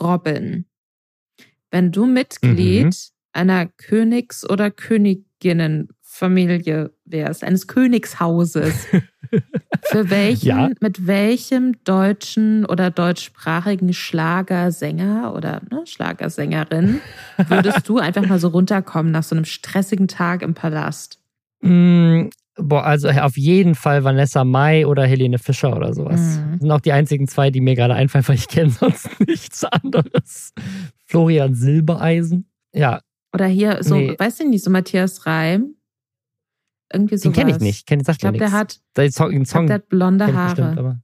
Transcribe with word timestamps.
Robin, 0.00 0.64
wenn 1.70 1.92
du 1.92 2.06
Mitglied 2.06 2.84
mhm. 2.84 2.92
einer 3.32 3.66
Königs- 3.66 4.48
oder 4.48 4.70
Königinnenfamilie 4.70 6.94
wärst, 7.04 7.44
eines 7.44 7.66
Königshauses, 7.66 8.86
für 9.84 10.10
welchen, 10.10 10.48
ja. 10.48 10.70
mit 10.80 11.06
welchem 11.06 11.82
deutschen 11.84 12.66
oder 12.66 12.90
deutschsprachigen 12.90 13.92
Schlagersänger 13.92 15.34
oder 15.34 15.62
ne, 15.70 15.86
Schlagersängerin 15.86 17.00
würdest 17.48 17.80
du 17.88 17.98
einfach 17.98 18.26
mal 18.26 18.38
so 18.38 18.48
runterkommen 18.48 19.10
nach 19.10 19.22
so 19.22 19.34
einem 19.34 19.46
stressigen 19.46 20.08
Tag 20.08 20.42
im 20.42 20.52
Palast? 20.54 21.18
Boah, 22.56 22.84
also 22.84 23.08
auf 23.08 23.36
jeden 23.38 23.74
Fall 23.74 24.04
Vanessa 24.04 24.44
Mai 24.44 24.86
oder 24.86 25.06
Helene 25.06 25.38
Fischer 25.38 25.74
oder 25.74 25.94
sowas. 25.94 26.20
Mhm. 26.20 26.52
Das 26.52 26.60
sind 26.60 26.70
auch 26.70 26.80
die 26.80 26.92
einzigen 26.92 27.26
zwei, 27.26 27.50
die 27.50 27.60
mir 27.60 27.74
gerade 27.74 27.94
einfallen, 27.94 28.28
weil 28.28 28.36
ich 28.36 28.48
kenne 28.48 28.70
sonst 28.70 29.08
nichts 29.26 29.64
anderes. 29.64 30.52
Florian 31.06 31.54
Silbereisen. 31.54 32.46
Ja. 32.74 33.00
Oder 33.34 33.46
hier 33.46 33.82
so, 33.82 33.96
nee. 33.96 34.14
weißt 34.18 34.40
du 34.40 34.48
nicht, 34.48 34.64
so 34.64 34.70
Matthias 34.70 35.24
Reim. 35.24 35.76
Irgendwie 36.92 37.16
so. 37.16 37.30
Den 37.30 37.32
kenne 37.32 37.52
ich 37.52 37.58
nicht. 37.60 37.86
Kenn, 37.86 38.04
sagt 38.04 38.16
ich 38.16 38.20
glaube, 38.20 38.36
der 38.36 38.52
hat, 38.52 38.80
der 38.96 39.10
Song, 39.10 39.44
Song 39.46 39.66
der 39.66 39.76
hat 39.76 39.88
blonde 39.88 40.34
Haare. 40.34 40.74
Bestimmt, 40.74 41.02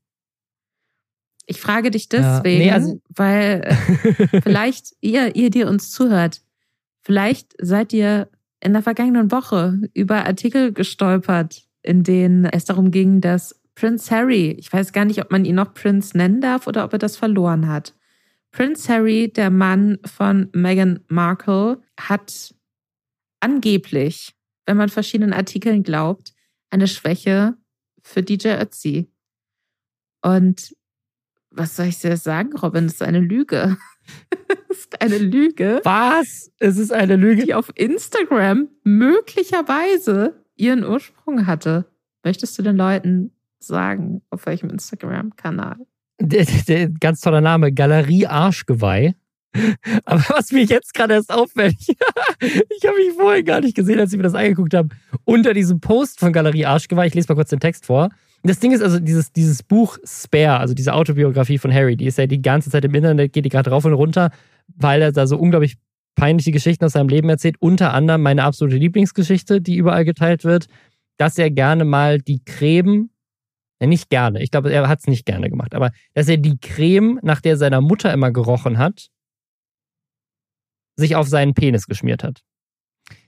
ich 1.49 1.63
frage 1.63 1.91
dich 1.91 2.11
deswegen, 2.11 2.63
ja. 2.63 2.67
nee, 2.67 2.71
also 2.73 3.01
weil 3.09 3.63
äh, 3.65 4.41
vielleicht 4.43 4.95
ihr, 5.01 5.35
ihr, 5.35 5.49
die 5.49 5.65
uns 5.65 5.91
zuhört, 5.91 6.43
vielleicht 7.01 7.55
seid 7.59 7.95
ihr 7.95 8.29
in 8.61 8.73
der 8.73 8.83
vergangenen 8.83 9.31
Woche 9.31 9.81
über 9.95 10.27
Artikel 10.27 10.73
gestolpert, 10.73 11.63
in 11.83 12.03
denen 12.03 12.45
es 12.45 12.65
darum 12.65 12.91
ging, 12.91 13.21
dass 13.21 13.61
Prince 13.75 14.11
Harry, 14.15 14.51
ich 14.59 14.73
weiß 14.73 14.93
gar 14.93 15.05
nicht, 15.05 15.23
ob 15.23 15.31
man 15.31 15.45
ihn 15.45 15.55
noch 15.55 15.73
Prince 15.73 16.17
nennen 16.17 16.41
darf 16.41 16.67
oder 16.67 16.85
ob 16.85 16.93
er 16.93 16.99
das 16.99 17.17
verloren 17.17 17.69
hat. 17.69 17.95
Prince 18.51 18.93
Harry, 18.93 19.33
der 19.33 19.51
Mann 19.51 19.99
von 20.05 20.49
Meghan 20.53 21.01
Markle, 21.09 21.81
hat 21.99 22.55
angeblich, 23.41 24.35
wenn 24.67 24.77
man 24.77 24.89
verschiedenen 24.89 25.33
Artikeln 25.33 25.83
glaubt, 25.85 26.33
eine 26.71 26.89
Schwäche 26.89 27.57
für 28.03 28.23
DJ 28.23 28.61
Ötzi. 28.61 29.13
Und 30.23 30.75
was 31.51 31.77
soll 31.77 31.87
ich 31.87 32.01
dir 32.01 32.17
sagen, 32.17 32.57
Robin? 32.57 32.85
Das 32.85 32.95
ist 32.95 33.03
eine 33.03 33.21
Lüge. 33.21 33.77
das 34.69 34.79
ist 34.79 35.03
eine 35.03 35.19
Lüge. 35.19 35.81
Was? 35.85 36.51
Es 36.59 36.79
ist 36.79 36.93
eine 36.93 37.17
Lüge. 37.17 37.45
Die 37.45 37.55
auf 37.55 37.71
Instagram 37.75 38.69
möglicherweise 38.85 40.35
ihren 40.57 40.85
Ursprung 40.85 41.47
hatte. 41.47 41.87
Möchtest 42.25 42.59
du 42.59 42.63
den 42.63 42.77
Leuten 42.77 43.33
sagen, 43.59 44.23
auf 44.31 44.47
welchem 44.47 44.71
Instagram-Kanal? 44.71 45.77
Ganz 47.01 47.21
toller 47.21 47.41
Name, 47.41 47.73
Galerie 47.73 48.27
Arschgeweih. 48.27 49.15
Aber 50.05 50.23
was 50.29 50.53
mir 50.53 50.65
jetzt 50.65 50.95
gerade 50.95 51.15
erst 51.15 51.33
auffällt, 51.33 51.77
ich 52.41 52.87
habe 52.87 52.99
mich 52.99 53.15
vorher 53.17 53.43
gar 53.43 53.61
nicht 53.61 53.77
gesehen, 53.77 53.99
als 53.99 54.13
ich 54.13 54.17
mir 54.17 54.25
das 54.25 54.35
angeguckt 54.35 54.75
habe, 54.75 54.89
unter 55.25 55.55
diesem 55.55 55.81
Post 55.81 56.21
von 56.21 56.33
Galerie 56.33 56.67
Arschgeweih, 56.67 57.07
ich 57.07 57.15
lese 57.15 57.29
mal 57.29 57.37
kurz 57.37 57.51
den 57.51 57.61
Text 57.61 57.87
vor. 57.87 58.11
Das 58.43 58.61
Ding 58.61 58.73
ist 58.73 58.83
also, 58.83 59.01
dieses, 59.01 59.33
dieses 59.33 59.63
Buch 59.63 59.99
Spare, 60.05 60.61
also 60.61 60.75
diese 60.75 60.95
Autobiografie 60.95 61.59
von 61.59 61.73
Harry, 61.73 61.97
die 61.97 62.07
ist 62.07 62.19
ja 62.19 62.27
die 62.27 62.41
ganze 62.41 62.71
Zeit 62.71 62.85
im 62.85 62.95
Internet, 62.95 63.33
geht 63.33 63.45
die 63.45 63.49
gerade 63.49 63.71
rauf 63.71 63.85
und 63.85 63.95
runter, 63.95 64.31
weil 64.69 65.03
er 65.03 65.13
da 65.13 65.27
so 65.27 65.37
unglaublich 65.37 65.77
peinliche 66.15 66.53
Geschichten 66.53 66.85
aus 66.85 66.93
seinem 66.93 67.09
Leben 67.09 67.29
erzählt. 67.29 67.57
Unter 67.59 67.95
anderem 67.95 68.23
meine 68.23 68.45
absolute 68.45 68.77
Lieblingsgeschichte, 68.77 69.61
die 69.61 69.77
überall 69.77 70.05
geteilt 70.05 70.45
wird, 70.45 70.67
dass 71.17 71.37
er 71.39 71.51
gerne 71.51 71.85
mal 71.85 72.21
die 72.21 72.43
Creme, 72.45 73.11
ja 73.81 73.87
nicht 73.87 74.09
gerne, 74.09 74.43
ich 74.43 74.51
glaube, 74.51 74.73
er 74.73 74.89
hat 74.89 75.01
es 75.01 75.07
nicht 75.07 75.27
gerne 75.27 75.51
gemacht, 75.51 75.75
aber 75.75 75.91
dass 76.15 76.29
er 76.29 76.37
die 76.37 76.59
Creme, 76.59 77.19
nach 77.23 77.41
der 77.41 77.57
seiner 77.57 77.81
Mutter 77.81 78.13
immer 78.13 78.31
gerochen 78.33 78.79
hat, 78.79 79.09
sich 80.97 81.17
auf 81.17 81.29
seinen 81.29 81.55
Penis 81.55 81.87
geschmiert 81.87 82.25
hat. 82.25 82.43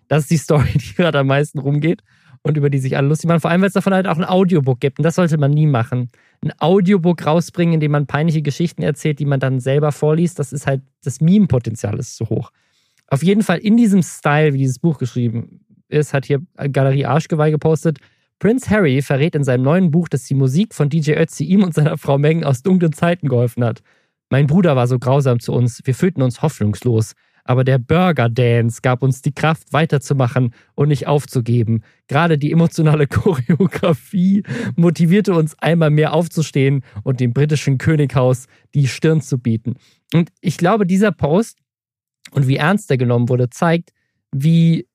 Das 0.08 0.22
ist 0.22 0.30
die 0.30 0.36
Story, 0.36 0.70
die 0.74 0.94
gerade 0.94 1.18
am 1.18 1.26
meisten 1.26 1.58
rumgeht 1.58 2.02
und 2.42 2.56
über 2.56 2.70
die 2.70 2.78
sich 2.78 2.96
alle 2.96 3.08
lustig 3.08 3.28
machen. 3.28 3.40
Vor 3.40 3.50
allem, 3.50 3.60
weil 3.60 3.68
es 3.68 3.74
davon 3.74 3.92
halt 3.92 4.06
auch 4.06 4.16
ein 4.16 4.24
Audiobook 4.24 4.80
gibt. 4.80 4.98
Und 4.98 5.04
das 5.04 5.16
sollte 5.16 5.36
man 5.38 5.50
nie 5.50 5.66
machen. 5.66 6.08
Ein 6.42 6.52
Audiobook 6.58 7.26
rausbringen, 7.26 7.74
in 7.74 7.80
dem 7.80 7.92
man 7.92 8.06
peinliche 8.06 8.42
Geschichten 8.42 8.82
erzählt, 8.82 9.18
die 9.18 9.26
man 9.26 9.40
dann 9.40 9.60
selber 9.60 9.92
vorliest, 9.92 10.38
das 10.38 10.52
ist 10.52 10.66
halt, 10.66 10.82
das 11.04 11.20
Meme-Potenzial 11.20 11.98
ist 11.98 12.16
zu 12.16 12.28
hoch. 12.28 12.50
Auf 13.08 13.22
jeden 13.22 13.42
Fall 13.42 13.58
in 13.58 13.76
diesem 13.76 14.02
Style, 14.02 14.54
wie 14.54 14.58
dieses 14.58 14.78
Buch 14.78 14.98
geschrieben 14.98 15.60
ist, 15.88 16.14
hat 16.14 16.24
hier 16.24 16.40
Galerie 16.72 17.04
Arschgeweih 17.04 17.50
gepostet. 17.50 17.98
Prince 18.38 18.70
Harry 18.70 19.02
verrät 19.02 19.34
in 19.34 19.44
seinem 19.44 19.62
neuen 19.62 19.90
Buch, 19.90 20.08
dass 20.08 20.24
die 20.24 20.34
Musik 20.34 20.74
von 20.74 20.88
DJ 20.88 21.12
Ötzi 21.12 21.44
ihm 21.44 21.62
und 21.62 21.74
seiner 21.74 21.98
Frau 21.98 22.16
Megan 22.16 22.44
aus 22.44 22.62
dunklen 22.62 22.92
Zeiten 22.92 23.28
geholfen 23.28 23.62
hat. 23.64 23.82
Mein 24.30 24.46
Bruder 24.46 24.76
war 24.76 24.86
so 24.86 24.98
grausam 24.98 25.40
zu 25.40 25.52
uns, 25.52 25.82
wir 25.84 25.94
fühlten 25.94 26.22
uns 26.22 26.40
hoffnungslos. 26.40 27.14
Aber 27.44 27.64
der 27.64 27.78
Burger 27.78 28.28
Dance 28.28 28.80
gab 28.82 29.02
uns 29.02 29.22
die 29.22 29.32
Kraft, 29.32 29.72
weiterzumachen 29.72 30.54
und 30.74 30.88
nicht 30.88 31.06
aufzugeben. 31.06 31.82
Gerade 32.08 32.38
die 32.38 32.52
emotionale 32.52 33.06
Choreografie 33.08 34.42
motivierte 34.76 35.34
uns 35.34 35.58
einmal 35.58 35.90
mehr 35.90 36.12
aufzustehen 36.12 36.84
und 37.02 37.20
dem 37.20 37.32
britischen 37.32 37.78
Könighaus 37.78 38.46
die 38.74 38.88
Stirn 38.88 39.20
zu 39.20 39.38
bieten. 39.38 39.74
Und 40.14 40.30
ich 40.40 40.56
glaube, 40.56 40.86
dieser 40.86 41.12
Post 41.12 41.58
und 42.32 42.46
wie 42.48 42.56
ernst 42.56 42.90
er 42.90 42.96
genommen 42.96 43.28
wurde, 43.28 43.50
zeigt, 43.50 43.90
wie 44.32 44.86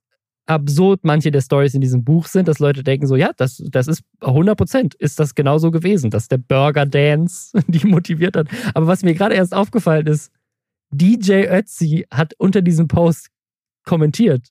absurd 0.46 1.02
manche 1.04 1.32
der 1.32 1.42
Stories 1.42 1.74
in 1.74 1.82
diesem 1.82 2.04
Buch 2.04 2.28
sind, 2.28 2.48
dass 2.48 2.60
Leute 2.60 2.84
denken 2.84 3.08
so, 3.08 3.16
ja, 3.16 3.32
das, 3.36 3.64
das 3.72 3.88
ist 3.88 4.04
100 4.22 4.58
Prozent, 4.58 4.96
ist 4.96 5.20
das 5.20 5.36
genauso 5.36 5.72
gewesen, 5.72 6.12
dass 6.12 6.28
der 6.28 6.38
Burger 6.38 6.86
Dance 6.86 7.58
die 7.68 7.86
motiviert 7.86 8.38
hat. 8.38 8.48
Aber 8.74 8.88
was 8.88 9.04
mir 9.04 9.16
gerade 9.16 9.36
erst 9.36 9.54
aufgefallen 9.54 10.08
ist, 10.08 10.32
DJ 10.98 11.48
Ötzi 11.48 12.06
hat 12.12 12.34
unter 12.38 12.62
diesem 12.62 12.88
Post 12.88 13.30
kommentiert 13.86 14.50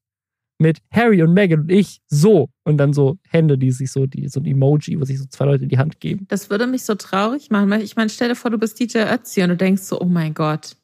mit 0.59 0.79
Harry 0.93 1.23
und 1.23 1.35
Meghan 1.35 1.61
und 1.61 1.71
ich 1.71 2.01
so 2.07 2.49
und 2.63 2.79
dann 2.79 2.93
so 2.93 3.19
Hände, 3.29 3.59
die 3.59 3.71
sich 3.71 3.91
so, 3.91 4.07
die, 4.07 4.29
so 4.29 4.41
ein 4.41 4.47
Emoji, 4.47 4.99
wo 5.01 5.05
sich 5.05 5.19
so 5.19 5.27
zwei 5.27 5.47
Leute 5.47 5.65
in 5.65 5.69
die 5.69 5.79
Hand 5.79 6.01
geben. 6.01 6.27
Das 6.29 6.49
würde 6.49 6.67
mich 6.67 6.85
so 6.85 6.95
traurig 6.95 7.51
machen. 7.51 7.73
Ich 7.81 7.97
meine, 7.97 8.09
stell 8.09 8.29
dir 8.29 8.37
vor, 8.37 8.51
du 8.51 8.59
bist 8.59 8.79
DJ 8.79 8.99
Ötzi 8.99 9.43
und 9.43 9.51
du 9.51 9.57
denkst 9.57 9.83
so, 9.83 10.01
oh 10.01 10.07
mein 10.07 10.33
Gott, 10.33 10.77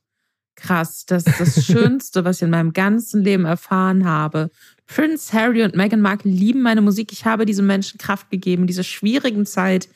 krass, 0.56 1.06
das 1.06 1.26
ist 1.26 1.41
das 1.41 1.65
Schönste, 1.66 2.25
was 2.25 2.37
ich 2.37 2.43
in 2.43 2.50
meinem 2.50 2.72
ganzen 2.72 3.22
Leben 3.22 3.44
erfahren 3.44 4.04
habe. 4.04 4.50
Prince 4.87 5.32
Harry 5.32 5.62
und 5.62 5.76
Meghan 5.76 6.00
Markle 6.00 6.31
lieben 6.31 6.62
meine 6.62 6.82
Musik. 6.82 7.12
Ich 7.12 7.25
habe 7.25 7.47
diesen 7.47 7.66
Menschen 7.66 7.99
Kraft 7.99 8.28
gegeben, 8.31 8.66
diese 8.66 8.84
schwierigen 8.84 9.47
Zeit, 9.47 9.88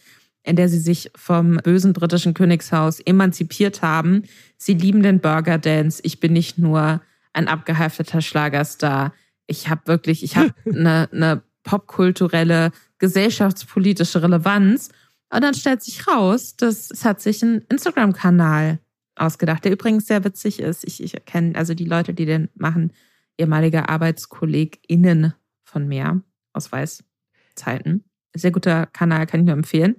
in 0.45 0.57
der 0.57 0.69
sie 0.69 0.79
sich 0.79 1.11
vom 1.17 1.57
bösen 1.57 1.93
britischen 1.93 2.35
Königshaus 2.35 3.01
emanzipiert 3.01 3.83
haben. 3.83 4.25
Sie 4.65 4.73
lieben 4.73 5.03
den 5.03 5.21
Burger 5.21 5.59
Dance. 5.59 6.01
Ich 6.05 6.21
bin 6.21 6.33
nicht 6.33 6.57
nur 6.57 7.03
ein 7.35 7.49
abgehefteter 7.49 8.23
Schlagerstar. 8.23 9.13
Ich 9.47 9.69
habe 9.69 9.87
wirklich, 9.87 10.25
ich 10.25 10.39
habe 10.39 10.55
eine, 10.65 11.07
eine 11.13 11.43
popkulturelle, 11.65 12.73
gesellschaftspolitische 12.99 14.23
Relevanz. 14.23 14.89
Und 15.29 15.45
dann 15.45 15.53
stellt 15.53 15.83
sich 15.83 16.09
raus, 16.09 16.57
dass 16.57 16.91
es 16.91 17.05
hat 17.05 17.21
sich 17.21 17.43
ein 17.43 17.67
Instagram-Kanal 17.69 18.79
ausgedacht, 19.17 19.67
der 19.67 19.73
übrigens 19.73 20.07
sehr 20.07 20.25
witzig 20.25 20.61
ist. 20.61 20.85
Ich, 20.85 21.03
ich 21.03 21.13
kenne 21.27 21.57
also 21.57 21.75
die 21.75 21.85
Leute, 21.85 22.15
die 22.15 22.25
den 22.25 22.49
machen, 22.55 22.91
ehemalige 23.37 23.91
ArbeitskollegInnen 23.91 25.35
von 25.63 25.87
mir 25.87 26.23
aus 26.55 26.73
Weißzeiten. 26.73 28.05
Sehr 28.35 28.51
guter 28.51 28.87
Kanal, 28.87 29.27
kann 29.27 29.41
ich 29.41 29.47
nur 29.47 29.57
empfehlen. 29.57 29.97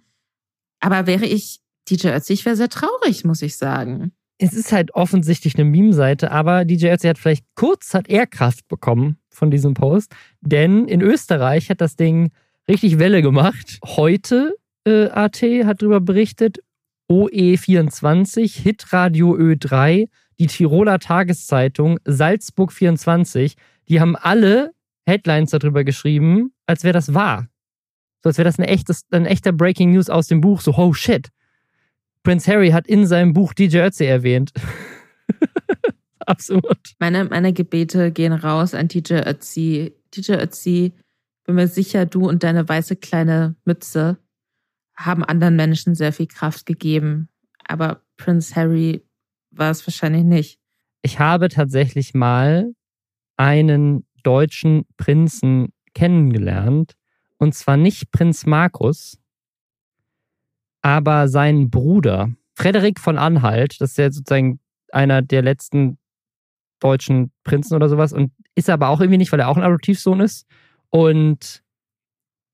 Aber 0.80 1.06
wäre 1.06 1.28
ich 1.28 1.62
DJ 1.88 2.08
Ötzi, 2.16 2.34
ich 2.34 2.46
wäre 2.46 2.56
sehr 2.56 2.70
traurig, 2.70 3.26
muss 3.26 3.44
ich 3.44 3.58
sagen. 3.58 4.12
Es 4.38 4.54
ist 4.54 4.74
halt 4.74 4.94
offensichtlich 4.94 5.56
eine 5.56 5.64
Meme-Seite, 5.64 6.32
aber 6.32 6.66
DJ 6.66 6.88
Ötzi 6.88 7.08
hat 7.08 7.18
vielleicht 7.18 7.46
kurz 7.56 7.94
hat 7.94 8.10
er 8.10 8.28
Kraft 8.28 8.68
bekommen 8.68 9.18
von 9.30 9.50
diesem 9.50 9.74
Post, 9.74 10.14
denn 10.42 10.88
in 10.88 11.02
Österreich 11.02 11.70
hat 11.70 11.80
das 11.80 11.96
Ding 11.96 12.32
richtig 12.68 13.00
Welle 13.00 13.22
gemacht. 13.22 13.80
Heute 13.86 14.56
äh, 14.86 15.08
AT 15.08 15.42
hat 15.42 15.82
darüber 15.82 16.02
berichtet, 16.02 16.60
OE24, 17.10 18.62
Hitradio 18.62 19.36
Ö3, 19.36 20.10
die 20.40 20.48
Tiroler 20.48 21.00
Tageszeitung, 21.00 22.00
Salzburg 22.04 22.74
24, 22.74 23.56
die 23.88 24.02
haben 24.02 24.16
alle 24.16 24.72
Headlines 25.06 25.52
darüber 25.52 25.84
geschrieben, 25.84 26.52
als 26.66 26.84
wäre 26.84 26.94
das 26.94 27.14
wahr. 27.14 27.48
So 28.24 28.30
als 28.30 28.38
wäre 28.38 28.46
das 28.46 28.58
ein, 28.58 28.66
echtes, 28.66 29.04
ein 29.12 29.28
echter 29.28 29.52
Breaking 29.52 29.92
News 29.94 30.10
aus 30.10 30.28
dem 30.28 30.42
Buch. 30.42 30.62
So, 30.62 30.74
oh 30.76 30.94
shit. 30.94 31.30
Prince 32.26 32.52
Harry 32.52 32.72
hat 32.72 32.88
in 32.88 33.06
seinem 33.06 33.34
Buch 33.34 33.54
DJ 33.54 33.78
Ötzi 33.82 34.06
erwähnt. 34.06 34.52
Absurd. 36.20 36.96
Meine, 37.00 37.26
meine 37.26 37.54
Gebete 37.54 38.12
gehen 38.12 38.34
raus 38.34 38.74
an 38.74 38.88
DJ 38.88 39.22
Ötzi. 39.26 39.94
DJ 40.16 40.34
Ötzi, 40.34 40.94
bin 41.46 41.56
mir 41.56 41.68
sicher, 41.68 42.08
du 42.08 42.28
und 42.28 42.44
deine 42.44 42.68
weiße 42.68 42.96
kleine 42.96 43.56
Mütze 43.64 44.18
haben 44.96 45.24
anderen 45.24 45.56
Menschen 45.56 45.94
sehr 45.94 46.14
viel 46.14 46.26
Kraft 46.26 46.66
gegeben. 46.66 47.30
Aber 47.64 48.02
Prince 48.18 48.56
Harry 48.56 49.06
war 49.52 49.70
es 49.70 49.86
wahrscheinlich 49.86 50.24
nicht. 50.24 50.60
Ich 51.04 51.20
habe 51.20 51.50
tatsächlich 51.50 52.16
mal 52.16 52.74
einen 53.38 54.08
deutschen 54.24 54.86
Prinzen 54.98 55.74
kennengelernt, 55.94 56.94
und 57.38 57.54
zwar 57.54 57.78
nicht 57.78 58.12
Prinz 58.12 58.46
Markus, 58.48 59.20
aber 60.86 61.28
sein 61.28 61.72
Bruder, 61.72 62.30
Frederik 62.54 63.00
von 63.00 63.18
Anhalt, 63.18 63.82
das 63.82 63.92
ist 63.92 63.98
ja 63.98 64.12
sozusagen 64.12 64.60
einer 64.92 65.24
der 65.24 65.42
letzten 65.42 65.98
deutschen 66.80 67.32
Prinzen 67.44 67.74
oder 67.74 67.90
sowas 67.90 68.14
und 68.14 68.32
ist 68.54 68.70
aber 68.70 68.90
auch 68.90 69.02
irgendwie 69.02 69.18
nicht, 69.18 69.32
weil 69.32 69.40
er 69.40 69.48
auch 69.48 69.58
ein 69.58 69.64
Adoptivsohn 69.64 70.20
ist. 70.20 70.46
Und 70.92 71.64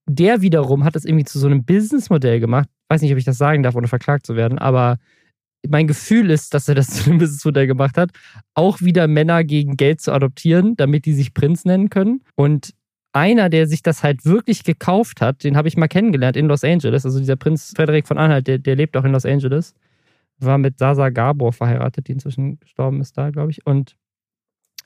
der 0.08 0.40
wiederum 0.40 0.84
hat 0.84 0.96
es 0.96 1.04
irgendwie 1.04 1.26
zu 1.26 1.38
so 1.38 1.46
einem 1.46 1.66
Businessmodell 1.66 2.40
gemacht. 2.40 2.70
Weiß 2.88 3.02
nicht, 3.02 3.12
ob 3.12 3.18
ich 3.18 3.26
das 3.26 3.36
sagen 3.36 3.62
darf, 3.62 3.74
ohne 3.74 3.86
verklagt 3.86 4.24
zu 4.24 4.34
werden, 4.34 4.58
aber 4.58 4.96
mein 5.68 5.86
Gefühl 5.86 6.30
ist, 6.30 6.54
dass 6.54 6.68
er 6.68 6.74
das 6.74 6.86
zu 6.88 7.10
einem 7.10 7.18
Businessmodell 7.18 7.66
gemacht 7.66 7.98
hat, 7.98 8.12
auch 8.54 8.80
wieder 8.80 9.08
Männer 9.08 9.44
gegen 9.44 9.76
Geld 9.76 10.00
zu 10.00 10.10
adoptieren, 10.10 10.74
damit 10.76 11.04
die 11.04 11.12
sich 11.12 11.34
Prinz 11.34 11.66
nennen 11.66 11.90
können. 11.90 12.24
Und 12.34 12.72
einer, 13.12 13.48
der 13.48 13.66
sich 13.66 13.82
das 13.82 14.02
halt 14.02 14.24
wirklich 14.24 14.64
gekauft 14.64 15.20
hat, 15.20 15.44
den 15.44 15.56
habe 15.56 15.68
ich 15.68 15.76
mal 15.76 15.88
kennengelernt 15.88 16.36
in 16.36 16.46
Los 16.46 16.64
Angeles. 16.64 17.04
Also 17.04 17.18
dieser 17.18 17.36
Prinz 17.36 17.72
Frederik 17.76 18.06
von 18.06 18.18
Anhalt, 18.18 18.46
der, 18.46 18.58
der 18.58 18.76
lebt 18.76 18.96
auch 18.96 19.04
in 19.04 19.12
Los 19.12 19.26
Angeles. 19.26 19.74
War 20.38 20.58
mit 20.58 20.78
Sasa 20.78 21.10
Gabor 21.10 21.52
verheiratet, 21.52 22.08
die 22.08 22.12
inzwischen 22.12 22.58
gestorben 22.58 23.00
ist 23.00 23.16
da, 23.16 23.30
glaube 23.30 23.50
ich. 23.50 23.66
Und 23.66 23.96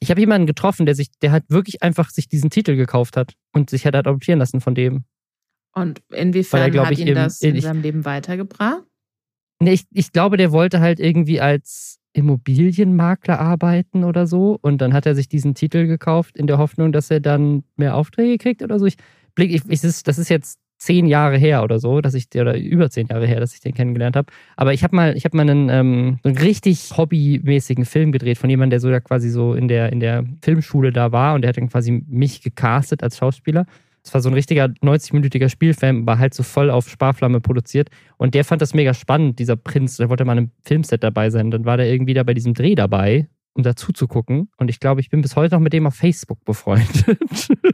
ich 0.00 0.10
habe 0.10 0.20
jemanden 0.20 0.46
getroffen, 0.46 0.86
der 0.86 0.94
sich, 0.94 1.10
der 1.22 1.32
halt 1.32 1.44
wirklich 1.48 1.82
einfach 1.82 2.10
sich 2.10 2.28
diesen 2.28 2.50
Titel 2.50 2.76
gekauft 2.76 3.16
hat 3.16 3.34
und 3.52 3.70
sich 3.70 3.86
hat 3.86 3.94
adoptieren 3.94 4.38
lassen 4.38 4.60
von 4.60 4.74
dem. 4.74 5.04
Und 5.72 6.02
inwiefern 6.10 6.72
er, 6.72 6.86
hat 6.86 6.92
ich, 6.92 7.00
ihn 7.00 7.14
das 7.14 7.40
in, 7.42 7.54
in 7.54 7.60
seinem 7.60 7.82
Leben 7.82 8.04
weitergebracht? 8.04 8.82
Nee, 9.60 9.72
ich, 9.72 9.86
ich 9.92 10.12
glaube, 10.12 10.36
der 10.36 10.52
wollte 10.52 10.80
halt 10.80 11.00
irgendwie 11.00 11.40
als 11.40 11.98
Immobilienmakler 12.16 13.38
arbeiten 13.38 14.04
oder 14.04 14.26
so. 14.26 14.58
Und 14.60 14.80
dann 14.80 14.92
hat 14.92 15.06
er 15.06 15.14
sich 15.14 15.28
diesen 15.28 15.54
Titel 15.54 15.86
gekauft 15.86 16.36
in 16.36 16.46
der 16.46 16.58
Hoffnung, 16.58 16.92
dass 16.92 17.10
er 17.10 17.20
dann 17.20 17.64
mehr 17.76 17.94
Aufträge 17.94 18.38
kriegt 18.38 18.62
oder 18.62 18.78
so. 18.78 18.86
Ich 18.86 18.96
blick, 19.34 19.52
ich, 19.52 19.62
ich, 19.68 19.80
das 19.80 20.18
ist 20.18 20.28
jetzt 20.28 20.58
zehn 20.78 21.06
Jahre 21.06 21.38
her 21.38 21.62
oder 21.62 21.78
so, 21.78 22.00
dass 22.00 22.14
ich 22.14 22.26
oder 22.34 22.58
über 22.58 22.90
zehn 22.90 23.06
Jahre 23.06 23.26
her, 23.26 23.40
dass 23.40 23.54
ich 23.54 23.60
den 23.60 23.74
kennengelernt 23.74 24.16
habe. 24.16 24.32
Aber 24.56 24.72
ich 24.72 24.82
habe 24.82 24.94
mal, 24.94 25.16
ich 25.16 25.24
habe 25.24 25.36
mal 25.36 25.48
einen, 25.48 25.68
ähm, 25.70 26.18
einen 26.22 26.38
richtig 26.38 26.96
hobbymäßigen 26.96 27.84
Film 27.84 28.12
gedreht 28.12 28.38
von 28.38 28.50
jemandem, 28.50 28.70
der 28.70 28.80
so 28.80 28.90
ja 28.90 29.00
quasi 29.00 29.30
so 29.30 29.54
in 29.54 29.68
der 29.68 29.92
in 29.92 30.00
der 30.00 30.24
Filmschule 30.42 30.92
da 30.92 31.12
war 31.12 31.34
und 31.34 31.42
der 31.42 31.50
hat 31.50 31.56
dann 31.56 31.68
quasi 31.68 32.04
mich 32.06 32.42
gecastet 32.42 33.02
als 33.02 33.16
Schauspieler. 33.16 33.66
Es 34.06 34.14
war 34.14 34.20
so 34.20 34.28
ein 34.28 34.34
richtiger 34.34 34.66
90-minütiger 34.66 35.48
Spielfilm, 35.48 36.06
war 36.06 36.20
halt 36.20 36.32
so 36.32 36.44
voll 36.44 36.70
auf 36.70 36.88
Sparflamme 36.88 37.40
produziert. 37.40 37.88
Und 38.18 38.34
der 38.34 38.44
fand 38.44 38.62
das 38.62 38.72
mega 38.72 38.94
spannend, 38.94 39.40
dieser 39.40 39.56
Prinz. 39.56 39.96
Der 39.96 40.08
wollte 40.08 40.24
mal 40.24 40.34
in 40.34 40.38
einem 40.38 40.50
Filmset 40.62 41.02
dabei 41.02 41.28
sein. 41.30 41.50
Dann 41.50 41.64
war 41.64 41.76
der 41.76 41.90
irgendwie 41.90 42.14
da 42.14 42.22
bei 42.22 42.32
diesem 42.32 42.54
Dreh 42.54 42.76
dabei, 42.76 43.28
um 43.54 43.64
dazu 43.64 43.92
zu 43.92 44.06
gucken. 44.06 44.48
Und 44.58 44.70
ich 44.70 44.78
glaube, 44.78 45.00
ich 45.00 45.10
bin 45.10 45.22
bis 45.22 45.34
heute 45.34 45.56
noch 45.56 45.60
mit 45.60 45.72
dem 45.72 45.88
auf 45.88 45.94
Facebook 45.94 46.44
befreundet. 46.44 47.18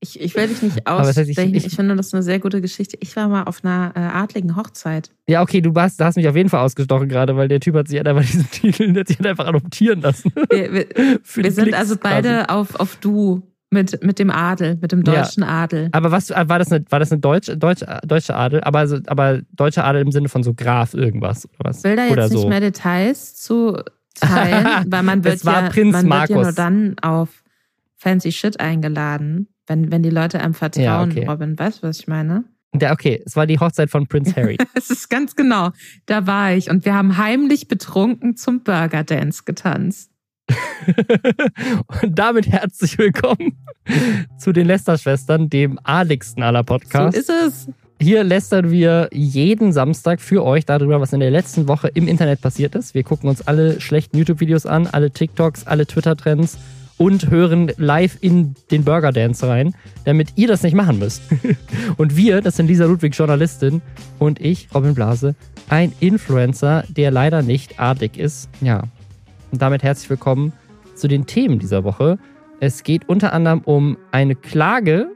Ich, 0.00 0.20
ich 0.20 0.36
will 0.36 0.46
dich 0.46 0.62
nicht 0.62 0.86
ausstechen. 0.86 1.06
Das 1.06 1.16
heißt, 1.16 1.30
ich, 1.30 1.38
ich, 1.56 1.66
ich, 1.66 1.74
finde 1.74 1.96
das 1.96 2.14
eine 2.14 2.22
sehr 2.22 2.38
gute 2.38 2.60
Geschichte. 2.60 2.96
Ich 3.00 3.16
war 3.16 3.28
mal 3.28 3.42
auf 3.44 3.64
einer 3.64 3.92
äh, 3.96 3.98
adligen 3.98 4.54
Hochzeit. 4.54 5.10
Ja, 5.28 5.42
okay, 5.42 5.60
du 5.60 5.74
warst, 5.74 6.00
da 6.00 6.04
hast 6.04 6.16
mich 6.16 6.28
auf 6.28 6.36
jeden 6.36 6.48
Fall 6.48 6.64
ausgestochen 6.64 7.08
gerade, 7.08 7.36
weil 7.36 7.48
der 7.48 7.58
Typ 7.58 7.74
hat 7.74 7.88
sich 7.88 7.98
einfach 7.98 8.24
diesen 8.24 8.48
Titel, 8.50 8.92
der 8.92 9.00
hat 9.00 9.08
sich 9.08 9.18
halt 9.18 9.26
einfach 9.26 9.46
adoptieren 9.46 10.00
lassen. 10.00 10.32
Wir, 10.50 10.72
wir, 10.72 10.86
wir 11.34 11.52
sind 11.52 11.74
also 11.74 11.96
beide 12.00 12.48
auf, 12.48 12.76
auf 12.76 12.94
Du 12.96 13.42
mit, 13.70 14.02
mit 14.02 14.18
dem 14.18 14.30
Adel, 14.30 14.78
mit 14.80 14.92
dem 14.92 15.04
deutschen 15.04 15.42
ja. 15.42 15.64
Adel. 15.64 15.88
Aber 15.92 16.10
was 16.10 16.30
war 16.30 16.58
das 16.58 16.72
eine, 16.72 16.84
war 16.88 16.98
das 16.98 17.12
eine 17.12 17.20
Deutsch, 17.20 17.50
Deutsch, 17.56 17.84
deutsche 18.06 18.34
Adel? 18.34 18.62
Aber, 18.62 18.78
also, 18.78 18.98
aber 19.06 19.42
deutscher 19.52 19.84
Adel 19.84 20.02
im 20.02 20.10
Sinne 20.10 20.28
von 20.28 20.42
so 20.42 20.54
Graf 20.54 20.94
irgendwas 20.94 21.46
oder 21.58 21.70
was? 21.70 21.84
Will 21.84 21.96
da 21.96 22.04
jetzt 22.04 22.12
oder 22.12 22.28
nicht 22.28 22.48
mehr 22.48 22.60
Details 22.60 23.36
zu 23.36 23.82
teilen, 24.14 24.66
weil 24.86 25.02
man 25.02 25.24
wird, 25.24 25.42
ja, 25.42 25.70
man 25.72 26.10
wird 26.10 26.30
ja 26.30 26.36
nur 26.36 26.52
dann 26.52 26.96
auf 27.00 27.28
fancy 27.96 28.32
shit 28.32 28.58
eingeladen, 28.58 29.48
wenn, 29.66 29.92
wenn 29.92 30.02
die 30.02 30.10
Leute 30.10 30.40
einem 30.40 30.54
vertrauen, 30.54 31.10
ja, 31.10 31.20
okay. 31.20 31.26
Robin. 31.26 31.58
Weißt 31.58 31.82
du, 31.82 31.88
was 31.88 32.00
ich 32.00 32.08
meine? 32.08 32.44
Ja, 32.80 32.92
okay, 32.92 33.22
es 33.24 33.34
war 33.34 33.46
die 33.46 33.58
Hochzeit 33.58 33.90
von 33.90 34.06
Prince 34.06 34.34
Harry. 34.36 34.56
es 34.74 34.90
ist 34.90 35.08
ganz 35.08 35.36
genau. 35.36 35.70
Da 36.06 36.26
war 36.26 36.52
ich 36.52 36.70
und 36.70 36.84
wir 36.84 36.94
haben 36.94 37.16
heimlich 37.16 37.68
betrunken 37.68 38.36
zum 38.36 38.62
Burger 38.62 39.04
Dance 39.04 39.42
getanzt. 39.44 40.10
Und 42.02 42.18
damit 42.18 42.48
herzlich 42.48 42.98
willkommen 42.98 43.56
zu 44.38 44.52
den 44.52 44.66
Lester-Schwestern, 44.66 45.50
dem 45.50 45.78
aligsten 45.82 46.42
aller 46.42 46.62
Podcasts. 46.62 47.26
So 47.26 47.32
ist 47.32 47.46
es. 47.46 47.68
Hier 48.00 48.22
lästern 48.22 48.70
wir 48.70 49.08
jeden 49.12 49.72
Samstag 49.72 50.20
für 50.20 50.44
euch 50.44 50.64
darüber, 50.64 51.00
was 51.00 51.12
in 51.12 51.20
der 51.20 51.32
letzten 51.32 51.66
Woche 51.66 51.88
im 51.88 52.06
Internet 52.06 52.40
passiert 52.40 52.76
ist. 52.76 52.94
Wir 52.94 53.02
gucken 53.02 53.28
uns 53.28 53.46
alle 53.46 53.80
schlechten 53.80 54.16
YouTube-Videos 54.18 54.66
an, 54.66 54.86
alle 54.86 55.10
TikToks, 55.10 55.66
alle 55.66 55.84
Twitter-Trends 55.84 56.58
und 56.96 57.30
hören 57.30 57.72
live 57.76 58.18
in 58.20 58.54
den 58.70 58.84
Burger 58.84 59.12
Dance 59.12 59.46
rein, 59.46 59.74
damit 60.04 60.30
ihr 60.36 60.46
das 60.46 60.62
nicht 60.62 60.74
machen 60.74 60.98
müsst. 60.98 61.22
und 61.96 62.16
wir, 62.16 62.40
das 62.40 62.56
sind 62.56 62.68
Lisa 62.68 62.84
Ludwig, 62.84 63.16
Journalistin, 63.16 63.82
und 64.18 64.40
ich, 64.40 64.68
Robin 64.74 64.94
Blase, 64.94 65.34
ein 65.68 65.92
Influencer, 66.00 66.84
der 66.88 67.10
leider 67.10 67.42
nicht 67.42 67.80
artig 67.80 68.16
ist. 68.16 68.48
Ja, 68.60 68.82
und 69.50 69.62
damit 69.62 69.82
herzlich 69.82 70.10
willkommen 70.10 70.52
zu 70.94 71.08
den 71.08 71.26
Themen 71.26 71.58
dieser 71.58 71.84
Woche. 71.84 72.18
Es 72.60 72.82
geht 72.82 73.08
unter 73.08 73.32
anderem 73.32 73.60
um 73.64 73.96
eine 74.10 74.34
Klage 74.34 75.08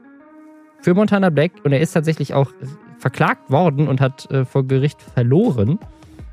für 0.81 0.93
Montana 0.93 1.29
Black 1.29 1.51
und 1.63 1.71
er 1.71 1.81
ist 1.81 1.93
tatsächlich 1.93 2.33
auch 2.33 2.51
verklagt 2.97 3.51
worden 3.51 3.87
und 3.87 4.01
hat 4.01 4.29
äh, 4.31 4.45
vor 4.45 4.65
Gericht 4.65 5.01
verloren. 5.01 5.79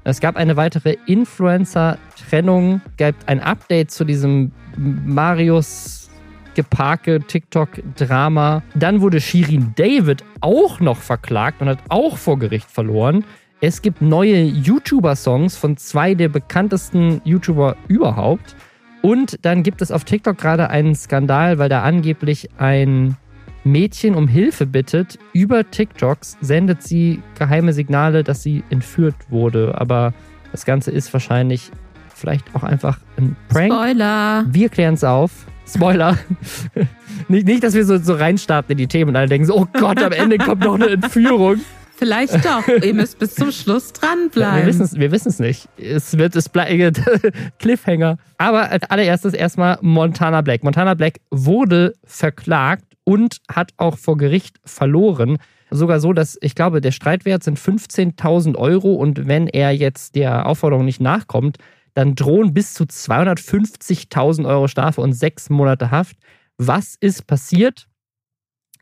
Es 0.04 0.20
gab 0.20 0.36
eine 0.36 0.56
weitere 0.56 0.96
Influencer-Trennung, 1.06 2.80
gab 2.96 3.14
ein 3.26 3.40
Update 3.40 3.90
zu 3.90 4.04
diesem 4.04 4.52
Marius 4.76 6.08
geparke 6.54 7.20
TikTok-Drama. 7.20 8.62
Dann 8.74 9.00
wurde 9.00 9.20
Shirin 9.20 9.72
David 9.76 10.24
auch 10.40 10.80
noch 10.80 10.96
verklagt 10.96 11.60
und 11.60 11.68
hat 11.68 11.78
auch 11.88 12.16
vor 12.16 12.38
Gericht 12.38 12.70
verloren. 12.70 13.24
Es 13.62 13.82
gibt 13.82 14.00
neue 14.00 14.42
YouTuber-Songs 14.42 15.58
von 15.58 15.76
zwei 15.76 16.14
der 16.14 16.30
bekanntesten 16.30 17.20
YouTuber 17.24 17.76
überhaupt. 17.88 18.56
Und 19.02 19.44
dann 19.44 19.62
gibt 19.62 19.82
es 19.82 19.90
auf 19.90 20.04
TikTok 20.04 20.38
gerade 20.38 20.70
einen 20.70 20.94
Skandal, 20.94 21.58
weil 21.58 21.68
da 21.68 21.82
angeblich 21.82 22.48
ein 22.56 23.18
Mädchen 23.62 24.14
um 24.14 24.28
Hilfe 24.28 24.64
bittet. 24.64 25.18
Über 25.34 25.70
TikToks 25.70 26.38
sendet 26.40 26.82
sie 26.82 27.22
geheime 27.38 27.74
Signale, 27.74 28.24
dass 28.24 28.42
sie 28.42 28.64
entführt 28.70 29.16
wurde. 29.28 29.78
Aber 29.78 30.14
das 30.52 30.64
Ganze 30.64 30.90
ist 30.90 31.12
wahrscheinlich 31.12 31.70
vielleicht 32.14 32.54
auch 32.54 32.62
einfach 32.62 32.98
ein 33.18 33.36
Prank. 33.50 33.74
Spoiler. 33.74 34.46
Wir 34.48 34.70
klären 34.70 34.94
es 34.94 35.04
auf. 35.04 35.32
Spoiler. 35.68 36.16
nicht, 37.28 37.46
nicht, 37.46 37.62
dass 37.62 37.74
wir 37.74 37.84
so, 37.84 37.98
so 37.98 38.14
reinstarten 38.14 38.72
in 38.72 38.78
die 38.78 38.86
Themen 38.86 39.10
und 39.10 39.16
alle 39.16 39.28
denken 39.28 39.46
so, 39.46 39.54
oh 39.54 39.66
Gott, 39.78 40.02
am 40.02 40.12
Ende 40.12 40.38
kommt 40.38 40.64
noch 40.64 40.74
eine 40.74 40.88
Entführung. 40.88 41.60
Vielleicht 42.00 42.44
doch. 42.44 42.66
Ihr 42.66 42.94
müsst 42.94 43.18
bis 43.18 43.34
zum 43.34 43.52
Schluss 43.52 43.92
dranbleiben. 43.92 44.66
Wir 44.98 45.12
wissen 45.12 45.28
es 45.28 45.38
nicht. 45.38 45.68
Es 45.76 46.16
wird 46.16 46.34
es 46.34 46.48
bleibt 46.48 47.02
Cliffhanger. 47.58 48.16
Aber 48.38 48.70
als 48.70 48.90
allererstes 48.90 49.34
erstmal 49.34 49.76
Montana 49.82 50.40
Black. 50.40 50.64
Montana 50.64 50.94
Black 50.94 51.20
wurde 51.30 51.92
verklagt 52.04 52.84
und 53.04 53.42
hat 53.50 53.72
auch 53.76 53.98
vor 53.98 54.16
Gericht 54.16 54.56
verloren. 54.64 55.36
Sogar 55.70 56.00
so, 56.00 56.14
dass 56.14 56.38
ich 56.40 56.54
glaube, 56.54 56.80
der 56.80 56.90
Streitwert 56.90 57.44
sind 57.44 57.58
15.000 57.58 58.56
Euro 58.56 58.94
und 58.94 59.28
wenn 59.28 59.46
er 59.46 59.72
jetzt 59.72 60.14
der 60.14 60.46
Aufforderung 60.46 60.86
nicht 60.86 61.02
nachkommt, 61.02 61.58
dann 61.92 62.14
drohen 62.14 62.54
bis 62.54 62.72
zu 62.72 62.84
250.000 62.84 64.48
Euro 64.48 64.68
Strafe 64.68 65.02
und 65.02 65.12
sechs 65.12 65.50
Monate 65.50 65.90
Haft. 65.90 66.16
Was 66.56 66.96
ist 66.98 67.26
passiert? 67.26 67.88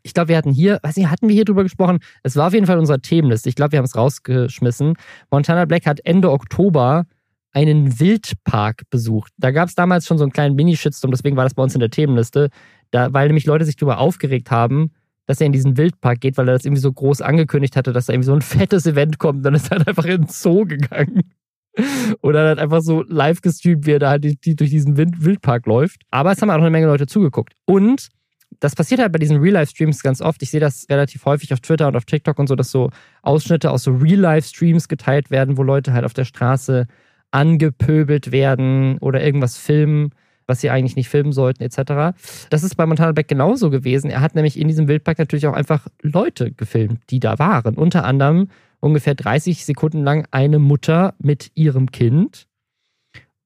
Ich 0.03 0.13
glaube, 0.13 0.29
wir 0.29 0.37
hatten 0.37 0.51
hier, 0.51 0.79
weiß 0.83 0.97
nicht, 0.97 1.09
hatten 1.09 1.27
wir 1.27 1.35
hier 1.35 1.45
drüber 1.45 1.63
gesprochen? 1.63 1.99
Es 2.23 2.35
war 2.35 2.47
auf 2.47 2.53
jeden 2.53 2.65
Fall 2.65 2.77
unsere 2.77 2.99
Themenliste. 2.99 3.49
Ich 3.49 3.55
glaube, 3.55 3.73
wir 3.73 3.79
haben 3.79 3.85
es 3.85 3.95
rausgeschmissen. 3.95 4.93
Montana 5.31 5.65
Black 5.65 5.85
hat 5.85 5.99
Ende 6.03 6.31
Oktober 6.31 7.05
einen 7.51 7.99
Wildpark 7.99 8.83
besucht. 8.89 9.31
Da 9.37 9.51
gab 9.51 9.69
es 9.69 9.75
damals 9.75 10.05
schon 10.05 10.17
so 10.17 10.23
einen 10.23 10.31
kleinen 10.31 10.55
Mini-Shitstorm, 10.55 11.11
deswegen 11.11 11.35
war 11.35 11.43
das 11.43 11.55
bei 11.55 11.63
uns 11.63 11.73
in 11.73 11.79
der 11.79 11.89
Themenliste, 11.89 12.49
da, 12.91 13.11
weil 13.13 13.27
nämlich 13.27 13.45
Leute 13.45 13.65
sich 13.65 13.75
darüber 13.75 13.99
aufgeregt 13.99 14.51
haben, 14.51 14.91
dass 15.25 15.39
er 15.39 15.47
in 15.47 15.51
diesen 15.51 15.77
Wildpark 15.77 16.21
geht, 16.21 16.37
weil 16.37 16.47
er 16.47 16.53
das 16.53 16.65
irgendwie 16.65 16.81
so 16.81 16.91
groß 16.91 17.21
angekündigt 17.21 17.75
hatte, 17.75 17.93
dass 17.93 18.07
da 18.07 18.13
irgendwie 18.13 18.27
so 18.27 18.33
ein 18.33 18.41
fettes 18.41 18.85
Event 18.87 19.19
kommt. 19.19 19.45
Dann 19.45 19.53
ist 19.53 19.71
er 19.71 19.77
halt 19.77 19.87
einfach 19.87 20.05
in 20.05 20.21
den 20.21 20.27
Zoo 20.27 20.65
gegangen. 20.65 21.21
Oder 22.23 22.43
dann 22.49 22.59
einfach 22.59 22.81
so 22.81 23.03
live 23.07 23.41
gestreamt, 23.41 23.85
wie 23.85 23.91
er 23.91 23.99
da 23.99 24.09
halt 24.09 24.23
die, 24.23 24.37
die 24.37 24.55
durch 24.55 24.71
diesen 24.71 24.97
Wildpark 24.97 25.67
läuft. 25.67 26.01
Aber 26.09 26.31
es 26.31 26.41
haben 26.41 26.49
auch 26.49 26.55
eine 26.55 26.71
Menge 26.71 26.87
Leute 26.87 27.05
zugeguckt. 27.05 27.53
Und 27.65 28.09
das 28.59 28.75
passiert 28.75 28.99
halt 28.99 29.11
bei 29.11 29.19
diesen 29.19 29.37
Real-Life-Streams 29.37 30.03
ganz 30.03 30.21
oft. 30.21 30.41
Ich 30.43 30.51
sehe 30.51 30.59
das 30.59 30.87
relativ 30.89 31.25
häufig 31.25 31.53
auf 31.53 31.61
Twitter 31.61 31.87
und 31.87 31.95
auf 31.95 32.05
TikTok 32.05 32.37
und 32.39 32.47
so, 32.47 32.55
dass 32.55 32.71
so 32.71 32.91
Ausschnitte 33.21 33.71
aus 33.71 33.83
so 33.83 33.93
Real-Life-Streams 33.93 34.87
geteilt 34.87 35.31
werden, 35.31 35.57
wo 35.57 35.63
Leute 35.63 35.93
halt 35.93 36.05
auf 36.05 36.13
der 36.13 36.25
Straße 36.25 36.87
angepöbelt 37.31 38.31
werden 38.31 38.97
oder 38.99 39.23
irgendwas 39.23 39.57
filmen, 39.57 40.11
was 40.47 40.61
sie 40.61 40.69
eigentlich 40.69 40.95
nicht 40.95 41.09
filmen 41.09 41.31
sollten, 41.31 41.63
etc. 41.63 42.17
Das 42.49 42.63
ist 42.63 42.75
bei 42.75 42.85
Montana 42.85 43.11
Black 43.11 43.27
genauso 43.27 43.69
gewesen. 43.69 44.09
Er 44.09 44.21
hat 44.21 44.35
nämlich 44.35 44.59
in 44.59 44.67
diesem 44.67 44.87
Wildpark 44.87 45.19
natürlich 45.19 45.47
auch 45.47 45.53
einfach 45.53 45.87
Leute 46.01 46.51
gefilmt, 46.51 47.01
die 47.11 47.19
da 47.19 47.39
waren. 47.39 47.75
Unter 47.75 48.03
anderem 48.03 48.49
ungefähr 48.79 49.15
30 49.15 49.65
Sekunden 49.65 50.03
lang 50.03 50.27
eine 50.31 50.59
Mutter 50.59 51.13
mit 51.19 51.51
ihrem 51.53 51.91
Kind. 51.91 52.47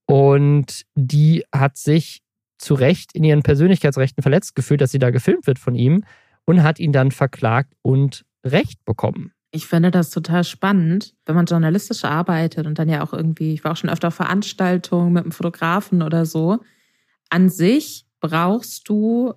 Und 0.06 0.86
die 0.96 1.44
hat 1.54 1.78
sich 1.78 2.23
zu 2.64 2.74
Recht 2.74 3.14
in 3.14 3.24
ihren 3.24 3.44
Persönlichkeitsrechten 3.44 4.22
verletzt 4.22 4.56
gefühlt, 4.56 4.82
dass 4.82 4.92
sie 4.92 5.00
da 5.00 5.12
gefilmt 5.12 5.48
wird 5.48 5.60
von 5.60 5.76
ihm 5.76 6.04
und 6.46 6.64
hat 6.64 6.80
ihn 6.80 6.92
dann 6.92 7.12
verklagt 7.12 7.74
und 7.82 8.26
Recht 8.46 8.84
bekommen. 8.86 9.32
Ich 9.52 9.68
finde 9.68 9.92
das 9.92 10.10
total 10.10 10.44
spannend, 10.44 11.14
wenn 11.26 11.36
man 11.36 11.46
journalistisch 11.46 12.04
arbeitet 12.06 12.66
und 12.66 12.80
dann 12.80 12.90
ja 12.90 13.04
auch 13.04 13.14
irgendwie, 13.14 13.54
ich 13.54 13.64
war 13.64 13.74
auch 13.74 13.78
schon 13.78 13.90
öfter 13.90 14.08
auf 14.08 14.16
Veranstaltungen 14.16 15.14
mit 15.14 15.24
einem 15.24 15.32
Fotografen 15.32 16.02
oder 16.02 16.26
so. 16.26 16.60
An 17.30 17.50
sich 17.50 18.06
brauchst 18.20 18.90
du 18.90 19.34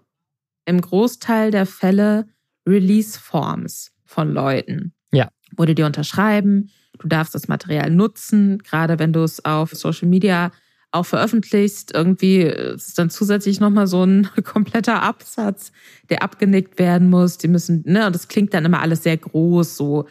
im 0.65 0.81
Großteil 0.81 1.51
der 1.51 1.67
Fälle 1.67 2.27
Release-Forms 2.67 3.93
von 4.05 4.33
Leuten. 4.33 4.95
Ja. 5.13 5.29
Wo 5.57 5.65
die 5.65 5.75
dir 5.75 5.87
unterschreiben, 5.87 6.71
du 6.99 7.09
darfst 7.09 7.35
das 7.35 7.47
Material 7.47 7.91
nutzen, 7.91 8.59
gerade 8.59 8.99
wenn 8.99 9.13
du 9.13 9.23
es 9.23 9.45
auf 9.45 9.73
Social 9.73 10.09
Media 10.09 10.51
auch 10.97 11.07
veröffentlichst. 11.07 11.95
Irgendwie 11.95 12.43
ist 12.43 12.99
dann 12.99 13.11
zusätzlich 13.11 13.61
nochmal 13.61 13.87
so 13.87 14.05
ein 14.05 14.29
kompletter 14.45 15.03
Absatz, 15.03 15.73
der 16.11 16.23
abgenickt 16.23 16.79
werden 16.79 17.11
muss. 17.11 17.39
Die 17.39 17.49
müssen, 17.49 17.83
ne, 17.87 18.07
und 18.07 18.15
das 18.15 18.29
klingt 18.29 18.55
dann 18.55 18.65
immer 18.65 18.81
alles 18.81 19.03
sehr 19.03 19.17
groß, 19.17 19.77
so 19.77 20.07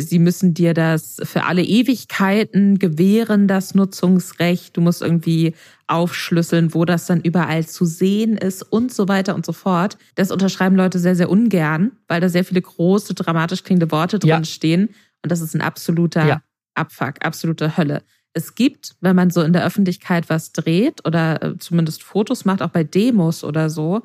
sie 0.00 0.18
müssen 0.18 0.54
dir 0.54 0.74
das 0.74 1.18
für 1.22 1.44
alle 1.44 1.62
Ewigkeiten 1.62 2.78
gewähren, 2.78 3.46
das 3.46 3.74
Nutzungsrecht. 3.74 4.76
Du 4.76 4.80
musst 4.80 5.02
irgendwie 5.02 5.54
aufschlüsseln, 5.86 6.74
wo 6.74 6.84
das 6.84 7.06
dann 7.06 7.20
überall 7.20 7.66
zu 7.66 7.84
sehen 7.84 8.36
ist 8.36 8.62
und 8.62 8.92
so 8.92 9.08
weiter 9.08 9.34
und 9.34 9.44
so 9.44 9.52
fort. 9.52 9.98
Das 10.14 10.30
unterschreiben 10.30 10.76
Leute 10.76 10.98
sehr, 10.98 11.16
sehr 11.16 11.30
ungern, 11.30 11.92
weil 12.08 12.20
da 12.20 12.28
sehr 12.28 12.44
viele 12.44 12.62
große, 12.62 13.14
dramatisch 13.14 13.62
klingende 13.62 13.90
Worte 13.90 14.18
drin 14.18 14.30
ja. 14.30 14.44
stehen. 14.44 14.88
Und 15.22 15.30
das 15.30 15.40
ist 15.40 15.54
ein 15.54 15.60
absoluter 15.60 16.26
ja. 16.26 16.42
Abfuck, 16.74 17.16
absolute 17.20 17.76
Hölle. 17.76 18.02
Es 18.34 18.54
gibt, 18.54 18.96
wenn 19.00 19.16
man 19.16 19.30
so 19.30 19.42
in 19.42 19.52
der 19.52 19.64
Öffentlichkeit 19.64 20.28
was 20.30 20.52
dreht 20.52 21.06
oder 21.06 21.42
äh, 21.42 21.58
zumindest 21.58 22.02
Fotos 22.02 22.44
macht, 22.44 22.62
auch 22.62 22.70
bei 22.70 22.84
Demos 22.84 23.44
oder 23.44 23.68
so, 23.70 24.02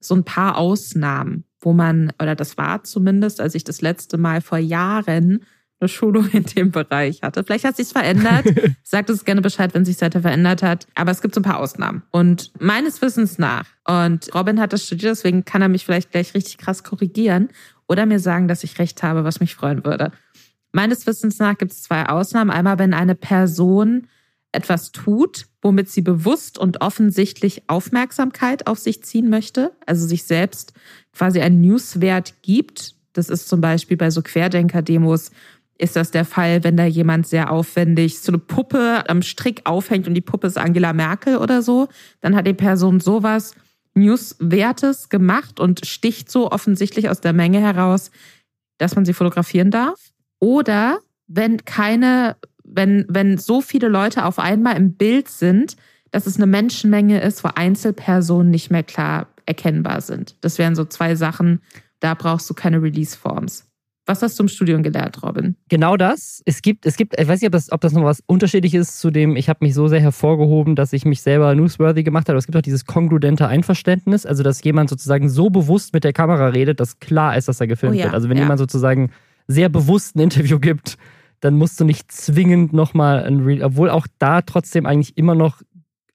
so 0.00 0.14
ein 0.14 0.24
paar 0.24 0.58
Ausnahmen 0.58 1.44
wo 1.60 1.72
man, 1.72 2.12
oder 2.20 2.34
das 2.34 2.56
war 2.56 2.84
zumindest, 2.84 3.40
als 3.40 3.54
ich 3.54 3.64
das 3.64 3.82
letzte 3.82 4.16
Mal 4.16 4.40
vor 4.40 4.58
Jahren 4.58 5.44
eine 5.78 5.88
Schulung 5.88 6.28
in 6.30 6.44
dem 6.44 6.70
Bereich 6.70 7.22
hatte. 7.22 7.42
Vielleicht 7.44 7.64
hat 7.64 7.76
sich's 7.76 7.92
verändert. 7.92 8.44
Sagt 8.82 9.08
es 9.10 9.24
gerne 9.24 9.40
Bescheid, 9.40 9.72
wenn 9.74 9.84
sich 9.84 9.96
seither 9.96 10.20
verändert 10.20 10.62
hat. 10.62 10.86
Aber 10.94 11.10
es 11.10 11.22
gibt 11.22 11.34
so 11.34 11.40
ein 11.40 11.44
paar 11.44 11.58
Ausnahmen. 11.58 12.02
Und 12.10 12.52
meines 12.60 13.00
Wissens 13.00 13.38
nach, 13.38 13.64
und 13.86 14.34
Robin 14.34 14.60
hat 14.60 14.72
das 14.72 14.84
studiert, 14.84 15.12
deswegen 15.12 15.44
kann 15.44 15.62
er 15.62 15.68
mich 15.68 15.84
vielleicht 15.84 16.10
gleich 16.10 16.34
richtig 16.34 16.58
krass 16.58 16.84
korrigieren 16.84 17.48
oder 17.88 18.06
mir 18.06 18.20
sagen, 18.20 18.46
dass 18.46 18.62
ich 18.62 18.78
recht 18.78 19.02
habe, 19.02 19.24
was 19.24 19.40
mich 19.40 19.54
freuen 19.54 19.84
würde. 19.84 20.12
Meines 20.72 21.06
Wissens 21.06 21.38
nach 21.38 21.58
gibt 21.58 21.72
es 21.72 21.82
zwei 21.82 22.08
Ausnahmen. 22.08 22.50
Einmal, 22.50 22.78
wenn 22.78 22.94
eine 22.94 23.14
Person 23.14 24.06
etwas 24.52 24.92
tut, 24.92 25.46
womit 25.62 25.88
sie 25.88 26.02
bewusst 26.02 26.58
und 26.58 26.80
offensichtlich 26.80 27.62
Aufmerksamkeit 27.68 28.66
auf 28.66 28.78
sich 28.78 29.02
ziehen 29.02 29.30
möchte, 29.30 29.72
also 29.86 30.06
sich 30.06 30.24
selbst 30.24 30.72
quasi 31.12 31.40
einen 31.40 31.60
Newswert 31.60 32.42
gibt. 32.42 32.94
Das 33.12 33.28
ist 33.28 33.48
zum 33.48 33.60
Beispiel 33.60 33.96
bei 33.96 34.10
so 34.10 34.22
Querdenker-Demos 34.22 35.30
ist 35.80 35.96
das 35.96 36.10
der 36.10 36.26
Fall, 36.26 36.62
wenn 36.62 36.76
da 36.76 36.84
jemand 36.84 37.26
sehr 37.26 37.50
aufwendig 37.50 38.20
so 38.20 38.32
eine 38.32 38.38
Puppe 38.38 39.08
am 39.08 39.22
Strick 39.22 39.62
aufhängt 39.64 40.06
und 40.06 40.14
die 40.14 40.20
Puppe 40.20 40.46
ist 40.46 40.58
Angela 40.58 40.92
Merkel 40.92 41.38
oder 41.38 41.62
so, 41.62 41.88
dann 42.20 42.36
hat 42.36 42.46
die 42.46 42.52
Person 42.52 43.00
sowas 43.00 43.54
Newswertes 43.94 45.08
gemacht 45.08 45.58
und 45.58 45.86
sticht 45.86 46.30
so 46.30 46.50
offensichtlich 46.50 47.08
aus 47.08 47.20
der 47.20 47.32
Menge 47.32 47.60
heraus, 47.60 48.10
dass 48.78 48.94
man 48.94 49.04
sie 49.04 49.14
fotografieren 49.14 49.70
darf. 49.70 49.98
Oder 50.40 50.98
wenn 51.28 51.64
keine 51.64 52.36
wenn, 52.72 53.04
wenn 53.08 53.38
so 53.38 53.60
viele 53.60 53.88
Leute 53.88 54.24
auf 54.24 54.38
einmal 54.38 54.76
im 54.76 54.94
Bild 54.94 55.28
sind, 55.28 55.76
dass 56.10 56.26
es 56.26 56.36
eine 56.36 56.46
Menschenmenge 56.46 57.20
ist, 57.20 57.44
wo 57.44 57.50
Einzelpersonen 57.54 58.50
nicht 58.50 58.70
mehr 58.70 58.82
klar 58.82 59.28
erkennbar 59.46 60.00
sind. 60.00 60.36
Das 60.40 60.58
wären 60.58 60.74
so 60.74 60.84
zwei 60.84 61.14
Sachen, 61.14 61.60
da 62.00 62.14
brauchst 62.14 62.48
du 62.50 62.54
keine 62.54 62.82
Release-Forms. 62.82 63.66
Was 64.06 64.22
hast 64.22 64.38
du 64.38 64.44
im 64.44 64.48
Studium 64.48 64.82
gelernt, 64.82 65.22
Robin? 65.22 65.54
Genau 65.68 65.96
das. 65.96 66.42
Es 66.44 66.62
gibt, 66.62 66.84
es 66.84 66.96
gibt, 66.96 67.20
ich 67.20 67.28
weiß 67.28 67.40
nicht, 67.40 67.46
ob 67.46 67.52
das, 67.52 67.70
ob 67.70 67.80
das 67.80 67.92
noch 67.92 68.02
was 68.02 68.22
unterschiedlich 68.26 68.74
ist 68.74 68.98
zu 68.98 69.10
dem, 69.12 69.36
ich 69.36 69.48
habe 69.48 69.64
mich 69.64 69.74
so 69.74 69.86
sehr 69.86 70.00
hervorgehoben, 70.00 70.74
dass 70.74 70.92
ich 70.92 71.04
mich 71.04 71.22
selber 71.22 71.54
newsworthy 71.54 72.02
gemacht 72.02 72.26
habe. 72.26 72.32
Aber 72.32 72.38
es 72.38 72.46
gibt 72.46 72.56
auch 72.56 72.62
dieses 72.62 72.86
kongrudente 72.86 73.46
Einverständnis, 73.46 74.26
also 74.26 74.42
dass 74.42 74.64
jemand 74.64 74.90
sozusagen 74.90 75.28
so 75.28 75.50
bewusst 75.50 75.92
mit 75.92 76.02
der 76.02 76.12
Kamera 76.12 76.48
redet, 76.48 76.80
dass 76.80 76.98
klar 76.98 77.36
ist, 77.36 77.46
dass 77.46 77.60
er 77.60 77.68
gefilmt 77.68 77.94
oh 77.94 77.98
ja, 77.98 78.04
wird. 78.06 78.14
Also 78.14 78.28
wenn 78.28 78.38
ja. 78.38 78.44
jemand 78.44 78.58
sozusagen 78.58 79.10
sehr 79.50 79.68
bewusst 79.68 80.16
ein 80.16 80.20
Interview 80.20 80.58
gibt, 80.58 80.96
dann 81.40 81.56
musst 81.56 81.80
du 81.80 81.84
nicht 81.84 82.12
zwingend 82.12 82.72
nochmal 82.72 83.24
ein 83.24 83.40
Real, 83.40 83.62
obwohl 83.62 83.90
auch 83.90 84.06
da 84.18 84.42
trotzdem 84.42 84.86
eigentlich 84.86 85.16
immer 85.16 85.34
noch 85.34 85.62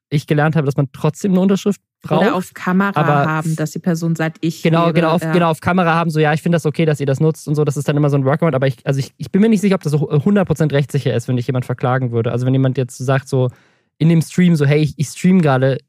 ich 0.10 0.28
gelernt 0.28 0.56
habe, 0.56 0.66
dass 0.66 0.78
man 0.78 0.88
trotzdem 0.94 1.32
eine 1.32 1.42
Unterschrift 1.42 1.82
braucht. 2.02 2.22
Oder 2.22 2.36
auf 2.36 2.54
Kamera 2.54 2.92
aber 2.96 3.30
haben, 3.30 3.56
dass 3.56 3.72
die 3.72 3.80
Person 3.80 4.16
sagt, 4.16 4.38
ich. 4.42 4.62
Genau, 4.62 4.94
genau, 4.94 5.10
auf, 5.10 5.24
ja. 5.24 5.34
genau, 5.34 5.50
auf 5.50 5.60
Kamera 5.60 5.96
haben, 5.96 6.12
so, 6.12 6.20
ja, 6.20 6.32
ich 6.34 6.42
finde 6.42 6.56
das 6.58 6.66
okay, 6.66 6.86
dass 6.86 7.00
ihr 7.00 7.08
das 7.08 7.20
nutzt 7.20 7.48
und 7.48 7.56
so. 7.56 7.64
Das 7.64 7.76
ist 7.76 7.88
dann 7.88 7.98
immer 7.98 8.10
so 8.10 8.18
ein 8.18 8.24
Workaround. 8.24 8.56
Aber 8.56 8.68
ich, 8.68 8.86
also 8.86 9.00
ich, 9.00 9.14
ich 9.18 9.32
bin 9.32 9.42
mir 9.42 9.50
nicht 9.50 9.62
sicher, 9.62 9.76
ob 9.76 9.84
das 9.84 9.92
so 9.92 10.10
100% 10.10 10.72
rechtssicher 10.72 11.14
ist, 11.14 11.28
wenn 11.28 11.36
dich 11.36 11.48
jemand 11.48 11.66
verklagen 11.66 12.12
würde. 12.12 12.32
Also 12.32 12.46
wenn 12.46 12.54
jemand 12.54 12.78
jetzt 12.78 12.98
sagt, 12.98 13.28
so 13.28 13.50
in 13.98 14.10
dem 14.10 14.22
Stream, 14.22 14.56
so, 14.56 14.66
hey, 14.66 14.80
ich, 14.80 14.94
ich 14.98 15.08
stream 15.08 15.42
gerade, 15.42 15.80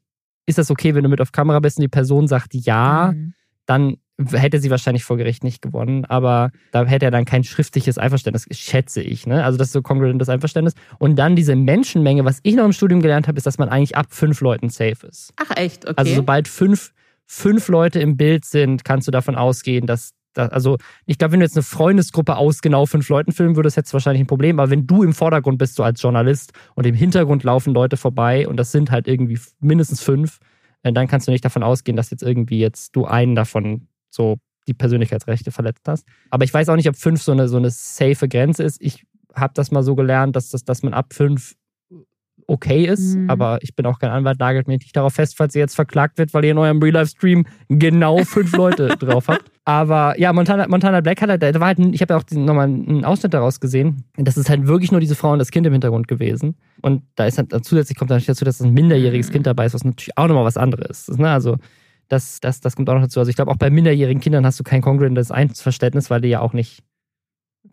ist 0.47 0.57
das 0.57 0.71
okay, 0.71 0.95
wenn 0.95 1.03
du 1.03 1.09
mit 1.09 1.21
auf 1.21 1.31
Kamera 1.31 1.59
bist 1.59 1.77
und 1.77 1.83
die 1.83 1.87
Person 1.87 2.27
sagt 2.27 2.53
ja, 2.53 3.11
mhm. 3.13 3.33
dann 3.67 3.97
hätte 4.31 4.59
sie 4.59 4.71
wahrscheinlich 4.71 5.03
vor 5.03 5.17
Gericht 5.17 5.43
nicht 5.43 5.61
gewonnen, 5.61 6.05
aber 6.05 6.51
da 6.71 6.85
hätte 6.85 7.05
er 7.05 7.11
dann 7.11 7.25
kein 7.25 7.43
schriftliches 7.43 7.97
Einverständnis, 7.97 8.47
schätze 8.51 9.01
ich. 9.01 9.27
Ne? 9.27 9.43
Also 9.43 9.57
das 9.57 9.67
ist 9.67 9.73
so 9.73 9.81
kongruentes 9.81 10.29
Einverständnis. 10.29 10.73
Und 10.97 11.17
dann 11.17 11.35
diese 11.35 11.55
Menschenmenge, 11.55 12.25
was 12.25 12.39
ich 12.43 12.55
noch 12.55 12.65
im 12.65 12.73
Studium 12.73 13.01
gelernt 13.01 13.27
habe, 13.27 13.37
ist, 13.37 13.45
dass 13.45 13.57
man 13.57 13.69
eigentlich 13.69 13.95
ab 13.95 14.07
fünf 14.09 14.41
Leuten 14.41 14.69
safe 14.69 15.05
ist. 15.07 15.33
Ach 15.37 15.55
echt, 15.55 15.85
okay. 15.85 15.93
Also 15.97 16.15
sobald 16.15 16.47
fünf, 16.47 16.93
fünf 17.25 17.67
Leute 17.67 17.99
im 17.99 18.17
Bild 18.17 18.45
sind, 18.45 18.83
kannst 18.83 19.07
du 19.07 19.11
davon 19.11 19.35
ausgehen, 19.35 19.85
dass 19.85 20.11
also 20.35 20.77
ich 21.07 21.17
glaube, 21.17 21.31
wenn 21.31 21.39
du 21.39 21.45
jetzt 21.45 21.55
eine 21.55 21.63
Freundesgruppe 21.63 22.37
aus 22.37 22.61
genau 22.61 22.85
fünf 22.85 23.09
Leuten 23.09 23.31
filmen 23.31 23.55
würdest, 23.55 23.75
hättest 23.75 23.91
du 23.91 23.95
wahrscheinlich 23.95 24.21
ein 24.21 24.27
Problem. 24.27 24.59
Aber 24.59 24.69
wenn 24.69 24.85
du 24.85 25.01
im 25.01 25.13
Vordergrund 25.13 25.57
bist, 25.57 25.75
so 25.75 25.83
als 25.83 25.99
Journalist 25.99 26.53
und 26.75 26.85
im 26.85 26.93
Hintergrund 26.93 27.43
laufen 27.43 27.73
Leute 27.73 27.97
vorbei 27.97 28.47
und 28.47 28.57
das 28.57 28.71
sind 28.71 28.91
halt 28.91 29.07
irgendwie 29.07 29.39
mindestens 29.59 30.03
fünf, 30.03 30.37
äh, 30.83 30.93
dann 30.93 31.07
kannst 31.07 31.27
du 31.27 31.31
nicht 31.31 31.43
davon 31.43 31.63
ausgehen, 31.63 31.95
dass 31.95 32.11
jetzt 32.11 32.21
irgendwie 32.21 32.59
jetzt 32.59 32.95
du 32.95 33.05
einen 33.05 33.33
davon 33.33 33.87
so 34.09 34.37
die 34.67 34.73
Persönlichkeitsrechte 34.73 35.51
verletzt 35.51 35.87
hast. 35.87 36.05
Aber 36.29 36.43
ich 36.43 36.53
weiß 36.53 36.69
auch 36.69 36.75
nicht, 36.75 36.89
ob 36.89 36.95
fünf 36.95 37.21
so 37.21 37.31
eine, 37.31 37.47
so 37.47 37.57
eine 37.57 37.69
safe 37.69 38.27
Grenze 38.27 38.63
ist. 38.63 38.81
Ich 38.81 39.05
habe 39.33 39.53
das 39.53 39.71
mal 39.71 39.83
so 39.83 39.95
gelernt, 39.95 40.35
dass, 40.35 40.49
das, 40.49 40.63
dass 40.63 40.83
man 40.83 40.93
ab 40.93 41.13
fünf 41.13 41.55
okay 42.47 42.85
ist, 42.85 43.15
mhm. 43.15 43.29
aber 43.29 43.59
ich 43.61 43.75
bin 43.75 43.85
auch 43.85 43.99
kein 43.99 44.09
Anwalt, 44.09 44.39
nagelt 44.39 44.67
mich 44.67 44.79
nicht 44.79 44.95
darauf 44.95 45.13
fest, 45.13 45.35
falls 45.35 45.53
ihr 45.53 45.59
jetzt 45.59 45.75
verklagt 45.75 46.17
wird, 46.17 46.33
weil 46.33 46.45
ihr 46.45 46.51
in 46.51 46.57
eurem 46.57 46.81
Real-Life-Stream 46.81 47.45
genau 47.67 48.23
fünf 48.23 48.55
Leute 48.55 48.87
drauf 48.99 49.27
habt. 49.27 49.51
Aber 49.65 50.17
ja, 50.17 50.31
Montana, 50.31 50.67
Montana 50.67 51.01
Black 51.01 51.21
hat 51.21 51.29
halt, 51.29 51.43
da 51.43 51.59
war 51.59 51.67
halt, 51.67 51.79
ich 51.79 52.01
habe 52.01 52.13
ja 52.13 52.19
auch 52.19 52.23
nochmal 52.31 52.65
einen 52.65 53.03
Ausschnitt 53.03 53.33
daraus 53.33 53.59
gesehen. 53.59 54.05
Das 54.15 54.37
ist 54.37 54.49
halt 54.49 54.65
wirklich 54.65 54.91
nur 54.91 55.01
diese 55.01 55.15
Frau 55.15 55.33
und 55.33 55.39
das 55.39 55.51
Kind 55.51 55.67
im 55.67 55.73
Hintergrund 55.73 56.07
gewesen. 56.07 56.55
Und 56.81 57.03
da 57.15 57.25
ist 57.25 57.37
halt 57.37 57.53
zusätzlich 57.65 57.97
kommt 57.97 58.11
natürlich 58.11 58.27
dazu, 58.27 58.45
dass 58.45 58.61
ein 58.61 58.73
minderjähriges 58.73 59.29
Kind 59.29 59.45
dabei 59.45 59.65
ist, 59.65 59.73
was 59.73 59.83
natürlich 59.83 60.17
auch 60.17 60.27
nochmal 60.27 60.45
was 60.45 60.57
anderes 60.57 61.09
ist. 61.09 61.19
Ne? 61.19 61.29
Also 61.29 61.57
das, 62.07 62.39
das, 62.39 62.61
das 62.61 62.75
kommt 62.75 62.89
auch 62.89 62.95
noch 62.95 63.01
dazu. 63.01 63.19
Also 63.19 63.29
ich 63.29 63.35
glaube, 63.35 63.51
auch 63.51 63.57
bei 63.57 63.69
minderjährigen 63.69 64.21
Kindern 64.21 64.45
hast 64.45 64.59
du 64.59 64.63
kein 64.63 64.81
kongruentes 64.81 65.31
Einverständnis, 65.31 66.09
weil 66.09 66.21
die 66.21 66.29
ja 66.29 66.39
auch 66.39 66.53
nicht, 66.53 66.83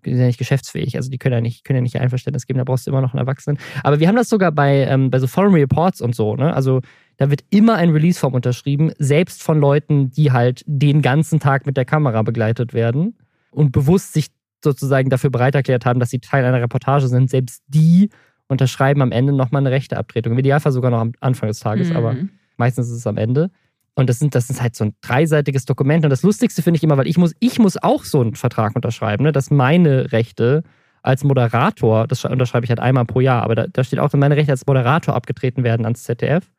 sind 0.04 0.18
ja 0.18 0.26
nicht 0.26 0.38
geschäftsfähig. 0.38 0.96
Also 0.96 1.10
die 1.10 1.18
können 1.18 1.34
ja 1.34 1.40
nicht, 1.40 1.64
können 1.64 1.76
ja 1.76 1.82
nicht 1.82 2.00
Einverständnis 2.00 2.46
geben, 2.46 2.58
da 2.58 2.64
brauchst 2.64 2.86
du 2.86 2.90
immer 2.90 3.00
noch 3.00 3.12
einen 3.12 3.20
Erwachsenen. 3.20 3.58
Aber 3.82 4.00
wir 4.00 4.08
haben 4.08 4.16
das 4.16 4.28
sogar 4.28 4.52
bei, 4.52 4.86
ähm, 4.86 5.10
bei 5.10 5.18
so 5.18 5.26
Foreign 5.26 5.54
Reports 5.54 6.00
und 6.00 6.14
so, 6.14 6.36
ne? 6.36 6.54
Also 6.54 6.80
da 7.16 7.30
wird 7.30 7.44
immer 7.50 7.76
ein 7.76 7.90
Release-Form 7.90 8.34
unterschrieben, 8.34 8.92
selbst 8.98 9.42
von 9.42 9.60
Leuten, 9.60 10.10
die 10.10 10.32
halt 10.32 10.64
den 10.66 11.00
ganzen 11.00 11.38
Tag 11.38 11.64
mit 11.64 11.76
der 11.76 11.84
Kamera 11.84 12.22
begleitet 12.22 12.74
werden 12.74 13.16
und 13.52 13.70
bewusst 13.70 14.12
sich 14.12 14.28
sozusagen 14.64 15.10
dafür 15.10 15.30
bereit 15.30 15.54
erklärt 15.54 15.86
haben, 15.86 16.00
dass 16.00 16.10
sie 16.10 16.18
Teil 16.18 16.44
einer 16.44 16.60
Reportage 16.60 17.06
sind. 17.06 17.30
Selbst 17.30 17.62
die 17.68 18.10
unterschreiben 18.48 19.00
am 19.02 19.12
Ende 19.12 19.32
nochmal 19.32 19.62
eine 19.62 19.70
rechte 19.70 19.96
Abtretung. 19.96 20.32
Im 20.32 20.38
Idealfall 20.38 20.72
sogar 20.72 20.90
noch 20.90 21.00
am 21.00 21.12
Anfang 21.20 21.48
des 21.48 21.60
Tages, 21.60 21.90
mhm. 21.90 21.96
aber 21.96 22.16
meistens 22.56 22.88
ist 22.88 22.96
es 22.96 23.06
am 23.06 23.16
Ende. 23.16 23.50
Und 23.94 24.08
das, 24.10 24.18
sind, 24.18 24.34
das 24.34 24.50
ist 24.50 24.60
halt 24.60 24.74
so 24.74 24.84
ein 24.84 24.94
dreiseitiges 25.00 25.64
Dokument. 25.66 26.04
Und 26.04 26.10
das 26.10 26.22
Lustigste 26.22 26.62
finde 26.62 26.78
ich 26.78 26.82
immer, 26.82 26.96
weil 26.96 27.06
ich 27.06 27.16
muss, 27.16 27.32
ich 27.38 27.58
muss 27.58 27.76
auch 27.80 28.04
so 28.04 28.20
einen 28.20 28.34
Vertrag 28.34 28.74
unterschreiben, 28.74 29.24
ne, 29.24 29.32
dass 29.32 29.50
meine 29.50 30.12
Rechte 30.12 30.64
als 31.02 31.22
Moderator, 31.22 32.06
das 32.08 32.24
unterschreibe 32.24 32.64
ich 32.64 32.70
halt 32.70 32.80
einmal 32.80 33.04
pro 33.04 33.20
Jahr, 33.20 33.42
aber 33.42 33.54
da, 33.54 33.66
da 33.66 33.84
steht 33.84 33.98
auch, 33.98 34.08
dass 34.08 34.18
meine 34.18 34.36
Rechte 34.36 34.52
als 34.52 34.66
Moderator 34.66 35.14
abgetreten 35.14 35.62
werden 35.62 35.84
ans 35.84 36.02
ZDF. 36.02 36.50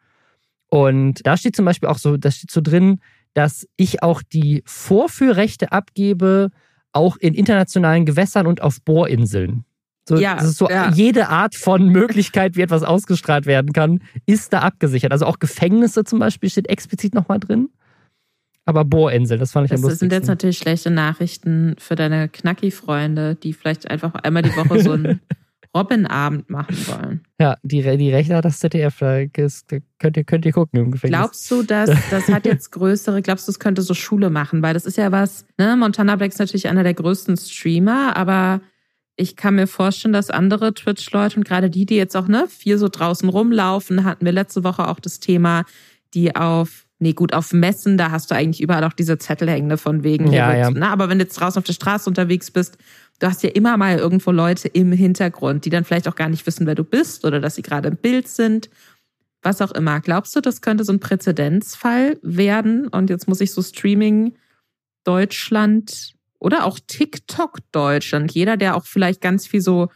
Und 0.70 1.26
da 1.26 1.36
steht 1.36 1.56
zum 1.56 1.66
Beispiel 1.66 1.90
auch 1.90 1.98
so, 1.98 2.16
da 2.16 2.32
steht 2.32 2.52
so 2.52 2.62
drin, 2.62 3.00
dass 3.34 3.68
ich 3.76 4.02
auch 4.04 4.22
die 4.22 4.64
Vorführrechte 4.66 5.72
abgebe, 5.72 6.52
auch 6.94 7.18
in 7.18 7.34
internationalen 7.34 8.06
Gewässern 8.06 8.48
und 8.48 8.62
auf 8.62 8.82
Bohrinseln. 8.82 9.66
So, 10.08 10.18
ja, 10.18 10.44
so 10.44 10.70
ja. 10.70 10.92
jede 10.92 11.30
Art 11.30 11.56
von 11.56 11.90
Möglichkeit, 11.90 12.56
wie 12.56 12.62
etwas 12.62 12.84
ausgestrahlt 12.84 13.48
werden 13.48 13.74
kann, 13.74 14.02
ist 14.28 14.54
da 14.54 14.60
abgesichert. 14.60 15.12
Also 15.12 15.26
auch 15.26 15.40
Gefängnisse 15.40 16.04
zum 16.04 16.20
Beispiel 16.20 16.50
steht 16.50 16.70
explizit 16.70 17.16
nochmal 17.16 17.40
drin. 17.40 17.70
Aber 18.66 18.86
Bohrinsel, 18.86 19.38
das 19.38 19.52
fand 19.52 19.66
ich 19.66 19.72
das 19.72 19.80
am 19.80 19.84
lustigsten. 19.84 20.10
Das 20.10 20.16
sind 20.16 20.22
jetzt 20.22 20.28
natürlich 20.28 20.58
schlechte 20.58 20.92
Nachrichten 20.92 21.76
für 21.80 21.96
deine 21.96 22.30
Knacki-Freunde, 22.30 23.36
die 23.36 23.54
vielleicht 23.54 23.90
einfach 23.90 24.14
einmal 24.16 24.44
die 24.44 24.56
Woche 24.56 24.82
so 24.82 24.94
ein 24.94 25.22
Robin-Abend 25.76 26.50
machen 26.50 26.76
wollen. 26.88 27.22
Ja, 27.40 27.58
die, 27.64 27.82
die 27.98 28.12
Rechte 28.12 28.36
hat 28.36 28.46
das 28.46 28.60
ZDF, 28.60 28.98
da 29.00 29.26
könnt 29.28 30.18
ihr, 30.18 30.24
könnt 30.24 30.46
ihr 30.46 30.52
gucken 30.54 30.80
im 30.80 30.92
Gefängnis. 30.92 31.20
Glaubst 31.20 31.52
du, 31.52 31.64
dass 31.64 31.92
das 32.10 32.28
hat 32.30 32.46
jetzt 32.46 32.72
größere, 32.72 33.22
glaubst 33.22 33.48
du, 33.48 33.52
es 33.52 33.60
könnte 33.60 33.82
so 33.82 33.94
Schule 33.94 34.30
machen? 34.30 34.62
Weil 34.62 34.74
das 34.74 34.86
ist 34.86 34.98
ja 34.98 35.12
was, 35.12 35.46
ne? 35.58 35.76
Montana 35.76 36.16
Black 36.16 36.32
ist 36.32 36.40
natürlich 36.40 36.68
einer 36.68 36.84
der 36.84 36.94
größten 36.94 37.38
Streamer, 37.38 38.16
aber 38.16 38.62
ich 39.18 39.36
kann 39.36 39.56
mir 39.56 39.68
vorstellen, 39.68 40.14
dass 40.14 40.30
andere 40.30 40.74
Twitch-Leute 40.74 41.38
und 41.38 41.46
gerade 41.46 41.70
die, 41.70 41.86
die 41.86 41.96
jetzt 41.96 42.16
auch 42.16 42.28
ne, 42.28 42.48
viel 42.50 42.78
so 42.78 42.90
draußen 42.90 43.30
rumlaufen, 43.30 44.04
hatten 44.04 44.26
wir 44.26 44.34
letzte 44.34 44.64
Woche 44.64 44.88
auch 44.88 45.00
das 45.00 45.20
Thema, 45.20 45.64
die 46.14 46.36
auf, 46.36 46.86
nee, 47.00 47.14
gut, 47.14 47.34
auf 47.34 47.54
Messen, 47.54 47.98
da 47.98 48.12
hast 48.12 48.30
du 48.30 48.36
eigentlich 48.36 48.62
überall 48.62 48.84
auch 48.84 48.94
diese 48.94 49.18
Zettel 49.18 49.50
hängende 49.50 49.78
von 49.78 50.04
wegen. 50.04 50.32
Ja, 50.32 50.56
ja. 50.56 50.70
Ne, 50.70 50.88
aber 50.88 51.08
wenn 51.10 51.20
du 51.20 51.24
jetzt 51.24 51.40
draußen 51.40 51.60
auf 51.60 51.66
der 51.66 51.74
Straße 51.74 52.10
unterwegs 52.10 52.52
bist, 52.52 52.78
du 53.20 53.28
hast 53.28 53.44
ja 53.44 53.50
immer 53.52 53.78
mal 53.78 53.98
irgendwo 53.98 54.32
Leute 54.32 54.68
im 54.68 54.92
Hintergrund, 54.92 55.64
die 55.64 55.70
dann 55.70 55.86
vielleicht 55.86 56.10
auch 56.10 56.16
gar 56.16 56.30
nicht 56.30 56.46
wissen, 56.46 56.68
wer 56.68 56.76
du 56.76 56.84
bist 56.84 57.24
oder 57.24 57.40
dass 57.40 57.56
sie 57.56 57.62
gerade 57.62 57.88
im 57.88 57.98
Bild 57.98 58.28
sind. 58.28 58.70
Was 59.42 59.62
auch 59.62 59.72
immer. 59.72 60.02
Glaubst 60.02 60.36
du, 60.36 60.42
das 60.42 60.62
könnte 60.62 60.84
so 60.84 60.92
ein 60.92 61.00
Präzedenzfall 61.00 62.18
werden? 62.24 62.88
Und 62.88 63.12
jetzt 63.12 63.28
muss 63.28 63.42
ich 63.42 63.52
so 63.52 63.62
Streaming 63.62 64.34
Deutschland 65.04 66.15
oder 66.46 66.64
auch 66.64 66.78
TikTok 66.86 67.58
Deutschland. 67.72 68.32
Jeder, 68.32 68.56
der 68.56 68.78
auch 68.78 68.86
vielleicht 68.86 69.20
ganz 69.20 69.48
viel 69.48 69.62
so 69.62 69.90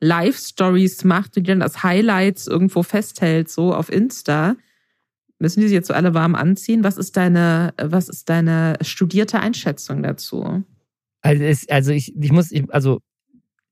Live-Stories 0.00 1.04
macht 1.04 1.36
und 1.36 1.46
die 1.46 1.50
dann 1.50 1.60
als 1.60 1.82
Highlights 1.82 2.46
irgendwo 2.46 2.82
festhält, 2.82 3.50
so 3.50 3.74
auf 3.74 3.92
Insta. 3.92 4.56
Müssen 5.38 5.60
die 5.60 5.68
sich 5.68 5.74
jetzt 5.74 5.88
so 5.88 5.94
alle 5.94 6.14
warm 6.14 6.34
anziehen? 6.34 6.84
Was 6.84 6.96
ist 6.96 7.18
deine, 7.18 7.74
was 7.76 8.08
ist 8.08 8.30
deine 8.30 8.78
studierte 8.80 9.40
Einschätzung 9.40 10.02
dazu? 10.02 10.64
Also, 11.20 11.44
es, 11.44 11.68
also 11.68 11.92
ich, 11.92 12.16
ich 12.16 12.32
muss, 12.32 12.50
also 12.70 13.00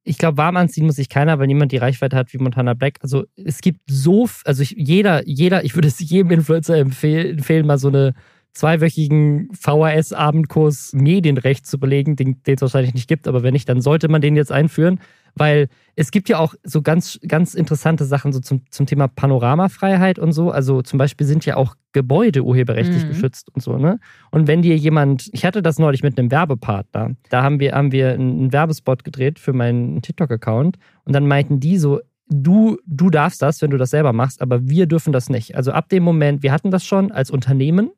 ich 0.04 0.18
glaube, 0.18 0.36
warm 0.36 0.58
anziehen 0.58 0.84
muss 0.84 0.96
sich 0.96 1.08
keiner, 1.08 1.38
weil 1.38 1.46
niemand 1.46 1.72
die 1.72 1.78
Reichweite 1.78 2.14
hat 2.14 2.30
wie 2.34 2.38
Montana 2.38 2.74
Black. 2.74 2.98
Also 3.00 3.24
es 3.36 3.62
gibt 3.62 3.80
so, 3.88 4.28
also 4.44 4.62
ich, 4.62 4.74
jeder, 4.76 5.26
jeder, 5.26 5.64
ich 5.64 5.74
würde 5.74 5.88
es 5.88 5.98
jedem 5.98 6.30
Influencer 6.32 6.76
empfehlen, 6.76 7.38
empfehlen 7.38 7.66
mal 7.66 7.78
so 7.78 7.88
eine 7.88 8.12
zweiwöchigen 8.58 9.50
VHS-Abendkurs 9.52 10.92
Medienrecht 10.92 11.64
zu 11.64 11.78
belegen, 11.78 12.16
den, 12.16 12.40
es 12.44 12.60
wahrscheinlich 12.60 12.92
nicht 12.92 13.06
gibt, 13.06 13.28
aber 13.28 13.44
wenn 13.44 13.52
nicht, 13.52 13.68
dann 13.68 13.80
sollte 13.80 14.08
man 14.08 14.20
den 14.20 14.34
jetzt 14.34 14.50
einführen, 14.50 14.98
weil 15.36 15.68
es 15.94 16.10
gibt 16.10 16.28
ja 16.28 16.40
auch 16.40 16.54
so 16.64 16.82
ganz, 16.82 17.20
ganz 17.28 17.54
interessante 17.54 18.04
Sachen 18.04 18.32
so 18.32 18.40
zum, 18.40 18.62
zum 18.70 18.86
Thema 18.86 19.06
Panoramafreiheit 19.06 20.18
und 20.18 20.32
so. 20.32 20.50
Also 20.50 20.82
zum 20.82 20.98
Beispiel 20.98 21.24
sind 21.24 21.46
ja 21.46 21.56
auch 21.56 21.76
Gebäude 21.92 22.42
urheberrechtlich 22.42 23.04
mhm. 23.04 23.08
geschützt 23.10 23.48
und 23.54 23.62
so, 23.62 23.78
ne? 23.78 24.00
Und 24.32 24.48
wenn 24.48 24.62
dir 24.62 24.76
jemand, 24.76 25.30
ich 25.32 25.44
hatte 25.44 25.62
das 25.62 25.78
neulich 25.78 26.02
mit 26.02 26.18
einem 26.18 26.32
Werbepartner, 26.32 27.14
da 27.30 27.44
haben 27.44 27.60
wir, 27.60 27.72
haben 27.72 27.92
wir 27.92 28.12
einen 28.14 28.52
Werbespot 28.52 29.04
gedreht 29.04 29.38
für 29.38 29.52
meinen 29.52 30.02
TikTok-Account 30.02 30.78
und 31.04 31.12
dann 31.12 31.28
meinten 31.28 31.60
die 31.60 31.78
so, 31.78 32.00
du, 32.28 32.76
du 32.86 33.08
darfst 33.08 33.40
das, 33.40 33.62
wenn 33.62 33.70
du 33.70 33.78
das 33.78 33.90
selber 33.90 34.12
machst, 34.12 34.42
aber 34.42 34.68
wir 34.68 34.86
dürfen 34.86 35.12
das 35.12 35.30
nicht. 35.30 35.54
Also 35.54 35.70
ab 35.70 35.88
dem 35.90 36.02
Moment, 36.02 36.42
wir 36.42 36.50
hatten 36.50 36.72
das 36.72 36.84
schon 36.84 37.12
als 37.12 37.30
Unternehmen, 37.30 37.92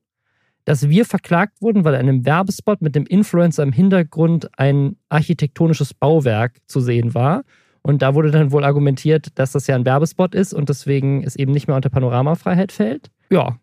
dass 0.64 0.88
wir 0.88 1.04
verklagt 1.04 1.60
wurden, 1.60 1.84
weil 1.84 1.94
in 1.94 2.00
einem 2.00 2.24
Werbespot 2.24 2.82
mit 2.82 2.94
dem 2.94 3.06
Influencer 3.06 3.62
im 3.62 3.72
Hintergrund 3.72 4.48
ein 4.58 4.96
architektonisches 5.08 5.94
Bauwerk 5.94 6.58
zu 6.66 6.80
sehen 6.80 7.14
war. 7.14 7.42
Und 7.82 8.02
da 8.02 8.14
wurde 8.14 8.30
dann 8.30 8.52
wohl 8.52 8.64
argumentiert, 8.64 9.38
dass 9.38 9.52
das 9.52 9.66
ja 9.66 9.74
ein 9.74 9.86
Werbespot 9.86 10.34
ist 10.34 10.52
und 10.52 10.68
deswegen 10.68 11.24
es 11.24 11.36
eben 11.36 11.52
nicht 11.52 11.66
mehr 11.66 11.76
unter 11.76 11.88
Panoramafreiheit 11.88 12.72
fällt. 12.72 13.10
Ja, 13.30 13.58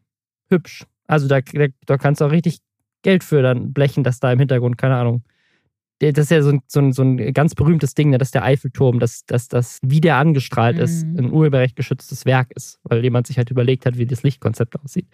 hübsch. 0.49 0.85
Also 1.07 1.27
da, 1.27 1.39
da, 1.85 1.97
kannst 1.97 2.21
du 2.21 2.25
auch 2.25 2.31
richtig 2.31 2.59
Geld 3.03 3.23
für 3.23 3.41
dann 3.41 3.73
blechen, 3.73 4.03
dass 4.03 4.19
da 4.19 4.31
im 4.31 4.39
Hintergrund, 4.39 4.77
keine 4.77 4.95
Ahnung. 4.95 5.23
Das 5.99 6.17
ist 6.17 6.31
ja 6.31 6.41
so 6.41 6.49
ein, 6.49 6.61
so 6.67 6.79
ein, 6.79 6.93
so 6.93 7.03
ein 7.03 7.33
ganz 7.33 7.55
berühmtes 7.55 7.95
Ding, 7.95 8.09
ne? 8.09 8.17
dass 8.17 8.31
der 8.31 8.43
Eiffelturm, 8.43 8.99
dass 8.99 9.25
das, 9.25 9.79
wie 9.81 10.01
der 10.01 10.17
angestrahlt 10.17 10.77
mhm. 10.77 10.83
ist, 10.83 11.03
ein 11.03 11.31
urheberrecht 11.31 11.75
geschütztes 11.75 12.25
Werk 12.25 12.51
ist, 12.55 12.79
weil 12.83 13.03
jemand 13.03 13.27
sich 13.27 13.37
halt 13.37 13.49
überlegt 13.49 13.85
hat, 13.85 13.97
wie 13.97 14.05
das 14.05 14.23
Lichtkonzept 14.23 14.79
aussieht. 14.79 15.07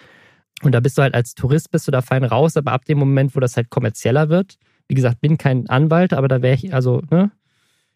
Und 0.63 0.71
da 0.71 0.79
bist 0.79 0.97
du 0.97 1.01
halt 1.01 1.13
als 1.13 1.35
Tourist, 1.35 1.71
bist 1.71 1.87
du 1.87 1.91
da 1.91 2.01
fein 2.01 2.23
raus, 2.23 2.57
aber 2.57 2.71
ab 2.71 2.85
dem 2.85 2.97
Moment, 2.97 3.35
wo 3.35 3.39
das 3.39 3.57
halt 3.57 3.69
kommerzieller 3.69 4.29
wird, 4.29 4.57
wie 4.87 4.95
gesagt, 4.95 5.21
bin 5.21 5.37
kein 5.37 5.69
Anwalt, 5.69 6.13
aber 6.13 6.27
da 6.27 6.41
wäre 6.41 6.55
ich, 6.55 6.73
also, 6.73 7.01
ne, 7.09 7.31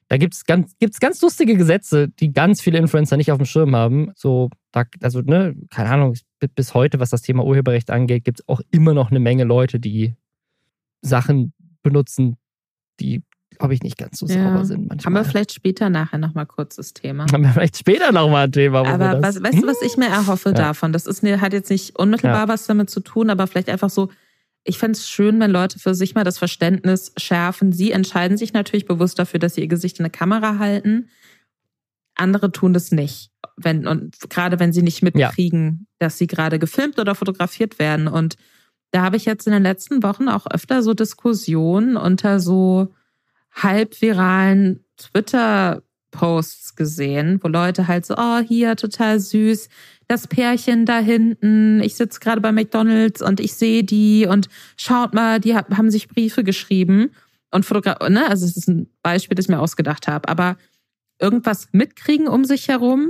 da 0.09 0.17
gibt 0.17 0.33
es 0.33 0.45
ganz, 0.45 0.73
gibt's 0.79 0.99
ganz 0.99 1.21
lustige 1.21 1.55
Gesetze, 1.55 2.07
die 2.07 2.31
ganz 2.31 2.61
viele 2.61 2.77
Influencer 2.77 3.17
nicht 3.17 3.31
auf 3.31 3.39
dem 3.39 3.45
Schirm 3.45 3.75
haben. 3.75 4.11
So, 4.15 4.49
da, 4.71 4.85
also, 5.01 5.21
ne, 5.21 5.55
keine 5.69 5.89
Ahnung, 5.89 6.15
bis 6.55 6.73
heute, 6.73 6.99
was 6.99 7.09
das 7.09 7.21
Thema 7.21 7.43
Urheberrecht 7.45 7.89
angeht, 7.91 8.23
gibt 8.23 8.39
es 8.39 8.47
auch 8.47 8.61
immer 8.71 8.93
noch 8.93 9.11
eine 9.11 9.19
Menge 9.19 9.43
Leute, 9.43 9.79
die 9.79 10.15
Sachen 11.01 11.53
benutzen, 11.83 12.37
die 12.99 13.21
glaube 13.57 13.73
ich, 13.73 13.81
nicht 13.81 13.97
ganz 13.97 14.19
so 14.19 14.25
ja. 14.27 14.35
sauber 14.35 14.65
sind 14.65 14.87
manchmal. 14.87 15.05
Haben 15.05 15.25
wir 15.25 15.29
vielleicht 15.29 15.53
später 15.53 15.89
nachher 15.89 16.17
nochmal 16.17 16.45
kurz 16.45 16.75
das 16.75 16.93
Thema. 16.93 17.25
Haben 17.31 17.43
wir 17.43 17.51
vielleicht 17.51 17.77
später 17.77 18.11
nochmal 18.11 18.45
ein 18.45 18.51
Thema. 18.51 18.85
Aber 18.85 19.21
was, 19.21 19.41
weißt 19.41 19.61
du, 19.61 19.67
was 19.67 19.81
ich 19.81 19.97
mir 19.97 20.07
erhoffe 20.07 20.49
ja. 20.55 20.55
davon? 20.55 20.93
Das 20.93 21.05
ist, 21.05 21.23
hat 21.23 21.53
jetzt 21.53 21.69
nicht 21.69 21.97
unmittelbar 21.97 22.43
ja. 22.43 22.47
was 22.47 22.67
damit 22.67 22.89
zu 22.89 22.99
tun, 22.99 23.29
aber 23.29 23.47
vielleicht 23.47 23.69
einfach 23.69 23.89
so, 23.89 24.09
ich 24.63 24.77
fände 24.77 24.97
es 24.97 25.07
schön, 25.09 25.39
wenn 25.39 25.51
Leute 25.51 25.79
für 25.79 25.95
sich 25.95 26.13
mal 26.13 26.23
das 26.23 26.37
Verständnis 26.37 27.13
schärfen. 27.17 27.71
Sie 27.71 27.91
entscheiden 27.91 28.37
sich 28.37 28.53
natürlich 28.53 28.85
bewusst 28.85 29.17
dafür, 29.17 29.39
dass 29.39 29.55
sie 29.55 29.61
ihr 29.61 29.67
Gesicht 29.67 29.99
in 29.99 30.03
der 30.03 30.11
Kamera 30.11 30.59
halten. 30.59 31.09
Andere 32.15 32.51
tun 32.51 32.73
das 32.73 32.91
nicht. 32.91 33.31
Wenn, 33.55 33.87
und 33.87 34.29
gerade 34.29 34.59
wenn 34.59 34.73
sie 34.73 34.81
nicht 34.81 35.01
mitkriegen, 35.03 35.87
dass 35.99 36.17
sie 36.17 36.27
gerade 36.27 36.59
gefilmt 36.59 36.99
oder 36.99 37.15
fotografiert 37.15 37.79
werden. 37.79 38.07
Und 38.07 38.35
da 38.91 39.03
habe 39.03 39.15
ich 39.15 39.25
jetzt 39.25 39.47
in 39.47 39.53
den 39.53 39.63
letzten 39.63 40.03
Wochen 40.03 40.27
auch 40.27 40.47
öfter 40.47 40.83
so 40.83 40.93
Diskussionen 40.93 41.95
unter 41.95 42.39
so 42.39 42.93
halbviralen 43.63 44.83
Twitter-Posts 44.97 46.75
gesehen, 46.75 47.39
wo 47.41 47.47
Leute 47.47 47.87
halt 47.87 48.05
so, 48.05 48.15
oh, 48.17 48.39
hier 48.39 48.75
total 48.75 49.19
süß, 49.19 49.69
das 50.07 50.27
Pärchen 50.27 50.85
da 50.85 50.99
hinten, 50.99 51.81
ich 51.81 51.95
sitze 51.95 52.19
gerade 52.19 52.41
bei 52.41 52.51
McDonalds 52.51 53.21
und 53.21 53.39
ich 53.39 53.53
sehe 53.53 53.83
die 53.83 54.25
und 54.25 54.47
schaut 54.77 55.13
mal, 55.13 55.39
die 55.39 55.55
haben 55.55 55.91
sich 55.91 56.07
Briefe 56.07 56.43
geschrieben 56.43 57.11
und 57.51 57.65
Fotograf, 57.65 58.07
ne, 58.09 58.27
also 58.27 58.45
es 58.45 58.55
ist 58.55 58.69
ein 58.69 58.87
Beispiel, 59.01 59.35
das 59.35 59.45
ich 59.45 59.49
mir 59.49 59.59
ausgedacht 59.59 60.07
habe, 60.07 60.29
aber 60.29 60.57
irgendwas 61.19 61.69
mitkriegen 61.71 62.27
um 62.27 62.45
sich 62.45 62.67
herum, 62.67 63.09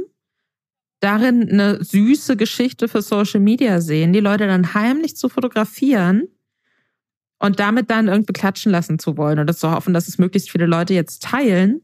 darin 1.00 1.50
eine 1.50 1.84
süße 1.84 2.36
Geschichte 2.36 2.88
für 2.88 3.02
Social 3.02 3.40
Media 3.40 3.82
sehen, 3.82 4.14
die 4.14 4.20
Leute 4.20 4.48
dann 4.48 4.74
heimlich 4.74 5.16
zu 5.16 5.30
fotografieren 5.30 6.28
und 7.40 7.60
damit 7.60 7.90
dann 7.92 8.08
irgendwie 8.08 8.34
klatschen 8.34 8.72
lassen 8.72 9.00
zu 9.00 9.18
wollen 9.18 9.40
und 9.40 9.48
das 9.48 9.60
zu 9.60 9.72
hoffen, 9.72 9.94
dass 9.94 10.08
es 10.08 10.18
möglichst 10.18 10.50
viele 10.50 10.66
Leute 10.66 10.94
jetzt 10.94 11.24
teilen. 11.24 11.82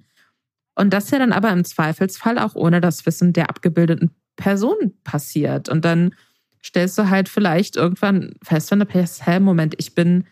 Und 0.76 0.92
das 0.92 1.12
ja 1.12 1.20
dann 1.20 1.32
aber 1.32 1.52
im 1.52 1.64
Zweifelsfall 1.64 2.40
auch 2.40 2.56
ohne 2.56 2.82
das 2.82 3.06
Wissen 3.06 3.34
der 3.34 3.50
abgebildeten 3.50 4.10
Person 4.36 4.94
passiert. 5.04 5.70
Und 5.70 5.86
dann 5.86 6.16
stellst 6.64 6.98
du 6.98 7.10
halt 7.10 7.30
vielleicht 7.30 7.76
irgendwann 7.76 8.34
fest, 8.42 8.72
wenn 8.72 8.80
du 8.80 8.86
denkst, 8.86 9.26
hä, 9.26 9.40
Moment, 9.40 9.76
ich 9.78 9.94
bin 9.94 10.26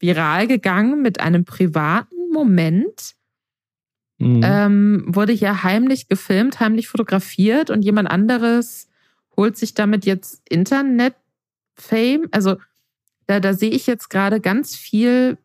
viral 0.00 0.46
gegangen 0.48 1.02
mit 1.02 1.20
einem 1.20 1.44
privaten 1.44 2.32
Moment, 2.32 3.14
mhm. 4.18 4.40
ähm, 4.42 5.04
wurde 5.06 5.32
hier 5.32 5.62
heimlich 5.62 6.08
gefilmt, 6.08 6.58
heimlich 6.58 6.88
fotografiert 6.88 7.70
und 7.70 7.82
jemand 7.82 8.10
anderes 8.10 8.88
holt 9.36 9.56
sich 9.56 9.74
damit 9.74 10.06
jetzt 10.06 10.42
Internet-Fame. 10.48 12.26
Also 12.32 12.56
da, 13.26 13.40
da 13.40 13.54
sehe 13.54 13.70
ich 13.70 13.86
jetzt 13.86 14.08
gerade 14.08 14.40
ganz 14.40 14.76
viel 14.76 15.38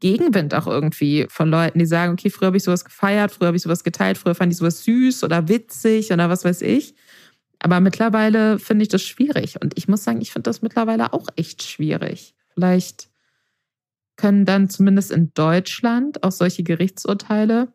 Gegenwind 0.00 0.54
auch 0.54 0.66
irgendwie 0.66 1.26
von 1.28 1.48
Leuten, 1.48 1.78
die 1.78 1.86
sagen, 1.86 2.12
okay, 2.12 2.30
früher 2.30 2.46
habe 2.46 2.56
ich 2.56 2.64
sowas 2.64 2.84
gefeiert, 2.84 3.30
früher 3.30 3.48
habe 3.48 3.56
ich 3.56 3.62
sowas 3.62 3.84
geteilt, 3.84 4.18
früher 4.18 4.34
fand 4.34 4.52
ich 4.52 4.58
sowas 4.58 4.84
süß 4.84 5.24
oder 5.24 5.48
witzig 5.48 6.12
oder 6.12 6.28
was 6.28 6.44
weiß 6.44 6.62
ich. 6.62 6.94
Aber 7.58 7.80
mittlerweile 7.80 8.58
finde 8.58 8.82
ich 8.82 8.88
das 8.88 9.02
schwierig. 9.02 9.60
Und 9.60 9.76
ich 9.78 9.88
muss 9.88 10.04
sagen, 10.04 10.20
ich 10.20 10.32
finde 10.32 10.48
das 10.50 10.62
mittlerweile 10.62 11.12
auch 11.12 11.26
echt 11.36 11.62
schwierig. 11.62 12.34
Vielleicht 12.54 13.08
können 14.16 14.44
dann 14.44 14.68
zumindest 14.68 15.10
in 15.10 15.32
Deutschland 15.34 16.22
auch 16.22 16.32
solche 16.32 16.62
Gerichtsurteile 16.62 17.68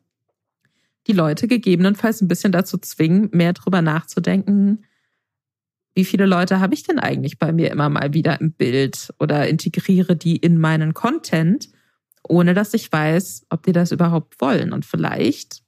die 1.08 1.14
Leute 1.14 1.48
gegebenenfalls 1.48 2.22
ein 2.22 2.28
bisschen 2.28 2.52
dazu 2.52 2.78
zwingen, 2.78 3.30
mehr 3.32 3.54
drüber 3.54 3.82
nachzudenken, 3.82 4.84
wie 5.94 6.06
viele 6.06 6.26
Leute 6.26 6.60
habe 6.60 6.74
ich 6.74 6.84
denn 6.84 7.00
eigentlich 7.00 7.38
bei 7.38 7.52
mir 7.52 7.72
immer 7.72 7.90
mal 7.90 8.14
wieder 8.14 8.40
im 8.40 8.54
Bild 8.54 9.14
oder 9.20 9.48
integriere 9.48 10.16
die 10.16 10.38
in 10.38 10.58
meinen 10.58 10.94
Content, 10.94 11.70
ohne 12.28 12.54
dass 12.54 12.74
ich 12.74 12.92
weiß, 12.92 13.48
ob 13.50 13.64
die 13.64 13.74
das 13.74 13.92
überhaupt 13.92 14.40
wollen. 14.40 14.72
Und 14.72 14.86
vielleicht 14.86 15.62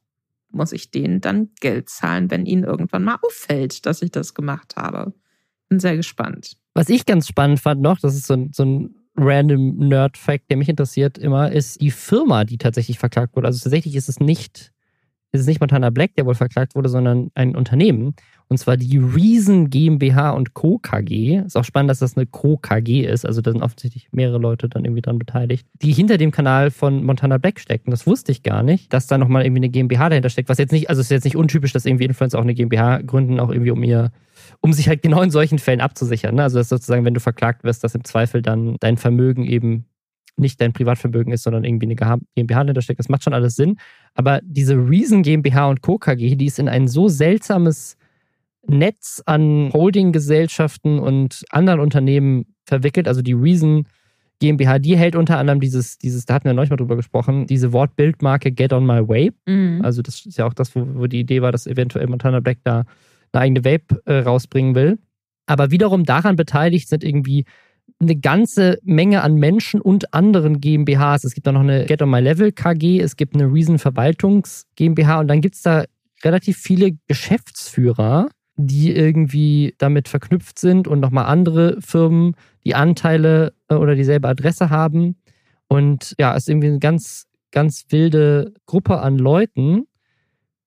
muss 0.52 0.72
ich 0.72 0.92
denen 0.92 1.20
dann 1.20 1.50
Geld 1.60 1.90
zahlen, 1.90 2.32
wenn 2.32 2.46
ihnen 2.46 2.64
irgendwann 2.64 3.04
mal 3.04 3.18
auffällt, 3.22 3.86
dass 3.86 4.02
ich 4.02 4.12
das 4.12 4.34
gemacht 4.34 4.76
habe. 4.76 5.14
Bin 5.68 5.80
sehr 5.80 5.98
gespannt. 5.98 6.58
Was 6.74 6.90
ich 6.90 7.06
ganz 7.06 7.28
spannend 7.28 7.60
fand 7.60 7.82
noch, 7.82 8.00
das 8.00 8.16
ist 8.16 8.28
so 8.28 8.36
ein, 8.36 8.52
so 8.54 8.64
ein 8.64 8.96
random 9.16 9.78
Nerd-Fact, 9.78 10.50
der 10.50 10.58
mich 10.58 10.70
interessiert 10.70 11.18
immer, 11.18 11.52
ist 11.52 11.82
die 11.82 11.92
Firma, 11.92 12.46
die 12.46 12.58
tatsächlich 12.58 12.98
verklagt 13.00 13.36
wurde. 13.36 13.48
Also 13.48 13.60
tatsächlich 13.60 13.96
ist 13.96 14.10
es 14.10 14.20
nicht, 14.20 14.72
ist 15.32 15.42
es 15.42 15.48
nicht 15.48 15.60
Montana 15.60 15.90
Black, 15.90 16.16
der 16.16 16.26
wohl 16.26 16.36
verklagt 16.36 16.76
wurde, 16.76 16.90
sondern 16.90 17.30
ein 17.36 17.56
Unternehmen. 17.56 18.16
Und 18.54 18.60
zwar 18.60 18.78
die 18.78 19.00
Reason 19.00 19.72
GmbH 19.72 20.30
und 20.30 20.54
Co. 20.54 20.78
KG. 20.78 21.42
Ist 21.44 21.58
auch 21.58 21.64
spannend, 21.64 21.90
dass 21.90 21.98
das 21.98 22.16
eine 22.16 22.28
Co. 22.28 22.58
KG 22.58 23.04
ist. 23.04 23.26
Also 23.26 23.42
da 23.42 23.52
sind 23.52 23.64
offensichtlich 23.64 24.10
mehrere 24.12 24.38
Leute 24.38 24.70
dann 24.70 24.86
irgendwie 24.86 25.02
dran 25.02 25.18
beteiligt, 25.18 25.66
die 25.82 25.92
hinter 25.92 26.20
dem 26.20 26.30
Kanal 26.30 26.70
von 26.70 27.04
Montana 27.04 27.40
Black 27.40 27.60
stecken. 27.60 27.90
Das 27.90 28.06
wusste 28.06 28.32
ich 28.32 28.44
gar 28.44 28.62
nicht, 28.62 28.94
dass 28.94 29.08
da 29.08 29.18
nochmal 29.18 29.44
irgendwie 29.44 29.62
eine 29.62 29.70
GmbH 29.70 30.10
dahinter 30.10 30.30
steckt. 30.30 30.50
Was 30.50 30.60
jetzt 30.60 30.72
nicht, 30.72 30.88
also 30.88 31.00
es 31.00 31.08
ist 31.08 31.10
jetzt 31.10 31.24
nicht 31.24 31.36
untypisch, 31.36 31.74
dass 31.74 31.88
irgendwie 31.88 32.06
Influencer 32.06 32.38
auch 32.38 32.44
eine 32.44 32.54
GmbH 32.54 33.00
gründen, 33.00 33.40
auch 33.40 33.50
irgendwie 33.50 33.72
um 33.72 33.82
ihr, 33.82 34.12
um 34.62 34.72
sich 34.72 34.88
halt 34.88 35.02
genau 35.02 35.24
in 35.24 35.32
solchen 35.32 35.58
Fällen 35.58 35.82
abzusichern. 35.82 36.36
Ne? 36.36 36.44
Also 36.44 36.60
dass 36.60 36.70
sozusagen, 36.70 37.06
wenn 37.06 37.16
du 37.16 37.22
verklagt 37.22 37.64
wirst, 37.64 37.84
dass 37.84 37.96
im 37.96 38.04
Zweifel 38.04 38.44
dann 38.44 38.76
dein 38.82 38.98
Vermögen 38.98 39.48
eben 39.48 39.86
nicht 40.36 40.62
dein 40.62 40.74
Privatvermögen 40.74 41.34
ist, 41.34 41.42
sondern 41.42 41.64
irgendwie 41.64 41.88
eine 41.88 42.20
GmbH 42.36 42.64
dahinter 42.66 42.84
steckt. 42.84 43.00
Das 43.00 43.10
macht 43.10 43.24
schon 43.24 43.34
alles 43.34 43.56
Sinn. 43.56 43.78
Aber 44.14 44.42
diese 44.44 44.76
Reason 44.76 45.24
GmbH 45.24 45.70
und 45.70 45.82
Co. 45.82 45.98
KG, 45.98 46.36
die 46.36 46.46
ist 46.46 46.60
in 46.60 46.70
ein 46.70 46.88
so 46.88 47.08
seltsames 47.08 47.98
Netz 48.68 49.22
an 49.26 49.72
Holdinggesellschaften 49.74 51.00
und 51.00 51.44
anderen 51.50 51.80
Unternehmen 51.80 52.46
verwickelt. 52.66 53.08
Also 53.08 53.22
die 53.22 53.34
Reason 53.34 53.86
GmbH, 54.40 54.80
die 54.80 54.98
hält 54.98 55.16
unter 55.16 55.38
anderem 55.38 55.60
dieses, 55.60 55.98
dieses, 55.98 56.26
da 56.26 56.34
hatten 56.34 56.46
wir 56.46 56.54
neulich 56.54 56.70
mal 56.70 56.76
drüber 56.76 56.96
gesprochen, 56.96 57.48
diese 57.48 57.72
Wortbildmarke 57.72 58.52
Get 58.52 58.74
on 58.74 58.86
My 58.86 59.08
Way. 59.08 59.32
Mhm. 59.46 59.82
Also 59.84 60.02
das 60.02 60.26
ist 60.26 60.38
ja 60.38 60.46
auch 60.46 60.54
das, 60.54 60.76
wo, 60.76 60.86
wo, 60.96 61.08
die 61.08 61.20
Idee 61.20 61.42
war, 61.42 61.52
dass 61.52 61.68
eventuell 61.68 62.08
Montana 62.08 62.40
Black 62.40 62.58
da 62.64 62.84
eine 63.32 63.42
eigene 63.42 63.66
Vape 63.66 64.02
äh, 64.06 64.20
rausbringen 64.20 64.76
will. 64.76 65.00
Aber 65.46 65.72
wiederum 65.72 66.04
daran 66.04 66.36
beteiligt 66.36 66.90
sind 66.90 67.04
irgendwie 67.04 67.46
eine 68.00 68.16
ganze 68.16 68.80
Menge 68.84 69.22
an 69.24 69.36
Menschen 69.36 69.82
und 69.82 70.14
anderen 70.14 70.60
GmbHs. 70.60 71.24
Es 71.24 71.34
gibt 71.34 71.48
da 71.48 71.52
noch 71.52 71.62
eine 71.62 71.86
Get 71.86 72.02
on 72.02 72.10
My 72.10 72.20
Level 72.20 72.52
KG, 72.52 73.00
es 73.00 73.16
gibt 73.16 73.36
eine 73.36 73.52
Reason 73.52 73.80
Verwaltungs 73.80 74.68
GmbH 74.76 75.20
und 75.20 75.28
dann 75.28 75.42
gibt 75.42 75.56
es 75.56 75.62
da 75.62 75.86
relativ 76.24 76.58
viele 76.58 76.92
Geschäftsführer, 77.08 78.30
die 78.56 78.96
irgendwie 78.96 79.76
damit 79.78 80.08
verknüpft 80.08 80.60
sind 80.60 80.88
und 80.88 81.00
nochmal 81.00 81.26
andere 81.26 81.82
Firmen, 81.82 82.36
die 82.64 82.76
Anteile 82.76 83.54
äh, 83.68 83.76
oder 83.76 83.96
dieselbe 83.96 84.28
Adresse 84.28 84.70
haben. 84.70 85.16
Und 85.68 86.14
ja, 86.20 86.36
es 86.36 86.44
ist 86.44 86.50
irgendwie 86.50 86.68
eine 86.68 86.80
ganz, 86.80 87.28
ganz 87.52 87.86
wilde 87.90 88.54
Gruppe 88.66 89.00
an 89.00 89.18
Leuten, 89.18 89.86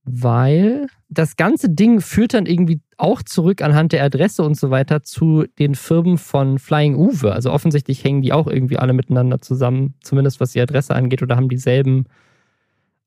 weil 0.03 0.87
das 1.09 1.37
ganze 1.37 1.69
Ding 1.69 2.01
führt 2.01 2.35
dann 2.35 2.47
irgendwie 2.47 2.81
auch 2.97 3.23
zurück 3.23 3.63
anhand 3.63 3.93
der 3.93 4.03
Adresse 4.05 4.43
und 4.43 4.57
so 4.57 4.71
weiter 4.71 5.03
zu 5.03 5.45
den 5.59 5.75
Firmen 5.75 6.17
von 6.17 6.59
Flying 6.59 6.97
Uwe. 6.97 7.33
Also 7.33 7.53
offensichtlich 7.53 8.03
hängen 8.03 8.23
die 8.23 8.33
auch 8.33 8.47
irgendwie 8.47 8.79
alle 8.79 8.93
miteinander 8.93 9.41
zusammen, 9.41 9.95
zumindest 10.03 10.41
was 10.41 10.53
die 10.53 10.61
Adresse 10.61 10.95
angeht, 10.95 11.23
oder 11.23 11.37
haben 11.37 11.49
dieselben 11.49 12.07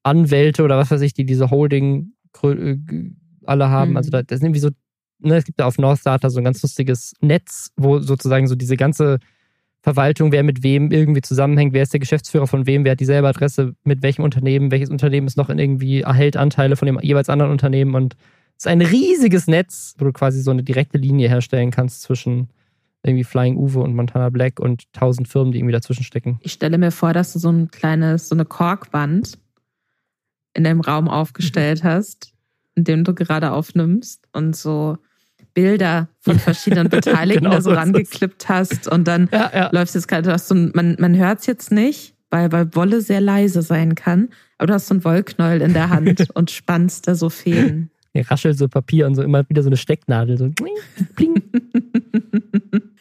Anwälte 0.04 0.64
oder 0.64 0.78
was 0.78 0.92
weiß 0.92 1.02
ich, 1.02 1.14
die 1.14 1.26
diese 1.26 1.50
Holding 1.52 2.14
äh, 2.44 2.78
alle 3.50 3.70
haben. 3.70 3.92
Mhm. 3.92 3.98
Also 3.98 4.10
da, 4.12 4.24
das 4.24 4.38
ist 4.38 4.44
irgendwie 4.44 4.60
so, 4.60 4.70
ne, 5.20 5.38
es 5.38 5.46
gibt 5.46 5.60
da 5.60 5.66
auf 5.66 5.78
North 5.78 6.06
Data 6.06 6.30
so 6.30 6.40
ein 6.40 6.44
ganz 6.44 6.62
lustiges 6.62 7.14
Netz, 7.22 7.72
wo 7.76 8.00
sozusagen 8.00 8.48
so 8.48 8.56
diese 8.56 8.78
ganze 8.78 9.20
Verwaltung, 9.82 10.32
wer 10.32 10.44
mit 10.44 10.64
wem 10.64 10.92
irgendwie 10.92 11.22
zusammenhängt, 11.22 11.74
wer 11.74 11.84
ist 11.84 11.94
der 11.94 12.02
Geschäftsführer 12.02 12.48
von 12.48 12.68
wem, 12.68 12.84
wer 12.84 12.94
hat 12.94 13.00
dieselbe 13.00 13.28
Adresse, 13.28 13.76
mit 13.84 14.02
welchem 14.04 14.24
Unternehmen, 14.24 14.72
welches 14.72 14.90
Unternehmen 14.90 15.28
ist 15.28 15.38
noch 15.38 15.50
in 15.50 15.58
irgendwie, 15.58 16.02
erhält 16.02 16.36
Anteile 16.36 16.76
von 16.76 16.86
dem 16.86 17.00
jeweils 17.02 17.30
anderen 17.30 17.52
Unternehmen 17.52 17.96
und 17.96 18.16
es 18.58 18.66
ist 18.66 18.72
ein 18.72 18.82
riesiges 18.82 19.48
Netz, 19.48 19.96
wo 19.98 20.04
du 20.04 20.12
quasi 20.12 20.42
so 20.42 20.52
eine 20.52 20.64
direkte 20.64 20.98
Linie 20.98 21.30
herstellen 21.30 21.72
kannst 21.72 22.02
zwischen 22.02 22.50
irgendwie 23.04 23.24
Flying 23.24 23.56
Uwe 23.56 23.80
und 23.80 23.96
Montana 23.96 24.30
Black 24.30 24.60
und 24.60 24.92
tausend 24.92 25.30
Firmen, 25.30 25.54
die 25.54 25.60
irgendwie 25.60 25.72
dazwischen 25.72 26.04
stecken. 26.04 26.40
Ich 26.42 26.52
stelle 26.52 26.78
mir 26.78 26.92
vor, 26.92 27.14
dass 27.14 27.32
du 27.32 27.40
so 27.40 27.50
ein 27.50 27.72
kleines, 27.72 28.28
so 28.28 28.36
eine 28.36 28.44
Korkwand 28.44 29.38
in 30.54 30.66
dem 30.66 30.82
Raum 30.82 31.08
aufgestellt 31.08 31.84
hast, 31.86 32.34
in 32.76 32.84
dem 32.84 33.04
du 33.04 33.14
gerade 33.14 33.52
aufnimmst 33.52 34.28
und 34.32 34.56
so 34.56 34.98
Bilder 35.54 36.10
von 36.20 36.40
verschiedenen 36.40 36.90
Beteiligten 36.90 37.46
genau 37.46 37.56
da 37.56 37.62
so 37.62 37.72
rangeklippt 37.72 38.50
hast 38.50 38.88
und 38.88 39.08
dann 39.08 39.30
ja, 39.32 39.52
ja. 39.54 39.70
läufst 39.72 39.96
jetzt 39.96 40.08
gerade, 40.08 40.24
du 40.24 40.32
hast 40.32 40.48
so 40.48 40.56
ein, 40.56 40.72
man, 40.74 40.96
man 41.00 41.18
hört 41.18 41.40
es 41.40 41.46
jetzt 41.48 41.72
nicht, 41.72 42.16
weil, 42.30 42.52
weil 42.52 42.74
Wolle 42.76 43.02
sehr 43.02 43.22
leise 43.22 43.62
sein 43.62 43.96
kann, 43.96 44.30
aber 44.58 44.68
du 44.68 44.74
hast 44.74 44.88
so 44.88 44.96
ein 44.96 45.04
Wollknäuel 45.04 45.62
in 45.62 45.74
der 45.74 45.90
Hand 45.90 46.28
und 46.34 46.52
spannst 46.52 47.08
da 47.08 47.16
so 47.16 47.30
Fäden. 47.30 47.92
Ja, 48.14 48.24
raschelt 48.24 48.58
so 48.58 48.68
Papier 48.68 49.06
und 49.06 49.16
so 49.16 49.22
immer 49.22 49.48
wieder 49.50 49.62
so 49.62 49.70
eine 49.70 49.78
Stecknadel, 49.78 50.38
so 50.38 50.50
bling. 50.50 50.74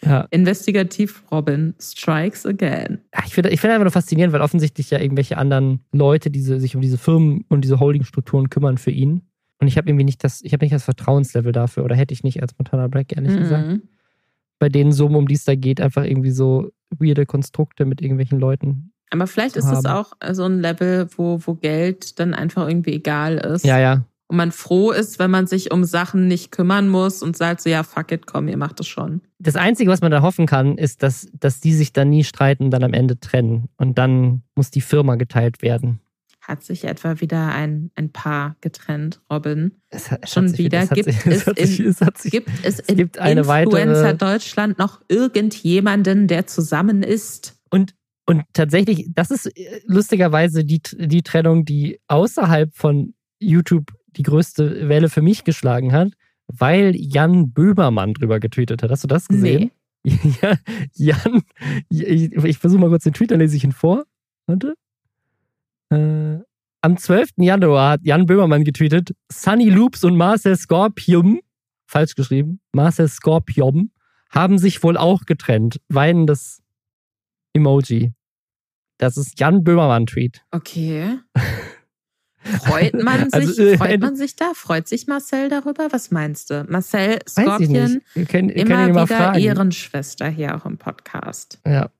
ja. 0.04 0.26
Investigativ 0.30 1.22
Robin 1.30 1.74
strikes 1.80 2.44
again. 2.44 2.98
Ja, 3.14 3.22
ich 3.26 3.34
finde 3.34 3.50
ich 3.50 3.60
find 3.60 3.72
einfach 3.72 3.84
nur 3.84 3.90
faszinierend, 3.92 4.34
weil 4.34 4.42
offensichtlich 4.42 4.90
ja 4.90 5.00
irgendwelche 5.00 5.38
anderen 5.38 5.80
Leute, 5.92 6.30
die 6.30 6.40
sich 6.40 6.76
um 6.76 6.82
diese 6.82 6.98
Firmen 6.98 7.44
und 7.48 7.62
diese 7.62 7.80
Holdingstrukturen 7.80 8.50
kümmern 8.50 8.76
für 8.76 8.90
ihn, 8.90 9.22
und 9.60 9.66
ich 9.66 9.76
habe 9.76 9.88
irgendwie 9.88 10.04
nicht 10.04 10.22
das, 10.22 10.40
ich 10.42 10.52
habe 10.52 10.64
nicht 10.64 10.74
das 10.74 10.84
Vertrauenslevel 10.84 11.52
dafür 11.52 11.84
oder 11.84 11.96
hätte 11.96 12.14
ich 12.14 12.22
nicht 12.22 12.40
als 12.42 12.56
Montana 12.58 12.86
Black, 12.88 13.16
ehrlich 13.16 13.32
mhm. 13.32 13.38
gesagt. 13.38 13.80
Bei 14.58 14.68
den 14.68 14.92
Summen, 14.92 15.16
um 15.16 15.28
die 15.28 15.34
es 15.34 15.44
da 15.44 15.54
geht, 15.54 15.80
einfach 15.80 16.04
irgendwie 16.04 16.30
so 16.30 16.70
weirde 16.90 17.26
Konstrukte 17.26 17.84
mit 17.84 18.00
irgendwelchen 18.00 18.40
Leuten. 18.40 18.92
Aber 19.10 19.26
vielleicht 19.26 19.56
ist 19.56 19.70
es 19.70 19.86
auch 19.86 20.12
so 20.32 20.44
ein 20.44 20.60
Level, 20.60 21.08
wo, 21.16 21.40
wo 21.44 21.54
Geld 21.54 22.18
dann 22.18 22.34
einfach 22.34 22.68
irgendwie 22.68 22.92
egal 22.92 23.38
ist. 23.38 23.64
Ja, 23.64 23.78
ja. 23.78 24.04
Und 24.26 24.36
man 24.36 24.52
froh 24.52 24.90
ist, 24.90 25.18
wenn 25.18 25.30
man 25.30 25.46
sich 25.46 25.72
um 25.72 25.84
Sachen 25.84 26.28
nicht 26.28 26.52
kümmern 26.52 26.88
muss 26.88 27.22
und 27.22 27.34
sagt 27.34 27.62
so, 27.62 27.70
ja, 27.70 27.82
fuck 27.82 28.12
it, 28.12 28.26
komm, 28.26 28.48
ihr 28.48 28.58
macht 28.58 28.78
das 28.78 28.86
schon. 28.86 29.22
Das 29.38 29.56
Einzige, 29.56 29.90
was 29.90 30.02
man 30.02 30.10
da 30.10 30.20
hoffen 30.20 30.44
kann, 30.44 30.76
ist, 30.76 31.02
dass, 31.02 31.28
dass 31.32 31.60
die 31.60 31.72
sich 31.72 31.94
dann 31.94 32.10
nie 32.10 32.24
streiten 32.24 32.64
und 32.64 32.70
dann 32.70 32.84
am 32.84 32.92
Ende 32.92 33.18
trennen. 33.18 33.68
Und 33.78 33.96
dann 33.96 34.42
muss 34.54 34.70
die 34.70 34.82
Firma 34.82 35.14
geteilt 35.14 35.62
werden 35.62 36.00
hat 36.48 36.64
sich 36.64 36.84
etwa 36.84 37.20
wieder 37.20 37.52
ein, 37.52 37.90
ein 37.94 38.10
Paar 38.10 38.56
getrennt, 38.62 39.20
Robin. 39.30 39.82
Es 39.90 40.10
hat, 40.10 40.28
Schon 40.28 40.48
sich, 40.48 40.58
wieder. 40.58 40.86
Gibt, 40.86 41.04
sich, 41.04 41.26
es, 41.26 41.44
sich, 41.44 41.80
in, 41.80 42.30
gibt 42.30 42.50
es 42.62 42.80
in 42.80 42.96
gibt 42.96 43.16
Influencer 43.18 43.46
weitere... 43.46 44.16
Deutschland 44.16 44.78
noch 44.78 45.02
irgendjemanden, 45.08 46.26
der 46.26 46.46
zusammen 46.46 47.02
ist? 47.02 47.60
Und, 47.70 47.94
und 48.26 48.44
tatsächlich, 48.54 49.10
das 49.14 49.30
ist 49.30 49.46
äh, 49.46 49.80
lustigerweise 49.84 50.64
die, 50.64 50.80
die 50.96 51.22
Trennung, 51.22 51.66
die 51.66 52.00
außerhalb 52.08 52.74
von 52.74 53.14
YouTube 53.38 53.92
die 54.08 54.22
größte 54.22 54.88
Welle 54.88 55.10
für 55.10 55.22
mich 55.22 55.44
geschlagen 55.44 55.92
hat, 55.92 56.12
weil 56.46 56.96
Jan 56.96 57.52
Böhmermann 57.52 58.14
drüber 58.14 58.40
getweetet 58.40 58.82
hat. 58.82 58.90
Hast 58.90 59.04
du 59.04 59.08
das 59.08 59.28
gesehen? 59.28 59.70
Nee. 60.02 60.18
ja, 60.42 60.56
Jan, 60.94 61.42
ich, 61.90 62.32
ich 62.32 62.58
versuche 62.58 62.80
mal 62.80 62.88
kurz 62.88 63.04
den 63.04 63.12
Tweet, 63.12 63.30
dann 63.30 63.40
lese 63.40 63.56
ich 63.56 63.64
ihn 63.64 63.72
vor. 63.72 64.04
Warte. 64.46 64.74
Äh, 65.90 66.38
am 66.80 66.96
12. 66.96 67.30
Januar 67.38 67.92
hat 67.92 68.00
Jan 68.04 68.26
Böhmermann 68.26 68.64
getweetet, 68.64 69.14
Sunny 69.32 69.68
Loops 69.68 70.04
und 70.04 70.16
Marcel 70.16 70.56
Scorpium, 70.56 71.40
falsch 71.86 72.14
geschrieben, 72.14 72.60
Marcel 72.72 73.08
Scorpium, 73.08 73.90
haben 74.30 74.58
sich 74.58 74.82
wohl 74.82 74.96
auch 74.96 75.22
getrennt. 75.22 75.80
Weinendes 75.88 76.62
Emoji. 77.52 78.12
Das 78.98 79.16
ist 79.16 79.38
Jan 79.40 79.64
Böhmermann-Tweet. 79.64 80.42
Okay. 80.50 81.18
Freut 82.42 82.94
man 83.02 83.28
also, 83.32 83.48
sich, 83.48 83.58
also, 83.58 83.62
äh, 83.64 83.76
freut 83.76 84.00
man 84.00 84.16
sich 84.16 84.36
da? 84.36 84.52
Freut 84.54 84.88
sich 84.88 85.06
Marcel 85.06 85.48
darüber? 85.48 85.88
Was 85.90 86.10
meinst 86.10 86.50
du? 86.50 86.64
Marcel 86.68 87.18
Scorpion, 87.28 88.00
können, 88.28 88.48
immer 88.48 88.88
wieder 88.88 89.06
fragen. 89.06 89.38
Ehrenschwester 89.38 90.28
hier 90.28 90.56
auch 90.56 90.64
im 90.64 90.78
Podcast. 90.78 91.60
Ja. 91.66 91.90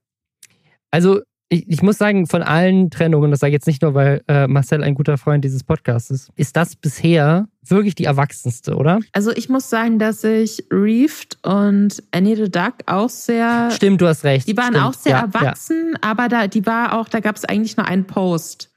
Also 0.91 1.21
ich, 1.49 1.67
ich, 1.67 1.81
muss 1.81 1.97
sagen, 1.97 2.27
von 2.27 2.43
allen 2.43 2.91
Trennungen, 2.91 3.31
das 3.31 3.39
sage 3.39 3.49
ich 3.49 3.55
jetzt 3.55 3.67
nicht 3.67 3.81
nur, 3.81 3.95
weil 3.95 4.21
äh, 4.27 4.47
Marcel 4.47 4.83
ein 4.83 4.93
guter 4.93 5.17
Freund 5.17 5.43
dieses 5.43 5.63
Podcasts 5.63 6.11
ist, 6.11 6.29
ist 6.35 6.55
das 6.55 6.75
bisher 6.75 7.47
wirklich 7.65 7.95
die 7.95 8.05
erwachsenste, 8.05 8.75
oder? 8.75 8.99
Also 9.13 9.31
ich 9.31 9.49
muss 9.49 9.69
sagen, 9.69 9.97
dass 9.97 10.23
ich 10.23 10.63
Reefed 10.71 11.37
und 11.43 12.03
Annie 12.11 12.35
the 12.35 12.51
Duck 12.51 12.75
auch 12.85 13.09
sehr. 13.09 13.71
Stimmt, 13.71 13.99
du 14.01 14.07
hast 14.07 14.23
recht. 14.23 14.47
Die 14.47 14.55
waren 14.55 14.75
Stimmt. 14.75 14.85
auch 14.85 14.93
sehr 14.93 15.11
ja, 15.13 15.21
erwachsen, 15.21 15.93
ja. 15.93 16.09
aber 16.09 16.27
da, 16.29 16.47
die 16.47 16.65
war 16.65 16.99
auch, 16.99 17.09
da 17.09 17.19
gab 17.19 17.35
es 17.35 17.45
eigentlich 17.45 17.75
nur 17.77 17.87
einen 17.87 18.05
Post. 18.05 18.71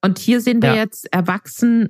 Und 0.00 0.18
hier 0.18 0.40
sehen 0.40 0.62
wir 0.62 0.70
ja. 0.70 0.76
jetzt 0.76 1.12
erwachsen 1.12 1.88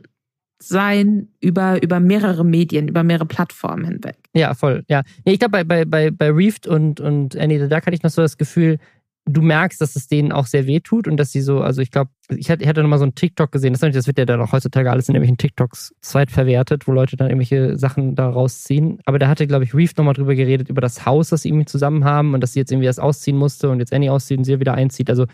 sein 0.59 1.29
über, 1.41 1.83
über 1.83 2.01
mehrere 2.01 2.45
Medien, 2.45 2.89
über 2.89 3.03
mehrere 3.03 3.27
Plattformen 3.27 3.85
hinweg. 3.85 4.17
Ja, 4.35 4.55
voll. 4.55 4.85
Ja. 4.89 5.03
Ich 5.25 5.39
glaube, 5.39 5.65
bei, 5.65 5.85
bei, 5.85 6.11
bei, 6.11 6.31
Reefed 6.31 6.67
und, 6.67 7.01
und 7.01 7.37
Annie 7.37 7.61
the 7.61 7.69
Duck 7.69 7.85
hatte 7.85 7.95
ich 7.95 8.03
noch 8.03 8.11
so 8.11 8.23
das 8.23 8.39
Gefühl, 8.39 8.79
du 9.29 9.43
merkst, 9.43 9.81
dass 9.81 9.97
es 9.97 10.07
denen 10.07 10.31
auch 10.31 10.47
sehr 10.47 10.67
weh 10.67 10.81
tut 10.81 11.09
und 11.09 11.17
dass 11.17 11.33
sie 11.33 11.41
so, 11.41 11.61
also 11.61 11.83
ich 11.83 11.91
glaube, 11.91 12.11
ich 12.29 12.49
hatte, 12.49 12.63
ich 12.63 12.69
hatte 12.69 12.83
nochmal 12.83 13.01
so 13.01 13.05
ein 13.05 13.15
TikTok 13.15 13.51
gesehen, 13.51 13.73
das, 13.73 13.81
das 13.81 14.07
wird 14.07 14.19
ja 14.19 14.25
dann 14.25 14.41
auch 14.41 14.53
heutzutage 14.53 14.91
alles 14.91 15.09
in 15.09 15.15
irgendwelchen 15.17 15.39
TikToks 15.39 15.95
zweitverwertet, 16.01 16.87
wo 16.87 16.93
Leute 16.93 17.17
dann 17.17 17.29
irgendwelche 17.29 17.77
Sachen 17.77 18.15
da 18.15 18.29
rausziehen. 18.29 19.01
Aber 19.05 19.19
da 19.19 19.29
hatte, 19.29 19.47
glaube 19.47 19.65
ich, 19.65 19.75
Reef 19.75 19.97
nochmal 19.97 20.15
drüber 20.15 20.35
geredet, 20.37 20.69
über 20.69 20.81
das 20.81 21.05
Haus, 21.07 21.31
das 21.31 21.43
sie 21.43 21.49
irgendwie 21.49 21.67
zusammen 21.67 22.05
haben 22.05 22.35
und 22.35 22.41
dass 22.41 22.53
sie 22.53 22.61
jetzt 22.61 22.71
irgendwie 22.71 22.87
das 22.87 23.01
ausziehen 23.01 23.37
musste 23.37 23.69
und 23.69 23.81
jetzt 23.81 23.93
Annie 23.93 24.13
auszieht 24.13 24.39
und 24.39 24.45
sie 24.45 24.61
wieder 24.61 24.75
einzieht. 24.75 25.11
Also, 25.11 25.27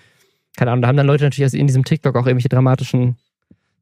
keine 0.57 0.71
Ahnung, 0.71 0.83
da 0.83 0.89
haben 0.89 0.97
dann 0.97 1.07
Leute 1.07 1.25
natürlich 1.25 1.45
also 1.45 1.59
in 1.59 1.67
diesem 1.67 1.85
TikTok 1.85 2.17
auch 2.17 2.27
irgendwelche 2.27 2.49
dramatischen 2.49 3.17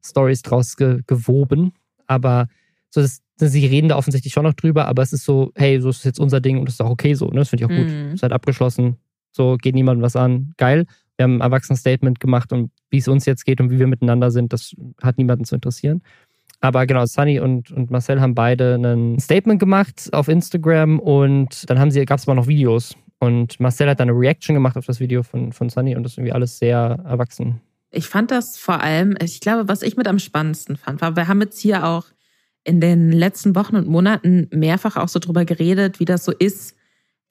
Stories 0.03 0.41
draus 0.41 0.75
ge 0.75 1.01
gewoben. 1.07 1.73
Aber 2.07 2.47
so, 2.89 3.01
das, 3.01 3.21
sie 3.37 3.65
reden 3.65 3.87
da 3.87 3.95
offensichtlich 3.95 4.33
schon 4.33 4.43
noch 4.43 4.53
drüber, 4.53 4.87
aber 4.87 5.01
es 5.03 5.13
ist 5.13 5.23
so, 5.23 5.51
hey, 5.55 5.79
so 5.79 5.89
ist 5.89 6.03
jetzt 6.03 6.19
unser 6.19 6.41
Ding 6.41 6.59
und 6.59 6.65
das 6.65 6.75
ist 6.75 6.81
auch 6.81 6.89
okay 6.89 7.13
so, 7.13 7.27
ne? 7.27 7.39
Das 7.39 7.49
finde 7.49 7.63
ich 7.63 7.71
auch 7.71 7.75
gut. 7.75 7.87
Mhm. 7.87 8.13
Ist 8.13 8.23
halt 8.23 8.33
abgeschlossen, 8.33 8.97
so 9.31 9.57
geht 9.57 9.75
niemandem 9.75 10.03
was 10.03 10.15
an. 10.15 10.53
Geil. 10.57 10.85
Wir 11.17 11.23
haben 11.23 11.37
ein 11.37 11.41
Erwachsenen-Statement 11.41 12.19
gemacht 12.19 12.51
und 12.51 12.71
wie 12.89 12.97
es 12.97 13.07
uns 13.07 13.25
jetzt 13.25 13.45
geht 13.45 13.61
und 13.61 13.69
wie 13.69 13.79
wir 13.79 13.87
miteinander 13.87 14.31
sind, 14.31 14.53
das 14.53 14.75
hat 15.01 15.17
niemanden 15.17 15.45
zu 15.45 15.55
interessieren. 15.55 16.01
Aber 16.61 16.85
genau, 16.85 17.05
Sunny 17.05 17.39
und, 17.39 17.71
und 17.71 17.89
Marcel 17.89 18.21
haben 18.21 18.35
beide 18.35 18.75
ein 18.75 19.19
Statement 19.19 19.59
gemacht 19.59 20.09
auf 20.13 20.27
Instagram 20.27 20.99
und 20.99 21.69
dann 21.69 21.79
haben 21.79 21.91
sie, 21.91 22.05
gab 22.05 22.19
es 22.19 22.27
aber 22.27 22.35
noch 22.35 22.47
Videos. 22.47 22.95
Und 23.19 23.59
Marcel 23.59 23.89
hat 23.89 23.99
dann 23.99 24.09
eine 24.09 24.17
Reaction 24.17 24.55
gemacht 24.55 24.77
auf 24.77 24.85
das 24.85 24.99
Video 24.99 25.23
von, 25.23 25.51
von 25.51 25.69
Sunny 25.69 25.95
und 25.95 26.03
das 26.03 26.13
ist 26.13 26.17
irgendwie 26.17 26.33
alles 26.33 26.59
sehr 26.59 26.99
erwachsen. 27.05 27.61
Ich 27.91 28.07
fand 28.07 28.31
das 28.31 28.57
vor 28.57 28.81
allem, 28.81 29.15
ich 29.21 29.41
glaube, 29.41 29.67
was 29.67 29.81
ich 29.81 29.97
mit 29.97 30.07
am 30.07 30.17
spannendsten 30.17 30.77
fand, 30.77 31.01
war, 31.01 31.15
wir 31.15 31.27
haben 31.27 31.41
jetzt 31.41 31.59
hier 31.59 31.85
auch 31.85 32.05
in 32.63 32.79
den 32.79 33.11
letzten 33.11 33.55
Wochen 33.55 33.75
und 33.75 33.87
Monaten 33.87 34.47
mehrfach 34.51 34.97
auch 34.97 35.07
so 35.07 35.19
drüber 35.19 35.45
geredet, 35.45 35.99
wie 35.99 36.05
das 36.05 36.23
so 36.23 36.31
ist, 36.31 36.75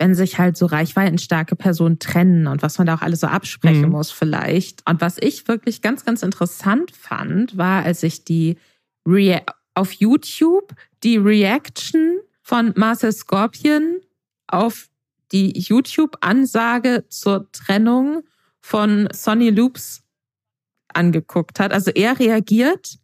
wenn 0.00 0.14
sich 0.14 0.38
halt 0.38 0.56
so 0.56 0.64
reichweitenstarke 0.64 1.56
Personen 1.56 1.98
trennen 1.98 2.46
und 2.46 2.62
was 2.62 2.78
man 2.78 2.86
da 2.86 2.94
auch 2.94 3.02
alles 3.02 3.20
so 3.20 3.26
absprechen 3.26 3.82
mhm. 3.82 3.90
muss 3.90 4.10
vielleicht. 4.10 4.88
Und 4.88 5.02
was 5.02 5.18
ich 5.20 5.46
wirklich 5.46 5.82
ganz, 5.82 6.06
ganz 6.06 6.22
interessant 6.22 6.90
fand, 6.90 7.58
war, 7.58 7.84
als 7.84 8.02
ich 8.02 8.24
die 8.24 8.56
Re 9.06 9.42
auf 9.74 9.92
YouTube 9.92 10.74
die 11.02 11.18
Reaction 11.18 12.18
von 12.42 12.72
Marcel 12.76 13.12
Scorpion 13.12 14.00
auf 14.46 14.88
die 15.32 15.52
YouTube-Ansage 15.58 17.04
zur 17.10 17.52
Trennung 17.52 18.22
von 18.60 19.06
Sonny 19.12 19.50
Loops 19.50 20.02
angeguckt 20.88 21.60
hat. 21.60 21.72
Also 21.72 21.90
er 21.90 22.18
reagiert 22.18 22.96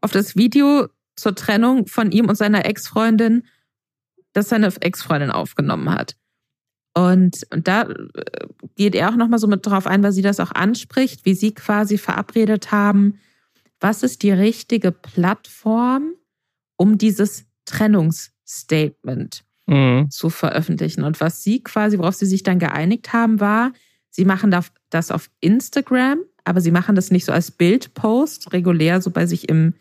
auf 0.00 0.12
das 0.12 0.36
Video 0.36 0.86
zur 1.16 1.34
Trennung 1.34 1.88
von 1.88 2.12
ihm 2.12 2.28
und 2.28 2.36
seiner 2.36 2.66
Ex-Freundin 2.66 3.42
das 4.34 4.50
seine 4.50 4.70
Ex-Freundin 4.80 5.30
aufgenommen 5.30 5.90
hat. 5.90 6.16
Und, 6.96 7.40
und 7.52 7.66
da 7.66 7.82
äh, 7.82 8.46
geht 8.76 8.94
er 8.94 9.08
auch 9.10 9.16
nochmal 9.16 9.38
so 9.38 9.46
mit 9.46 9.66
drauf 9.66 9.86
ein, 9.86 10.02
weil 10.02 10.12
sie 10.12 10.22
das 10.22 10.38
auch 10.38 10.52
anspricht, 10.52 11.24
wie 11.24 11.34
sie 11.34 11.52
quasi 11.52 11.98
verabredet 11.98 12.70
haben, 12.70 13.18
was 13.80 14.02
ist 14.02 14.22
die 14.22 14.30
richtige 14.30 14.92
Plattform, 14.92 16.14
um 16.76 16.96
dieses 16.98 17.46
Trennungsstatement 17.64 19.44
mhm. 19.66 20.08
zu 20.10 20.30
veröffentlichen. 20.30 21.02
Und 21.02 21.20
was 21.20 21.42
sie 21.42 21.62
quasi, 21.62 21.98
worauf 21.98 22.14
sie 22.14 22.26
sich 22.26 22.44
dann 22.44 22.58
geeinigt 22.58 23.12
haben, 23.12 23.40
war, 23.40 23.72
sie 24.10 24.24
machen 24.24 24.54
das 24.90 25.10
auf 25.10 25.30
Instagram, 25.40 26.20
aber 26.44 26.60
sie 26.60 26.70
machen 26.70 26.94
das 26.94 27.10
nicht 27.10 27.24
so 27.24 27.32
als 27.32 27.50
Bildpost, 27.50 28.52
regulär 28.52 29.00
so 29.02 29.10
bei 29.10 29.26
sich 29.26 29.48
im 29.48 29.74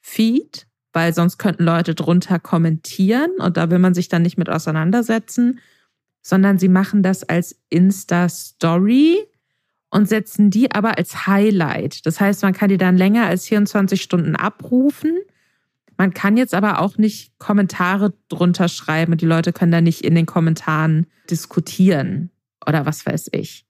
Feed, 0.00 0.66
weil 0.92 1.14
sonst 1.14 1.38
könnten 1.38 1.64
Leute 1.64 1.94
drunter 1.94 2.38
kommentieren 2.38 3.30
und 3.38 3.56
da 3.56 3.70
will 3.70 3.78
man 3.78 3.94
sich 3.94 4.08
dann 4.08 4.22
nicht 4.22 4.38
mit 4.38 4.50
auseinandersetzen, 4.50 5.60
sondern 6.22 6.58
sie 6.58 6.68
machen 6.68 7.02
das 7.02 7.24
als 7.24 7.56
Insta-Story 7.70 9.18
und 9.90 10.08
setzen 10.08 10.50
die 10.50 10.72
aber 10.72 10.96
als 10.98 11.26
Highlight. 11.26 12.06
Das 12.06 12.20
heißt, 12.20 12.42
man 12.42 12.52
kann 12.52 12.68
die 12.68 12.78
dann 12.78 12.96
länger 12.96 13.26
als 13.26 13.46
24 13.46 14.00
Stunden 14.00 14.36
abrufen. 14.36 15.18
Man 15.96 16.14
kann 16.14 16.36
jetzt 16.36 16.54
aber 16.54 16.80
auch 16.80 16.96
nicht 16.96 17.38
Kommentare 17.38 18.14
drunter 18.28 18.68
schreiben 18.68 19.12
und 19.12 19.20
die 19.20 19.26
Leute 19.26 19.52
können 19.52 19.72
da 19.72 19.80
nicht 19.80 20.02
in 20.02 20.14
den 20.14 20.26
Kommentaren 20.26 21.06
diskutieren 21.28 22.30
oder 22.66 22.86
was 22.86 23.04
weiß 23.04 23.30
ich. 23.32 23.66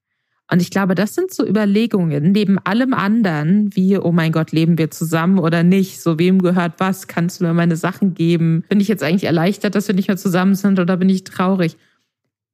Und 0.53 0.61
ich 0.61 0.69
glaube, 0.69 0.95
das 0.95 1.15
sind 1.15 1.33
so 1.33 1.47
Überlegungen 1.47 2.31
neben 2.33 2.59
allem 2.59 2.93
anderen, 2.93 3.75
wie, 3.75 3.97
oh 3.97 4.13
mein 4.13 4.33
Gott, 4.33 4.53
leben 4.53 4.77
wir 4.77 4.91
zusammen 4.91 5.39
oder 5.39 5.63
nicht? 5.63 6.03
So, 6.03 6.19
wem 6.19 6.43
gehört 6.43 6.75
was? 6.77 7.07
Kannst 7.07 7.41
du 7.41 7.45
mir 7.45 7.55
meine 7.55 7.77
Sachen 7.77 8.13
geben? 8.13 8.63
Bin 8.69 8.79
ich 8.79 8.87
jetzt 8.87 9.03
eigentlich 9.03 9.25
erleichtert, 9.25 9.75
dass 9.75 9.89
wir 9.89 9.95
nicht 9.95 10.09
mehr 10.09 10.19
zusammen 10.19 10.55
sind 10.55 10.79
oder 10.79 10.99
bin 10.99 11.09
ich 11.09 11.25
traurig? 11.25 11.79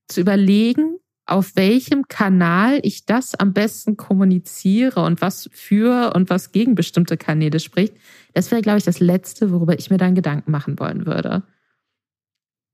Zu 0.07 0.21
überlegen, 0.21 0.99
auf 1.27 1.57
welchem 1.57 2.07
Kanal 2.07 2.79
ich 2.85 3.05
das 3.05 3.35
am 3.35 3.53
besten 3.53 3.97
kommuniziere 3.97 5.03
und 5.03 5.21
was 5.21 5.51
für 5.53 6.13
und 6.15 6.31
was 6.31 6.53
gegen 6.53 6.77
bestimmte 6.77 7.17
Kanäle 7.17 7.59
spricht, 7.59 7.95
das 8.33 8.53
wäre, 8.53 8.63
glaube 8.63 8.79
ich, 8.79 8.85
das 8.85 9.01
Letzte, 9.01 9.51
worüber 9.51 9.77
ich 9.77 9.91
mir 9.91 9.99
dann 9.99 10.15
Gedanken 10.15 10.53
machen 10.53 10.79
wollen 10.79 11.05
würde. 11.05 11.43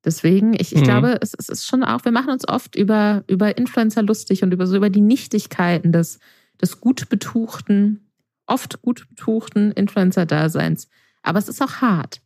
Deswegen, 0.04 0.52
ich, 0.54 0.74
ich 0.74 0.80
mhm. 0.80 0.84
glaube, 0.84 1.18
es, 1.20 1.34
es, 1.34 1.48
ist 1.48 1.66
schon 1.66 1.82
auch, 1.82 2.04
wir 2.04 2.12
machen 2.12 2.30
uns 2.30 2.46
oft 2.46 2.76
über, 2.76 3.24
über 3.26 3.56
Influencer 3.56 4.02
lustig 4.02 4.42
und 4.42 4.52
über 4.52 4.66
so 4.66 4.76
über 4.76 4.90
die 4.90 5.00
Nichtigkeiten 5.00 5.92
des, 5.92 6.18
des 6.60 6.80
gut 6.80 7.08
betuchten, 7.08 8.10
oft 8.46 8.82
gut 8.82 9.08
betuchten 9.08 9.72
Influencer-Daseins. 9.72 10.88
Aber 11.22 11.38
es 11.38 11.48
ist 11.48 11.62
auch 11.62 11.80
hart. 11.80 12.20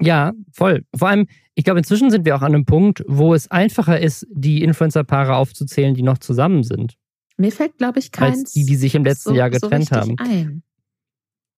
Ja, 0.00 0.32
voll. 0.52 0.84
Vor 0.96 1.08
allem, 1.08 1.26
ich 1.54 1.64
glaube, 1.64 1.78
inzwischen 1.78 2.10
sind 2.10 2.24
wir 2.24 2.34
auch 2.34 2.42
an 2.42 2.54
einem 2.54 2.64
Punkt, 2.64 3.04
wo 3.06 3.34
es 3.34 3.50
einfacher 3.50 4.00
ist, 4.00 4.26
die 4.30 4.62
Influencer-Paare 4.64 5.36
aufzuzählen, 5.36 5.94
die 5.94 6.02
noch 6.02 6.18
zusammen 6.18 6.64
sind. 6.64 6.96
Mir 7.36 7.52
fällt, 7.52 7.78
glaube 7.78 8.00
ich, 8.00 8.10
keins. 8.10 8.40
Als 8.40 8.52
die, 8.52 8.64
die 8.66 8.76
sich 8.76 8.94
im 8.94 9.04
letzten 9.04 9.30
so, 9.30 9.34
Jahr 9.34 9.50
getrennt 9.50 9.88
so 9.88 9.96
haben. 9.96 10.16
Ein. 10.18 10.62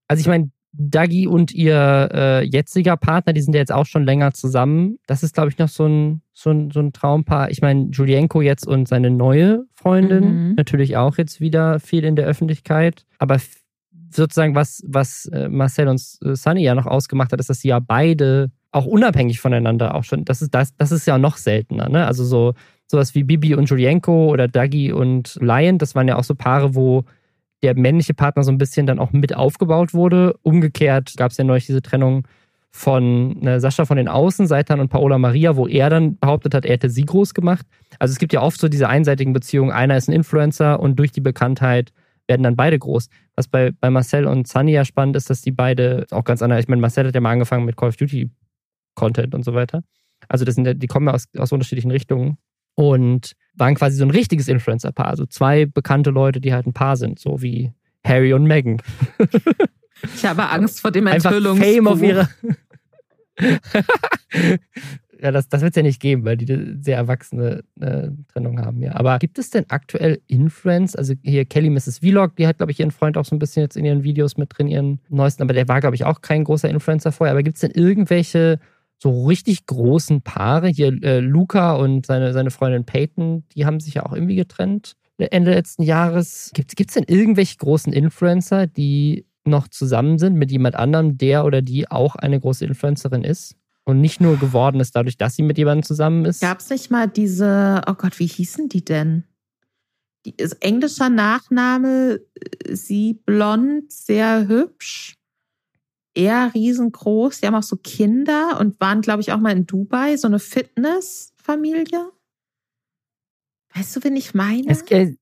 Also 0.06 0.20
ich 0.20 0.26
meine, 0.26 0.50
Dagi 0.72 1.26
und 1.26 1.52
ihr 1.52 2.08
äh, 2.12 2.44
jetziger 2.44 2.96
Partner, 2.96 3.32
die 3.32 3.42
sind 3.42 3.54
ja 3.54 3.60
jetzt 3.60 3.72
auch 3.72 3.84
schon 3.84 4.04
länger 4.04 4.32
zusammen. 4.32 4.98
Das 5.06 5.22
ist, 5.22 5.34
glaube 5.34 5.50
ich, 5.50 5.58
noch 5.58 5.68
so 5.68 5.86
ein, 5.86 6.22
so 6.32 6.50
ein, 6.50 6.70
so 6.70 6.80
ein 6.80 6.92
Traumpaar. 6.92 7.50
Ich 7.50 7.60
meine, 7.60 7.88
Julienko 7.90 8.40
jetzt 8.40 8.66
und 8.66 8.88
seine 8.88 9.10
neue 9.10 9.64
Freundin, 9.74 10.48
mhm. 10.48 10.54
natürlich 10.54 10.96
auch 10.96 11.18
jetzt 11.18 11.40
wieder 11.40 11.78
viel 11.78 12.04
in 12.04 12.16
der 12.16 12.26
Öffentlichkeit. 12.26 13.04
Aber 13.18 13.36
sozusagen, 14.10 14.54
was, 14.54 14.82
was 14.86 15.26
äh, 15.26 15.48
Marcel 15.48 15.88
und 15.88 16.00
äh, 16.24 16.34
Sunny 16.34 16.62
ja 16.62 16.74
noch 16.74 16.86
ausgemacht 16.86 17.32
hat, 17.32 17.40
ist, 17.40 17.50
dass 17.50 17.60
sie 17.60 17.68
ja 17.68 17.78
beide 17.78 18.50
auch 18.70 18.86
unabhängig 18.86 19.40
voneinander 19.40 19.94
auch 19.94 20.04
schon, 20.04 20.24
das 20.24 20.40
ist, 20.40 20.54
das, 20.54 20.74
das 20.76 20.92
ist 20.92 21.06
ja 21.06 21.18
noch 21.18 21.36
seltener, 21.36 21.90
ne? 21.90 22.06
Also 22.06 22.24
so 22.24 22.54
sowas 22.86 23.14
wie 23.14 23.24
Bibi 23.24 23.54
und 23.54 23.68
Julienko 23.68 24.30
oder 24.30 24.48
Dagi 24.48 24.92
und 24.92 25.38
Lion, 25.40 25.78
das 25.78 25.94
waren 25.94 26.08
ja 26.08 26.16
auch 26.16 26.24
so 26.24 26.34
Paare, 26.34 26.74
wo 26.74 27.04
der 27.62 27.76
männliche 27.76 28.14
Partner 28.14 28.42
so 28.42 28.50
ein 28.50 28.58
bisschen 28.58 28.86
dann 28.86 28.98
auch 28.98 29.12
mit 29.12 29.34
aufgebaut 29.34 29.94
wurde. 29.94 30.34
Umgekehrt 30.42 31.14
gab 31.16 31.30
es 31.30 31.36
ja 31.36 31.44
neulich 31.44 31.66
diese 31.66 31.82
Trennung 31.82 32.26
von 32.70 33.38
ne, 33.40 33.60
Sascha 33.60 33.84
von 33.84 33.98
den 33.98 34.08
Außenseitern 34.08 34.80
und 34.80 34.88
Paola 34.88 35.18
Maria, 35.18 35.56
wo 35.56 35.68
er 35.68 35.90
dann 35.90 36.16
behauptet 36.18 36.54
hat, 36.54 36.64
er 36.64 36.72
hätte 36.72 36.88
sie 36.88 37.04
groß 37.04 37.34
gemacht. 37.34 37.66
Also 37.98 38.12
es 38.12 38.18
gibt 38.18 38.32
ja 38.32 38.40
oft 38.40 38.58
so 38.58 38.68
diese 38.68 38.88
einseitigen 38.88 39.34
Beziehungen. 39.34 39.70
Einer 39.70 39.96
ist 39.96 40.08
ein 40.08 40.14
Influencer 40.14 40.80
und 40.80 40.98
durch 40.98 41.12
die 41.12 41.20
Bekanntheit 41.20 41.92
werden 42.26 42.42
dann 42.42 42.56
beide 42.56 42.78
groß. 42.78 43.08
Was 43.36 43.48
bei, 43.48 43.72
bei 43.78 43.90
Marcel 43.90 44.26
und 44.26 44.48
Sunny 44.48 44.72
ja 44.72 44.86
spannend 44.86 45.16
ist, 45.16 45.28
dass 45.28 45.42
die 45.42 45.52
beide 45.52 46.06
auch 46.10 46.24
ganz 46.24 46.40
anders. 46.40 46.60
Ich 46.60 46.68
meine, 46.68 46.80
Marcel 46.80 47.06
hat 47.06 47.14
ja 47.14 47.20
mal 47.20 47.32
angefangen 47.32 47.66
mit 47.66 47.76
Call 47.76 47.90
of 47.90 47.96
Duty 47.96 48.30
Content 48.94 49.34
und 49.34 49.44
so 49.44 49.52
weiter. 49.54 49.82
Also 50.28 50.44
das 50.44 50.54
sind 50.54 50.82
die 50.82 50.86
kommen 50.86 51.06
ja 51.06 51.14
aus, 51.14 51.26
aus 51.36 51.52
unterschiedlichen 51.52 51.90
Richtungen 51.90 52.38
und 52.74 53.32
waren 53.54 53.74
quasi 53.74 53.96
so 53.96 54.04
ein 54.04 54.10
richtiges 54.10 54.48
Influencer-Paar. 54.48 55.06
Also 55.06 55.26
zwei 55.26 55.66
bekannte 55.66 56.10
Leute, 56.10 56.40
die 56.40 56.52
halt 56.52 56.66
ein 56.66 56.72
Paar 56.72 56.96
sind, 56.96 57.18
so 57.18 57.42
wie 57.42 57.72
Harry 58.04 58.32
und 58.32 58.44
Meghan. 58.44 58.80
Ich 60.14 60.24
habe 60.24 60.48
Angst 60.48 60.80
vor 60.80 60.90
dem 60.90 61.06
Enthüllungs 61.06 61.60
Fame 61.60 61.86
auf 61.86 62.02
ihre. 62.02 62.28
ja, 65.20 65.30
das, 65.30 65.48
das 65.48 65.62
wird 65.62 65.72
es 65.72 65.76
ja 65.76 65.82
nicht 65.82 66.00
geben, 66.00 66.24
weil 66.24 66.36
die 66.36 66.52
eine 66.52 66.76
sehr 66.80 66.96
erwachsene 66.96 67.62
äh, 67.80 68.08
Trennung 68.32 68.60
haben, 68.60 68.82
ja. 68.82 68.94
Aber 68.94 69.18
gibt 69.18 69.38
es 69.38 69.50
denn 69.50 69.64
aktuell 69.68 70.20
Influence? 70.26 70.96
Also 70.96 71.14
hier 71.22 71.44
Kelly 71.44 71.70
Mrs. 71.70 71.98
Vlog, 71.98 72.36
die 72.36 72.46
hat, 72.46 72.58
glaube 72.58 72.72
ich, 72.72 72.80
ihren 72.80 72.90
Freund 72.90 73.16
auch 73.16 73.24
so 73.24 73.36
ein 73.36 73.38
bisschen 73.38 73.62
jetzt 73.62 73.76
in 73.76 73.84
ihren 73.84 74.02
Videos 74.02 74.36
mit 74.36 74.56
drin, 74.56 74.66
ihren 74.66 75.00
neuesten, 75.08 75.42
aber 75.42 75.54
der 75.54 75.68
war, 75.68 75.80
glaube 75.80 75.94
ich, 75.94 76.04
auch 76.04 76.20
kein 76.20 76.44
großer 76.44 76.68
Influencer 76.68 77.12
vorher. 77.12 77.32
Aber 77.32 77.42
gibt 77.42 77.56
es 77.56 77.60
denn 77.60 77.70
irgendwelche 77.70 78.58
so 79.02 79.26
richtig 79.26 79.66
großen 79.66 80.22
Paare. 80.22 80.68
Hier 80.68 80.96
äh, 81.02 81.18
Luca 81.18 81.74
und 81.74 82.06
seine, 82.06 82.32
seine 82.32 82.52
Freundin 82.52 82.84
Peyton, 82.84 83.42
die 83.52 83.66
haben 83.66 83.80
sich 83.80 83.94
ja 83.94 84.06
auch 84.06 84.12
irgendwie 84.12 84.36
getrennt 84.36 84.94
Ende 85.18 85.52
letzten 85.52 85.82
Jahres. 85.82 86.50
Gibt 86.54 86.80
es 86.80 86.94
denn 86.94 87.04
irgendwelche 87.06 87.56
großen 87.58 87.92
Influencer, 87.92 88.66
die 88.66 89.26
noch 89.44 89.68
zusammen 89.68 90.18
sind 90.18 90.34
mit 90.34 90.50
jemand 90.50 90.76
anderem, 90.76 91.18
der 91.18 91.44
oder 91.44 91.62
die 91.62 91.90
auch 91.90 92.16
eine 92.16 92.40
große 92.40 92.64
Influencerin 92.64 93.24
ist? 93.24 93.56
Und 93.84 94.00
nicht 94.00 94.20
nur 94.20 94.36
geworden 94.36 94.80
ist 94.80 94.94
dadurch, 94.94 95.16
dass 95.16 95.34
sie 95.34 95.42
mit 95.42 95.58
jemandem 95.58 95.82
zusammen 95.82 96.24
ist. 96.24 96.40
Gab 96.40 96.60
es 96.60 96.70
nicht 96.70 96.90
mal 96.90 97.08
diese, 97.08 97.82
oh 97.88 97.94
Gott, 97.94 98.20
wie 98.20 98.26
hießen 98.26 98.68
die 98.68 98.84
denn? 98.84 99.24
Die 100.24 100.34
englischer 100.60 101.08
Nachname, 101.08 102.20
äh, 102.34 102.76
sie 102.76 103.14
blond, 103.14 103.90
sehr 103.90 104.46
hübsch 104.46 105.16
eher 106.14 106.52
riesengroß. 106.54 107.40
Die 107.40 107.46
haben 107.46 107.54
auch 107.54 107.62
so 107.62 107.76
Kinder 107.76 108.58
und 108.60 108.80
waren, 108.80 109.00
glaube 109.00 109.22
ich, 109.22 109.32
auch 109.32 109.38
mal 109.38 109.52
in 109.52 109.66
Dubai, 109.66 110.16
so 110.16 110.28
eine 110.28 110.38
Fitnessfamilie. 110.38 112.10
Weißt 113.74 113.96
du, 113.96 114.04
wen 114.04 114.16
ich 114.16 114.34
meine? 114.34 114.68
Es, 114.68 114.82
äh, 114.90 115.14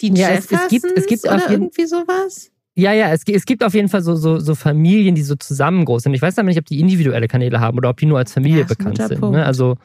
die 0.00 0.12
ja, 0.14 0.30
es, 0.30 0.50
es, 0.50 0.68
gibt, 0.68 0.84
es 0.96 1.06
gibt 1.06 1.24
oder 1.24 1.48
irgendwie 1.48 1.86
sowas? 1.86 2.50
Ja, 2.74 2.92
ja, 2.92 3.12
es, 3.12 3.22
es 3.26 3.44
gibt 3.44 3.62
auf 3.62 3.74
jeden 3.74 3.88
Fall 3.88 4.02
so, 4.02 4.16
so, 4.16 4.38
so 4.38 4.54
Familien, 4.54 5.14
die 5.14 5.22
so 5.22 5.36
zusammen 5.36 5.84
groß 5.84 6.04
sind. 6.04 6.14
Ich 6.14 6.22
weiß 6.22 6.38
aber 6.38 6.48
nicht, 6.48 6.58
ob 6.58 6.64
die 6.64 6.80
individuelle 6.80 7.28
Kanäle 7.28 7.60
haben 7.60 7.76
oder 7.76 7.90
ob 7.90 7.98
die 7.98 8.06
nur 8.06 8.18
als 8.18 8.32
Familie 8.32 8.60
ja, 8.60 8.66
bekannt 8.66 8.98
sind. 8.98 9.20
Ne? 9.20 9.44
Also 9.44 9.76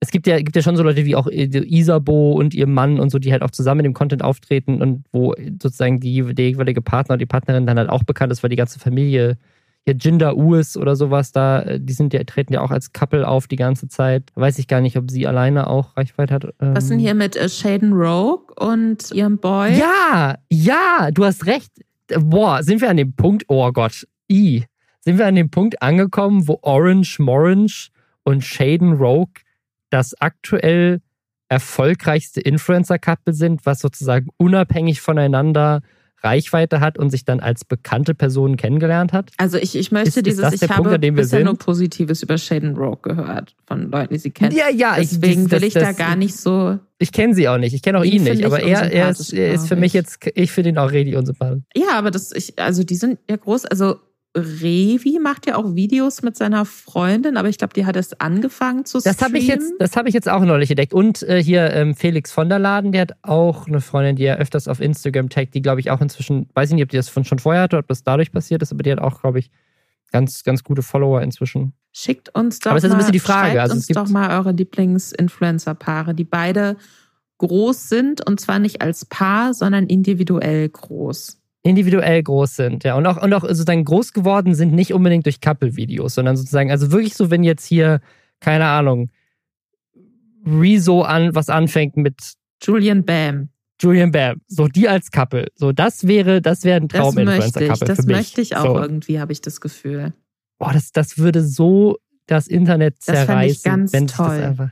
es 0.00 0.10
gibt 0.10 0.26
ja, 0.26 0.38
gibt 0.38 0.56
ja 0.56 0.62
schon 0.62 0.76
so 0.76 0.82
Leute 0.82 1.04
wie 1.04 1.14
auch 1.14 1.26
Isabo 1.30 2.32
und 2.32 2.54
ihr 2.54 2.66
Mann 2.66 2.98
und 3.00 3.10
so, 3.10 3.18
die 3.18 3.32
halt 3.32 3.42
auch 3.42 3.50
zusammen 3.50 3.80
in 3.80 3.84
dem 3.84 3.94
Content 3.94 4.22
auftreten 4.22 4.82
und 4.82 5.04
wo 5.12 5.34
sozusagen 5.62 6.00
die, 6.00 6.34
der 6.34 6.50
jeweilige 6.50 6.82
Partner 6.82 7.14
und 7.14 7.20
die 7.20 7.26
Partnerin 7.26 7.66
dann 7.66 7.78
halt 7.78 7.88
auch 7.88 8.02
bekannt 8.02 8.32
ist, 8.32 8.42
weil 8.42 8.50
die 8.50 8.56
ganze 8.56 8.78
Familie 8.78 9.38
ja, 9.86 9.94
Jinder 9.94 10.36
Uis 10.36 10.76
oder 10.76 10.96
sowas 10.96 11.32
da, 11.32 11.62
äh, 11.62 11.80
die 11.80 11.92
sind 11.92 12.12
ja, 12.12 12.22
treten 12.24 12.52
ja 12.52 12.60
auch 12.60 12.70
als 12.70 12.92
Couple 12.92 13.26
auf 13.26 13.46
die 13.46 13.56
ganze 13.56 13.88
Zeit. 13.88 14.32
Weiß 14.34 14.58
ich 14.58 14.66
gar 14.66 14.80
nicht, 14.80 14.96
ob 14.96 15.10
sie 15.10 15.26
alleine 15.26 15.68
auch 15.68 15.96
Reichweite 15.96 16.34
hat. 16.34 16.54
Was 16.58 16.84
ähm. 16.84 16.90
denn 16.90 16.98
hier 16.98 17.14
mit 17.14 17.36
äh, 17.36 17.48
Shaden 17.48 17.92
Rogue 17.92 18.52
und 18.56 19.12
ihrem 19.12 19.38
Boy? 19.38 19.78
Ja, 19.78 20.38
ja, 20.50 21.10
du 21.12 21.24
hast 21.24 21.46
recht. 21.46 21.70
Boah, 22.18 22.62
sind 22.62 22.80
wir 22.80 22.90
an 22.90 22.96
dem 22.96 23.14
Punkt, 23.14 23.44
oh 23.48 23.70
Gott, 23.72 24.06
i. 24.30 24.64
sind 25.00 25.18
wir 25.18 25.26
an 25.26 25.34
dem 25.34 25.50
Punkt 25.50 25.80
angekommen, 25.82 26.48
wo 26.48 26.58
Orange 26.62 27.18
Morange 27.20 27.88
und 28.24 28.44
Shaden 28.44 28.94
Rogue 28.94 29.42
das 29.90 30.20
aktuell 30.20 31.00
erfolgreichste 31.48 32.40
Influencer-Couple 32.40 33.32
sind, 33.32 33.66
was 33.66 33.78
sozusagen 33.78 34.30
unabhängig 34.36 35.00
voneinander 35.00 35.80
Reichweite 36.26 36.80
hat 36.80 36.98
und 36.98 37.10
sich 37.10 37.24
dann 37.24 37.40
als 37.40 37.64
bekannte 37.64 38.14
Person 38.14 38.56
kennengelernt 38.56 39.12
hat? 39.12 39.30
Also 39.38 39.56
ich, 39.58 39.76
ich 39.76 39.92
möchte 39.92 40.20
ist, 40.20 40.26
dieses, 40.26 40.52
ist 40.52 40.62
ich 40.62 40.68
Punkt, 40.68 40.90
habe 40.90 41.12
bisher 41.12 41.44
nur 41.44 41.56
Positives 41.56 42.22
über 42.22 42.36
Shaden 42.36 42.76
Rogue 42.76 42.98
gehört 43.02 43.54
von 43.66 43.90
Leuten, 43.90 44.12
die 44.14 44.18
sie 44.18 44.30
kennen. 44.30 44.54
Ja, 44.54 44.68
ja. 44.68 44.96
Deswegen 44.98 45.44
ich, 45.44 45.48
das, 45.48 45.60
will 45.60 45.68
ich 45.68 45.74
das, 45.74 45.82
da 45.84 45.92
gar 45.92 46.16
nicht 46.16 46.36
so... 46.36 46.78
Ich 46.98 47.12
kenne 47.12 47.34
sie 47.34 47.48
auch 47.48 47.58
nicht, 47.58 47.74
ich 47.74 47.82
kenne 47.82 47.98
auch 47.98 48.04
ihn 48.04 48.24
nicht, 48.24 48.44
aber 48.44 48.60
er, 48.60 48.90
er, 48.90 49.10
ist, 49.10 49.32
er 49.32 49.52
ist 49.52 49.68
für 49.68 49.76
mich 49.76 49.92
jetzt, 49.92 50.18
ich 50.34 50.50
finde 50.50 50.70
ihn 50.70 50.78
auch 50.78 50.92
richtig 50.92 51.14
unsympathisch. 51.16 51.62
Ja, 51.76 51.98
aber 51.98 52.10
das, 52.10 52.32
ich, 52.32 52.58
also 52.58 52.84
die 52.84 52.96
sind 52.96 53.18
ja 53.28 53.36
groß, 53.36 53.66
also 53.66 53.96
Revi 54.36 55.18
macht 55.18 55.46
ja 55.46 55.56
auch 55.56 55.74
Videos 55.74 56.22
mit 56.22 56.36
seiner 56.36 56.66
Freundin, 56.66 57.36
aber 57.36 57.48
ich 57.48 57.56
glaube, 57.56 57.72
die 57.72 57.86
hat 57.86 57.96
es 57.96 58.20
angefangen 58.20 58.84
zu 58.84 59.00
streamen. 59.00 59.16
Das 59.16 59.24
habe 59.24 59.38
ich 59.38 59.46
jetzt, 59.46 59.72
das 59.78 59.96
habe 59.96 60.08
ich 60.08 60.14
jetzt 60.14 60.28
auch 60.28 60.44
neulich 60.44 60.70
entdeckt. 60.70 60.92
Und 60.92 61.22
äh, 61.22 61.42
hier 61.42 61.72
ähm, 61.72 61.94
Felix 61.94 62.30
von 62.30 62.48
der 62.48 62.58
Laden, 62.58 62.92
der 62.92 63.02
hat 63.02 63.12
auch 63.22 63.66
eine 63.66 63.80
Freundin, 63.80 64.16
die 64.16 64.24
er 64.24 64.36
öfters 64.36 64.68
auf 64.68 64.80
Instagram 64.80 65.30
taggt, 65.30 65.54
die 65.54 65.62
glaube 65.62 65.80
ich 65.80 65.90
auch 65.90 66.00
inzwischen, 66.00 66.48
weiß 66.54 66.68
ich 66.68 66.74
nicht, 66.74 66.84
ob 66.84 66.90
die 66.90 66.98
das 66.98 67.08
von 67.08 67.24
schon 67.24 67.38
vorher 67.38 67.62
hatte, 67.62 67.78
ob 67.78 67.88
das 67.88 68.02
dadurch 68.04 68.30
passiert 68.30 68.60
ist, 68.62 68.72
aber 68.72 68.82
die 68.82 68.92
hat 68.92 68.98
auch, 68.98 69.22
glaube 69.22 69.38
ich, 69.38 69.50
ganz, 70.12 70.44
ganz 70.44 70.62
gute 70.62 70.82
Follower 70.82 71.22
inzwischen. 71.22 71.72
Schickt 71.92 72.34
uns 72.34 72.60
doch 72.60 72.70
aber 72.70 72.78
es 72.78 72.84
ist 72.84 72.90
ein 72.90 72.98
bisschen 72.98 73.12
die 73.12 73.20
Frage. 73.20 73.60
Also, 73.60 73.74
uns 73.74 73.86
doch 73.86 74.08
mal 74.08 74.38
eure 74.38 74.52
Lieblings-Influencer-Paare, 74.52 76.14
die 76.14 76.24
beide 76.24 76.76
groß 77.38 77.88
sind 77.88 78.26
und 78.26 78.38
zwar 78.38 78.58
nicht 78.58 78.82
als 78.82 79.06
Paar, 79.06 79.54
sondern 79.54 79.86
individuell 79.86 80.68
groß 80.68 81.38
individuell 81.66 82.22
groß 82.22 82.56
sind, 82.56 82.84
ja. 82.84 82.94
Und 82.96 83.06
auch, 83.06 83.20
und 83.22 83.32
auch 83.34 83.42
sozusagen 83.42 83.84
groß 83.84 84.12
geworden 84.12 84.54
sind 84.54 84.72
nicht 84.72 84.92
unbedingt 84.92 85.26
durch 85.26 85.40
Couple-Videos, 85.40 86.14
sondern 86.14 86.36
sozusagen, 86.36 86.70
also 86.70 86.92
wirklich 86.92 87.14
so, 87.14 87.30
wenn 87.30 87.42
jetzt 87.42 87.66
hier, 87.66 88.00
keine 88.40 88.66
Ahnung, 88.66 89.10
Rezo 90.46 91.02
an, 91.02 91.34
was 91.34 91.48
anfängt 91.48 91.96
mit 91.96 92.34
Julian 92.62 93.04
Bam. 93.04 93.48
Julian 93.80 94.12
Bam. 94.12 94.40
So 94.46 94.68
die 94.68 94.88
als 94.88 95.10
Couple. 95.10 95.48
So, 95.54 95.72
das 95.72 96.06
wäre, 96.06 96.40
das 96.40 96.64
wäre 96.64 96.80
ein 96.80 96.88
Traum-Influencer-Couple. 96.88 97.86
Das, 97.86 98.06
möchte 98.06 98.40
ich 98.40 98.56
auch 98.56 98.76
so. 98.76 98.80
irgendwie, 98.80 99.18
habe 99.18 99.32
ich 99.32 99.40
das 99.40 99.60
Gefühl. 99.60 100.14
Boah, 100.58 100.72
das, 100.72 100.92
das 100.92 101.18
würde 101.18 101.42
so 101.42 101.98
das 102.26 102.46
Internet 102.46 103.02
zerreißen. 103.02 103.36
Das 103.36 103.56
ich 103.56 103.62
ganz 103.62 104.12
toll. 104.12 104.38
Das 104.38 104.46
einfach, 104.46 104.70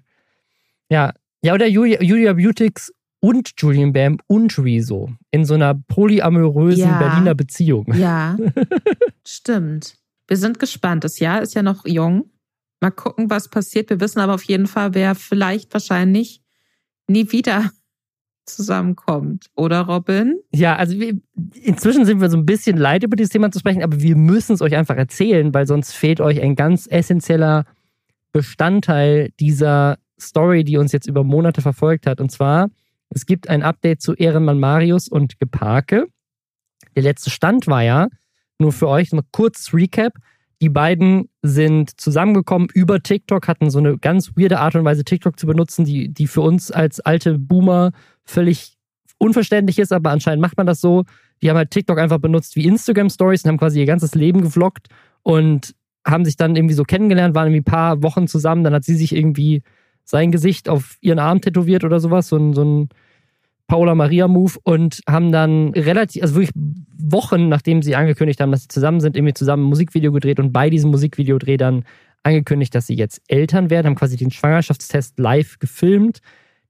ja. 0.89 1.13
Ja, 1.43 1.53
oder 1.53 1.67
Julia, 1.67 2.03
Julia 2.03 2.33
Beautix 2.33 2.94
und 3.25 3.53
Julian 3.57 3.95
Bam 3.95 4.19
und 4.27 4.59
Rezo 4.59 5.09
in 5.31 5.47
so 5.47 5.55
einer 5.55 5.73
polyamorösen 5.73 6.85
ja. 6.85 6.99
Berliner 6.99 7.35
Beziehung. 7.35 7.87
Ja, 7.95 8.37
stimmt. 9.27 9.95
Wir 10.29 10.37
sind 10.37 10.59
gespannt. 10.59 11.05
Das 11.05 11.21
Jahr 11.21 11.41
ist 11.41 11.55
ja 11.55 11.63
noch 11.63 11.87
jung. 11.87 12.31
Mal 12.83 12.91
gucken, 12.91 13.31
was 13.31 13.49
passiert. 13.49 13.89
Wir 13.89 13.99
wissen 13.99 14.21
aber 14.21 14.35
auf 14.35 14.43
jeden 14.43 14.67
Fall, 14.67 14.93
wer 14.93 15.15
vielleicht 15.15 15.73
wahrscheinlich 15.73 16.43
nie 17.09 17.33
wieder 17.33 17.71
zusammenkommt, 18.45 19.47
oder 19.57 19.81
Robin? 19.81 20.39
Ja, 20.53 20.77
also 20.77 21.01
wir, 21.01 21.19
inzwischen 21.63 22.05
sind 22.05 22.21
wir 22.21 22.29
so 22.29 22.37
ein 22.37 22.45
bisschen 22.45 22.77
leid, 22.77 23.05
über 23.05 23.17
dieses 23.17 23.33
Thema 23.33 23.51
zu 23.51 23.59
sprechen, 23.59 23.83
aber 23.83 24.03
wir 24.03 24.17
müssen 24.17 24.53
es 24.53 24.61
euch 24.61 24.77
einfach 24.77 24.97
erzählen, 24.97 25.55
weil 25.55 25.67
sonst 25.67 25.93
fehlt 25.93 26.21
euch 26.21 26.43
ein 26.43 26.57
ganz 26.57 26.87
essentieller 26.91 27.65
Bestandteil 28.33 29.31
dieser 29.41 29.97
Story, 30.21 30.63
die 30.63 30.77
uns 30.77 30.93
jetzt 30.93 31.07
über 31.07 31.25
Monate 31.25 31.63
verfolgt 31.63 32.07
hat. 32.07 32.21
Und 32.21 32.31
zwar 32.31 32.69
es 33.15 33.27
gibt 33.27 33.49
ein 33.49 33.63
Update 33.63 34.03
zu 34.03 34.15
Ehrenmann 34.15 34.59
Marius 34.59 35.09
und 35.09 35.39
Geparke. 35.39 36.09
Der 36.97 37.03
letzte 37.03 37.31
Stand 37.31 37.67
war 37.67 37.83
ja, 37.83 38.09
nur 38.59 38.73
für 38.73 38.89
euch 38.89 39.13
mal 39.13 39.23
kurz 39.33 39.73
Recap. 39.73 40.15
Die 40.61 40.69
beiden 40.69 41.29
sind 41.43 42.01
zusammengekommen 42.01 42.69
über 42.73 43.03
TikTok, 43.03 43.49
hatten 43.49 43.71
so 43.71 43.79
eine 43.79 43.99
ganz 43.99 44.33
weirde 44.37 44.61
Art 44.61 44.75
und 44.75 44.85
Weise, 44.85 45.05
TikTok 45.05 45.39
zu 45.39 45.47
benutzen, 45.47 45.85
die, 45.85 46.13
die 46.13 46.27
für 46.27 46.41
uns 46.41 46.71
als 46.71 47.01
alte 47.01 47.39
Boomer 47.39 47.93
völlig 48.25 48.77
unverständlich 49.19 49.79
ist, 49.79 49.93
aber 49.93 50.11
anscheinend 50.11 50.43
macht 50.43 50.57
man 50.57 50.67
das 50.67 50.81
so. 50.81 51.05
Die 51.43 51.51
haben 51.51 51.57
halt 51.57 51.71
TikTok 51.71 51.99
einfach 51.99 52.19
benutzt 52.19 52.57
wie 52.57 52.67
Instagram 52.67 53.11
Stories 53.11 53.45
und 53.45 53.51
haben 53.51 53.59
quasi 53.59 53.81
ihr 53.81 53.87
ganzes 53.87 54.15
Leben 54.15 54.43
gevloggt 54.43 54.89
und 55.23 55.75
haben 56.07 56.25
sich 56.25 56.37
dann 56.37 56.57
irgendwie 56.57 56.75
so 56.75 56.85
kennengelernt, 56.85 57.35
waren 57.35 57.49
irgendwie 57.49 57.61
ein 57.61 57.73
paar 57.73 58.03
Wochen 58.03 58.27
zusammen. 58.27 58.65
Dann 58.65 58.75
hat 58.75 58.85
sie 58.85 58.97
sich 58.97 59.15
irgendwie 59.15 59.63
sein 60.05 60.31
Gesicht 60.31 60.69
auf 60.69 60.97
ihren 61.01 61.19
Arm 61.19 61.41
tätowiert 61.41 61.85
oder 61.85 61.99
sowas, 62.01 62.29
so 62.29 62.37
ein, 62.37 62.53
so 62.53 62.63
ein 62.63 62.89
Paula 63.67 63.95
Maria 63.95 64.29
Move 64.29 64.55
und 64.63 65.01
haben 65.09 65.33
dann 65.33 65.71
relativ, 65.71 66.23
also 66.23 66.35
wirklich 66.35 66.53
Wochen 66.99 67.49
nachdem 67.49 67.83
sie 67.83 67.97
angekündigt 67.97 68.41
haben, 68.41 68.53
dass 68.53 68.63
sie 68.63 68.69
zusammen 68.69 69.01
sind, 69.01 69.17
irgendwie 69.17 69.35
zusammen 69.35 69.65
ein 69.65 69.69
Musikvideo 69.69 70.13
gedreht 70.13 70.39
und 70.39 70.53
bei 70.53 70.71
diesem 70.71 70.91
Musikvideodreh 70.91 71.57
dann 71.57 71.85
angekündigt, 72.23 72.75
dass 72.75 72.87
sie 72.87 72.95
jetzt 72.95 73.21
Eltern 73.29 73.71
werden, 73.71 73.87
haben 73.87 73.95
quasi 73.95 74.17
den 74.17 74.31
Schwangerschaftstest 74.31 75.19
live 75.19 75.59
gefilmt. 75.59 76.21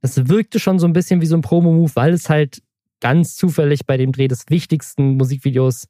Das 0.02 0.28
wirkte 0.28 0.59
schon 0.59 0.78
so 0.78 0.87
ein 0.87 0.92
bisschen 0.92 1.20
wie 1.20 1.26
so 1.26 1.37
ein 1.37 1.42
Promo-Move, 1.42 1.92
weil 1.94 2.12
es 2.12 2.28
halt 2.28 2.62
ganz 3.00 3.37
zufällig 3.37 3.87
bei 3.87 3.96
dem 3.96 4.12
Dreh 4.12 4.28
des 4.28 4.46
wichtigsten 4.48 5.16
Musikvideos 5.16 5.87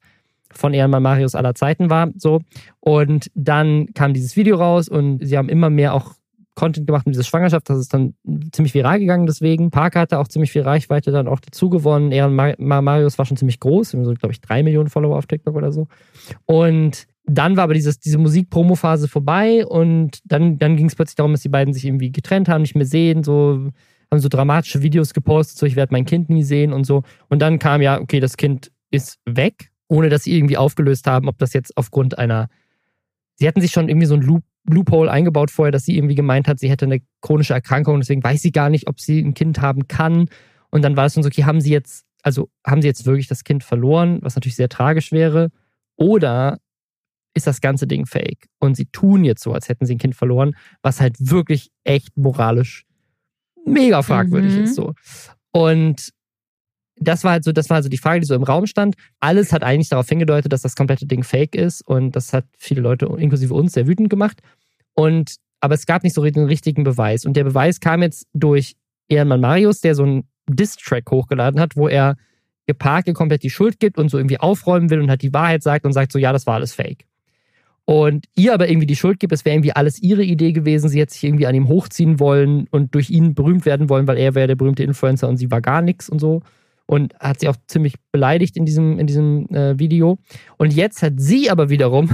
von 0.51 0.73
Ehrenmann 0.73 1.03
Marius 1.03 1.35
aller 1.35 1.55
Zeiten 1.55 1.89
war. 1.89 2.11
So. 2.17 2.41
Und 2.79 3.31
dann 3.33 3.93
kam 3.93 4.13
dieses 4.13 4.35
Video 4.35 4.57
raus 4.57 4.87
und 4.87 5.25
sie 5.25 5.37
haben 5.37 5.49
immer 5.49 5.69
mehr 5.69 5.93
auch 5.93 6.13
Content 6.55 6.87
gemacht 6.87 7.05
mit 7.05 7.15
dieser 7.15 7.23
Schwangerschaft. 7.23 7.69
Das 7.69 7.77
ist 7.77 7.93
dann 7.93 8.15
ziemlich 8.51 8.73
viral 8.73 8.99
gegangen 8.99 9.25
deswegen. 9.25 9.71
Parker 9.71 10.01
hatte 10.01 10.19
auch 10.19 10.27
ziemlich 10.27 10.51
viel 10.51 10.63
Reichweite 10.63 11.11
dann 11.11 11.27
auch 11.27 11.39
dazu 11.39 11.69
gewonnen. 11.69 12.11
Er 12.11 12.29
Marius 12.29 13.17
war 13.17 13.25
schon 13.25 13.37
ziemlich 13.37 13.59
groß, 13.59 13.91
so 13.91 14.13
glaube 14.13 14.31
ich 14.31 14.41
drei 14.41 14.63
Millionen 14.63 14.89
Follower 14.89 15.17
auf 15.17 15.27
TikTok 15.27 15.55
oder 15.55 15.71
so. 15.71 15.87
Und 16.45 17.07
dann 17.25 17.57
war 17.57 17.65
aber 17.65 17.73
dieses, 17.73 17.99
diese 17.99 18.17
Musik-Promo-Phase 18.17 19.07
vorbei 19.07 19.65
und 19.65 20.19
dann, 20.25 20.59
dann 20.59 20.77
ging 20.77 20.85
es 20.87 20.95
plötzlich 20.95 21.15
darum, 21.15 21.31
dass 21.31 21.41
die 21.41 21.49
beiden 21.49 21.73
sich 21.73 21.85
irgendwie 21.85 22.11
getrennt 22.11 22.47
haben, 22.47 22.61
nicht 22.61 22.75
mehr 22.75 22.85
sehen, 22.85 23.23
so 23.23 23.71
haben 24.11 24.19
so 24.19 24.29
dramatische 24.29 24.83
Videos 24.83 25.13
gepostet, 25.13 25.57
so 25.57 25.65
ich 25.65 25.75
werde 25.75 25.91
mein 25.93 26.05
Kind 26.05 26.29
nie 26.29 26.43
sehen 26.43 26.71
und 26.71 26.85
so. 26.85 27.01
Und 27.27 27.41
dann 27.41 27.57
kam 27.57 27.81
ja, 27.81 27.99
okay, 27.99 28.19
das 28.19 28.37
Kind 28.37 28.71
ist 28.91 29.17
weg, 29.25 29.71
ohne 29.87 30.09
dass 30.09 30.23
sie 30.23 30.37
irgendwie 30.37 30.57
aufgelöst 30.57 31.07
haben, 31.07 31.27
ob 31.27 31.39
das 31.39 31.53
jetzt 31.53 31.75
aufgrund 31.75 32.17
einer 32.19 32.47
sie 33.35 33.47
hatten 33.47 33.61
sich 33.61 33.71
schon 33.71 33.89
irgendwie 33.89 34.07
so 34.07 34.15
ein 34.15 34.21
Loop 34.21 34.43
Loophole 34.69 35.11
eingebaut 35.11 35.51
vorher, 35.51 35.71
dass 35.71 35.85
sie 35.85 35.97
irgendwie 35.97 36.15
gemeint 36.15 36.47
hat, 36.47 36.59
sie 36.59 36.69
hätte 36.69 36.85
eine 36.85 37.01
chronische 37.21 37.53
Erkrankung, 37.53 37.99
deswegen 37.99 38.23
weiß 38.23 38.41
sie 38.41 38.51
gar 38.51 38.69
nicht, 38.69 38.87
ob 38.87 38.99
sie 38.99 39.19
ein 39.19 39.33
Kind 39.33 39.61
haben 39.61 39.87
kann. 39.87 40.27
Und 40.69 40.81
dann 40.81 40.97
war 40.97 41.05
es 41.05 41.13
so, 41.13 41.21
okay, 41.21 41.43
haben 41.43 41.61
sie 41.61 41.71
jetzt, 41.71 42.05
also 42.23 42.49
haben 42.65 42.81
sie 42.81 42.87
jetzt 42.87 43.05
wirklich 43.05 43.27
das 43.27 43.43
Kind 43.43 43.63
verloren, 43.63 44.19
was 44.21 44.35
natürlich 44.35 44.55
sehr 44.55 44.69
tragisch 44.69 45.11
wäre, 45.11 45.51
oder 45.97 46.59
ist 47.33 47.47
das 47.47 47.61
ganze 47.61 47.85
Ding 47.85 48.05
fake? 48.05 48.47
Und 48.59 48.75
sie 48.75 48.85
tun 48.85 49.23
jetzt 49.23 49.43
so, 49.43 49.53
als 49.53 49.69
hätten 49.69 49.85
sie 49.85 49.95
ein 49.95 49.99
Kind 49.99 50.15
verloren, 50.15 50.55
was 50.81 51.01
halt 51.01 51.15
wirklich 51.19 51.69
echt 51.83 52.17
moralisch 52.17 52.85
mega 53.65 54.01
fragwürdig 54.01 54.53
mhm. 54.53 54.63
ist 54.63 54.75
so. 54.75 54.93
Und 55.51 56.11
das 56.97 57.23
war 57.23 57.33
halt 57.33 57.43
so, 57.43 57.51
das 57.51 57.69
war 57.69 57.77
also 57.77 57.89
die 57.89 57.97
Frage, 57.97 58.21
die 58.21 58.25
so 58.25 58.35
im 58.35 58.43
Raum 58.43 58.67
stand. 58.67 58.95
Alles 59.19 59.51
hat 59.51 59.63
eigentlich 59.63 59.89
darauf 59.89 60.07
hingedeutet, 60.07 60.53
dass 60.53 60.61
das 60.61 60.75
komplette 60.75 61.05
Ding 61.05 61.23
fake 61.23 61.55
ist 61.55 61.85
und 61.85 62.15
das 62.15 62.33
hat 62.33 62.45
viele 62.57 62.81
Leute, 62.81 63.05
inklusive 63.17 63.53
uns, 63.53 63.73
sehr 63.73 63.87
wütend 63.87 64.09
gemacht. 64.09 64.41
Und 64.93 65.35
aber 65.59 65.75
es 65.75 65.85
gab 65.85 66.03
nicht 66.03 66.13
so 66.13 66.23
den 66.23 66.45
richtigen 66.45 66.83
Beweis. 66.83 67.25
Und 67.25 67.35
der 67.35 67.43
Beweis 67.43 67.79
kam 67.79 68.01
jetzt 68.01 68.27
durch 68.33 68.75
Ehrenmann 69.07 69.41
Marius, 69.41 69.81
der 69.81 69.95
so 69.95 70.03
einen 70.03 70.23
Diss-Track 70.47 71.09
hochgeladen 71.09 71.59
hat, 71.59 71.75
wo 71.75 71.87
er 71.87 72.17
Geparke 72.67 73.13
komplett 73.13 73.43
die 73.43 73.49
Schuld 73.49 73.79
gibt 73.79 73.97
und 73.97 74.09
so 74.09 74.17
irgendwie 74.17 74.39
aufräumen 74.39 74.89
will 74.89 75.01
und 75.01 75.11
hat 75.11 75.21
die 75.21 75.33
Wahrheit 75.33 75.63
sagt 75.63 75.85
und 75.85 75.93
sagt 75.93 76.11
so, 76.11 76.19
ja, 76.19 76.31
das 76.33 76.45
war 76.45 76.55
alles 76.55 76.73
fake. 76.73 77.05
Und 77.85 78.25
ihr 78.35 78.53
aber 78.53 78.67
irgendwie 78.67 78.87
die 78.87 78.95
Schuld 78.95 79.19
gibt, 79.19 79.31
es 79.31 79.45
wäre 79.45 79.55
irgendwie 79.55 79.75
alles 79.75 80.01
ihre 80.01 80.23
Idee 80.23 80.53
gewesen, 80.53 80.89
sie 80.89 80.99
hätte 80.99 81.13
sich 81.13 81.23
irgendwie 81.23 81.45
an 81.45 81.53
ihm 81.53 81.67
hochziehen 81.67 82.19
wollen 82.19 82.67
und 82.71 82.95
durch 82.95 83.11
ihn 83.11 83.35
berühmt 83.35 83.65
werden 83.65 83.89
wollen, 83.89 84.07
weil 84.07 84.17
er 84.17 84.33
wäre 84.33 84.47
der 84.47 84.55
berühmte 84.55 84.83
Influencer 84.83 85.29
und 85.29 85.37
sie 85.37 85.51
war 85.51 85.61
gar 85.61 85.83
nichts 85.83 86.09
und 86.09 86.19
so 86.19 86.41
und 86.87 87.13
hat 87.19 87.39
sie 87.39 87.47
auch 87.47 87.55
ziemlich 87.67 87.95
beleidigt 88.11 88.57
in 88.57 88.65
diesem, 88.65 88.99
in 88.99 89.07
diesem 89.07 89.47
äh, 89.49 89.77
Video. 89.79 90.19
Und 90.57 90.73
jetzt 90.73 91.01
hat 91.01 91.13
sie 91.17 91.49
aber 91.49 91.69
wiederum 91.69 92.09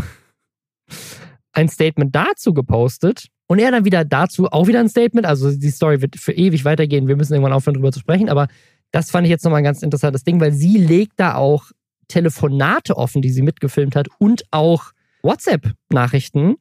ein 1.54 1.70
Statement 1.70 2.16
dazu 2.16 2.54
gepostet 2.54 3.28
und 3.48 3.60
er 3.60 3.72
dann 3.72 3.86
wieder 3.86 4.06
dazu 4.06 4.48
auch 4.48 4.68
wieder 4.68 4.80
ein 4.80 4.90
Statement. 4.90 5.28
Also 5.28 5.52
die 5.52 5.72
Story 5.72 6.02
wird 6.02 6.16
für 6.16 6.32
ewig 6.32 6.64
weitergehen. 6.64 7.08
Wir 7.08 7.18
müssen 7.18 7.34
irgendwann 7.34 7.54
aufhören, 7.54 7.74
darüber 7.74 7.92
zu 7.92 8.00
sprechen. 8.00 8.30
Aber 8.30 8.48
das 8.92 9.12
fand 9.12 9.26
ich 9.26 9.32
jetzt 9.32 9.44
nochmal 9.44 9.60
ein 9.60 9.66
ganz 9.66 9.84
interessantes 9.84 10.24
Ding, 10.24 10.40
weil 10.40 10.54
sie 10.54 10.78
legt 10.78 11.14
da 11.18 11.36
auch 11.36 11.66
Telefonate 12.08 12.96
offen, 12.98 13.22
die 13.22 13.30
sie 13.30 13.42
mitgefilmt 13.42 13.96
hat 13.96 14.08
und 14.20 14.44
auch 14.52 14.92
WhatsApp-Nachrichten, 15.24 16.56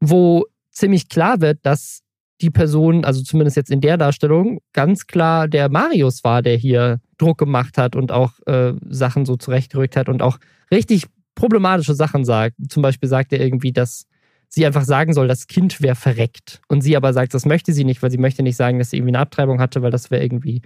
wo 0.00 0.44
ziemlich 0.70 1.08
klar 1.08 1.40
wird, 1.40 1.58
dass 1.62 2.02
die 2.40 2.50
Person, 2.50 3.04
also 3.04 3.22
zumindest 3.22 3.56
jetzt 3.56 3.70
in 3.70 3.80
der 3.80 3.96
Darstellung, 3.96 4.60
ganz 4.72 5.06
klar 5.06 5.48
der 5.48 5.68
Marius 5.68 6.22
war, 6.22 6.42
der 6.42 6.56
hier 6.56 7.00
Druck 7.18 7.38
gemacht 7.38 7.78
hat 7.78 7.96
und 7.96 8.12
auch 8.12 8.32
äh, 8.46 8.74
Sachen 8.88 9.26
so 9.26 9.36
zurechtgerückt 9.36 9.96
hat 9.96 10.08
und 10.08 10.22
auch 10.22 10.38
richtig 10.70 11.04
problematische 11.34 11.94
Sachen 11.94 12.24
sagt. 12.24 12.56
Zum 12.68 12.82
Beispiel 12.82 13.08
sagt 13.08 13.32
er 13.32 13.40
irgendwie, 13.40 13.72
dass 13.72 14.06
sie 14.48 14.64
einfach 14.64 14.84
sagen 14.84 15.12
soll, 15.12 15.28
das 15.28 15.46
Kind 15.46 15.80
wäre 15.82 15.96
verreckt. 15.96 16.60
Und 16.68 16.82
sie 16.82 16.96
aber 16.96 17.12
sagt, 17.12 17.34
das 17.34 17.46
möchte 17.46 17.72
sie 17.72 17.84
nicht, 17.84 18.02
weil 18.02 18.10
sie 18.10 18.18
möchte 18.18 18.42
nicht 18.42 18.56
sagen, 18.56 18.78
dass 18.78 18.90
sie 18.90 18.96
irgendwie 18.96 19.12
eine 19.12 19.20
Abtreibung 19.20 19.60
hatte, 19.60 19.82
weil 19.82 19.90
das 19.90 20.10
wäre 20.10 20.22
irgendwie 20.22 20.62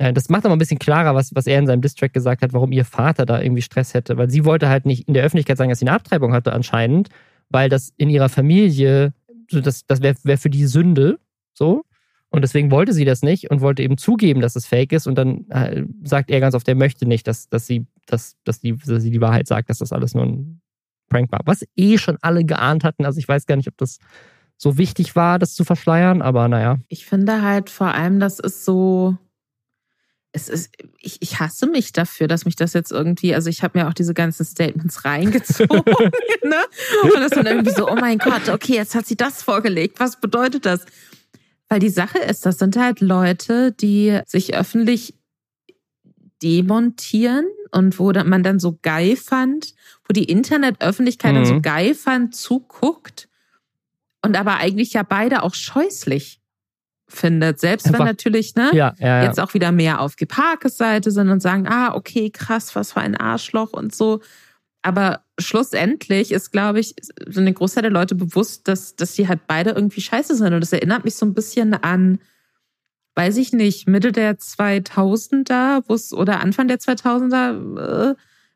äh, 0.00 0.14
das 0.14 0.30
macht 0.30 0.46
aber 0.46 0.56
ein 0.56 0.58
bisschen 0.58 0.78
klarer, 0.78 1.14
was, 1.14 1.34
was 1.34 1.46
er 1.46 1.58
in 1.58 1.66
seinem 1.66 1.82
Distrack 1.82 2.14
gesagt 2.14 2.42
hat, 2.42 2.54
warum 2.54 2.72
ihr 2.72 2.86
Vater 2.86 3.26
da 3.26 3.40
irgendwie 3.40 3.62
Stress 3.62 3.92
hätte. 3.92 4.16
Weil 4.16 4.30
sie 4.30 4.44
wollte 4.46 4.68
halt 4.68 4.86
nicht 4.86 5.06
in 5.06 5.14
der 5.14 5.22
Öffentlichkeit 5.24 5.58
sagen, 5.58 5.68
dass 5.68 5.78
sie 5.78 5.86
eine 5.86 5.94
Abtreibung 5.94 6.32
hatte 6.32 6.52
anscheinend, 6.54 7.10
weil 7.50 7.68
das 7.68 7.92
in 7.98 8.08
ihrer 8.08 8.30
Familie, 8.30 9.12
so 9.50 9.60
das, 9.60 9.86
das 9.86 10.00
wäre 10.00 10.16
wär 10.24 10.38
für 10.38 10.50
die 10.50 10.66
Sünde, 10.66 11.18
so. 11.52 11.84
Und 12.30 12.42
deswegen 12.42 12.70
wollte 12.70 12.92
sie 12.92 13.04
das 13.04 13.22
nicht 13.22 13.50
und 13.50 13.60
wollte 13.60 13.82
eben 13.82 13.98
zugeben, 13.98 14.40
dass 14.40 14.54
es 14.54 14.66
fake 14.66 14.92
ist. 14.92 15.06
Und 15.06 15.16
dann 15.16 15.48
äh, 15.50 15.84
sagt 16.04 16.30
er 16.30 16.40
ganz 16.40 16.54
oft, 16.54 16.66
er 16.68 16.76
möchte 16.76 17.06
nicht, 17.06 17.26
dass, 17.26 17.48
dass, 17.48 17.66
sie, 17.66 17.86
dass, 18.06 18.36
dass, 18.44 18.60
die, 18.60 18.76
dass 18.76 19.02
sie 19.02 19.10
die 19.10 19.20
Wahrheit 19.20 19.48
sagt, 19.48 19.68
dass 19.68 19.78
das 19.78 19.92
alles 19.92 20.14
nur 20.14 20.24
ein 20.24 20.60
Prank 21.08 21.32
war. 21.32 21.40
Was 21.44 21.66
eh 21.76 21.98
schon 21.98 22.18
alle 22.22 22.44
geahnt 22.44 22.84
hatten. 22.84 23.04
Also 23.04 23.18
ich 23.18 23.28
weiß 23.28 23.46
gar 23.46 23.56
nicht, 23.56 23.68
ob 23.68 23.76
das 23.76 23.98
so 24.56 24.78
wichtig 24.78 25.16
war, 25.16 25.38
das 25.38 25.54
zu 25.54 25.64
verschleiern, 25.64 26.22
aber 26.22 26.46
naja. 26.46 26.78
Ich 26.88 27.04
finde 27.06 27.42
halt 27.42 27.68
vor 27.68 27.94
allem, 27.94 28.20
das 28.20 28.38
ist 28.38 28.64
so, 28.64 29.16
es 30.32 30.48
ist, 30.48 30.70
ich, 30.98 31.20
ich 31.20 31.40
hasse 31.40 31.66
mich 31.66 31.92
dafür, 31.92 32.28
dass 32.28 32.44
mich 32.44 32.56
das 32.56 32.74
jetzt 32.74 32.92
irgendwie, 32.92 33.34
also 33.34 33.48
ich 33.48 33.62
habe 33.62 33.78
mir 33.78 33.88
auch 33.88 33.94
diese 33.94 34.14
ganzen 34.14 34.44
Statements 34.44 35.04
reingezogen, 35.04 35.82
ne? 36.44 36.60
Und 37.02 37.14
das 37.14 37.30
dann 37.30 37.46
irgendwie 37.46 37.72
so, 37.72 37.88
oh 37.88 37.96
mein 37.96 38.18
Gott, 38.18 38.48
okay, 38.48 38.74
jetzt 38.74 38.94
hat 38.94 39.06
sie 39.06 39.16
das 39.16 39.42
vorgelegt. 39.42 39.98
Was 39.98 40.20
bedeutet 40.20 40.66
das? 40.66 40.84
Weil 41.70 41.78
die 41.78 41.88
Sache 41.88 42.18
ist, 42.18 42.44
das 42.44 42.58
sind 42.58 42.76
halt 42.76 43.00
Leute, 43.00 43.70
die 43.70 44.20
sich 44.26 44.54
öffentlich 44.54 45.14
demontieren 46.42 47.46
und 47.70 47.98
wo 47.98 48.12
man 48.12 48.42
dann 48.42 48.58
so 48.58 48.78
geil 48.82 49.16
fand, 49.16 49.74
wo 50.06 50.12
die 50.12 50.24
Internetöffentlichkeit 50.24 51.32
mhm. 51.32 51.36
dann 51.36 51.46
so 51.46 51.54
mhm. 51.54 51.62
geil 51.62 51.94
fand, 51.94 52.34
zuguckt 52.34 53.28
und 54.22 54.36
aber 54.36 54.56
eigentlich 54.56 54.92
ja 54.94 55.04
beide 55.04 55.44
auch 55.44 55.54
scheußlich 55.54 56.40
findet. 57.06 57.60
Selbst 57.60 57.86
Einfach, 57.86 58.00
wenn 58.00 58.06
natürlich 58.06 58.54
ne, 58.56 58.70
ja, 58.72 58.94
ja, 58.98 59.06
ja. 59.06 59.22
jetzt 59.24 59.38
auch 59.38 59.54
wieder 59.54 59.70
mehr 59.70 60.00
auf 60.00 60.16
Geparkes 60.16 60.76
Seite 60.76 61.12
sind 61.12 61.28
und 61.28 61.40
sagen, 61.40 61.68
ah, 61.68 61.94
okay, 61.94 62.30
krass, 62.30 62.74
was 62.74 62.92
für 62.92 63.00
ein 63.00 63.16
Arschloch 63.16 63.72
und 63.72 63.94
so. 63.94 64.20
Aber 64.82 65.24
schlussendlich 65.40 66.32
ist, 66.32 66.50
glaube 66.50 66.80
ich, 66.80 66.94
so 67.26 67.40
eine 67.40 67.52
Großteil 67.52 67.82
der 67.82 67.92
Leute 67.92 68.14
bewusst, 68.14 68.68
dass, 68.68 68.96
dass 68.96 69.14
die 69.14 69.28
halt 69.28 69.46
beide 69.46 69.70
irgendwie 69.70 70.00
scheiße 70.00 70.34
sind. 70.34 70.52
Und 70.52 70.60
das 70.60 70.72
erinnert 70.72 71.04
mich 71.04 71.14
so 71.14 71.26
ein 71.26 71.34
bisschen 71.34 71.74
an, 71.74 72.18
weiß 73.14 73.36
ich 73.36 73.52
nicht, 73.52 73.88
Mitte 73.88 74.12
der 74.12 74.38
2000er, 74.38 75.82
wo 75.86 75.94
es, 75.94 76.12
oder 76.12 76.40
Anfang 76.40 76.68
der 76.68 76.78
2000er, 76.78 78.10
äh, 78.10 78.14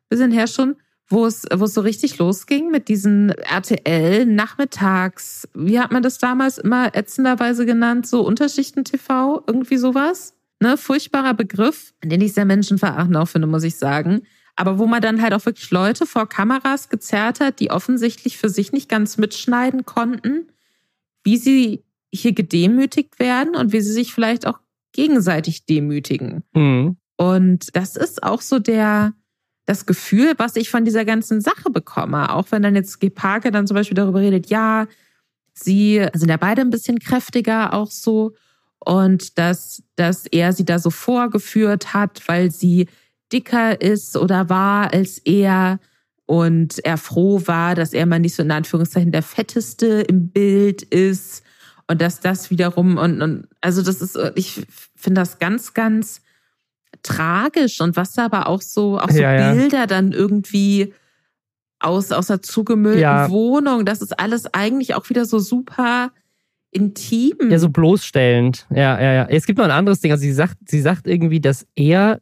bisschen 0.09 0.31
her 0.31 0.47
schon, 0.47 0.75
wo 1.07 1.25
es, 1.25 1.45
wo 1.53 1.65
es 1.65 1.73
so 1.73 1.81
richtig 1.81 2.17
losging 2.17 2.71
mit 2.71 2.87
diesen 2.87 3.29
RTL-Nachmittags, 3.29 5.49
wie 5.53 5.79
hat 5.79 5.91
man 5.91 6.03
das 6.03 6.17
damals 6.17 6.57
immer 6.57 6.95
ätzenderweise 6.95 7.65
genannt, 7.65 8.07
so 8.07 8.25
Unterschichten-TV, 8.25 9.43
irgendwie 9.47 9.77
sowas. 9.77 10.33
Ne, 10.61 10.77
furchtbarer 10.77 11.33
Begriff, 11.33 11.93
den 12.03 12.21
ich 12.21 12.33
sehr 12.33 12.45
menschenverachtend 12.45 13.17
auch 13.17 13.27
finde, 13.27 13.47
muss 13.47 13.63
ich 13.63 13.75
sagen. 13.75 14.21
Aber 14.55 14.79
wo 14.79 14.85
man 14.85 15.01
dann 15.01 15.21
halt 15.21 15.33
auch 15.33 15.45
wirklich 15.45 15.69
Leute 15.71 16.05
vor 16.05 16.29
Kameras 16.29 16.89
gezerrt 16.89 17.39
hat, 17.39 17.59
die 17.59 17.71
offensichtlich 17.71 18.37
für 18.37 18.49
sich 18.49 18.71
nicht 18.71 18.87
ganz 18.87 19.17
mitschneiden 19.17 19.85
konnten, 19.85 20.47
wie 21.23 21.37
sie 21.37 21.83
hier 22.13 22.33
gedemütigt 22.33 23.19
werden 23.19 23.55
und 23.55 23.73
wie 23.73 23.81
sie 23.81 23.91
sich 23.91 24.13
vielleicht 24.13 24.47
auch 24.47 24.59
gegenseitig 24.93 25.65
demütigen. 25.65 26.43
Mhm. 26.53 26.97
Und 27.17 27.75
das 27.75 27.95
ist 27.95 28.23
auch 28.23 28.41
so 28.41 28.59
der, 28.59 29.13
das 29.65 29.85
Gefühl, 29.85 30.33
was 30.37 30.55
ich 30.55 30.69
von 30.69 30.85
dieser 30.85 31.05
ganzen 31.05 31.41
Sache 31.41 31.69
bekomme. 31.69 32.33
Auch 32.33 32.47
wenn 32.51 32.61
dann 32.61 32.75
jetzt 32.75 32.99
Geparke 32.99 33.51
dann 33.51 33.67
zum 33.67 33.75
Beispiel 33.75 33.95
darüber 33.95 34.21
redet, 34.21 34.47
ja, 34.47 34.87
sie 35.53 36.05
sind 36.13 36.29
ja 36.29 36.37
beide 36.37 36.61
ein 36.61 36.69
bisschen 36.69 36.99
kräftiger 36.99 37.73
auch 37.73 37.91
so 37.91 38.33
und 38.79 39.37
dass, 39.37 39.83
dass 39.95 40.25
er 40.27 40.53
sie 40.53 40.65
da 40.65 40.79
so 40.79 40.89
vorgeführt 40.89 41.93
hat, 41.93 42.21
weil 42.27 42.51
sie 42.51 42.87
dicker 43.35 43.81
ist 43.81 44.15
oder 44.15 44.49
war 44.49 44.93
als 44.93 45.19
er 45.19 45.79
und 46.25 46.83
er 46.85 46.97
froh 46.97 47.41
war, 47.45 47.75
dass 47.75 47.93
er 47.93 48.05
mal 48.05 48.19
nicht 48.19 48.35
so 48.35 48.43
in 48.43 48.51
Anführungszeichen 48.51 49.11
der 49.11 49.23
fetteste 49.23 50.01
im 50.07 50.29
Bild 50.29 50.81
ist 50.81 51.43
und 51.87 52.01
dass 52.01 52.21
das 52.21 52.49
wiederum 52.49 52.97
und, 52.97 53.21
und 53.21 53.47
also 53.59 53.81
das 53.81 54.01
ist, 54.01 54.17
ich 54.35 54.65
finde 54.95 55.21
das 55.21 55.37
ganz, 55.39 55.73
ganz 55.73 56.21
tragisch 57.03 57.81
und 57.81 57.97
was 57.97 58.13
da 58.13 58.25
aber 58.25 58.47
auch 58.47 58.61
so, 58.61 58.99
auch 58.99 59.11
so 59.11 59.21
ja, 59.21 59.51
Bilder 59.53 59.79
ja. 59.79 59.87
dann 59.87 60.13
irgendwie 60.13 60.93
aus, 61.79 62.13
aus 62.13 62.27
der 62.27 62.41
zugemüllten 62.41 63.01
ja. 63.01 63.29
Wohnung, 63.29 63.85
das 63.85 64.01
ist 64.01 64.17
alles 64.17 64.51
eigentlich 64.53 64.95
auch 64.95 65.09
wieder 65.09 65.25
so 65.25 65.39
super 65.39 66.11
intim. 66.71 67.37
Ja, 67.49 67.59
so 67.59 67.69
bloßstellend. 67.69 68.65
Ja, 68.69 68.99
ja, 68.99 69.13
ja. 69.13 69.27
Es 69.29 69.45
gibt 69.45 69.59
noch 69.59 69.65
ein 69.65 69.71
anderes 69.71 70.01
Ding. 70.01 70.11
Also 70.11 70.23
sie 70.23 70.33
sagt, 70.33 70.57
sie 70.67 70.81
sagt 70.81 71.07
irgendwie, 71.07 71.39
dass 71.39 71.65
er 71.75 72.21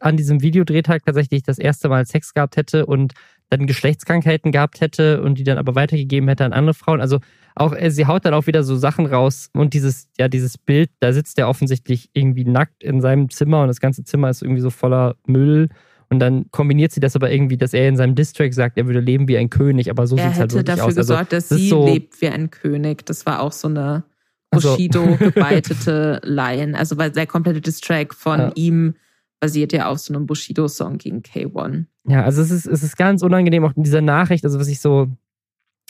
an 0.00 0.16
diesem 0.16 0.42
Videodrehtag 0.42 1.04
tatsächlich 1.04 1.42
das 1.42 1.58
erste 1.58 1.88
Mal 1.88 2.06
Sex 2.06 2.34
gehabt 2.34 2.56
hätte 2.56 2.86
und 2.86 3.14
dann 3.50 3.66
Geschlechtskrankheiten 3.66 4.52
gehabt 4.52 4.80
hätte 4.80 5.22
und 5.22 5.36
die 5.36 5.44
dann 5.44 5.58
aber 5.58 5.74
weitergegeben 5.74 6.28
hätte 6.28 6.44
an 6.44 6.52
andere 6.52 6.74
Frauen. 6.74 7.00
Also 7.00 7.18
auch, 7.54 7.74
äh, 7.74 7.90
sie 7.90 8.06
haut 8.06 8.24
dann 8.24 8.34
auch 8.34 8.46
wieder 8.46 8.62
so 8.62 8.76
Sachen 8.76 9.06
raus 9.06 9.50
und 9.52 9.74
dieses, 9.74 10.08
ja, 10.18 10.28
dieses 10.28 10.56
Bild, 10.56 10.90
da 11.00 11.12
sitzt 11.12 11.38
er 11.38 11.48
offensichtlich 11.48 12.10
irgendwie 12.12 12.44
nackt 12.44 12.82
in 12.82 13.00
seinem 13.00 13.28
Zimmer 13.28 13.62
und 13.62 13.68
das 13.68 13.80
ganze 13.80 14.04
Zimmer 14.04 14.30
ist 14.30 14.42
irgendwie 14.42 14.62
so 14.62 14.70
voller 14.70 15.16
Müll. 15.26 15.68
Und 16.12 16.18
dann 16.18 16.50
kombiniert 16.50 16.90
sie 16.90 16.98
das 16.98 17.14
aber 17.14 17.30
irgendwie, 17.30 17.56
dass 17.56 17.72
er 17.72 17.88
in 17.88 17.96
seinem 17.96 18.16
Distrack 18.16 18.52
sagt, 18.52 18.78
er 18.78 18.86
würde 18.86 18.98
leben 18.98 19.28
wie 19.28 19.38
ein 19.38 19.48
König, 19.48 19.90
aber 19.90 20.08
so 20.08 20.16
sieht 20.16 20.26
es 20.26 20.38
halt 20.40 20.52
wirklich 20.52 20.80
aus. 20.80 20.80
Er 20.80 20.82
hätte 20.82 20.82
dafür 20.82 20.94
gesorgt, 20.94 21.34
also, 21.34 21.54
dass 21.54 21.58
sie 21.60 21.68
so, 21.68 21.86
lebt 21.86 22.20
wie 22.20 22.28
ein 22.28 22.50
König. 22.50 23.06
Das 23.06 23.26
war 23.26 23.40
auch 23.40 23.52
so 23.52 23.68
eine 23.68 24.02
also 24.50 24.70
Bushido 24.70 25.16
gebeitete 25.18 26.20
Line. 26.24 26.76
Also 26.76 26.98
weil 26.98 27.12
der 27.12 27.26
komplette 27.26 27.60
Distrack 27.60 28.14
von 28.14 28.40
ja. 28.40 28.52
ihm 28.56 28.94
basiert 29.40 29.72
ja 29.72 29.88
auf 29.88 29.98
so 29.98 30.14
einem 30.14 30.26
Bushido-Song 30.26 30.98
gegen 30.98 31.20
K1. 31.20 31.86
Ja, 32.06 32.24
also 32.24 32.42
es 32.42 32.50
ist, 32.50 32.66
es 32.66 32.82
ist 32.82 32.96
ganz 32.96 33.22
unangenehm, 33.22 33.64
auch 33.64 33.76
in 33.76 33.82
dieser 33.82 34.02
Nachricht, 34.02 34.44
also 34.44 34.60
was 34.60 34.68
ich 34.68 34.80
so, 34.80 35.08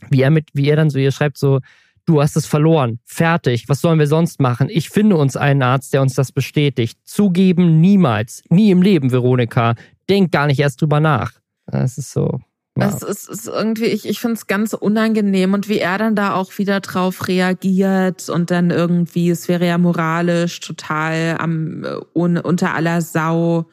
wie 0.08 0.22
er 0.22 0.30
mit, 0.30 0.48
wie 0.54 0.68
er 0.68 0.76
dann 0.76 0.90
so 0.90 0.98
ihr 0.98 1.12
schreibt, 1.12 1.36
so, 1.36 1.60
du 2.06 2.22
hast 2.22 2.36
es 2.36 2.46
verloren, 2.46 2.98
fertig, 3.04 3.68
was 3.68 3.80
sollen 3.80 3.98
wir 3.98 4.06
sonst 4.06 4.40
machen? 4.40 4.68
Ich 4.70 4.90
finde 4.90 5.16
uns 5.16 5.36
einen 5.36 5.62
Arzt, 5.62 5.92
der 5.92 6.02
uns 6.02 6.14
das 6.14 6.32
bestätigt. 6.32 6.98
Zugeben 7.04 7.80
niemals, 7.80 8.42
nie 8.48 8.70
im 8.70 8.82
Leben, 8.82 9.12
Veronika. 9.12 9.74
Denk 10.08 10.32
gar 10.32 10.46
nicht 10.46 10.60
erst 10.60 10.80
drüber 10.80 11.00
nach. 11.00 11.32
Das 11.66 11.98
ist 11.98 12.10
so. 12.12 12.40
Es 12.76 13.02
ist, 13.02 13.28
ist 13.28 13.48
irgendwie, 13.48 13.86
ich, 13.86 14.08
ich 14.08 14.20
finde 14.20 14.34
es 14.34 14.46
ganz 14.46 14.72
unangenehm 14.74 15.54
und 15.54 15.68
wie 15.68 15.78
er 15.78 15.98
dann 15.98 16.14
da 16.14 16.34
auch 16.34 16.56
wieder 16.56 16.80
drauf 16.80 17.26
reagiert 17.26 18.28
und 18.28 18.50
dann 18.50 18.70
irgendwie, 18.70 19.30
es 19.30 19.48
wäre 19.48 19.66
ja 19.66 19.76
moralisch 19.76 20.60
total 20.60 21.36
am, 21.38 21.84
un, 22.14 22.38
unter 22.38 22.74
aller 22.74 23.02
Sau, 23.02 23.68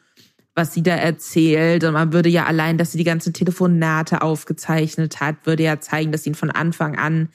was 0.54 0.74
sie 0.74 0.82
da 0.82 0.96
erzählt. 0.96 1.84
Und 1.84 1.92
man 1.92 2.12
würde 2.12 2.28
ja 2.28 2.46
allein, 2.46 2.76
dass 2.76 2.92
sie 2.92 2.98
die 2.98 3.04
ganzen 3.04 3.32
Telefonate 3.32 4.20
aufgezeichnet 4.20 5.20
hat, 5.20 5.36
würde 5.44 5.62
ja 5.62 5.80
zeigen, 5.80 6.10
dass 6.10 6.24
sie 6.24 6.30
ihn 6.30 6.34
von 6.34 6.50
Anfang 6.50 6.98
an 6.98 7.28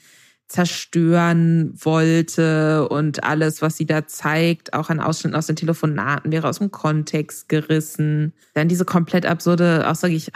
zerstören 0.46 1.72
wollte 1.82 2.86
und 2.88 3.24
alles, 3.24 3.62
was 3.62 3.78
sie 3.78 3.86
da 3.86 4.06
zeigt, 4.06 4.74
auch 4.74 4.90
an 4.90 5.00
Ausschnitten 5.00 5.34
aus 5.34 5.46
den 5.46 5.56
Telefonaten, 5.56 6.30
wäre 6.30 6.46
aus 6.46 6.58
dem 6.58 6.70
Kontext 6.70 7.48
gerissen. 7.48 8.34
Dann 8.52 8.68
diese 8.68 8.84
komplett 8.84 9.24
absurde 9.24 9.88
Aussage, 9.88 10.14
ich 10.14 10.32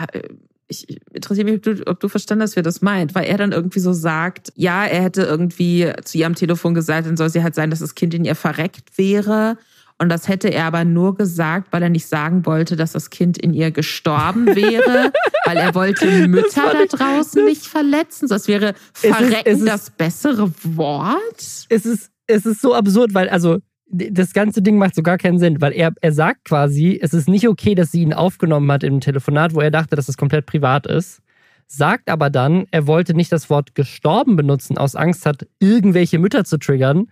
ich 0.68 1.00
interessiere 1.12 1.46
mich, 1.46 1.56
ob 1.56 1.62
du, 1.62 1.86
ob 1.86 2.00
du 2.00 2.08
verstanden 2.08 2.42
hast, 2.42 2.54
wer 2.54 2.62
das 2.62 2.82
meint, 2.82 3.14
weil 3.14 3.24
er 3.24 3.38
dann 3.38 3.52
irgendwie 3.52 3.80
so 3.80 3.92
sagt, 3.92 4.52
ja, 4.54 4.84
er 4.84 5.02
hätte 5.02 5.22
irgendwie 5.22 5.90
zu 6.04 6.18
ihr 6.18 6.26
am 6.26 6.34
Telefon 6.34 6.74
gesagt, 6.74 7.06
dann 7.06 7.16
soll 7.16 7.30
sie 7.30 7.42
halt 7.42 7.54
sein, 7.54 7.70
dass 7.70 7.80
das 7.80 7.94
Kind 7.94 8.14
in 8.14 8.24
ihr 8.24 8.34
verreckt 8.34 8.96
wäre. 8.96 9.56
Und 10.00 10.10
das 10.10 10.28
hätte 10.28 10.48
er 10.48 10.66
aber 10.66 10.84
nur 10.84 11.16
gesagt, 11.16 11.72
weil 11.72 11.82
er 11.82 11.88
nicht 11.88 12.06
sagen 12.06 12.46
wollte, 12.46 12.76
dass 12.76 12.92
das 12.92 13.10
Kind 13.10 13.36
in 13.36 13.52
ihr 13.52 13.72
gestorben 13.72 14.46
wäre, 14.54 15.12
weil 15.44 15.56
er 15.56 15.74
wollte 15.74 16.28
Mütter 16.28 16.72
da 16.72 16.84
draußen 16.84 17.44
nicht 17.44 17.66
verletzen. 17.66 18.28
Das 18.28 18.46
wäre 18.46 18.74
verrecken 18.92 19.42
es 19.44 19.54
ist, 19.54 19.54
es 19.54 19.58
ist, 19.60 19.68
das 19.68 19.90
bessere 19.90 20.52
Wort. 20.62 21.66
Es 21.68 21.86
ist, 21.86 22.10
es 22.26 22.46
ist 22.46 22.60
so 22.60 22.74
absurd, 22.74 23.14
weil 23.14 23.28
also 23.28 23.58
das 23.90 24.32
ganze 24.32 24.60
Ding 24.62 24.76
macht 24.76 24.94
so 24.94 25.02
gar 25.02 25.18
keinen 25.18 25.38
Sinn, 25.38 25.60
weil 25.60 25.72
er, 25.72 25.92
er 26.00 26.12
sagt 26.12 26.44
quasi, 26.44 26.98
es 27.00 27.14
ist 27.14 27.28
nicht 27.28 27.48
okay, 27.48 27.74
dass 27.74 27.90
sie 27.90 28.02
ihn 28.02 28.12
aufgenommen 28.12 28.70
hat 28.70 28.84
im 28.84 29.00
Telefonat, 29.00 29.54
wo 29.54 29.60
er 29.60 29.70
dachte, 29.70 29.96
dass 29.96 30.08
es 30.08 30.16
komplett 30.16 30.46
privat 30.46 30.86
ist. 30.86 31.22
Sagt 31.66 32.08
aber 32.10 32.30
dann, 32.30 32.66
er 32.70 32.86
wollte 32.86 33.14
nicht 33.14 33.32
das 33.32 33.50
Wort 33.50 33.74
gestorben 33.74 34.36
benutzen, 34.36 34.78
aus 34.78 34.94
Angst 34.94 35.26
hat, 35.26 35.46
irgendwelche 35.58 36.18
Mütter 36.18 36.44
zu 36.44 36.58
triggern. 36.58 37.08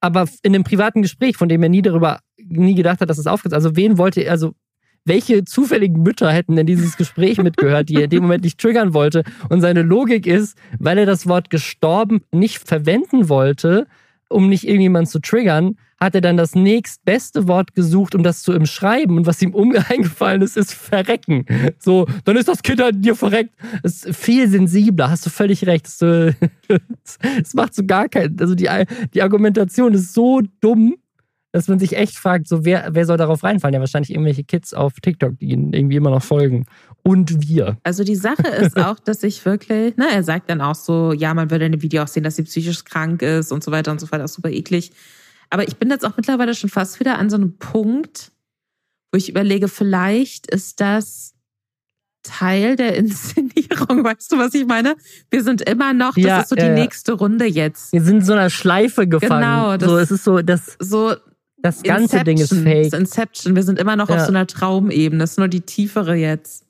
Aber 0.00 0.28
in 0.42 0.54
einem 0.54 0.64
privaten 0.64 1.02
Gespräch, 1.02 1.36
von 1.36 1.48
dem 1.48 1.62
er 1.62 1.68
nie 1.68 1.82
darüber, 1.82 2.20
nie 2.38 2.74
gedacht 2.74 3.00
hat, 3.00 3.10
dass 3.10 3.18
es 3.18 3.26
aufgeht. 3.26 3.52
Also 3.52 3.76
wen 3.76 3.98
wollte 3.98 4.20
er, 4.20 4.32
also 4.32 4.54
welche 5.04 5.44
zufälligen 5.44 6.02
Mütter 6.02 6.32
hätten 6.32 6.56
denn 6.56 6.66
dieses 6.66 6.96
Gespräch 6.96 7.38
mitgehört, 7.38 7.88
die 7.88 7.94
er 7.94 8.04
in 8.04 8.10
dem 8.10 8.22
Moment 8.22 8.44
nicht 8.44 8.60
triggern 8.60 8.94
wollte? 8.94 9.22
Und 9.48 9.60
seine 9.60 9.82
Logik 9.82 10.26
ist, 10.26 10.58
weil 10.78 10.98
er 10.98 11.06
das 11.06 11.28
Wort 11.28 11.50
gestorben 11.50 12.22
nicht 12.32 12.58
verwenden 12.58 13.28
wollte, 13.28 13.86
um 14.28 14.48
nicht 14.48 14.66
irgendjemanden 14.66 15.10
zu 15.10 15.20
triggern, 15.20 15.76
hat 16.00 16.14
er 16.14 16.20
dann 16.20 16.36
das 16.36 16.54
nächstbeste 16.54 17.48
Wort 17.48 17.74
gesucht, 17.74 18.14
um 18.14 18.22
das 18.22 18.42
zu 18.42 18.52
umschreiben. 18.52 19.16
Und 19.16 19.26
was 19.26 19.40
ihm 19.40 19.54
eingefallen 19.88 20.42
ist, 20.42 20.56
ist 20.56 20.74
verrecken. 20.74 21.46
So, 21.78 22.06
dann 22.24 22.36
ist 22.36 22.48
das 22.48 22.62
Kind 22.62 22.82
halt 22.82 23.04
dir 23.04 23.14
verreckt. 23.14 23.54
Das 23.82 24.04
ist 24.04 24.16
viel 24.16 24.48
sensibler, 24.48 25.10
hast 25.10 25.24
du 25.24 25.30
völlig 25.30 25.66
recht. 25.66 25.86
Es 25.86 26.04
macht 27.54 27.74
so 27.74 27.84
gar 27.86 28.08
keinen. 28.08 28.38
Also 28.40 28.54
die, 28.54 28.68
die 29.14 29.22
Argumentation 29.22 29.94
ist 29.94 30.12
so 30.12 30.42
dumm. 30.60 30.96
dass 31.52 31.68
man 31.68 31.78
sich 31.78 31.96
echt 31.96 32.16
fragt, 32.18 32.48
so 32.48 32.66
wer, 32.66 32.88
wer 32.90 33.06
soll 33.06 33.16
darauf 33.16 33.42
reinfallen? 33.42 33.72
Ja, 33.72 33.80
wahrscheinlich 33.80 34.10
irgendwelche 34.10 34.44
Kids 34.44 34.74
auf 34.74 34.94
TikTok, 35.00 35.38
die 35.38 35.52
ihnen 35.52 35.72
irgendwie 35.72 35.96
immer 35.96 36.10
noch 36.10 36.22
folgen. 36.22 36.66
Und 37.06 37.48
wir. 37.48 37.78
Also 37.84 38.02
die 38.02 38.16
Sache 38.16 38.48
ist 38.48 38.76
auch, 38.84 38.98
dass 38.98 39.22
ich 39.22 39.44
wirklich, 39.44 39.96
ne, 39.96 40.06
er 40.12 40.24
sagt 40.24 40.50
dann 40.50 40.60
auch 40.60 40.74
so, 40.74 41.12
ja, 41.12 41.32
man 41.34 41.50
würde 41.50 41.66
in 41.66 41.72
dem 41.72 41.82
Video 41.82 42.02
auch 42.02 42.08
sehen, 42.08 42.24
dass 42.24 42.34
sie 42.36 42.42
psychisch 42.42 42.84
krank 42.84 43.22
ist 43.22 43.52
und 43.52 43.62
so 43.62 43.70
weiter 43.70 43.92
und 43.92 44.00
so 44.00 44.10
weiter, 44.10 44.26
super 44.26 44.50
eklig. 44.50 44.90
Aber 45.50 45.66
ich 45.68 45.76
bin 45.76 45.88
jetzt 45.90 46.04
auch 46.04 46.16
mittlerweile 46.16 46.54
schon 46.56 46.68
fast 46.68 46.98
wieder 46.98 47.18
an 47.18 47.30
so 47.30 47.36
einem 47.36 47.58
Punkt, 47.58 48.32
wo 49.12 49.18
ich 49.18 49.28
überlege, 49.28 49.68
vielleicht 49.68 50.50
ist 50.50 50.80
das 50.80 51.34
Teil 52.24 52.74
der 52.74 52.96
Inszenierung. 52.96 54.02
Weißt 54.04 54.32
du, 54.32 54.38
was 54.38 54.52
ich 54.54 54.66
meine? 54.66 54.96
Wir 55.30 55.44
sind 55.44 55.62
immer 55.62 55.92
noch, 55.92 56.14
das 56.16 56.24
Ja, 56.24 56.40
ist 56.40 56.48
so 56.48 56.56
die 56.56 56.62
ja, 56.62 56.74
nächste 56.74 57.12
Runde 57.12 57.44
jetzt. 57.46 57.92
Wir 57.92 58.02
sind 58.02 58.16
in 58.16 58.24
so 58.24 58.32
einer 58.32 58.50
Schleife 58.50 59.06
gefangen. 59.06 59.42
Genau, 59.42 59.76
das- 59.76 59.88
so, 59.88 59.98
es 59.98 60.10
ist 60.10 60.24
so, 60.24 60.42
das, 60.42 60.76
So 60.80 61.14
das 61.58 61.84
ganze 61.84 62.24
Ding 62.24 62.38
ist 62.38 62.50
Inception, 62.50 62.64
fake. 62.82 62.90
das 62.90 62.98
Inception. 63.00 63.54
Wir 63.54 63.62
sind 63.62 63.78
immer 63.78 63.94
noch 63.94 64.08
auf 64.08 64.16
Ja. 64.16 64.24
so 64.24 64.32
einer 64.32 64.48
Traumebene. 64.48 65.20
Das 65.22 65.32
ist 65.32 65.38
nur 65.38 65.46
die 65.46 65.60
tiefere 65.60 66.16
jetzt. 66.16 66.65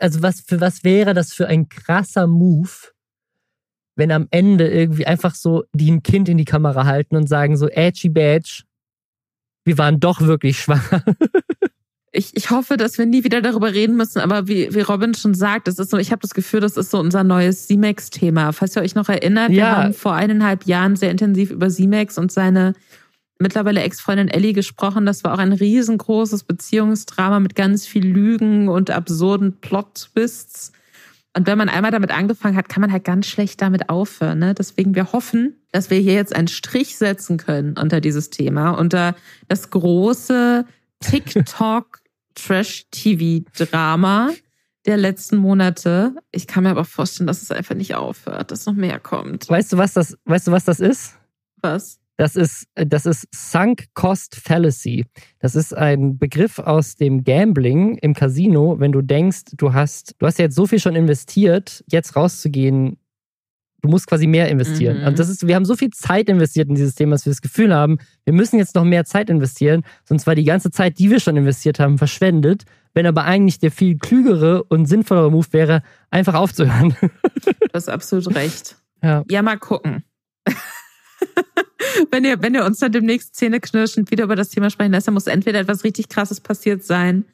Also 0.00 0.22
was 0.22 0.40
für 0.40 0.60
was 0.60 0.82
wäre 0.84 1.14
das 1.14 1.32
für 1.32 1.46
ein 1.46 1.68
krasser 1.68 2.26
Move, 2.26 2.70
wenn 3.96 4.10
am 4.12 4.26
Ende 4.30 4.68
irgendwie 4.68 5.06
einfach 5.06 5.34
so 5.34 5.64
die 5.72 5.90
ein 5.90 6.02
Kind 6.02 6.28
in 6.28 6.38
die 6.38 6.44
Kamera 6.44 6.84
halten 6.84 7.16
und 7.16 7.28
sagen 7.28 7.56
so 7.56 7.68
edgy 7.68 8.08
badge, 8.08 8.62
wir 9.64 9.78
waren 9.78 10.00
doch 10.00 10.20
wirklich 10.20 10.58
schwanger. 10.60 11.02
Ich, 12.10 12.34
ich 12.34 12.50
hoffe, 12.50 12.78
dass 12.78 12.96
wir 12.96 13.04
nie 13.04 13.22
wieder 13.22 13.42
darüber 13.42 13.74
reden 13.74 13.94
müssen, 13.94 14.20
aber 14.20 14.48
wie, 14.48 14.74
wie 14.74 14.80
Robin 14.80 15.12
schon 15.12 15.34
sagt, 15.34 15.68
das 15.68 15.78
ist 15.78 15.90
so, 15.90 15.98
ich 15.98 16.10
habe 16.10 16.22
das 16.22 16.32
Gefühl, 16.32 16.58
das 16.60 16.78
ist 16.78 16.90
so 16.90 16.98
unser 16.98 17.22
neues 17.22 17.66
C-Max-Thema. 17.66 18.52
Falls 18.52 18.74
ihr 18.74 18.82
euch 18.82 18.94
noch 18.94 19.10
erinnert, 19.10 19.50
wir 19.50 19.58
Ja. 19.58 19.76
haben 19.84 19.92
vor 19.92 20.14
eineinhalb 20.14 20.64
Jahren 20.64 20.96
sehr 20.96 21.10
intensiv 21.10 21.50
über 21.50 21.68
C-Max 21.68 22.16
und 22.16 22.32
seine 22.32 22.72
mittlerweile 23.38 23.82
Ex-Freundin 23.82 24.28
Ellie 24.28 24.52
gesprochen. 24.52 25.06
Das 25.06 25.24
war 25.24 25.34
auch 25.34 25.38
ein 25.38 25.52
riesengroßes 25.52 26.44
Beziehungsdrama 26.44 27.40
mit 27.40 27.54
ganz 27.54 27.86
viel 27.86 28.06
Lügen 28.06 28.68
und 28.68 28.90
absurden 28.90 29.60
Plot-Twists. 29.60 30.72
Und 31.36 31.46
wenn 31.46 31.58
man 31.58 31.68
einmal 31.68 31.90
damit 31.90 32.10
angefangen 32.10 32.56
hat, 32.56 32.68
kann 32.68 32.80
man 32.80 32.92
halt 32.92 33.04
ganz 33.04 33.26
schlecht 33.26 33.62
damit 33.62 33.88
aufhören. 33.90 34.40
Ne? 34.40 34.54
Deswegen 34.54 34.94
wir 34.94 35.12
hoffen, 35.12 35.54
dass 35.70 35.90
wir 35.90 35.98
hier 35.98 36.14
jetzt 36.14 36.34
einen 36.34 36.48
Strich 36.48 36.96
setzen 36.96 37.36
können 37.36 37.76
unter 37.78 38.00
dieses 38.00 38.30
Thema, 38.30 38.70
unter 38.70 39.14
das 39.46 39.70
große 39.70 40.64
TikTok 41.00 42.00
Trash-TV-Drama 42.34 44.30
der 44.86 44.96
letzten 44.96 45.36
Monate. 45.36 46.14
Ich 46.32 46.46
kann 46.46 46.64
mir 46.64 46.70
aber 46.70 46.84
vorstellen, 46.84 47.26
dass 47.26 47.42
es 47.42 47.50
einfach 47.50 47.74
nicht 47.74 47.94
aufhört, 47.94 48.50
dass 48.50 48.66
noch 48.66 48.74
mehr 48.74 48.98
kommt. 48.98 49.48
Weißt 49.48 49.72
du, 49.72 49.76
was 49.76 49.92
das, 49.92 50.16
weißt 50.24 50.48
du, 50.48 50.52
was 50.52 50.64
das 50.64 50.80
ist? 50.80 51.16
Was? 51.60 51.97
Das 52.18 52.34
ist, 52.34 52.66
das 52.74 53.06
ist 53.06 53.28
Sunk 53.32 53.86
Cost 53.94 54.34
Fallacy. 54.34 55.06
Das 55.38 55.54
ist 55.54 55.72
ein 55.72 56.18
Begriff 56.18 56.58
aus 56.58 56.96
dem 56.96 57.22
Gambling 57.22 57.96
im 57.98 58.12
Casino, 58.12 58.80
wenn 58.80 58.90
du 58.90 59.02
denkst, 59.02 59.52
du 59.56 59.72
hast, 59.72 60.16
du 60.18 60.26
hast 60.26 60.38
ja 60.38 60.46
jetzt 60.46 60.56
so 60.56 60.66
viel 60.66 60.80
schon 60.80 60.96
investiert, 60.96 61.84
jetzt 61.86 62.16
rauszugehen, 62.16 62.98
du 63.82 63.88
musst 63.88 64.08
quasi 64.08 64.26
mehr 64.26 64.48
investieren. 64.48 65.00
Mhm. 65.00 65.06
Und 65.06 65.18
das 65.20 65.28
ist, 65.28 65.46
wir 65.46 65.54
haben 65.54 65.64
so 65.64 65.76
viel 65.76 65.90
Zeit 65.90 66.28
investiert 66.28 66.68
in 66.68 66.74
dieses 66.74 66.96
Thema, 66.96 67.12
dass 67.12 67.24
wir 67.24 67.30
das 67.30 67.40
Gefühl 67.40 67.72
haben, 67.72 67.98
wir 68.24 68.34
müssen 68.34 68.58
jetzt 68.58 68.74
noch 68.74 68.84
mehr 68.84 69.04
Zeit 69.04 69.30
investieren, 69.30 69.84
sonst 70.04 70.26
war 70.26 70.34
die 70.34 70.44
ganze 70.44 70.72
Zeit, 70.72 70.98
die 70.98 71.10
wir 71.10 71.20
schon 71.20 71.36
investiert 71.36 71.78
haben, 71.78 71.98
verschwendet. 71.98 72.64
Wenn 72.94 73.06
aber 73.06 73.26
eigentlich 73.26 73.60
der 73.60 73.70
viel 73.70 73.96
klügere 73.96 74.64
und 74.64 74.86
sinnvollere 74.86 75.30
Move 75.30 75.46
wäre, 75.52 75.82
einfach 76.10 76.34
aufzuhören. 76.34 76.96
Du 77.44 77.52
hast 77.72 77.88
absolut 77.88 78.34
recht. 78.34 78.76
Ja. 79.04 79.22
Ja, 79.30 79.42
mal 79.42 79.56
gucken. 79.56 80.02
wenn, 82.10 82.24
ihr, 82.24 82.42
wenn 82.42 82.54
ihr 82.54 82.64
uns 82.64 82.78
dann 82.78 82.92
demnächst 82.92 83.34
zähneknirschend 83.36 84.10
wieder 84.10 84.24
über 84.24 84.36
das 84.36 84.50
Thema 84.50 84.70
sprechen 84.70 84.92
lässt, 84.92 85.06
dann 85.06 85.14
muss 85.14 85.26
entweder 85.26 85.60
etwas 85.60 85.84
richtig 85.84 86.08
krasses 86.08 86.40
passiert 86.40 86.84
sein 86.84 87.24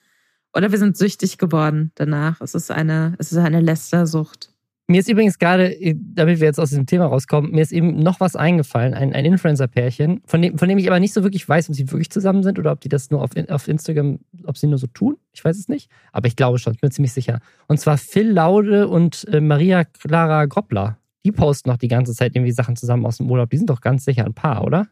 oder 0.55 0.71
wir 0.71 0.79
sind 0.79 0.97
süchtig 0.97 1.39
geworden 1.39 1.91
danach. 1.97 2.41
Es 2.41 2.55
ist 2.55 2.71
eine, 2.71 3.15
es 3.19 3.33
ist 3.33 3.39
eine 3.39 3.61
Lästersucht. 3.61 4.51
Mir 4.87 5.01
ist 5.01 5.09
übrigens 5.09 5.39
gerade, 5.39 5.75
damit 5.95 6.41
wir 6.41 6.47
jetzt 6.47 6.61
aus 6.61 6.69
diesem 6.69 6.85
Thema 6.85 7.07
rauskommen, 7.07 7.53
mir 7.53 7.63
ist 7.63 7.73
eben 7.73 7.99
noch 8.01 8.21
was 8.21 8.37
eingefallen, 8.37 8.93
ein, 8.93 9.15
ein 9.15 9.25
Influencer-Pärchen, 9.25 10.21
von 10.27 10.43
dem, 10.43 10.59
von 10.59 10.69
dem 10.69 10.77
ich 10.77 10.87
aber 10.89 11.01
nicht 11.01 11.15
so 11.15 11.23
wirklich 11.23 11.49
weiß, 11.49 11.71
ob 11.71 11.75
sie 11.75 11.91
wirklich 11.91 12.11
zusammen 12.11 12.43
sind 12.43 12.59
oder 12.59 12.71
ob 12.73 12.81
die 12.81 12.91
das 12.91 13.11
nur 13.11 13.23
auf, 13.23 13.31
auf 13.49 13.67
Instagram, 13.67 14.19
ob 14.45 14.59
sie 14.59 14.67
nur 14.67 14.77
so 14.77 14.87
tun. 14.87 15.17
Ich 15.33 15.43
weiß 15.43 15.59
es 15.59 15.69
nicht. 15.69 15.91
Aber 16.13 16.29
ich 16.29 16.37
glaube 16.37 16.59
schon, 16.59 16.75
ich 16.75 16.81
bin 16.83 16.91
ziemlich 16.91 17.15
sicher. 17.15 17.41
Und 17.67 17.81
zwar 17.81 17.97
Phil 17.97 18.31
Laude 18.31 18.89
und 18.89 19.27
äh, 19.33 19.41
Maria 19.41 19.85
Clara 19.85 20.45
Groppler. 20.45 20.99
Die 21.25 21.33
posten 21.33 21.71
noch 21.71 21.79
die 21.79 21.89
ganze 21.89 22.15
Zeit 22.15 22.35
irgendwie 22.35 22.53
Sachen 22.53 22.77
zusammen 22.77 23.07
aus 23.07 23.19
dem 23.19 23.31
Urlaub. 23.31 23.51
Die 23.51 23.57
sind 23.57 23.71
doch 23.71 23.81
ganz 23.81 24.05
sicher 24.05 24.25
ein 24.25 24.35
Paar, 24.35 24.65
oder? 24.65 24.89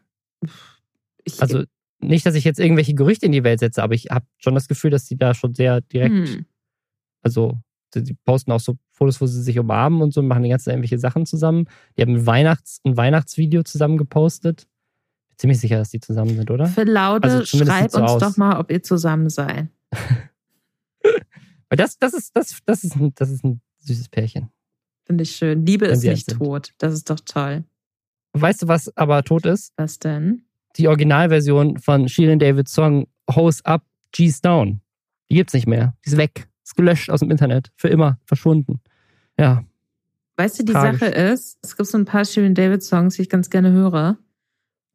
Ich, 1.23 1.41
Also 1.41 1.63
nicht, 1.99 2.25
dass 2.25 2.35
ich 2.35 2.43
jetzt 2.43 2.59
irgendwelche 2.59 2.93
Gerüchte 2.93 3.25
in 3.25 3.31
die 3.31 3.43
Welt 3.43 3.59
setze, 3.59 3.81
aber 3.83 3.93
ich 3.93 4.07
habe 4.09 4.25
schon 4.37 4.55
das 4.55 4.67
Gefühl, 4.67 4.91
dass 4.91 5.05
die 5.05 5.17
da 5.17 5.33
schon 5.33 5.53
sehr 5.53 5.81
direkt 5.81 6.27
hm. 6.27 6.45
also, 7.21 7.57
die 7.95 8.03
die 8.03 8.13
posten 8.25 8.51
auch 8.51 8.59
so 8.59 8.77
Fotos, 8.91 9.21
wo 9.21 9.27
sie 9.27 9.41
sich 9.41 9.57
umarmen 9.59 10.01
und 10.01 10.13
so, 10.13 10.21
machen 10.21 10.43
die 10.43 10.49
ganze 10.49 10.65
Zeit 10.65 10.73
irgendwelche 10.73 10.99
Sachen 10.99 11.25
zusammen. 11.25 11.67
Die 11.97 12.01
haben 12.01 12.15
ein, 12.15 12.25
Weihnachts-, 12.25 12.81
ein 12.83 12.97
Weihnachtsvideo 12.97 13.63
zusammen 13.63 13.97
gepostet. 13.97 14.67
Bin 15.29 15.37
ziemlich 15.37 15.59
sicher, 15.59 15.77
dass 15.77 15.89
die 15.89 15.99
zusammen 15.99 16.35
sind, 16.35 16.51
oder? 16.51 16.65
Phil 16.65 16.89
Laude, 16.89 17.23
Also 17.27 17.43
zumindest 17.43 17.77
schreib 17.77 17.83
sieht's 17.83 17.93
so 17.93 18.01
uns 18.01 18.11
aus. 18.11 18.21
doch 18.21 18.37
mal, 18.37 18.59
ob 18.59 18.71
ihr 18.71 18.83
zusammen 18.83 19.29
seid. 19.29 19.67
Weil 21.03 21.77
das, 21.77 21.97
das, 21.97 22.13
ist, 22.13 22.35
das, 22.35 22.59
das, 22.65 22.83
ist 22.83 22.95
ein, 22.95 23.13
das 23.15 23.29
ist 23.29 23.43
ein 23.43 23.61
süßes 23.79 24.09
Pärchen. 24.09 24.49
Finde 25.05 25.23
ich 25.23 25.35
schön. 25.35 25.65
Liebe 25.65 25.85
ist 25.85 26.03
nicht 26.03 26.29
sind. 26.29 26.37
tot. 26.37 26.71
Das 26.77 26.93
ist 26.93 27.09
doch 27.09 27.19
toll. 27.19 27.63
Weißt 28.33 28.63
du, 28.63 28.67
was 28.67 28.95
aber 28.97 29.23
tot 29.23 29.45
ist? 29.45 29.73
Was 29.77 29.99
denn? 29.99 30.45
Die 30.77 30.87
Originalversion 30.87 31.77
von 31.77 32.07
Shirin 32.09 32.39
Davids 32.39 32.73
Song 32.73 33.07
Hose 33.29 33.63
Up, 33.65 33.83
G's 34.11 34.41
Down. 34.41 34.81
Die 35.29 35.35
gibt's 35.35 35.53
nicht 35.53 35.67
mehr. 35.67 35.95
Die 36.05 36.09
ist 36.09 36.17
weg. 36.17 36.47
Ist 36.63 36.75
gelöscht 36.75 37.09
aus 37.09 37.19
dem 37.19 37.31
Internet. 37.31 37.71
Für 37.75 37.89
immer. 37.89 38.19
Verschwunden. 38.25 38.81
Ja. 39.37 39.63
Weißt 40.37 40.59
du, 40.59 40.63
die 40.63 40.73
Tragisch. 40.73 40.99
Sache 40.99 41.11
ist, 41.11 41.59
es 41.61 41.77
gibt 41.77 41.89
so 41.89 41.97
ein 41.97 42.05
paar 42.05 42.25
Shirin 42.25 42.55
David 42.55 42.83
Songs, 42.83 43.15
die 43.15 43.23
ich 43.23 43.29
ganz 43.29 43.49
gerne 43.49 43.71
höre. 43.71 44.17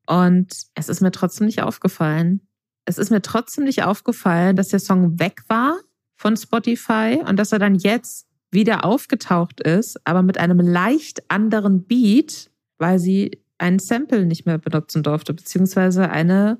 Und 0.07 0.49
es 0.75 0.89
ist 0.89 1.01
mir 1.01 1.13
trotzdem 1.13 1.47
nicht 1.47 1.63
aufgefallen. 1.63 2.41
Es 2.87 2.99
ist 2.99 3.11
mir 3.11 3.21
trotzdem 3.21 3.65
nicht 3.65 3.83
aufgefallen, 3.83 4.57
dass 4.57 4.69
der 4.69 4.81
Song 4.81 5.21
weg 5.21 5.43
war 5.49 5.79
von 6.17 6.37
Spotify 6.37 7.21
und 7.25 7.37
dass 7.37 7.53
er 7.53 7.59
dann 7.59 7.75
jetzt 7.75 8.28
wieder 8.51 8.85
aufgetaucht 8.85 9.61
ist, 9.61 10.01
aber 10.07 10.23
mit 10.23 10.39
einem 10.39 10.61
leicht 10.61 11.31
anderen 11.31 11.85
Beat, 11.85 12.51
weil 12.79 12.99
sie 12.99 13.41
ein 13.59 13.79
Sample 13.79 14.25
nicht 14.27 14.47
mehr 14.47 14.59
benutzen 14.59 15.03
durfte, 15.03 15.35
beziehungsweise 15.35 16.11
eine 16.11 16.59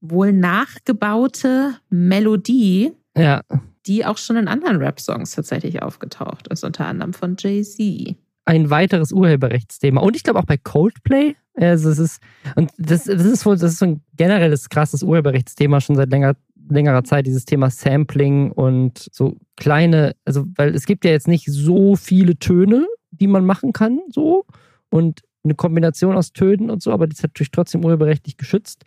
wohl 0.00 0.32
nachgebaute 0.32 1.74
Melodie, 1.90 2.92
Ja. 3.16 3.40
die 3.86 4.04
auch 4.04 4.18
schon 4.18 4.36
in 4.36 4.48
anderen 4.48 4.76
Rap-Songs 4.76 5.32
tatsächlich 5.34 5.82
aufgetaucht 5.82 6.48
ist, 6.48 6.64
unter 6.64 6.86
anderem 6.86 7.12
von 7.14 7.36
Jay-Z. 7.38 8.16
ein 8.46 8.68
weiteres 8.68 9.10
Urheberrechtsthema. 9.12 10.02
Und 10.02 10.16
ich 10.16 10.22
glaube 10.22 10.38
auch 10.38 10.44
bei 10.44 10.58
Coldplay. 10.58 11.34
Also 11.56 11.88
es 11.88 11.98
ist, 11.98 12.20
und 12.56 12.70
das, 12.76 13.04
das 13.04 13.24
ist 13.24 13.46
wohl, 13.46 13.56
das 13.56 13.72
ist 13.72 13.78
so 13.78 13.86
ein 13.86 14.02
generelles 14.16 14.68
krasses 14.68 15.02
Urheberrechtsthema 15.02 15.80
schon 15.80 15.96
seit 15.96 16.10
länger, 16.10 16.34
längerer 16.68 17.04
Zeit, 17.04 17.26
dieses 17.26 17.44
Thema 17.44 17.70
Sampling 17.70 18.52
und 18.52 19.08
so 19.12 19.36
kleine, 19.56 20.14
also 20.24 20.44
weil 20.56 20.74
es 20.74 20.86
gibt 20.86 21.04
ja 21.04 21.10
jetzt 21.10 21.28
nicht 21.28 21.46
so 21.46 21.96
viele 21.96 22.38
Töne, 22.38 22.86
die 23.10 23.26
man 23.26 23.44
machen 23.44 23.72
kann, 23.72 24.00
so. 24.08 24.44
Und 24.90 25.22
eine 25.44 25.54
Kombination 25.54 26.16
aus 26.16 26.32
Tönen 26.32 26.70
und 26.70 26.82
so, 26.82 26.92
aber 26.92 27.06
das 27.06 27.18
ist 27.18 27.22
natürlich 27.22 27.50
trotzdem 27.50 27.84
urheberrechtlich 27.84 28.36
geschützt. 28.36 28.84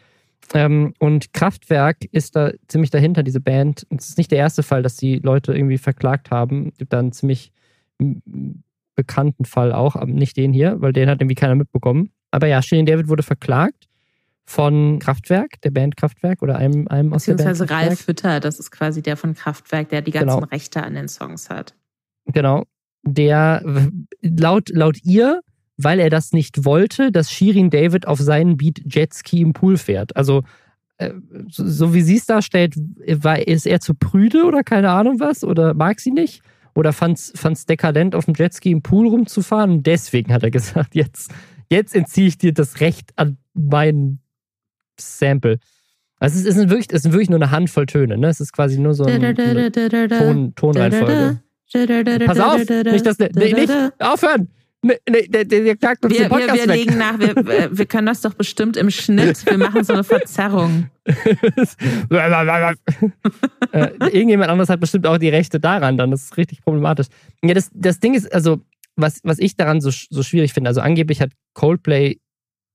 Ähm, 0.54 0.94
und 1.00 1.34
Kraftwerk 1.34 2.06
ist 2.12 2.36
da 2.36 2.52
ziemlich 2.68 2.90
dahinter, 2.90 3.24
diese 3.24 3.42
Band. 3.42 3.86
Es 3.96 4.10
ist 4.10 4.18
nicht 4.18 4.32
der 4.32 4.40
erste 4.40 4.64
Fall, 4.64 4.82
dass 4.82 4.96
die 4.96 5.20
Leute 5.20 5.54
irgendwie 5.54 5.78
verklagt 5.78 6.32
haben. 6.32 6.70
Es 6.70 6.78
gibt 6.78 6.94
da 6.94 7.00
einen 7.00 7.12
ziemlich 7.12 7.52
bekannten 8.96 9.46
Fall 9.46 9.74
auch, 9.74 9.96
aber 9.96 10.12
nicht 10.12 10.38
den 10.38 10.54
hier, 10.54 10.82
weil 10.82 10.94
den 10.94 11.10
hat 11.10 11.22
irgendwie 11.22 11.36
keiner 11.36 11.56
mitbekommen. 11.56 12.12
Aber 12.32 12.48
ja, 12.48 12.62
Shirin 12.62 12.86
David 12.86 13.08
wurde 13.08 13.24
verklagt 13.24 13.77
von 14.50 15.00
Kraftwerk, 15.00 15.62
der 15.62 15.72
Band 15.72 15.98
Kraftwerk 15.98 16.42
oder 16.42 16.56
einem, 16.56 16.88
einem 16.88 17.12
aus 17.14 17.26
der 17.26 17.34
Band 17.34 17.50
Beziehungsweise. 17.50 17.70
Ralf 17.70 18.08
Hütter, 18.08 18.40
das 18.40 18.60
ist 18.60 18.72
quasi 18.72 19.02
der 19.02 19.18
von 19.18 19.34
Kraftwerk, 19.34 19.90
der 19.90 20.02
die 20.02 20.12
ganzen 20.12 20.40
Genau. 20.40 20.48
Rechte 20.48 20.82
an 20.82 20.96
den 20.96 21.10
Songs 21.10 21.50
hat. 21.50 21.76
Genau. 22.28 22.64
Der 23.04 23.62
laut, 24.22 24.70
laut 24.70 25.04
ihr, 25.04 25.42
weil 25.76 26.00
er 26.00 26.10
das 26.10 26.32
nicht 26.32 26.64
wollte, 26.64 27.12
dass 27.12 27.30
Shirin 27.30 27.70
David 27.70 28.08
auf 28.08 28.20
seinen 28.20 28.56
Beat 28.56 28.82
Jetski 28.86 29.42
im 29.42 29.52
Pool 29.52 29.78
fährt. 29.78 30.16
Also, 30.16 30.44
äh, 30.98 31.12
so, 31.50 31.68
so 31.68 31.94
wie 31.94 32.02
sie 32.02 32.16
es 32.16 32.26
darstellt, 32.26 32.76
war, 33.06 33.46
ist 33.46 33.68
er 33.68 33.82
zu 33.82 33.96
prüde 33.96 34.46
oder 34.46 34.64
keine 34.64 34.92
Ahnung 34.92 35.20
was? 35.20 35.44
Oder 35.44 35.74
mag 35.74 36.00
sie 36.00 36.12
nicht? 36.12 36.42
Oder 36.74 36.94
fand 36.94 37.20
es 37.20 37.66
dekadent, 37.66 38.16
auf 38.16 38.26
dem 38.26 38.34
Jetski 38.34 38.72
im 38.72 38.82
Pool 38.82 39.08
rumzufahren? 39.08 39.72
Und 39.72 39.88
deswegen 39.88 40.34
hat 40.34 40.44
er 40.44 40.52
gesagt, 40.52 40.96
jetzt, 40.96 41.34
jetzt 41.70 41.94
entziehe 41.94 42.28
ich 42.28 42.38
dir 42.38 42.54
das 42.54 42.80
Recht 42.80 43.12
an 43.18 43.38
meinen 43.54 44.22
Sample. 45.00 45.60
Also 46.20 46.40
es 46.40 46.46
ist, 46.46 46.70
wirklich, 46.70 46.88
es 46.92 47.04
sind 47.04 47.12
wirklich 47.12 47.30
nur 47.30 47.38
eine 47.38 47.52
Handvoll 47.52 47.86
Töne, 47.86 48.18
ne? 48.18 48.28
Es 48.28 48.40
ist 48.40 48.52
quasi 48.52 48.80
nur 48.80 48.94
so 48.94 49.06
eine, 49.06 49.36
so 49.36 49.42
eine 49.44 50.10
Ton, 50.10 50.56
Tonreihenfolge. 50.56 51.40
Pass 52.26 52.40
auf, 52.40 52.58
nicht 52.58 53.06
das, 53.06 53.20
nee, 53.20 53.54
nicht, 53.54 53.72
aufhören! 54.00 54.50
Nee, 54.84 54.98
nee, 55.10 55.28
der, 55.28 55.44
der, 55.44 55.64
der 55.64 55.76
klagt 55.76 56.06
uns 56.06 56.14
Wir, 56.14 56.22
den 56.22 56.30
Podcast 56.30 56.54
wir, 56.54 56.62
wir 56.62 56.70
weg. 56.70 56.86
legen 56.86 56.98
nach, 56.98 57.20
wir, 57.20 57.78
wir 57.78 57.86
können 57.88 58.06
das 58.06 58.22
doch 58.22 58.34
bestimmt 58.34 58.78
im 58.78 58.92
Schnitt. 58.92 59.46
Wir 59.46 59.58
machen 59.58 59.84
so 59.84 59.94
eine 59.94 60.04
Verzerrung. 60.04 60.90
äh, 61.06 61.14
irgendjemand 64.12 64.52
anderes 64.52 64.70
hat 64.70 64.80
bestimmt 64.80 65.08
auch 65.08 65.18
die 65.18 65.30
Rechte 65.30 65.60
daran, 65.60 65.98
dann 65.98 66.12
das 66.12 66.26
ist 66.26 66.38
richtig 66.38 66.62
problematisch. 66.62 67.08
Ja, 67.44 67.54
das, 67.54 67.70
das 67.74 68.00
Ding 68.00 68.14
ist, 68.14 68.32
also, 68.32 68.62
was, 68.96 69.20
was 69.24 69.40
ich 69.40 69.56
daran 69.56 69.82
so, 69.82 69.90
so 69.92 70.24
schwierig 70.24 70.54
finde, 70.54 70.70
also 70.70 70.82
angeblich 70.82 71.22
hat 71.22 71.32
Coldplay 71.54 72.20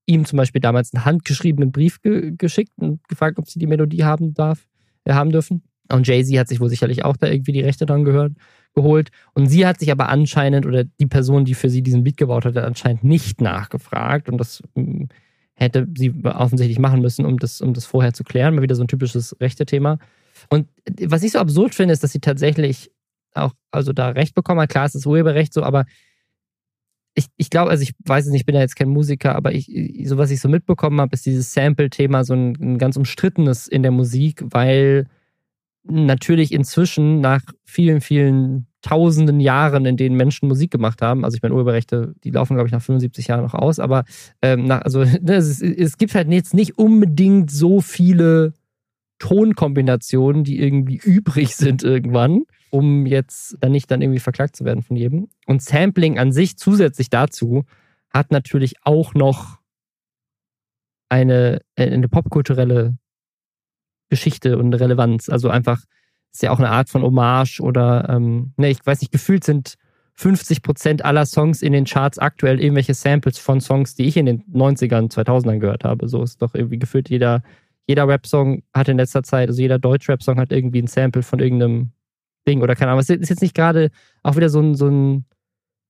ihm 0.07 0.25
zum 0.25 0.37
Beispiel 0.37 0.61
damals 0.61 0.93
einen 0.93 1.05
handgeschriebenen 1.05 1.73
Brief 1.73 2.01
ge 2.03 2.33
geschickt 2.37 2.73
und 2.77 3.07
gefragt, 3.09 3.39
ob 3.39 3.49
sie 3.49 3.59
die 3.59 3.67
Melodie 3.67 4.05
haben 4.05 4.35
darf, 4.35 4.67
äh, 5.05 5.13
haben 5.13 5.31
dürfen. 5.31 5.63
Und 5.91 6.07
Jay-Z 6.07 6.39
hat 6.39 6.49
sich 6.49 6.61
wohl 6.61 6.69
sicherlich 6.69 7.05
auch 7.05 7.17
da 7.17 7.27
irgendwie 7.27 7.53
die 7.53 7.61
Rechte 7.61 7.87
dran 7.87 8.05
gehört, 8.05 8.33
geholt. 8.75 9.11
Und 9.35 9.49
sie 9.49 9.67
hat 9.67 9.81
sich 9.81 9.93
aber 9.93 10.09
anscheinend, 10.09 10.65
oder 10.65 10.85
die 10.85 11.07
Person, 11.07 11.45
die 11.45 11.55
für 11.55 11.69
sie 11.69 11.83
diesen 11.83 12.05
Beat 12.05 12.17
gebaut 12.17 12.45
hat, 12.45 12.57
hat 12.57 12.65
anscheinend 12.65 13.05
nicht 13.05 13.41
nachgefragt. 13.41 14.29
Und 14.29 14.39
das 14.39 14.63
mh, 14.75 15.09
hätte 15.55 15.87
sie 15.97 16.15
offensichtlich 16.25 16.79
machen 16.79 17.01
müssen, 17.01 17.25
um 17.25 17.39
das, 17.39 17.61
um 17.61 17.75
das 17.75 17.85
vorher 17.85 18.15
zu 18.15 18.25
klären. 18.25 18.55
Mal 18.55 18.63
wieder 18.63 18.75
so 18.75 18.83
ein 18.83 18.89
typisches 18.89 19.37
Rechte-Thema. 19.41 19.99
Und 20.49 20.69
was 21.03 21.23
ich 21.23 21.33
so 21.33 21.39
absurd 21.39 21.75
finde, 21.75 21.93
ist, 21.93 22.03
dass 22.03 22.13
sie 22.13 22.21
tatsächlich 22.21 22.91
auch, 23.35 23.53
also 23.71 23.93
da 23.93 24.11
Recht 24.11 24.35
bekommen 24.35 24.61
hat. 24.61 24.71
Klar, 24.71 24.87
es 24.87 24.95
ist 24.95 25.07
Urheberrecht 25.07 25.53
so, 25.53 25.63
aber 25.63 25.85
ich, 27.15 27.27
ich 27.37 27.51
glaube, 27.51 27.71
also 27.71 27.83
ich 27.83 27.93
weiß 28.05 28.27
es 28.27 28.33
nicht, 28.33 28.41
ich 28.43 28.47
bin 28.47 28.55
ja 28.55 28.61
jetzt 28.61 28.77
kein 28.77 28.89
Musiker, 28.89 29.35
aber 29.35 29.53
ich, 29.53 29.71
so 30.05 30.19
was 30.19 30.31
ich 30.31 30.41
so 30.41 30.49
mitbekommen 30.49 31.01
habe, 31.01 31.15
ist 31.15 31.27
dieses 31.27 31.53
Sample-Thema 31.53 32.25
so 32.25 32.35
ein, 32.35 32.57
ein 32.61 32.79
ganz 32.79 32.97
umstrittenes 32.97 33.69
in 33.69 33.83
der 33.83 33.93
Musik, 33.93 34.43
weil 34.45 35.07
natürlich 35.85 36.53
inzwischen 36.53 37.21
nach 37.21 37.43
vielen, 37.65 38.01
vielen 38.01 38.67
tausenden 38.83 39.41
Jahren, 39.41 39.85
in 39.85 39.97
denen 39.97 40.17
Menschen 40.17 40.49
Musik 40.49 40.71
gemacht 40.71 41.03
haben, 41.03 41.25
also 41.25 41.37
ich 41.37 41.43
meine, 41.43 41.55
Urheberrechte, 41.55 42.15
die 42.25 42.31
laufen, 42.31 42.55
glaube 42.55 42.69
ich, 42.69 42.73
nach 42.73 42.83
75 42.83 43.29
Jahren 43.29 43.43
noch 43.43 43.55
aus, 43.55 43.79
aber 43.79 44.05
ähm, 44.41 44.67
nach, 44.67 44.83
also 44.83 45.05
ne, 45.21 45.35
es, 45.35 45.61
es 45.61 45.99
gibt 45.99 46.15
halt 46.15 46.31
jetzt 46.31 46.55
nicht 46.55 46.79
unbedingt 46.79 47.51
so 47.51 47.81
viele 47.81 48.55
Tonkombinationen, 49.19 50.45
die 50.45 50.59
irgendwie 50.59 50.97
übrig 51.05 51.55
sind 51.55 51.83
irgendwann, 51.83 52.45
um 52.73 53.05
jetzt 53.05 53.57
dann 53.61 53.73
nicht 53.73 53.91
dann 53.91 54.01
irgendwie 54.01 54.19
verklagt 54.19 54.57
zu 54.57 54.65
werden 54.65 54.83
von 54.83 54.97
jedem. 54.97 55.29
Und 55.47 55.63
Sampling 55.63 56.19
an 56.19 56.33
sich 56.33 56.57
zusätzlich 56.57 57.11
dazu 57.11 57.65
hat 58.11 58.31
natürlich 58.31 58.77
auch 58.83 59.13
noch 59.13 59.59
eine, 61.11 61.61
eine 61.77 62.09
popkulturelle 62.09 62.97
Geschichte 64.09 64.57
und 64.57 64.73
Relevanz. 64.73 65.29
Also 65.29 65.51
einfach 65.51 65.83
ist 66.33 66.43
ja 66.43 66.51
auch 66.51 66.59
eine 66.59 66.71
Art 66.71 66.89
von 66.89 67.03
Hommage 67.03 67.61
oder, 67.61 68.09
ähm, 68.09 68.55
ne, 68.57 68.71
ich 68.71 68.85
weiß 68.85 69.03
nicht, 69.03 69.13
gefühlt 69.13 69.45
sind 69.45 69.75
50 70.15 70.63
Prozent 70.63 71.05
aller 71.05 71.27
Songs 71.27 71.61
in 71.61 71.75
den 71.75 71.85
Charts 71.85 72.19
aktuell 72.19 72.59
irgendwelche 72.59 72.95
Samples 72.95 73.39
von 73.39 73.61
Songs, 73.61 73.95
die 73.95 74.07
ich 74.07 74.17
in 74.17 74.25
den 74.25 74.45
90ern, 74.51 75.13
2000ern 75.13 75.59
gehört 75.59 75.85
habe. 75.85 76.09
So 76.09 76.23
ist 76.23 76.41
doch 76.41 76.55
irgendwie 76.55 76.79
gefühlt 76.79 77.11
jeder, 77.11 77.43
jeder 77.87 78.09
Rap-Song 78.09 78.63
hat 78.73 78.89
in 78.89 78.97
letzter 78.97 79.23
Zeit, 79.23 79.51
also 79.51 79.61
jeder 79.61 79.79
Deutsch-Rap-Song 79.79 80.39
hat 80.39 80.53
irgendwie 80.53 80.81
ein 80.81 80.87
Sample 80.87 81.23
von 81.23 81.39
irgendeinem 81.39 81.93
Ding 82.47 82.63
oder 82.63 82.75
keine 82.75 82.91
Ahnung. 82.91 83.01
Es 83.01 83.09
ist 83.09 83.29
jetzt 83.29 83.43
nicht 83.43 83.55
gerade 83.55 83.91
auch 84.23 84.37
wieder 84.37 84.49
so 84.49 84.61
ein, 84.61 84.75
so 84.75 84.89
ein 84.89 85.25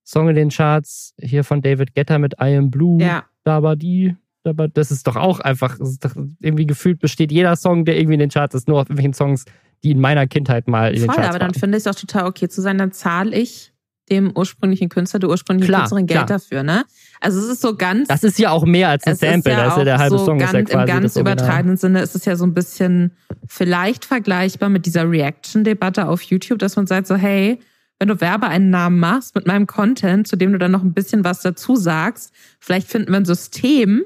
Song 0.04 0.28
in 0.28 0.34
den 0.34 0.50
Charts 0.50 1.14
hier 1.18 1.44
von 1.44 1.62
David 1.62 1.94
Guetta 1.94 2.18
mit 2.18 2.34
I 2.40 2.56
Am 2.56 2.70
Blue. 2.70 3.00
Ja. 3.00 3.24
Da 3.44 3.62
war 3.62 3.76
die, 3.76 4.16
aber 4.44 4.68
das 4.68 4.90
ist 4.90 5.06
doch 5.06 5.16
auch 5.16 5.40
einfach, 5.40 5.78
doch 5.78 6.16
irgendwie 6.40 6.66
gefühlt 6.66 7.00
besteht 7.00 7.32
jeder 7.32 7.56
Song, 7.56 7.84
der 7.84 7.96
irgendwie 7.96 8.14
in 8.14 8.20
den 8.20 8.30
Charts 8.30 8.54
ist, 8.54 8.68
nur 8.68 8.80
auf 8.80 8.86
irgendwelchen 8.86 9.14
Songs, 9.14 9.44
die 9.82 9.92
in 9.92 10.00
meiner 10.00 10.26
Kindheit 10.26 10.68
mal 10.68 10.92
in 10.94 11.00
den 11.00 11.06
Voll, 11.06 11.16
Charts 11.16 11.28
aber 11.28 11.38
dann 11.38 11.54
waren. 11.54 11.60
finde 11.60 11.78
ich 11.78 11.84
es 11.84 11.86
auch 11.86 11.98
total 11.98 12.26
okay 12.26 12.48
zu 12.48 12.60
sein, 12.60 12.78
dann 12.78 12.92
zahle 12.92 13.36
ich 13.36 13.71
dem 14.12 14.30
ursprünglichen 14.36 14.88
Künstler, 14.88 15.18
der 15.20 15.30
ursprünglichen 15.30 15.68
Klar, 15.68 15.80
Künstlerin 15.80 16.06
Geld 16.06 16.26
klar. 16.26 16.38
dafür, 16.38 16.62
ne? 16.62 16.84
Also 17.20 17.38
es 17.40 17.46
ist 17.46 17.62
so 17.62 17.74
ganz. 17.76 18.08
Das 18.08 18.22
ist 18.22 18.38
ja 18.38 18.50
auch 18.50 18.64
mehr 18.64 18.88
als 18.90 19.04
ein 19.04 19.16
Sample, 19.16 19.52
ja 19.52 19.58
da 19.58 19.68
ist 19.68 19.76
ja 19.78 19.84
der 19.84 19.98
halbe 19.98 20.18
so 20.18 20.24
Song 20.26 20.38
ganz, 20.38 20.52
ist 20.52 20.58
ja 20.58 20.62
quasi 20.64 20.80
Im 20.80 20.86
ganz 20.86 21.14
das 21.14 21.20
übertragenen 21.20 21.76
Sinne 21.76 22.02
ist 22.02 22.14
es 22.14 22.24
ja 22.24 22.36
so 22.36 22.44
ein 22.44 22.54
bisschen 22.54 23.16
vielleicht 23.48 24.04
vergleichbar 24.04 24.68
mit 24.68 24.86
dieser 24.86 25.10
Reaction-Debatte 25.10 26.06
auf 26.08 26.22
YouTube, 26.22 26.58
dass 26.58 26.76
man 26.76 26.86
sagt 26.86 27.06
so, 27.06 27.16
hey, 27.16 27.58
wenn 27.98 28.08
du 28.08 28.20
Werbeeinnahmen 28.20 28.98
machst 28.98 29.34
mit 29.34 29.46
meinem 29.46 29.66
Content, 29.66 30.26
zu 30.26 30.36
dem 30.36 30.52
du 30.52 30.58
dann 30.58 30.72
noch 30.72 30.82
ein 30.82 30.92
bisschen 30.92 31.24
was 31.24 31.40
dazu 31.40 31.76
sagst, 31.76 32.32
vielleicht 32.60 32.88
finden 32.88 33.12
wir 33.12 33.18
ein 33.18 33.24
System, 33.24 34.04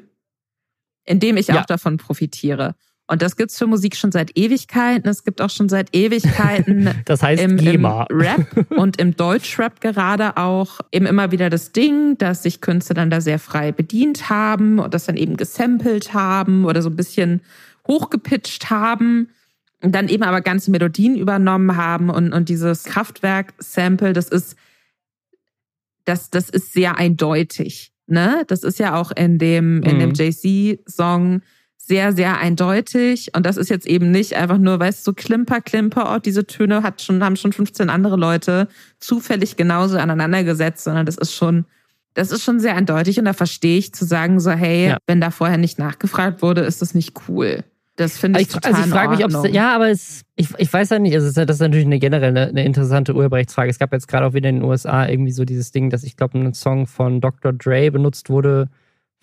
in 1.05 1.19
dem 1.21 1.37
ich 1.37 1.49
Ja. 1.49 1.61
auch 1.61 1.67
davon 1.67 1.97
profitiere. 1.97 2.75
Und 3.09 3.23
das 3.23 3.37
gibt's 3.37 3.57
für 3.57 3.67
Musik 3.67 3.95
schon 3.97 4.11
seit 4.11 4.37
Ewigkeiten. 4.37 5.09
Es 5.09 5.23
gibt 5.23 5.41
auch 5.41 5.51
schon 5.51 5.69
seit 5.69 5.95
Ewigkeiten 5.95 6.91
Das 7.05 7.23
heißt 7.23 7.41
im, 7.43 7.59
im. 7.59 7.85
Rap 7.85 8.67
und 8.71 8.99
im 8.99 9.17
Deutschrap 9.17 9.81
gerade 9.81 10.37
auch 10.37 10.81
eben 10.91 11.07
immer 11.07 11.31
wieder 11.31 11.49
das 11.49 11.71
Ding, 11.71 12.19
dass 12.19 12.43
sich 12.43 12.61
Künstler 12.61 12.95
dann 12.95 13.11
da 13.11 13.21
sehr 13.21 13.39
frei 13.39 13.71
bedient 13.71 14.29
haben 14.29 14.81
und 14.81 14.93
das 14.93 15.05
dann 15.05 15.17
eben 15.17 15.37
gesampelt 15.37 16.15
haben 16.15 16.65
oder 16.65 16.83
so 16.83 16.91
ein 16.91 16.97
bisschen 16.97 17.43
hochgepitcht 17.87 18.71
haben 18.71 19.29
und 19.83 19.95
dann 19.95 20.09
eben 20.09 20.25
aber 20.25 20.41
ganze 20.41 20.73
Melodien 20.73 21.17
übernommen 21.17 21.77
haben 21.77 22.11
und, 22.11 22.33
und 22.33 22.49
dieses 22.49 22.85
Kraftwerk-Sample, 22.85 24.15
das 24.15 24.29
ist, 24.29 24.57
das, 26.05 26.31
das 26.31 26.51
ist 26.51 26.73
sehr 26.73 26.99
eindeutig. 26.99 27.93
Ne? 28.09 28.45
Das 28.49 28.65
ist 28.65 28.81
ja 28.81 28.97
auch 28.97 29.13
in 29.13 29.39
dem, 29.39 29.83
in 29.83 30.01
dem 30.01 30.09
Mhm. 30.11 30.15
Sehr, 31.89 32.13
sehr 32.13 32.39
eindeutig. 32.39 33.31
Und 33.37 33.47
das 33.47 33.57
ist 33.57 33.71
jetzt 33.71 33.87
eben 33.87 34.11
nicht 34.11 34.35
einfach 34.35 34.59
nur, 34.59 34.81
weißt 34.81 35.07
du, 35.07 35.11
so 35.11 35.15
Klimper, 35.15 35.61
Klimper, 35.61 36.13
oh, 36.13 36.19
diese 36.19 36.45
Töne 36.45 36.83
hat 36.83 37.01
schon, 37.01 37.23
haben 37.23 37.37
schon 37.37 37.53
15 37.53 37.91
andere 37.91 38.17
Leute 38.17 38.67
zufällig 38.99 39.57
genauso 39.57 39.97
aneinandergesetzt, 39.97 40.83
sondern 40.83 41.07
das 41.07 41.17
ist 41.17 41.33
schon, 41.33 41.65
das 42.15 42.33
ist 42.33 42.43
schon 42.43 42.59
sehr 42.59 42.75
eindeutig. 42.75 43.21
Und 43.21 43.25
da 43.27 43.35
verstehe 43.35 43.79
ich 43.79 43.95
zu 43.95 44.05
sagen, 44.05 44.41
so, 44.41 44.51
hey, 44.51 44.89
Ja. 44.89 44.97
wenn 45.07 45.21
da 45.21 45.31
vorher 45.31 45.59
nicht 45.59 45.79
nachgefragt 45.79 46.43
wurde, 46.43 46.63
ist 46.63 46.83
das 46.83 46.93
nicht 46.93 47.15
cool. 47.29 47.63
Das 47.95 48.19
finde 48.19 48.41
ich, 48.41 48.49
Ich, 48.49 48.53
total 48.53 48.73
also 48.75 48.85
ich 48.85 48.93
frage 48.93 49.11
mich, 49.17 49.25
ob 49.25 49.31
es. 49.45 49.53
Ja, 49.55 49.73
aber 49.73 49.89
es, 49.89 50.23
ich, 50.35 50.49
ich 50.59 50.73
weiß 50.73 50.91
ja 50.91 50.99
nicht. 50.99 51.15
Also 51.15 51.29
das 51.45 51.57
ist 51.57 51.61
natürlich 51.61 51.87
eine 51.87 52.01
generell 52.01 52.31
eine, 52.31 52.49
eine 52.49 52.65
interessante 52.65 53.15
Urheberrechtsfrage. 53.15 53.71
Es 53.71 53.79
gab 53.79 53.93
jetzt 53.93 54.09
gerade 54.09 54.27
auch 54.27 54.35
wieder 54.35 54.49
in 54.51 54.57
den 54.57 54.65
USA 54.65 55.09
irgendwie 55.09 55.31
so 55.31 55.45
dieses 55.45 55.71
Ding, 55.71 55.89
dass 55.89 56.03
ich 56.03 56.17
glaube, 56.17 56.37
ein 56.37 56.53
Song 56.53 56.89
von 56.89 57.21
Dr. 57.21 57.53
Dre 57.53 57.93
benutzt 57.93 58.29
wurde 58.29 58.69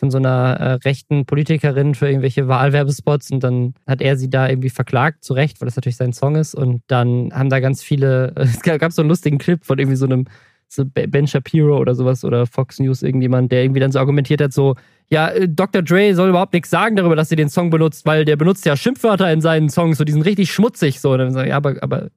von 0.03 0.11
so 0.11 0.17
einer 0.17 0.57
äh, 0.59 0.73
rechten 0.83 1.25
Politikerin 1.25 1.95
für 1.95 2.07
irgendwelche 2.07 2.49
Wahlwerbespots 2.49 3.31
und 3.31 3.41
dann 3.41 3.73
hat 3.87 4.01
er 4.01 4.17
sie 4.17 4.29
da 4.29 4.49
irgendwie 4.49 4.69
verklagt, 4.69 5.23
zu 5.23 5.33
Recht, 5.33 5.61
weil 5.61 5.65
das 5.65 5.77
natürlich 5.77 5.95
sein 5.95 6.11
Song 6.11 6.35
ist. 6.35 6.55
Und 6.55 6.81
dann 6.87 7.31
haben 7.33 7.49
da 7.49 7.61
ganz 7.61 7.81
viele, 7.81 8.33
es 8.35 8.59
gab, 8.59 8.91
so 8.91 9.01
einen 9.01 9.07
lustigen 9.07 9.37
Clip 9.37 9.63
von 9.63 9.79
irgendwie 9.79 9.95
so 9.95 10.03
einem 10.03 10.25
so 10.67 10.83
Ben 10.85 11.25
Shapiro 11.25 11.77
oder 11.77 11.95
sowas 11.95 12.25
oder 12.25 12.45
Fox 12.47 12.79
News, 12.79 13.01
irgendjemand, 13.01 13.53
der 13.53 13.63
irgendwie 13.63 13.79
dann 13.79 13.93
so 13.93 13.99
argumentiert 13.99 14.41
hat, 14.41 14.51
so, 14.51 14.75
ja, 15.09 15.29
äh, 15.29 15.47
Dr. 15.47 15.81
Dre 15.81 16.13
soll 16.15 16.27
überhaupt 16.27 16.51
nichts 16.51 16.69
sagen 16.69 16.97
darüber, 16.97 17.15
dass 17.15 17.29
sie 17.29 17.37
den 17.37 17.47
Song 17.47 17.69
benutzt, 17.69 18.05
weil 18.05 18.25
der 18.25 18.35
benutzt 18.35 18.65
ja 18.65 18.75
Schimpfwörter 18.75 19.31
in 19.31 19.39
seinen 19.39 19.69
Songs, 19.69 19.99
so 19.99 20.03
die 20.03 20.11
sind 20.11 20.23
richtig 20.23 20.51
schmutzig. 20.51 20.99
So, 20.99 21.13
und 21.13 21.19
dann 21.19 21.31
sagen, 21.31 21.47
ja, 21.47 21.55
aber, 21.55 21.75
aber 21.79 22.09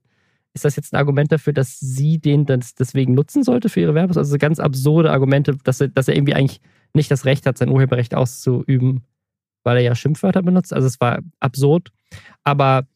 ist 0.54 0.64
das 0.64 0.74
jetzt 0.74 0.92
ein 0.92 0.96
Argument 0.96 1.30
dafür, 1.30 1.52
dass 1.52 1.78
sie 1.78 2.18
den 2.18 2.46
deswegen 2.46 3.14
nutzen 3.14 3.44
sollte 3.44 3.68
für 3.68 3.78
ihre 3.78 3.94
Werbes? 3.94 4.16
Also 4.16 4.32
so 4.32 4.38
ganz 4.38 4.58
absurde 4.58 5.12
Argumente, 5.12 5.56
dass 5.62 5.80
er, 5.80 5.86
dass 5.86 6.08
er 6.08 6.16
irgendwie 6.16 6.34
eigentlich 6.34 6.60
nicht 6.96 7.10
das 7.10 7.24
Recht 7.24 7.46
hat, 7.46 7.58
sein 7.58 7.68
Urheberrecht 7.68 8.14
auszuüben, 8.14 9.04
weil 9.62 9.76
er 9.78 9.82
ja 9.82 9.94
Schimpfwörter 9.94 10.42
benutzt. 10.42 10.72
Also 10.72 10.86
es 10.86 11.00
war 11.00 11.20
absurd. 11.40 11.92
Aber 12.44 12.86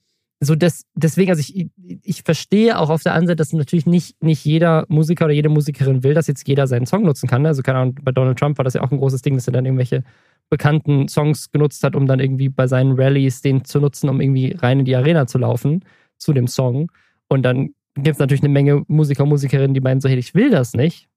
so 0.41 0.55
das, 0.55 0.87
deswegen, 0.95 1.31
also 1.31 1.41
ich, 1.41 1.69
ich 2.03 2.23
verstehe 2.23 2.79
auch 2.79 2.89
auf 2.89 3.03
der 3.03 3.13
anderen 3.13 3.29
Seite, 3.29 3.37
dass 3.37 3.53
natürlich 3.53 3.87
nicht, 3.87 4.23
nicht 4.23 4.45
jeder 4.45 4.87
Musiker 4.89 5.27
oder 5.27 5.35
jede 5.35 5.51
Musikerin 5.51 6.03
will, 6.03 6.15
dass 6.15 6.27
jetzt 6.27 6.49
jeder 6.49 6.67
seinen 6.67 6.87
Song 6.87 7.03
nutzen 7.03 7.29
kann. 7.29 7.45
Also 7.45 7.63
keine 7.63 7.79
Ahnung, 7.79 7.99
bei 8.03 8.11
Donald 8.11 8.39
Trump 8.39 8.57
war 8.57 8.65
das 8.65 8.75
ja 8.75 8.83
auch 8.83 8.91
ein 8.91 8.99
großes 8.99 9.21
Ding, 9.21 9.35
dass 9.35 9.47
er 9.47 9.53
dann 9.53 9.67
irgendwelche 9.67 10.03
bekannten 10.49 11.09
Songs 11.09 11.51
genutzt 11.51 11.85
hat, 11.85 11.95
um 11.95 12.07
dann 12.07 12.21
irgendwie 12.21 12.49
bei 12.49 12.67
seinen 12.67 12.99
Rallyes 12.99 13.43
den 13.43 13.65
zu 13.65 13.81
nutzen, 13.81 14.09
um 14.09 14.21
irgendwie 14.21 14.53
rein 14.53 14.81
in 14.81 14.85
die 14.87 14.97
Arena 14.97 15.27
zu 15.27 15.37
laufen 15.37 15.85
zu 16.17 16.33
dem 16.33 16.49
Song. 16.49 16.91
Und 17.29 17.43
dann 17.43 17.75
gibt 17.95 18.15
es 18.15 18.19
natürlich 18.19 18.43
eine 18.43 18.53
Menge 18.53 18.83
Musiker 18.89 19.25
und 19.25 19.29
Musikerinnen, 19.29 19.75
die 19.75 19.81
meinen 19.81 20.01
so, 20.01 20.09
hey, 20.09 20.19
ich 20.19 20.35
will 20.35 20.51
das 20.51 20.73
nicht. 20.73 21.10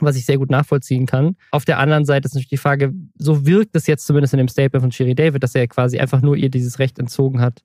Was 0.00 0.16
ich 0.16 0.26
sehr 0.26 0.38
gut 0.38 0.50
nachvollziehen 0.50 1.06
kann. 1.06 1.34
Auf 1.50 1.64
der 1.64 1.78
anderen 1.78 2.04
Seite 2.04 2.26
ist 2.26 2.34
natürlich 2.34 2.48
die 2.50 2.56
Frage, 2.56 2.92
so 3.16 3.46
wirkt 3.46 3.74
es 3.74 3.86
jetzt 3.88 4.06
zumindest 4.06 4.32
in 4.32 4.38
dem 4.38 4.46
Statement 4.48 4.80
von 4.82 4.92
Sherry 4.92 5.14
David, 5.16 5.42
dass 5.42 5.54
er 5.56 5.66
quasi 5.66 5.98
einfach 5.98 6.22
nur 6.22 6.36
ihr 6.36 6.50
dieses 6.50 6.78
Recht 6.78 7.00
entzogen 7.00 7.40
hat, 7.40 7.64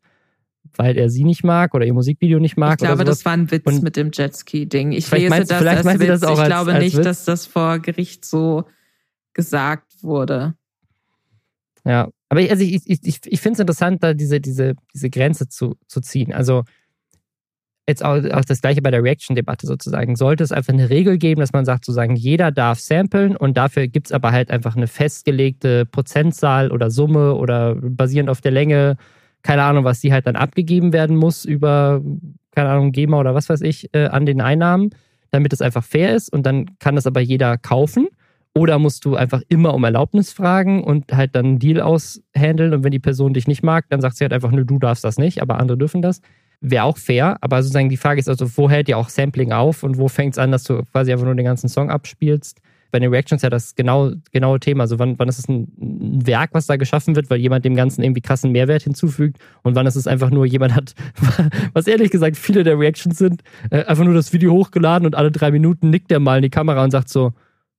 weil 0.76 0.98
er 0.98 1.10
sie 1.12 1.26
nicht 1.26 1.44
mag 1.44 1.76
oder 1.76 1.86
ihr 1.86 1.94
Musikvideo 1.94 2.40
nicht 2.40 2.58
mag. 2.58 2.80
Ich 2.82 2.88
glaube, 2.88 3.04
das 3.04 3.24
war 3.26 3.34
ein 3.34 3.52
Witz 3.52 3.66
Und 3.66 3.84
mit 3.84 3.96
dem 3.98 4.10
Jetski-Ding. 4.12 4.94
Ich 4.94 5.12
lese 5.12 5.30
meinst 5.30 5.52
das 5.52 5.60
vielleicht 5.60 5.86
als 5.86 6.00
Witz. 6.00 6.08
das 6.08 6.24
auch 6.24 6.34
ich 6.34 6.40
als- 6.40 6.48
glaube 6.48 6.74
als 6.74 6.84
nicht, 6.84 6.98
Witz? 6.98 7.04
dass 7.04 7.26
das 7.26 7.46
vor 7.46 7.78
Gericht 7.80 8.26
so 8.26 8.64
gesagt 9.34 10.02
wurde. 10.02 10.56
Ja, 11.86 12.10
aber 12.30 12.42
ich, 12.42 12.50
also 12.50 12.64
ich, 12.64 12.82
ich, 12.86 13.00
ich, 13.04 13.20
ich 13.26 13.42
finde 13.42 13.54
es 13.56 13.60
interessant, 13.60 14.02
da 14.04 14.14
diese, 14.14 14.40
diese, 14.40 14.74
diese 14.94 15.10
Grenze 15.10 15.50
zu, 15.50 15.76
zu 15.88 16.02
ziehen. 16.02 16.34
Also 16.34 16.64
jetzt 17.88 18.04
auch, 18.04 18.24
auch 18.32 18.46
das 18.46 18.62
gleiche 18.62 18.82
bei 18.82 18.92
der 18.92 19.04
Reaction-Debatte 19.04 19.68
sozusagen. 19.68 20.16
Sollte 20.16 20.44
es 20.44 20.52
einfach 20.52 20.74
eine 20.74 20.90
Regel 20.90 21.18
geben, 21.18 21.42
dass 21.42 21.54
man 21.54 21.66
sagt, 21.66 21.86
sozusagen, 21.86 22.16
jeder 22.16 22.52
darf 22.52 22.80
samplen 22.80 23.36
und 23.36 23.58
dafür 23.58 23.88
gibt 23.88 24.08
es 24.08 24.12
aber 24.14 24.32
halt 24.32 24.52
einfach 24.52 24.76
eine 24.76 24.88
festgelegte 24.88 25.86
Prozentzahl 25.86 26.72
oder 26.72 26.90
Summe 26.90 27.36
oder 27.36 27.76
basierend 27.76 28.30
auf 28.30 28.42
der 28.42 28.52
Länge, 28.52 28.98
keine 29.42 29.64
Ahnung, 29.64 29.84
was 29.84 30.00
die 30.00 30.14
halt 30.14 30.28
dann 30.28 30.38
abgegeben 30.38 30.94
werden 30.94 31.18
muss 31.18 31.44
über, 31.46 32.02
keine 32.52 32.70
Ahnung, 32.70 32.92
GEMA 32.94 33.20
oder 33.20 33.36
was 33.36 33.50
weiß 33.50 33.62
ich, 33.62 33.94
äh, 33.94 34.06
an 34.06 34.26
den 34.26 34.40
Einnahmen. 34.42 34.92
damit 35.32 35.52
es 35.52 35.62
einfach 35.62 35.84
fair 35.84 36.16
ist 36.16 36.32
und 36.32 36.46
dann 36.46 36.78
kann 36.80 36.96
das 36.96 37.08
aber 37.08 37.20
jeder 37.20 37.58
kaufen. 37.58 38.08
Oder 38.56 38.78
musst 38.78 39.04
du 39.04 39.16
einfach 39.16 39.42
immer 39.50 39.74
um 39.74 39.84
Erlaubnis 39.84 40.32
fragen 40.32 40.84
und 40.84 41.12
halt 41.12 41.36
dann 41.36 41.46
einen 41.46 41.60
Deal 41.60 41.82
aushandeln 41.82 42.72
und 42.74 42.84
wenn 42.84 42.92
die 42.92 43.00
Person 43.00 43.34
dich 43.34 43.48
nicht 43.48 43.64
mag, 43.64 43.86
dann 43.90 44.00
sagt 44.00 44.16
sie 44.16 44.24
halt 44.26 44.32
einfach, 44.34 44.52
nur 44.52 44.64
du 44.64 44.78
darfst 44.78 45.04
das 45.04 45.18
nicht, 45.18 45.42
aber 45.42 45.60
andere 45.60 45.76
dürfen 45.78 46.04
das. 46.04 46.22
Wäre 46.66 46.86
auch 46.86 46.98
fair, 46.98 47.36
aber 47.42 47.62
sozusagen 47.62 47.90
die 47.90 47.98
Frage 47.98 48.22
ist 48.22 48.30
also, 48.30 48.50
wo 48.56 48.70
hält 48.70 48.88
ihr 48.88 48.98
auch 48.98 49.10
Sampling 49.10 49.52
auf 49.52 49.84
und 49.84 49.98
wo 49.98 50.08
fängt 50.08 50.36
es 50.36 50.38
an, 50.38 50.50
dass 50.50 50.64
du 50.64 50.84
quasi 50.94 51.12
einfach 51.12 51.26
nur 51.26 51.36
den 51.36 51.44
ganzen 51.44 51.68
Song 51.68 51.90
abspielst? 51.90 52.62
Bei 52.90 53.00
den 53.00 53.10
Reactions 53.10 53.42
ja 53.42 53.50
das 53.50 53.76
genau, 53.76 54.12
genaue 54.32 54.62
Thema. 54.62 54.84
Also 54.84 54.98
wann, 54.98 55.20
wann 55.20 55.28
ist 55.28 55.40
es 55.40 55.50
ein, 55.50 55.68
ein 55.78 56.26
Werk, 56.26 56.52
was 56.54 56.68
da 56.68 56.78
geschaffen 56.78 57.18
wird, 57.18 57.30
weil 57.30 57.40
jemand 57.40 57.66
dem 57.66 57.76
Ganzen 57.76 58.02
irgendwie 58.02 58.22
krassen 58.22 58.54
Mehrwert 58.54 58.84
hinzufügt 58.84 59.40
und 59.64 59.76
wann 59.76 59.86
ist 59.88 59.98
es 59.98 60.08
einfach 60.08 60.30
nur, 60.30 60.46
jemand 60.46 60.74
hat, 60.74 60.96
was 61.74 61.86
ehrlich 61.88 62.12
gesagt 62.12 62.38
viele 62.38 62.64
der 62.64 62.80
Reactions 62.80 63.18
sind, 63.18 63.44
äh, 63.70 63.84
einfach 63.84 64.06
nur 64.06 64.14
das 64.14 64.32
Video 64.32 64.54
hochgeladen 64.54 65.06
und 65.06 65.16
alle 65.16 65.32
drei 65.32 65.52
Minuten 65.52 65.90
nickt 65.90 66.14
er 66.14 66.22
mal 66.22 66.38
in 66.38 66.44
die 66.44 66.50
Kamera 66.50 66.82
und 66.82 66.92
sagt 66.92 67.10
so, 67.10 67.34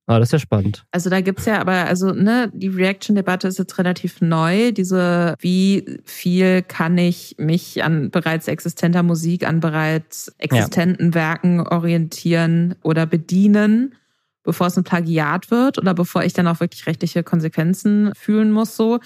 Ah, 0.07 0.19
das 0.19 0.27
ist 0.27 0.33
ja 0.33 0.39
spannend. 0.39 0.85
Also 0.91 1.09
da 1.09 1.21
gibt's 1.21 1.45
ja 1.45 1.59
aber, 1.59 1.85
also, 1.85 2.11
ne, 2.11 2.51
die 2.53 2.67
Reaction-Debatte 2.67 3.47
ist 3.47 3.57
jetzt 3.57 3.77
relativ 3.79 4.21
neu. 4.21 4.71
Diese, 4.71 5.33
wie 5.39 5.99
viel 6.03 6.61
kann 6.61 6.95
ich 6.99 7.35
mich 7.39 7.83
an 7.83 8.11
bereits 8.11 8.47
existenter 8.47 9.01
Musik, 9.01 9.47
an 9.47 9.59
bereits 9.61 10.27
existenten 10.37 11.07
ja. 11.07 11.13
Werken 11.15 11.61
orientieren 11.61 12.75
oder 12.83 13.07
bedienen, 13.07 13.95
bevor 14.43 14.67
es 14.67 14.77
ein 14.77 14.83
Plagiat 14.83 15.49
wird 15.49 15.79
oder 15.79 15.95
bevor 15.95 16.23
ich 16.23 16.33
dann 16.33 16.47
auch 16.47 16.59
wirklich 16.59 16.85
rechtliche 16.85 17.23
Konsequenzen 17.23 18.11
fühlen 18.15 18.51
muss, 18.51 18.75
so. 18.75 18.99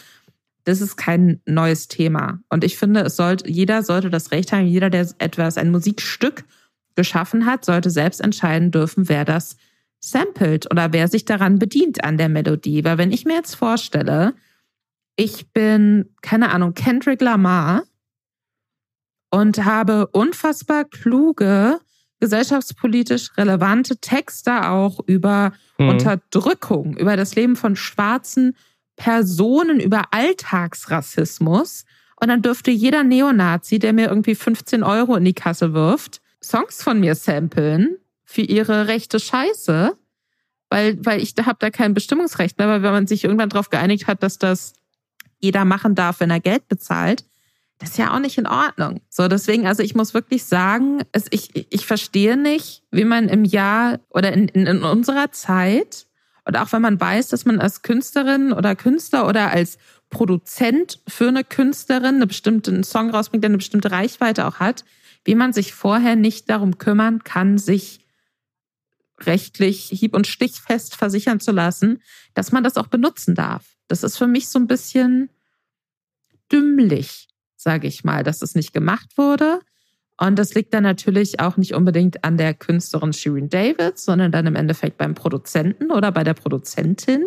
Das 0.66 0.82
ist 0.82 0.98
kein 0.98 1.40
neues 1.46 1.88
Thema. 1.88 2.40
Und 2.50 2.66
ich 2.66 2.78
finde, 2.78 3.00
es 3.00 3.16
sollte, 3.16 3.50
jeder 3.50 3.84
sollte 3.84 4.10
das 4.10 4.32
Recht 4.32 4.52
haben, 4.52 4.68
jeder, 4.68 4.90
der 4.90 5.08
etwas, 5.18 5.58
ein 5.58 5.72
Musikstück 5.72 6.44
geschaffen 6.96 7.46
hat, 7.46 7.64
sollte 7.64 7.90
selbst 7.90 8.20
entscheiden 8.20 8.70
dürfen, 8.70 9.08
wer 9.08 9.24
das 9.24 9.56
samplet 10.00 10.70
oder 10.72 10.94
wer 10.94 11.08
sich 11.08 11.26
daran 11.26 11.60
bedient 11.60 12.04
an 12.04 12.18
der 12.18 12.30
Melodie. 12.30 12.84
Weil 12.84 12.98
wenn 12.98 13.12
ich 13.12 13.26
mir 13.26 13.36
jetzt 13.36 13.56
vorstelle, 13.56 14.34
ich 15.16 15.52
bin, 15.52 16.16
keine 16.22 16.52
Ahnung, 16.52 16.74
Kendrick 16.74 17.22
Lamar 17.22 17.84
und 19.32 19.66
habe 19.66 20.08
unfassbar 20.08 20.86
kluge, 20.86 21.80
gesellschaftspolitisch 22.20 23.38
relevante 23.38 23.98
Texte 23.98 24.70
auch 24.70 25.00
über 25.06 25.54
mhm. 25.78 25.90
Unterdrückung, 25.90 26.98
über 26.98 27.18
das 27.18 27.36
Leben 27.36 27.56
von 27.56 27.76
schwarzen 27.76 28.56
Personen, 28.96 29.80
über 29.80 30.04
Alltagsrassismus. 30.12 31.86
Und 32.22 32.28
dann 32.28 32.42
dürfte 32.42 32.72
jeder 32.72 33.04
Neonazi, 33.04 33.80
der 33.80 33.94
mir 33.94 34.10
irgendwie 34.10 34.36
15 34.36 34.84
Euro 34.84 35.16
in 35.16 35.24
die 35.24 35.34
Kasse 35.34 35.74
wirft, 35.74 36.22
Songs 36.42 36.84
von 36.84 37.00
mir 37.00 37.16
samplen 37.16 37.98
für 38.30 38.42
ihre 38.42 38.88
rechte 38.88 39.20
Scheiße, 39.20 39.98
weil, 40.70 41.04
weil 41.04 41.20
ich 41.20 41.34
habe 41.44 41.58
da 41.58 41.72
kein 41.72 41.96
Bestimmungsrecht 41.96 42.60
mehr, 42.60 42.68
weil 42.68 42.84
wenn 42.84 42.92
man 42.92 43.08
sich 43.08 43.24
irgendwann 43.24 43.50
darauf 43.50 43.72
geeinigt 43.72 44.06
hat, 44.06 44.22
dass 44.22 44.38
das 44.38 44.74
jeder 45.40 45.66
machen 45.66 45.96
darf, 45.96 46.20
wenn 46.20 46.30
er 46.30 46.40
Geld 46.40 46.68
bezahlt, 46.68 47.26
das 47.80 47.92
ist 47.92 47.98
ja 47.98 48.14
auch 48.14 48.20
nicht 48.20 48.38
in 48.38 48.46
Ordnung. 48.46 49.02
So, 49.10 49.28
deswegen, 49.28 49.66
also 49.66 49.82
ich 49.82 49.96
muss 49.96 50.14
wirklich 50.14 50.44
sagen, 50.44 51.02
es, 51.12 51.26
ich, 51.32 51.74
ich 51.74 51.88
verstehe 51.88 52.38
nicht, 52.38 52.84
wie 52.92 53.04
man 53.04 53.30
im 53.30 53.46
Jahr 53.46 54.00
oder 54.10 54.32
in, 54.32 54.48
in, 54.50 54.68
in 54.68 54.84
unserer 54.84 55.32
Zeit 55.32 56.06
und 56.46 56.56
auch 56.56 56.72
wenn 56.72 56.84
man 56.84 57.02
weiß, 57.02 57.30
dass 57.30 57.46
man 57.46 57.60
als 57.60 57.82
Künstlerin 57.82 58.54
oder 58.54 58.76
Künstler 58.76 59.28
oder 59.28 59.50
als 59.50 59.80
Produzent 60.12 61.00
für 61.08 61.30
eine 61.30 61.44
Künstlerin 61.44 62.16
eine 62.16 62.28
bestimmte 62.28 62.84
Song 62.84 63.10
rausbringt, 63.10 63.44
der 63.44 63.50
eine 63.50 63.58
bestimmte 63.58 63.90
Reichweite 63.90 64.46
auch 64.46 64.60
hat, 64.60 64.86
wie 65.26 65.34
man 65.34 65.52
sich 65.52 65.74
vorher 65.74 66.16
nicht 66.16 66.48
darum 66.48 66.78
kümmern 66.78 67.24
kann, 67.24 67.58
sich 67.58 68.02
rechtlich 69.26 69.86
hieb- 69.86 70.16
und 70.16 70.28
stichfest 70.28 70.96
versichern 70.96 71.40
zu 71.40 71.52
lassen, 71.52 72.02
dass 72.34 72.52
man 72.52 72.64
das 72.64 72.78
auch 72.78 72.88
benutzen 72.88 73.36
darf. 73.36 73.66
Das 73.88 74.04
ist 74.04 74.18
für 74.18 74.28
mich 74.28 74.50
so 74.50 74.60
ein 74.60 74.68
bisschen 74.68 75.30
dümmlich, 76.52 77.28
sage 77.56 77.88
ich 77.88 78.04
mal, 78.04 78.24
dass 78.24 78.42
es 78.42 78.56
nicht 78.56 78.74
gemacht 78.74 79.18
wurde. 79.18 79.60
Und 80.18 80.38
das 80.38 80.54
liegt 80.54 80.74
dann 80.74 80.84
natürlich 80.84 81.40
auch 81.40 81.58
nicht 81.58 81.74
unbedingt 81.74 82.24
an 82.24 82.38
der 82.38 82.54
Künstlerin 82.54 83.14
Shirin 83.14 83.50
David, 83.50 83.98
sondern 83.98 84.32
dann 84.32 84.48
im 84.48 84.56
Endeffekt 84.56 84.98
beim 84.98 85.16
Produzenten 85.16 85.92
oder 85.92 86.12
bei 86.12 86.24
der 86.24 86.34
Produzentin. 86.34 87.26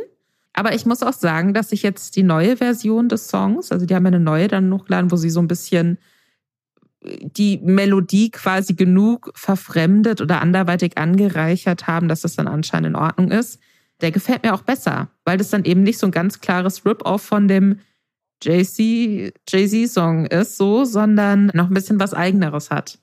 Aber 0.52 0.74
ich 0.74 0.84
muss 0.84 1.02
auch 1.02 1.14
sagen, 1.14 1.54
dass 1.54 1.72
ich 1.72 1.82
jetzt 1.82 2.16
die 2.16 2.22
neue 2.22 2.58
Version 2.58 3.08
des 3.08 3.28
Songs, 3.28 3.72
also 3.72 3.86
die 3.86 3.94
haben 3.94 4.06
eine 4.06 4.20
neue 4.20 4.48
dann 4.48 4.72
hochgeladen, 4.72 5.10
wo 5.10 5.16
sie 5.16 5.30
so 5.30 5.40
ein 5.40 5.48
bisschen 5.48 5.98
die 7.04 7.58
Melodie 7.58 8.30
quasi 8.30 8.74
genug 8.74 9.32
verfremdet 9.34 10.20
oder 10.20 10.40
anderweitig 10.40 10.98
angereichert 10.98 11.86
haben, 11.86 12.08
dass 12.08 12.20
das 12.22 12.36
dann 12.36 12.48
anscheinend 12.48 12.88
in 12.88 12.96
Ordnung 12.96 13.30
ist. 13.30 13.58
Der 14.00 14.10
gefällt 14.10 14.42
mir 14.42 14.54
auch 14.54 14.62
besser, 14.62 15.10
weil 15.24 15.38
das 15.38 15.50
dann 15.50 15.64
eben 15.64 15.82
nicht 15.82 15.98
so 15.98 16.06
ein 16.06 16.12
ganz 16.12 16.40
klares 16.40 16.84
Rip-Off 16.84 17.22
von 17.22 17.48
dem 17.48 17.80
Jay-Z-Song 18.42 20.26
ist, 20.26 20.56
so, 20.56 20.84
sondern 20.84 21.50
noch 21.54 21.68
ein 21.68 21.74
bisschen 21.74 22.00
was 22.00 22.14
Eigeneres 22.14 22.70
hat. 22.70 22.98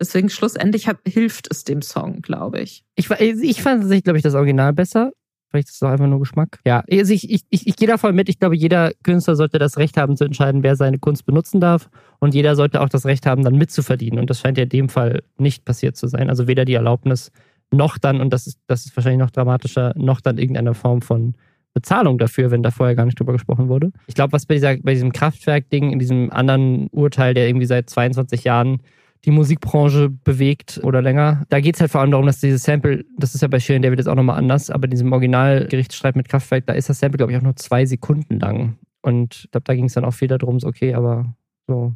Deswegen 0.00 0.30
schlussendlich 0.30 0.88
hat, 0.88 0.98
hilft 1.06 1.48
es 1.50 1.64
dem 1.64 1.82
Song, 1.82 2.22
glaube 2.22 2.60
ich. 2.60 2.84
Ich, 2.96 3.10
ich 3.10 3.62
fand 3.62 3.82
tatsächlich, 3.82 4.04
glaube 4.04 4.16
ich, 4.16 4.22
das 4.22 4.34
Original 4.34 4.72
besser. 4.72 5.12
Vielleicht 5.50 5.68
ist 5.68 5.76
es 5.76 5.82
auch 5.82 5.90
einfach 5.90 6.06
nur 6.06 6.20
Geschmack. 6.20 6.60
Ja, 6.64 6.84
also 6.90 7.12
ich, 7.12 7.28
ich, 7.28 7.42
ich, 7.50 7.66
ich 7.66 7.76
gehe 7.76 7.88
da 7.88 7.98
voll 7.98 8.12
mit. 8.12 8.28
Ich 8.28 8.38
glaube, 8.38 8.56
jeder 8.56 8.92
Künstler 9.02 9.34
sollte 9.34 9.58
das 9.58 9.78
Recht 9.78 9.96
haben 9.96 10.16
zu 10.16 10.24
entscheiden, 10.24 10.62
wer 10.62 10.76
seine 10.76 10.98
Kunst 10.98 11.26
benutzen 11.26 11.60
darf. 11.60 11.90
Und 12.20 12.34
jeder 12.34 12.54
sollte 12.54 12.80
auch 12.80 12.88
das 12.88 13.04
Recht 13.04 13.26
haben, 13.26 13.42
dann 13.42 13.56
mitzuverdienen. 13.56 14.20
Und 14.20 14.30
das 14.30 14.40
scheint 14.40 14.58
ja 14.58 14.64
in 14.64 14.68
dem 14.68 14.88
Fall 14.88 15.22
nicht 15.38 15.64
passiert 15.64 15.96
zu 15.96 16.06
sein. 16.06 16.30
Also 16.30 16.46
weder 16.46 16.64
die 16.64 16.74
Erlaubnis 16.74 17.32
noch 17.72 17.98
dann, 17.98 18.20
und 18.20 18.32
das 18.32 18.46
ist, 18.46 18.60
das 18.68 18.86
ist 18.86 18.96
wahrscheinlich 18.96 19.20
noch 19.20 19.30
dramatischer, 19.30 19.92
noch 19.96 20.20
dann 20.20 20.38
irgendeine 20.38 20.74
Form 20.74 21.02
von 21.02 21.34
Bezahlung 21.72 22.18
dafür, 22.18 22.50
wenn 22.50 22.62
da 22.62 22.70
vorher 22.70 22.96
gar 22.96 23.04
nicht 23.04 23.18
drüber 23.18 23.32
gesprochen 23.32 23.68
wurde. 23.68 23.92
Ich 24.06 24.14
glaube, 24.14 24.32
was 24.32 24.46
bei, 24.46 24.54
dieser, 24.54 24.76
bei 24.78 24.94
diesem 24.94 25.12
Kraftwerk-Ding, 25.12 25.92
in 25.92 25.98
diesem 25.98 26.30
anderen 26.32 26.88
Urteil, 26.88 27.34
der 27.34 27.48
irgendwie 27.48 27.66
seit 27.66 27.88
22 27.88 28.44
Jahren 28.44 28.82
die 29.24 29.30
Musikbranche 29.30 30.08
bewegt 30.08 30.80
oder 30.82 31.02
länger. 31.02 31.44
Da 31.48 31.60
geht 31.60 31.74
es 31.74 31.80
halt 31.80 31.90
vor 31.90 32.00
allem 32.00 32.10
darum, 32.10 32.26
dass 32.26 32.40
dieses 32.40 32.62
Sample, 32.62 33.04
das 33.18 33.34
ist 33.34 33.42
ja 33.42 33.48
bei 33.48 33.60
Shirin 33.60 33.82
David 33.82 33.98
jetzt 33.98 34.08
auch 34.08 34.14
nochmal 34.14 34.38
anders, 34.38 34.70
aber 34.70 34.84
in 34.84 34.90
diesem 34.90 35.12
Originalgerichtsstreit 35.12 36.16
mit 36.16 36.28
Kraftwerk, 36.28 36.66
da 36.66 36.72
ist 36.72 36.88
das 36.88 36.98
Sample, 36.98 37.18
glaube 37.18 37.32
ich, 37.32 37.38
auch 37.38 37.42
nur 37.42 37.56
zwei 37.56 37.84
Sekunden 37.84 38.38
lang. 38.38 38.78
Und 39.02 39.42
ich 39.44 39.50
glaube, 39.50 39.64
da 39.64 39.74
ging 39.74 39.84
es 39.84 39.94
dann 39.94 40.04
auch 40.04 40.14
viel 40.14 40.28
darum, 40.28 40.58
so, 40.60 40.68
okay, 40.68 40.94
aber 40.94 41.34
so 41.66 41.94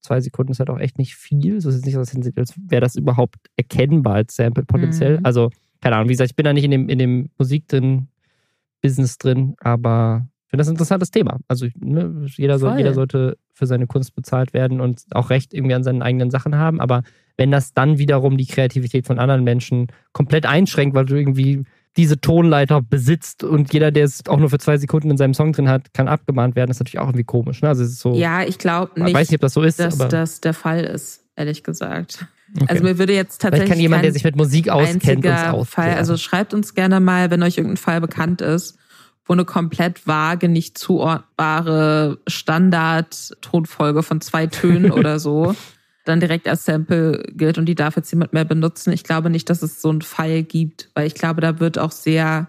zwei 0.00 0.20
Sekunden 0.20 0.52
ist 0.52 0.60
halt 0.60 0.70
auch 0.70 0.78
echt 0.78 0.98
nicht 0.98 1.16
viel. 1.16 1.60
So 1.60 1.68
ist 1.68 1.76
es 1.76 1.84
nicht 1.84 1.94
so, 1.94 2.00
als 2.00 2.54
wäre 2.68 2.80
das 2.80 2.96
überhaupt 2.96 3.36
erkennbar 3.56 4.14
als 4.14 4.36
Sample 4.36 4.64
potenziell. 4.64 5.18
Mhm. 5.18 5.26
Also, 5.26 5.50
keine 5.80 5.96
Ahnung, 5.96 6.08
wie 6.08 6.14
gesagt, 6.14 6.30
ich 6.30 6.36
bin 6.36 6.44
da 6.44 6.52
nicht 6.52 6.64
in 6.64 6.70
dem, 6.70 6.88
in 6.88 6.98
dem 6.98 7.30
Musik 7.38 7.68
drin, 7.68 8.08
Business 8.80 9.18
drin, 9.18 9.54
aber 9.60 10.26
ich 10.46 10.50
finde 10.50 10.62
das 10.62 10.68
ein 10.68 10.74
interessantes 10.74 11.10
Thema. 11.10 11.38
Also 11.48 11.66
ne, 11.78 12.26
jeder, 12.36 12.58
soll, 12.58 12.76
jeder 12.76 12.94
sollte 12.94 13.36
für 13.60 13.66
seine 13.66 13.86
Kunst 13.86 14.16
bezahlt 14.16 14.52
werden 14.52 14.80
und 14.80 15.02
auch 15.12 15.30
Recht 15.30 15.54
irgendwie 15.54 15.74
an 15.74 15.84
seinen 15.84 16.02
eigenen 16.02 16.30
Sachen 16.30 16.56
haben. 16.56 16.80
Aber 16.80 17.02
wenn 17.36 17.50
das 17.50 17.74
dann 17.74 17.98
wiederum 17.98 18.36
die 18.36 18.46
Kreativität 18.46 19.06
von 19.06 19.18
anderen 19.18 19.44
Menschen 19.44 19.88
komplett 20.12 20.46
einschränkt, 20.46 20.96
weil 20.96 21.04
du 21.04 21.14
irgendwie 21.14 21.64
diese 21.96 22.20
Tonleiter 22.20 22.80
besitzt 22.80 23.44
und 23.44 23.72
jeder, 23.72 23.90
der 23.90 24.04
es 24.04 24.26
auch 24.28 24.38
nur 24.38 24.48
für 24.48 24.58
zwei 24.58 24.78
Sekunden 24.78 25.10
in 25.10 25.16
seinem 25.16 25.34
Song 25.34 25.52
drin 25.52 25.68
hat, 25.68 25.92
kann 25.92 26.08
abgemahnt 26.08 26.56
werden, 26.56 26.70
ist 26.70 26.80
natürlich 26.80 26.98
auch 26.98 27.08
irgendwie 27.08 27.24
komisch. 27.24 27.60
Ne? 27.60 27.68
Also 27.68 27.84
es 27.84 27.90
ist 27.90 28.00
so, 28.00 28.14
ja, 28.14 28.42
ich 28.42 28.58
glaube 28.58 29.02
nicht, 29.02 29.14
weiß 29.14 29.28
nicht, 29.28 29.38
ob 29.38 29.42
das 29.42 29.52
so 29.52 29.62
ist, 29.62 29.78
dass 29.78 29.98
das 29.98 30.40
der 30.40 30.54
Fall 30.54 30.84
ist, 30.84 31.24
ehrlich 31.36 31.62
gesagt. 31.62 32.26
Okay. 32.56 32.66
Also 32.68 32.82
mir 32.82 32.98
würde 32.98 33.12
jetzt 33.12 33.42
tatsächlich. 33.42 33.66
Vielleicht 33.66 33.72
kann 33.72 33.80
jemand, 33.80 34.04
der 34.04 34.12
sich 34.12 34.24
mit 34.24 34.36
Musik 34.36 34.70
auskennt, 34.70 35.24
uns. 35.26 35.68
Fall, 35.68 35.94
also 35.94 36.16
schreibt 36.16 36.54
uns 36.54 36.74
gerne 36.74 36.98
mal, 36.98 37.30
wenn 37.30 37.42
euch 37.42 37.58
irgendein 37.58 37.76
Fall 37.76 38.00
bekannt 38.00 38.40
ist 38.40 38.79
wo 39.30 39.32
eine 39.32 39.44
komplett 39.44 40.08
vage, 40.08 40.48
nicht 40.48 40.76
zuordnbare 40.76 42.18
Standard-Tonfolge 42.26 44.02
von 44.02 44.20
zwei 44.20 44.48
Tönen 44.48 44.90
oder 44.90 45.20
so 45.20 45.54
dann 46.04 46.18
direkt 46.18 46.48
als 46.48 46.64
Sample 46.64 47.22
gilt 47.28 47.56
und 47.56 47.66
die 47.66 47.76
darf 47.76 47.94
jetzt 47.94 48.10
jemand 48.10 48.32
mehr 48.32 48.44
benutzen. 48.44 48.92
Ich 48.92 49.04
glaube 49.04 49.30
nicht, 49.30 49.48
dass 49.48 49.62
es 49.62 49.80
so 49.80 49.90
einen 49.90 50.02
Fall 50.02 50.42
gibt, 50.42 50.90
weil 50.94 51.06
ich 51.06 51.14
glaube, 51.14 51.40
da 51.40 51.60
wird 51.60 51.78
auch 51.78 51.92
sehr 51.92 52.48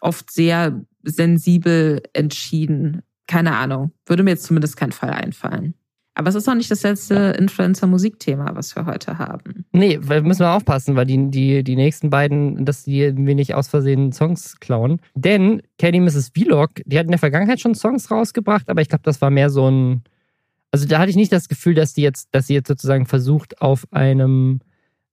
oft 0.00 0.30
sehr 0.30 0.80
sensibel 1.02 2.02
entschieden. 2.14 3.02
Keine 3.26 3.54
Ahnung. 3.54 3.92
Würde 4.06 4.22
mir 4.22 4.30
jetzt 4.30 4.44
zumindest 4.44 4.78
kein 4.78 4.92
Fall 4.92 5.10
einfallen. 5.10 5.74
Aber 6.18 6.30
es 6.30 6.34
ist 6.34 6.48
auch 6.48 6.54
nicht 6.54 6.70
das 6.70 6.82
letzte 6.82 7.14
Influencer-Musikthema, 7.38 8.54
was 8.54 8.74
wir 8.74 8.86
heute 8.86 9.18
haben. 9.18 9.66
Nee, 9.72 9.98
wir 10.00 10.22
müssen 10.22 10.40
wir 10.40 10.52
aufpassen, 10.52 10.96
weil 10.96 11.04
die, 11.04 11.30
die, 11.30 11.62
die 11.62 11.76
nächsten 11.76 12.08
beiden, 12.08 12.64
dass 12.64 12.84
die 12.84 13.12
mir 13.12 13.34
nicht 13.34 13.54
aus 13.54 13.68
Versehen 13.68 14.12
Songs 14.12 14.58
klauen. 14.58 15.02
Denn 15.14 15.60
Kenny 15.76 16.00
Mrs. 16.00 16.32
Vlog, 16.34 16.70
die 16.86 16.98
hat 16.98 17.04
in 17.04 17.10
der 17.10 17.18
Vergangenheit 17.18 17.60
schon 17.60 17.74
Songs 17.74 18.10
rausgebracht, 18.10 18.70
aber 18.70 18.80
ich 18.80 18.88
glaube, 18.88 19.02
das 19.04 19.20
war 19.20 19.28
mehr 19.28 19.50
so 19.50 19.70
ein. 19.70 20.04
Also 20.70 20.88
da 20.88 21.00
hatte 21.00 21.10
ich 21.10 21.16
nicht 21.16 21.32
das 21.32 21.48
Gefühl, 21.48 21.74
dass 21.74 21.92
die 21.92 22.02
jetzt, 22.02 22.28
dass 22.32 22.46
sie 22.46 22.54
jetzt 22.54 22.68
sozusagen 22.68 23.04
versucht, 23.04 23.60
auf 23.60 23.86
einem 23.90 24.60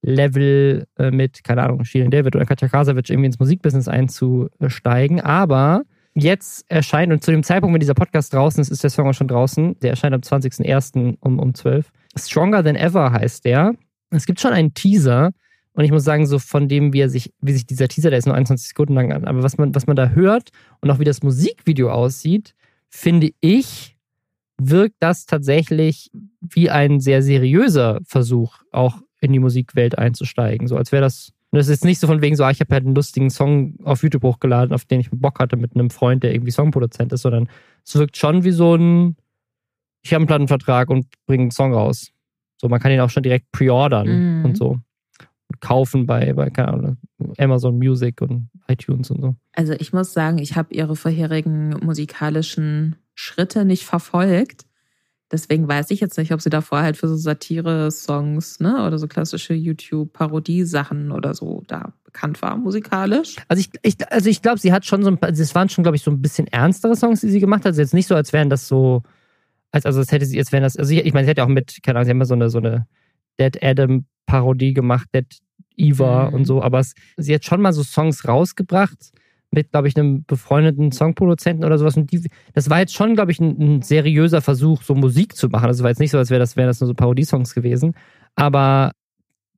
Level 0.01 0.85
äh, 0.97 1.11
mit, 1.11 1.43
keine 1.43 1.63
Ahnung, 1.63 1.83
Shirin 1.83 2.11
David 2.11 2.37
oder 2.37 2.45
Katja 2.45 2.69
Krasavitsch 2.69 3.09
irgendwie 3.09 3.27
ins 3.27 3.39
Musikbusiness 3.39 3.89
einzusteigen. 3.89 5.19
Aber 5.19 5.83
jetzt 6.15 6.65
erscheint, 6.69 7.11
und 7.11 7.23
zu 7.23 7.31
dem 7.31 7.43
Zeitpunkt, 7.43 7.73
wenn 7.73 7.79
dieser 7.79 7.93
Podcast 7.93 8.33
draußen 8.33 8.61
ist, 8.61 8.69
ist 8.69 8.83
der 8.83 8.89
Song 8.89 9.07
auch 9.07 9.13
schon 9.13 9.27
draußen. 9.27 9.79
Der 9.79 9.91
erscheint 9.91 10.13
am 10.13 10.21
20.01. 10.21 11.17
um, 11.19 11.39
um 11.39 11.53
12. 11.53 11.91
Stronger 12.15 12.63
Than 12.63 12.75
Ever 12.75 13.11
heißt 13.11 13.45
der. 13.45 13.73
Es 14.11 14.25
gibt 14.25 14.39
schon 14.39 14.53
einen 14.53 14.73
Teaser, 14.73 15.31
Und 15.73 15.85
ich 15.85 15.91
muss 15.91 16.03
sagen, 16.03 16.27
so 16.27 16.37
von 16.37 16.67
dem, 16.67 16.93
wie 16.93 17.01
er 17.01 17.09
sich, 17.09 17.33
wie 17.41 17.53
sich 17.53 17.65
dieser 17.65 17.87
Teaser, 17.87 18.11
der 18.11 18.19
ist 18.19 18.27
nur 18.27 18.35
21 18.35 18.69
Sekunden 18.69 18.93
lang 18.93 19.11
an, 19.11 19.25
aber 19.25 19.41
was 19.41 19.57
man, 19.57 19.73
was 19.73 19.87
man 19.87 19.95
da 19.95 20.09
hört 20.09 20.49
und 20.81 20.91
auch 20.91 20.99
wie 20.99 21.03
das 21.03 21.23
Musikvideo 21.23 21.89
aussieht, 21.89 22.53
finde 22.89 23.31
ich, 23.41 23.97
wirkt 24.59 24.97
das 24.99 25.25
tatsächlich 25.25 26.11
wie 26.41 26.69
ein 26.69 26.99
sehr 26.99 27.23
seriöser 27.23 27.99
Versuch, 28.05 28.59
auch 28.71 28.97
in 29.19 29.33
die 29.33 29.39
Musikwelt 29.39 29.97
einzusteigen. 29.97 30.67
So 30.67 30.77
als 30.77 30.91
wäre 30.91 31.01
das. 31.01 31.33
Und 31.53 31.57
das 31.59 31.67
ist 31.67 31.73
jetzt 31.73 31.85
nicht 31.85 31.99
so 31.99 32.07
von 32.07 32.23
wegen 32.23 32.35
so, 32.35 32.43
ah, 32.43 32.49
ich 32.49 32.59
habe 32.61 32.73
halt 32.73 32.83
einen 32.83 32.95
lustigen 32.95 33.29
Song 33.29 33.75
auf 33.83 34.01
YouTube 34.01 34.23
hochgeladen, 34.23 34.73
auf 34.73 34.85
den 34.85 35.01
ich 35.01 35.11
Bock 35.11 35.37
hatte 35.39 35.55
mit 35.55 35.75
einem 35.75 35.91
Freund, 35.91 36.23
der 36.23 36.33
irgendwie 36.33 36.49
Songproduzent 36.49 37.13
ist, 37.13 37.21
sondern 37.21 37.47
es 37.85 37.95
wirkt 37.95 38.17
schon 38.17 38.43
wie 38.43 38.49
so 38.49 38.73
ein, 38.73 39.15
ich 40.01 40.13
habe 40.13 40.21
einen 40.21 40.27
Plattenvertrag 40.27 40.89
und 40.89 41.05
bringe 41.27 41.43
einen 41.43 41.51
Song 41.51 41.71
raus. 41.71 42.11
So, 42.57 42.69
man 42.69 42.79
kann 42.79 42.91
ihn 42.91 43.01
auch 43.01 43.11
schon 43.11 43.21
direkt 43.21 43.51
pre-ordern 43.51 44.39
Mhm. 44.39 44.45
und 44.45 44.57
so. 44.57 44.79
Und 45.47 45.61
kaufen 45.61 46.07
bei, 46.07 46.33
bei 46.33 46.49
keine 46.49 46.69
Ahnung, 46.69 46.97
Amazon 47.37 47.77
Music 47.77 48.19
und 48.23 48.49
iTunes 48.67 49.11
und 49.11 49.21
so. 49.21 49.35
Also 49.51 49.73
ich 49.73 49.93
muss 49.93 50.11
sagen, 50.11 50.39
ich 50.39 50.55
habe 50.55 50.73
ihre 50.73 50.95
vorherigen 50.95 51.75
musikalischen 51.83 52.95
Schritte 53.13 53.63
nicht 53.63 53.85
verfolgt. 53.85 54.65
Deswegen 55.33 55.67
weiß 55.67 55.89
ich 55.89 55.99
jetzt 55.99 56.17
nicht, 56.19 56.31
ob 56.31 56.41
sie 56.41 56.51
davor 56.51 56.83
halt 56.83 56.95
für 56.95 57.07
so 57.07 57.15
Satire-Songs, 57.15 58.59
ne, 58.59 58.85
oder 58.85 58.99
so 58.99 59.07
klassische 59.07 59.55
YouTube-Parodie-Sachen 59.55 61.11
oder 61.11 61.33
so 61.33 61.63
da 61.67 61.93
bekannt 62.03 62.41
war, 62.43 62.55
musikalisch. 62.55 63.37
Also 63.47 63.61
ich, 63.61 63.69
ich, 63.81 63.95
also 64.11 64.29
ich 64.29 64.43
glaube, 64.43 64.59
sie 64.59 64.71
hat 64.71 64.85
schon 64.85 65.01
so 65.01 65.09
ein 65.09 65.17
paar, 65.17 65.31
das 65.31 65.55
waren 65.55 65.69
schon, 65.69 65.83
glaube 65.83 65.97
ich, 65.97 66.03
so 66.03 66.11
ein 66.11 66.21
bisschen 66.21 66.45
ernstere 66.47 66.95
Songs, 66.95 67.21
die 67.21 67.29
sie 67.29 67.39
gemacht 67.39 67.61
hat. 67.61 67.71
Also 67.71 67.81
jetzt 67.81 67.95
nicht 67.95 68.07
so, 68.07 68.13
als 68.15 68.31
wären 68.31 68.51
das 68.51 68.67
so, 68.67 69.01
als, 69.71 69.87
also 69.87 70.01
als 70.01 70.11
hätte 70.11 70.27
sie, 70.27 70.37
als 70.37 70.51
wären 70.51 70.61
das, 70.61 70.77
also 70.77 70.93
ich, 70.93 71.03
ich 71.03 71.13
meine, 71.13 71.25
sie 71.25 71.31
hat 71.31 71.39
ja 71.39 71.45
auch 71.45 71.49
mit, 71.49 71.79
keine 71.81 71.97
Ahnung, 71.97 72.05
sie 72.05 72.11
haben 72.11 72.19
ja 72.19 72.25
so 72.25 72.35
eine, 72.35 72.49
so 72.51 72.59
eine 72.59 72.85
Dead 73.39 73.57
Adam-Parodie 73.63 74.73
gemacht, 74.75 75.07
Dead 75.15 75.25
Eva 75.75 76.27
Mhm. 76.27 76.35
und 76.35 76.45
so, 76.45 76.61
aber 76.61 76.79
es, 76.79 76.93
sie 77.17 77.33
hat 77.33 77.43
schon 77.43 77.59
mal 77.59 77.73
so 77.73 77.81
Songs 77.81 78.27
rausgebracht 78.27 79.11
mit, 79.53 79.71
glaube 79.71 79.87
ich, 79.87 79.95
einem 79.95 80.23
befreundeten 80.25 80.91
Songproduzenten 80.91 81.63
oder 81.63 81.77
sowas. 81.77 81.95
Und 81.95 82.11
die, 82.11 82.27
das 82.53 82.69
war 82.69 82.79
jetzt 82.79 82.93
schon, 82.93 83.13
glaube 83.13 83.31
ich, 83.31 83.39
ein, 83.39 83.57
ein 83.59 83.81
seriöser 83.81 84.41
Versuch, 84.41 84.81
so 84.81 84.95
Musik 84.95 85.35
zu 85.35 85.47
machen. 85.47 85.65
Also 85.65 85.79
es 85.79 85.83
war 85.83 85.91
jetzt 85.91 85.99
nicht 85.99 86.11
so, 86.11 86.17
als 86.17 86.31
wäre 86.31 86.39
das, 86.39 86.55
wären 86.57 86.67
das 86.67 86.79
nur 86.79 86.87
so 86.87 86.93
Parodiesongs 86.93 87.53
gewesen. 87.53 87.93
Aber 88.35 88.91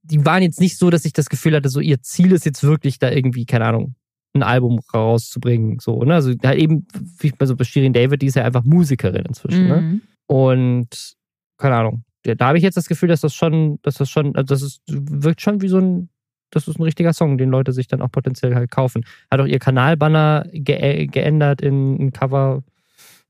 die 0.03 0.25
waren 0.25 0.43
jetzt 0.43 0.59
nicht 0.59 0.77
so, 0.77 0.89
dass 0.89 1.05
ich 1.05 1.13
das 1.13 1.29
Gefühl 1.29 1.55
hatte, 1.55 1.69
so 1.69 1.79
ihr 1.79 2.01
Ziel 2.01 2.33
ist 2.33 2.45
jetzt 2.45 2.63
wirklich 2.63 2.99
da 2.99 3.09
irgendwie, 3.09 3.45
keine 3.45 3.65
Ahnung, 3.65 3.95
ein 4.33 4.43
Album 4.43 4.79
rauszubringen. 4.93 5.79
So, 5.79 6.03
ne? 6.03 6.15
Also 6.15 6.33
halt 6.43 6.59
eben, 6.59 6.87
wie 7.19 7.31
bei 7.31 7.45
so 7.45 7.55
bei 7.55 7.63
Shirin 7.63 7.93
David, 7.93 8.21
die 8.21 8.27
ist 8.27 8.35
ja 8.35 8.43
einfach 8.43 8.65
Musikerin 8.65 9.25
inzwischen. 9.25 9.67
Ne? 9.67 9.81
Mhm. 9.81 10.01
Und 10.27 11.15
keine 11.57 11.75
Ahnung. 11.75 12.03
Da, 12.23 12.35
da 12.35 12.47
habe 12.47 12.57
ich 12.57 12.63
jetzt 12.63 12.75
das 12.75 12.87
Gefühl, 12.87 13.07
dass 13.07 13.21
das 13.21 13.33
schon, 13.33 13.79
dass 13.81 13.95
das 13.95 14.09
schon, 14.09 14.35
also 14.35 14.53
das 14.53 14.61
ist, 14.61 14.81
wirkt 14.87 15.41
schon 15.41 15.61
wie 15.61 15.69
so 15.69 15.79
ein, 15.79 16.09
das 16.51 16.67
ist 16.67 16.79
ein 16.79 16.83
richtiger 16.83 17.13
Song, 17.13 17.37
den 17.37 17.49
Leute 17.49 17.73
sich 17.73 17.87
dann 17.87 18.01
auch 18.01 18.11
potenziell 18.11 18.55
halt 18.55 18.71
kaufen. 18.71 19.05
Hat 19.29 19.39
auch 19.39 19.45
ihr 19.45 19.59
Kanalbanner 19.59 20.45
ge 20.51 21.07
geändert 21.07 21.61
in 21.61 21.95
ein 21.95 22.13
Cover 22.13 22.63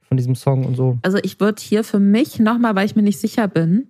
von 0.08 0.18
diesem 0.18 0.36
Song 0.36 0.66
und 0.66 0.76
so. 0.76 0.98
Also 1.02 1.18
ich 1.24 1.40
würde 1.40 1.62
hier 1.62 1.84
für 1.84 2.00
mich 2.00 2.40
nochmal, 2.40 2.76
weil 2.76 2.86
ich 2.86 2.96
mir 2.96 3.02
nicht 3.02 3.20
sicher 3.20 3.48
bin, 3.48 3.90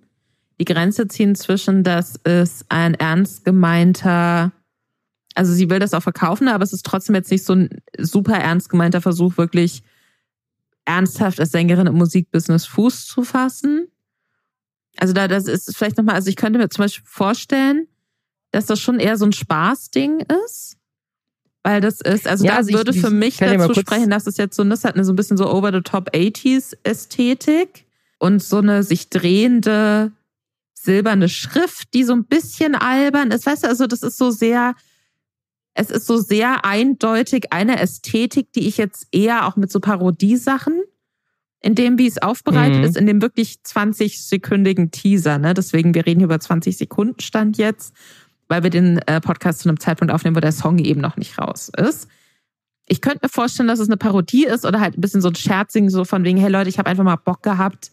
die 0.58 0.64
Grenze 0.64 1.06
ziehen 1.08 1.34
zwischen, 1.34 1.82
das 1.82 2.16
ist 2.24 2.64
ein 2.68 2.94
ernst 2.94 3.44
gemeinter, 3.44 4.52
also 5.34 5.52
sie 5.52 5.68
will 5.68 5.78
das 5.78 5.92
auch 5.92 6.02
verkaufen, 6.02 6.48
aber 6.48 6.64
es 6.64 6.72
ist 6.72 6.86
trotzdem 6.86 7.14
jetzt 7.14 7.30
nicht 7.30 7.44
so 7.44 7.54
ein 7.54 7.68
super 7.98 8.36
ernst 8.36 8.70
gemeinter 8.70 9.02
Versuch, 9.02 9.36
wirklich 9.36 9.82
ernsthaft 10.86 11.40
als 11.40 11.50
Sängerin 11.50 11.86
im 11.86 11.96
Musikbusiness 11.96 12.64
Fuß 12.66 13.06
zu 13.06 13.22
fassen. 13.22 13.88
Also 14.96 15.12
da, 15.12 15.28
das 15.28 15.46
ist 15.46 15.76
vielleicht 15.76 15.98
nochmal, 15.98 16.14
also 16.14 16.30
ich 16.30 16.36
könnte 16.36 16.58
mir 16.58 16.70
zum 16.70 16.84
Beispiel 16.84 17.04
vorstellen, 17.06 17.86
dass 18.56 18.64
das 18.64 18.80
schon 18.80 18.98
eher 18.98 19.18
so 19.18 19.26
ein 19.26 19.32
Spaßding 19.32 20.24
ist. 20.46 20.78
Weil 21.62 21.82
das 21.82 22.00
ist, 22.00 22.26
also 22.26 22.44
Ja, 22.46 22.52
da 22.52 22.56
also 22.58 22.72
würde 22.72 22.92
ich 22.92 23.00
für 23.00 23.10
mich 23.10 23.36
dazu 23.36 23.74
sprechen, 23.74 24.08
dass 24.08 24.26
es 24.26 24.38
jetzt 24.38 24.56
so, 24.56 24.64
das 24.64 24.84
hat 24.84 24.94
eine 24.94 25.04
so 25.04 25.12
ein 25.12 25.16
bisschen 25.16 25.36
so 25.36 25.50
over 25.52 25.72
the 25.72 25.82
top 25.82 26.08
80s 26.14 26.74
Ästhetik 26.82 27.84
und 28.18 28.42
so 28.42 28.58
eine 28.58 28.82
sich 28.82 29.10
drehende 29.10 30.12
silberne 30.72 31.28
Schrift, 31.28 31.92
die 31.92 32.04
so 32.04 32.14
ein 32.14 32.24
bisschen 32.24 32.74
albern 32.74 33.30
ist. 33.30 33.44
Weißt 33.44 33.64
du, 33.64 33.68
also 33.68 33.86
das 33.86 34.02
ist 34.02 34.16
so 34.16 34.30
sehr, 34.30 34.74
es 35.74 35.90
ist 35.90 36.06
so 36.06 36.16
sehr 36.16 36.64
eindeutig 36.64 37.52
eine 37.52 37.78
Ästhetik, 37.78 38.52
die 38.54 38.68
ich 38.68 38.78
jetzt 38.78 39.08
eher 39.12 39.46
auch 39.46 39.56
mit 39.56 39.70
so 39.70 39.80
Parodiesachen, 39.80 40.80
in 41.60 41.74
dem, 41.74 41.98
wie 41.98 42.06
es 42.06 42.22
aufbereitet 42.22 42.78
Mhm. 42.78 42.84
ist, 42.84 42.96
in 42.96 43.06
dem 43.06 43.20
wirklich 43.20 43.58
20-sekündigen 43.66 44.92
Teaser, 44.92 45.38
ne? 45.38 45.52
Deswegen, 45.52 45.94
wir 45.94 46.06
reden 46.06 46.20
hier 46.20 46.26
über 46.26 46.38
20 46.38 46.76
Sekunden 46.76 47.20
Stand 47.20 47.58
jetzt, 47.58 47.92
weil 48.48 48.62
wir 48.62 48.70
den 48.70 48.98
äh, 49.06 49.20
Podcast 49.20 49.60
zu 49.60 49.68
einem 49.68 49.80
Zeitpunkt 49.80 50.12
aufnehmen, 50.12 50.36
wo 50.36 50.40
der 50.40 50.52
Song 50.52 50.78
eben 50.78 51.00
noch 51.00 51.16
nicht 51.16 51.38
raus 51.38 51.70
ist. 51.76 52.08
Ich 52.86 53.00
könnte 53.00 53.20
mir 53.22 53.28
vorstellen, 53.28 53.68
dass 53.68 53.80
es 53.80 53.88
eine 53.88 53.96
Parodie 53.96 54.46
ist 54.46 54.64
oder 54.64 54.80
halt 54.80 54.96
ein 54.96 55.00
bisschen 55.00 55.20
so 55.20 55.28
ein 55.28 55.34
Scherzing, 55.34 55.90
so 55.90 56.04
von 56.04 56.24
wegen, 56.24 56.38
hey 56.38 56.50
Leute, 56.50 56.68
ich 56.68 56.78
habe 56.78 56.88
einfach 56.88 57.04
mal 57.04 57.16
Bock 57.16 57.42
gehabt, 57.42 57.90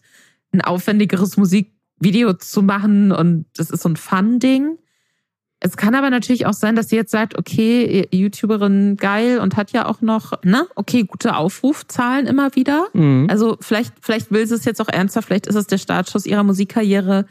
ein 0.52 0.60
aufwendigeres 0.60 1.36
Musikvideo 1.36 2.34
zu 2.34 2.62
machen 2.62 3.10
und 3.10 3.46
das 3.56 3.70
ist 3.70 3.82
so 3.82 3.88
ein 3.88 3.96
Fun-Ding. 3.96 4.78
Es 5.58 5.76
kann 5.78 5.94
aber 5.94 6.10
natürlich 6.10 6.44
auch 6.44 6.52
sein, 6.52 6.76
dass 6.76 6.90
sie 6.90 6.96
jetzt 6.96 7.10
sagt, 7.10 7.38
okay, 7.38 8.06
YouTuberin 8.12 8.96
geil 8.96 9.38
und 9.38 9.56
hat 9.56 9.72
ja 9.72 9.86
auch 9.86 10.02
noch, 10.02 10.42
ne, 10.44 10.66
okay, 10.74 11.04
gute 11.04 11.36
Aufrufzahlen 11.36 12.26
immer 12.26 12.54
wieder. 12.54 12.88
Mhm. 12.92 13.28
Also 13.30 13.56
vielleicht, 13.60 13.94
vielleicht 14.00 14.30
will 14.30 14.46
sie 14.46 14.56
es 14.56 14.66
jetzt 14.66 14.80
auch 14.80 14.88
ernsthaft, 14.88 15.26
vielleicht 15.26 15.46
ist 15.46 15.54
es 15.54 15.66
der 15.66 15.78
Startschuss 15.78 16.26
ihrer 16.26 16.44
Musikkarriere. 16.44 17.24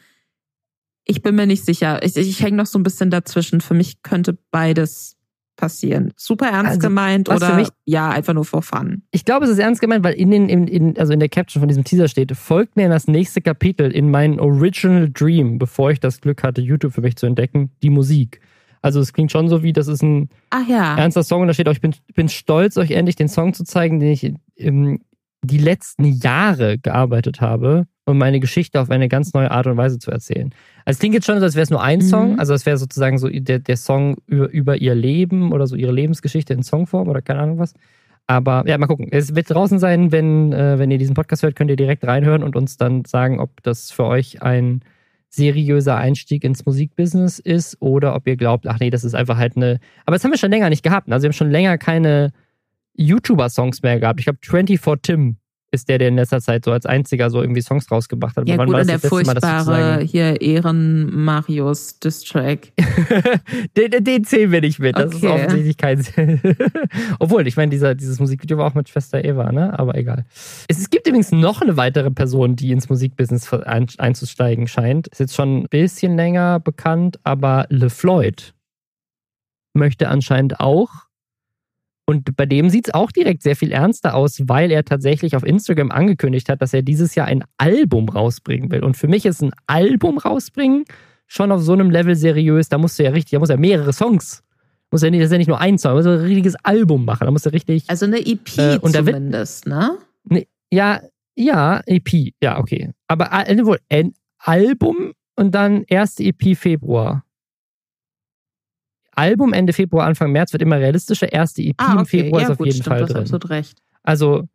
Ich 1.06 1.22
bin 1.22 1.36
mir 1.36 1.46
nicht 1.46 1.66
sicher. 1.66 2.04
Ich, 2.04 2.16
ich 2.16 2.42
hänge 2.42 2.58
noch 2.58 2.66
so 2.66 2.80
ein 2.80 2.84
bisschen 2.84 3.10
dazwischen. 3.10 3.62
Für 3.62 3.74
mich 3.74 4.02
könnte 4.04 4.38
beides 4.52 5.18
passieren. 5.56 6.14
Super 6.16 6.48
ernst 6.48 6.68
Also, 6.70 6.80
gemeint 6.80 7.30
oder 7.30 7.56
mich- 7.56 7.70
ja, 7.86 8.10
einfach 8.10 8.34
nur 8.34 8.46
for 8.46 8.64
fun. 8.64 9.04
Ich 9.12 9.24
glaube, 9.24 9.46
es 9.46 9.52
ist 9.52 9.60
ernst 9.60 9.82
gemeint, 9.82 10.04
weil 10.04 10.16
in 10.16 10.32
den, 10.32 10.50
in, 10.50 10.68
in, 10.68 10.98
also 10.98 11.14
in 11.14 11.20
der 11.20 11.30
Caption 11.30 11.62
von 11.62 11.68
diesem 11.68 11.84
Teaser 11.84 12.08
steht, 12.08 12.36
folgt 12.36 12.76
mir 12.76 12.86
in 12.86 12.92
das 12.92 13.08
nächste 13.08 13.42
Kapitel 13.42 13.92
in 13.92 14.10
meinen 14.10 14.40
Original 14.40 15.10
Dream, 15.12 15.60
bevor 15.60 15.92
ich 15.92 16.00
das 16.00 16.22
Glück 16.22 16.44
hatte, 16.44 16.62
YouTube 16.62 16.94
für 16.94 17.02
mich 17.02 17.16
zu 17.18 17.26
entdecken, 17.28 17.72
die 17.84 17.92
Musik. 17.92 18.40
Also 18.82 19.00
es 19.00 19.14
klingt 19.14 19.32
schon 19.32 19.48
so 19.48 19.64
wie, 19.64 19.74
das 19.74 19.88
ist 19.88 20.02
ein 20.02 20.30
ja. 20.68 20.98
ernster 20.98 21.24
Song 21.24 21.42
und 21.42 21.48
da 21.48 21.54
steht 21.54 21.68
auch, 21.70 21.74
ich 21.74 21.82
bin, 21.82 21.96
bin 22.16 22.30
stolz, 22.30 22.76
euch 22.78 22.92
endlich 22.92 23.16
den 23.16 23.30
Song 23.30 23.54
zu 23.54 23.64
zeigen, 23.64 24.00
den 24.00 24.10
ich 24.12 24.34
ähm, 24.58 25.00
die 25.42 25.58
letzten 25.58 26.06
Jahre 26.06 26.80
gearbeitet 26.80 27.42
habe, 27.42 27.86
um 28.06 28.18
meine 28.18 28.40
Geschichte 28.40 28.82
auf 28.82 28.90
eine 28.90 29.08
ganz 29.08 29.34
neue 29.34 29.52
Art 29.52 29.68
und 29.68 29.78
Weise 29.78 29.98
zu 30.00 30.12
erzählen. 30.12 30.54
Also 30.86 30.98
es 30.98 31.00
klingt 31.00 31.16
jetzt 31.16 31.26
schon 31.26 31.40
so, 31.40 31.46
als 31.46 31.56
wäre 31.56 31.64
es 31.64 31.70
nur 31.70 31.82
ein 31.82 32.00
Mhm. 32.00 32.04
Song, 32.04 32.40
also 32.40 32.54
es 32.54 32.66
wäre 32.66 32.78
sozusagen 32.78 33.18
so 33.18 33.30
der, 33.30 33.60
der 33.60 33.78
Song 33.78 34.18
über, 34.28 34.50
über 34.52 34.76
ihr 34.78 34.96
Leben 34.96 35.52
oder 35.54 35.68
so 35.68 35.76
ihre 35.76 35.92
Lebensgeschichte 35.94 36.54
in 36.54 36.64
Songform 36.64 37.08
oder 37.08 37.22
keine 37.22 37.40
Ahnung 37.40 37.60
was. 37.60 37.74
Aber 38.28 38.64
ja, 38.68 38.78
mal 38.78 38.88
gucken. 38.88 39.08
Es 39.12 39.36
wird 39.36 39.50
draußen 39.50 39.80
sein, 39.80 40.12
wenn, 40.12 40.54
äh, 40.54 40.80
wenn 40.80 40.92
ihr 40.92 40.98
diesen 40.98 41.14
Podcast 41.14 41.44
hört, 41.44 41.56
könnt 41.56 41.70
ihr 41.70 41.76
direkt 41.76 42.06
reinhören 42.06 42.44
und 42.44 42.56
uns 42.56 42.78
dann 42.78 43.04
sagen, 43.06 43.40
ob 43.40 43.62
das 43.64 43.92
für 43.92 44.06
euch 44.06 44.42
ein 44.42 44.82
seriöser 45.30 45.98
Einstieg 45.98 46.44
ins 46.44 46.66
Musikbusiness 46.66 47.40
ist 47.40 47.82
oder 47.82 48.16
ob 48.16 48.28
ihr 48.28 48.38
glaubt, 48.38 48.68
ach 48.68 48.80
nee, 48.80 48.92
das 48.92 49.04
ist 49.04 49.16
einfach 49.16 49.38
halt 49.38 49.58
eine. 49.58 49.80
Aber 50.06 50.16
das 50.16 50.24
haben 50.24 50.32
wir 50.32 50.38
schon 50.38 50.52
länger 50.52 50.70
nicht 50.70 50.84
gehabt. 50.84 51.12
Also 51.12 51.24
wir 51.24 51.30
haben 51.30 51.34
schon 51.34 51.52
länger 51.52 51.78
keine 51.78 52.32
YouTuber-Songs 52.96 53.82
mehr 53.82 54.00
gehabt. 54.00 54.20
Ich 54.20 54.26
glaube, 54.26 54.40
24 54.42 55.02
Tim 55.02 55.38
ist 55.74 55.90
der, 55.90 55.98
der 55.98 56.08
in 56.10 56.16
letzter 56.16 56.40
Zeit 56.40 56.64
so 56.66 56.72
als 56.72 56.86
einziger 56.86 57.30
so 57.30 57.42
irgendwie 57.42 57.62
Songs 57.62 57.90
rausgebracht 57.90 58.38
hat. 58.38 58.48
Ja, 58.48 58.58
Wann 58.58 58.68
gut, 58.68 58.76
war 58.76 58.86
der 58.86 58.96
Mal, 58.96 59.10
furchtbare 59.10 59.60
sozusagen- 59.64 60.06
hier 60.06 60.40
Ehren-Marius 60.40 62.00
Distrack. 62.00 62.72
den, 63.78 64.04
den- 64.04 64.24
zählen 64.24 64.52
wir 64.52 64.62
nicht 64.62 64.80
mit. 64.80 64.98
Das 64.98 65.12
ist 65.14 65.24
Okay. 65.24 65.28
offensichtlich 65.34 65.78
kein. 65.78 66.06
Obwohl, 67.20 67.48
ich 67.48 67.58
meine, 67.58 67.72
dieser, 67.72 67.96
dieses 67.96 68.20
Musikvideo 68.20 68.58
war 68.58 68.68
auch 68.68 68.76
mit 68.76 68.88
Schwester 68.90 69.24
Eva, 69.26 69.52
ne? 69.52 69.78
Aber 69.78 69.96
egal. 69.96 70.26
Es, 70.68 70.80
es 70.80 70.90
gibt 70.90 71.08
übrigens 71.08 71.32
noch 71.32 71.62
eine 71.62 71.76
weitere 71.76 72.12
Person, 72.12 72.56
die 72.56 72.72
ins 72.72 72.90
Musikbusiness 72.90 73.52
ein, 73.54 73.88
einzusteigen 73.98 74.68
scheint. 74.68 75.08
Ist 75.08 75.20
jetzt 75.20 75.36
schon 75.36 75.64
ein 75.64 75.68
bisschen 75.70 76.16
länger 76.16 76.60
bekannt, 76.60 77.20
aber 77.24 77.66
LeFloid 77.70 78.54
möchte 79.74 80.08
anscheinend 80.10 80.60
auch. 80.60 80.90
Und 82.06 82.36
bei 82.36 82.46
dem 82.46 82.70
sieht 82.70 82.90
es 82.90 82.94
auch 82.94 83.12
direkt 83.12 83.44
sehr 83.44 83.56
viel 83.56 83.72
ernster 83.72 84.14
aus, 84.16 84.42
weil 84.48 84.72
er 84.72 84.84
tatsächlich 84.84 85.36
auf 85.38 85.44
Instagram 85.46 85.90
angekündigt 85.92 86.50
hat, 86.50 86.62
dass 86.62 86.74
er 86.74 86.82
dieses 86.82 87.16
Jahr 87.16 87.28
ein 87.28 87.44
Album 87.58 88.10
rausbringen 88.10 88.70
will. 88.72 88.84
Und 88.84 88.98
für 88.98 89.08
mich 89.08 89.26
ist 89.26 89.42
ein 89.42 89.52
Album 89.68 90.18
rausbringen 90.18 90.84
schon 91.28 91.52
auf 91.52 91.62
so 91.62 91.72
einem 91.74 91.90
Level 91.90 92.16
seriös. 92.16 92.68
Da 92.68 92.78
musst 92.78 93.00
du 93.00 93.04
ja 93.04 93.12
richtig, 93.12 93.32
da 93.32 93.40
muss 93.40 93.50
er 93.50 93.58
mehrere 93.58 93.94
Songs. 93.94 94.44
Muss 94.92 95.02
er 95.02 95.10
nicht, 95.12 95.22
das 95.22 95.28
ist 95.28 95.32
ja 95.32 95.38
nicht 95.38 95.48
nur 95.48 95.60
ein 95.62 95.78
Song, 95.78 95.92
da 95.92 95.96
muss 95.96 96.06
er 96.06 96.14
ein 96.20 96.26
richtiges 96.26 96.56
Album 96.64 97.06
machen. 97.06 97.26
Da 97.26 97.32
muss 97.32 97.46
er 97.46 97.54
richtig. 97.54 97.86
Also 97.88 98.06
eine 98.06 98.20
EP 98.20 98.58
Äh, 98.58 98.78
und 98.80 98.94
da 98.94 99.06
wird- 99.06 99.16
zumindest, 99.16 99.66
ne? 99.66 99.98
Ja, 100.72 101.00
ja, 101.36 101.82
EP. 101.86 102.34
Ja, 102.42 102.60
okay. 102.60 102.92
Aber 103.08 103.30
äh, 103.32 103.66
wohl 103.66 103.80
ein 103.90 104.14
Album 104.40 105.14
und 105.36 105.56
dann 105.56 105.84
erste 105.88 106.24
EP 106.24 106.56
Februar. 106.56 107.24
Album 109.16 109.54
Ende 109.54 109.74
Februar, 109.74 110.06
Anfang 110.08 110.32
März 110.32 110.54
wird 110.54 110.62
immer 110.62 110.78
realistischer. 110.80 111.32
Erste 111.32 111.62
EP 111.62 111.76
Ah, 111.78 111.94
im 111.94 111.98
okay. 112.00 112.24
Februar 112.24 112.42
ja, 112.42 112.48
ist 112.48 112.52
auf 112.52 112.58
gut, 112.58 112.68
jeden 112.68 112.76
stimmt, 112.82 112.88
Fall 112.88 112.98
du 113.00 113.04
hast 113.06 113.14
drin. 113.14 113.22
absolut 113.22 113.50
recht. 113.50 113.80
Also, 114.04 114.48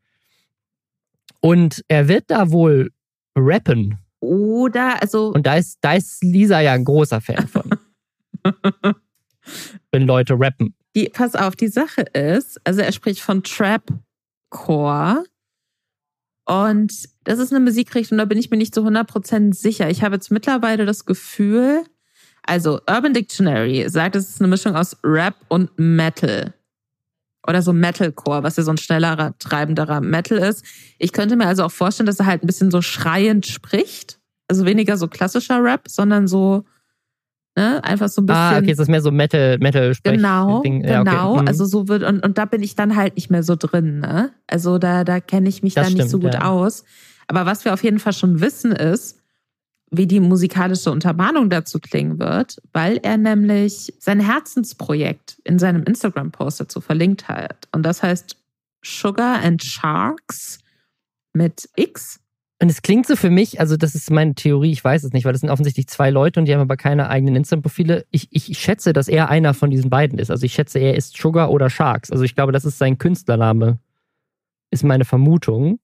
und 1.40 1.84
er 1.88 2.08
wird 2.08 2.24
da 2.28 2.50
wohl 2.50 2.90
rappen. 3.36 3.98
Oder, 4.20 5.00
also, 5.00 5.32
Und 5.32 5.46
da 5.46 5.56
ist, 5.56 5.78
da 5.80 5.94
ist 5.94 6.22
Lisa 6.24 6.60
ja 6.60 6.72
ein 6.72 6.84
großer 6.84 7.20
Fan 7.20 7.46
von. 7.46 7.70
wenn 9.92 10.06
Leute 10.06 10.34
rappen. 10.38 10.74
Die, 10.96 11.08
pass 11.08 11.34
auf, 11.34 11.54
die 11.54 11.68
Sache 11.68 12.02
ist, 12.02 12.60
also 12.64 12.80
er 12.80 12.92
spricht 12.92 13.20
von 13.20 13.42
Trapcore. 13.42 15.24
Und 16.46 16.92
das 17.24 17.38
ist 17.38 17.52
eine 17.52 17.62
Musikrichtung, 17.64 18.18
da 18.18 18.24
bin 18.24 18.38
ich 18.38 18.50
mir 18.50 18.56
nicht 18.56 18.74
zu 18.74 18.80
100% 18.80 19.54
sicher. 19.54 19.90
Ich 19.90 20.02
habe 20.02 20.14
jetzt 20.16 20.30
mittlerweile 20.30 20.86
das 20.86 21.04
Gefühl, 21.04 21.84
also 22.48 22.80
Urban 22.88 23.12
Dictionary 23.12 23.88
sagt, 23.88 24.16
es 24.16 24.28
ist 24.28 24.40
eine 24.40 24.48
Mischung 24.48 24.74
aus 24.74 24.96
Rap 25.04 25.34
und 25.48 25.70
Metal. 25.78 26.54
Oder 27.46 27.62
so 27.62 27.72
Metalcore, 27.72 28.42
was 28.42 28.56
ja 28.56 28.62
so 28.62 28.70
ein 28.70 28.78
schnellerer, 28.78 29.34
treibenderer 29.38 30.00
Metal 30.00 30.38
ist. 30.38 30.64
Ich 30.98 31.12
könnte 31.12 31.36
mir 31.36 31.46
also 31.46 31.64
auch 31.64 31.70
vorstellen, 31.70 32.06
dass 32.06 32.20
er 32.20 32.26
halt 32.26 32.42
ein 32.42 32.46
bisschen 32.46 32.70
so 32.70 32.82
schreiend 32.82 33.46
spricht. 33.46 34.18
Also 34.48 34.64
weniger 34.64 34.96
so 34.96 35.08
klassischer 35.08 35.62
Rap, 35.62 35.82
sondern 35.88 36.26
so 36.26 36.64
Ne? 37.58 37.82
Einfach 37.82 38.08
so 38.08 38.22
ein 38.22 38.26
bisschen. 38.26 38.40
Ah, 38.40 38.58
okay, 38.58 38.70
es 38.70 38.78
ist 38.78 38.88
mehr 38.88 39.00
so 39.00 39.10
Metal, 39.10 39.58
Metal 39.58 39.92
Genau, 40.04 40.62
Ding. 40.62 40.84
Ja, 40.84 41.02
genau. 41.02 41.32
Okay. 41.32 41.42
Mhm. 41.42 41.48
Also 41.48 41.64
so 41.64 41.88
wird, 41.88 42.04
und, 42.04 42.24
und 42.24 42.38
da 42.38 42.44
bin 42.44 42.62
ich 42.62 42.76
dann 42.76 42.94
halt 42.94 43.16
nicht 43.16 43.30
mehr 43.30 43.42
so 43.42 43.56
drin, 43.56 43.98
ne? 43.98 44.30
Also 44.46 44.78
da, 44.78 45.02
da 45.02 45.18
kenne 45.18 45.48
ich 45.48 45.64
mich 45.64 45.74
das 45.74 45.86
dann 45.86 45.92
stimmt, 45.94 46.04
nicht 46.04 46.10
so 46.12 46.20
gut 46.20 46.34
ja. 46.34 46.42
aus. 46.42 46.84
Aber 47.26 47.46
was 47.46 47.64
wir 47.64 47.74
auf 47.74 47.82
jeden 47.82 47.98
Fall 47.98 48.12
schon 48.12 48.40
wissen 48.40 48.70
ist, 48.70 49.17
wie 49.90 50.06
die 50.06 50.20
musikalische 50.20 50.90
Untermahnung 50.90 51.50
dazu 51.50 51.78
klingen 51.78 52.18
wird, 52.18 52.60
weil 52.72 52.98
er 52.98 53.16
nämlich 53.16 53.94
sein 53.98 54.20
Herzensprojekt 54.20 55.40
in 55.44 55.58
seinem 55.58 55.84
Instagram-Post 55.84 56.60
dazu 56.60 56.80
verlinkt 56.80 57.28
hat. 57.28 57.68
Und 57.72 57.84
das 57.84 58.02
heißt 58.02 58.36
Sugar 58.82 59.42
and 59.42 59.62
Sharks 59.62 60.58
mit 61.32 61.68
X 61.76 62.20
und 62.60 62.70
es 62.70 62.82
klingt 62.82 63.06
so 63.06 63.14
für 63.14 63.30
mich, 63.30 63.60
also 63.60 63.76
das 63.76 63.94
ist 63.94 64.10
meine 64.10 64.34
Theorie, 64.34 64.72
ich 64.72 64.82
weiß 64.82 65.04
es 65.04 65.12
nicht, 65.12 65.24
weil 65.24 65.32
das 65.32 65.42
sind 65.42 65.50
offensichtlich 65.50 65.86
zwei 65.86 66.10
Leute 66.10 66.40
und 66.40 66.46
die 66.46 66.52
haben 66.52 66.60
aber 66.60 66.76
keine 66.76 67.08
eigenen 67.08 67.36
Instagram-Profile. 67.36 68.04
Ich, 68.10 68.28
ich 68.32 68.58
schätze, 68.58 68.92
dass 68.92 69.06
er 69.06 69.28
einer 69.28 69.54
von 69.54 69.70
diesen 69.70 69.90
beiden 69.90 70.18
ist. 70.18 70.30
Also 70.30 70.44
ich 70.44 70.54
schätze, 70.54 70.80
er 70.80 70.96
ist 70.96 71.16
Sugar 71.16 71.52
oder 71.52 71.70
Sharks. 71.70 72.10
Also 72.10 72.24
ich 72.24 72.34
glaube, 72.34 72.50
das 72.50 72.64
ist 72.64 72.78
sein 72.78 72.98
Künstlername, 72.98 73.78
ist 74.72 74.82
meine 74.82 75.04
Vermutung. 75.04 75.78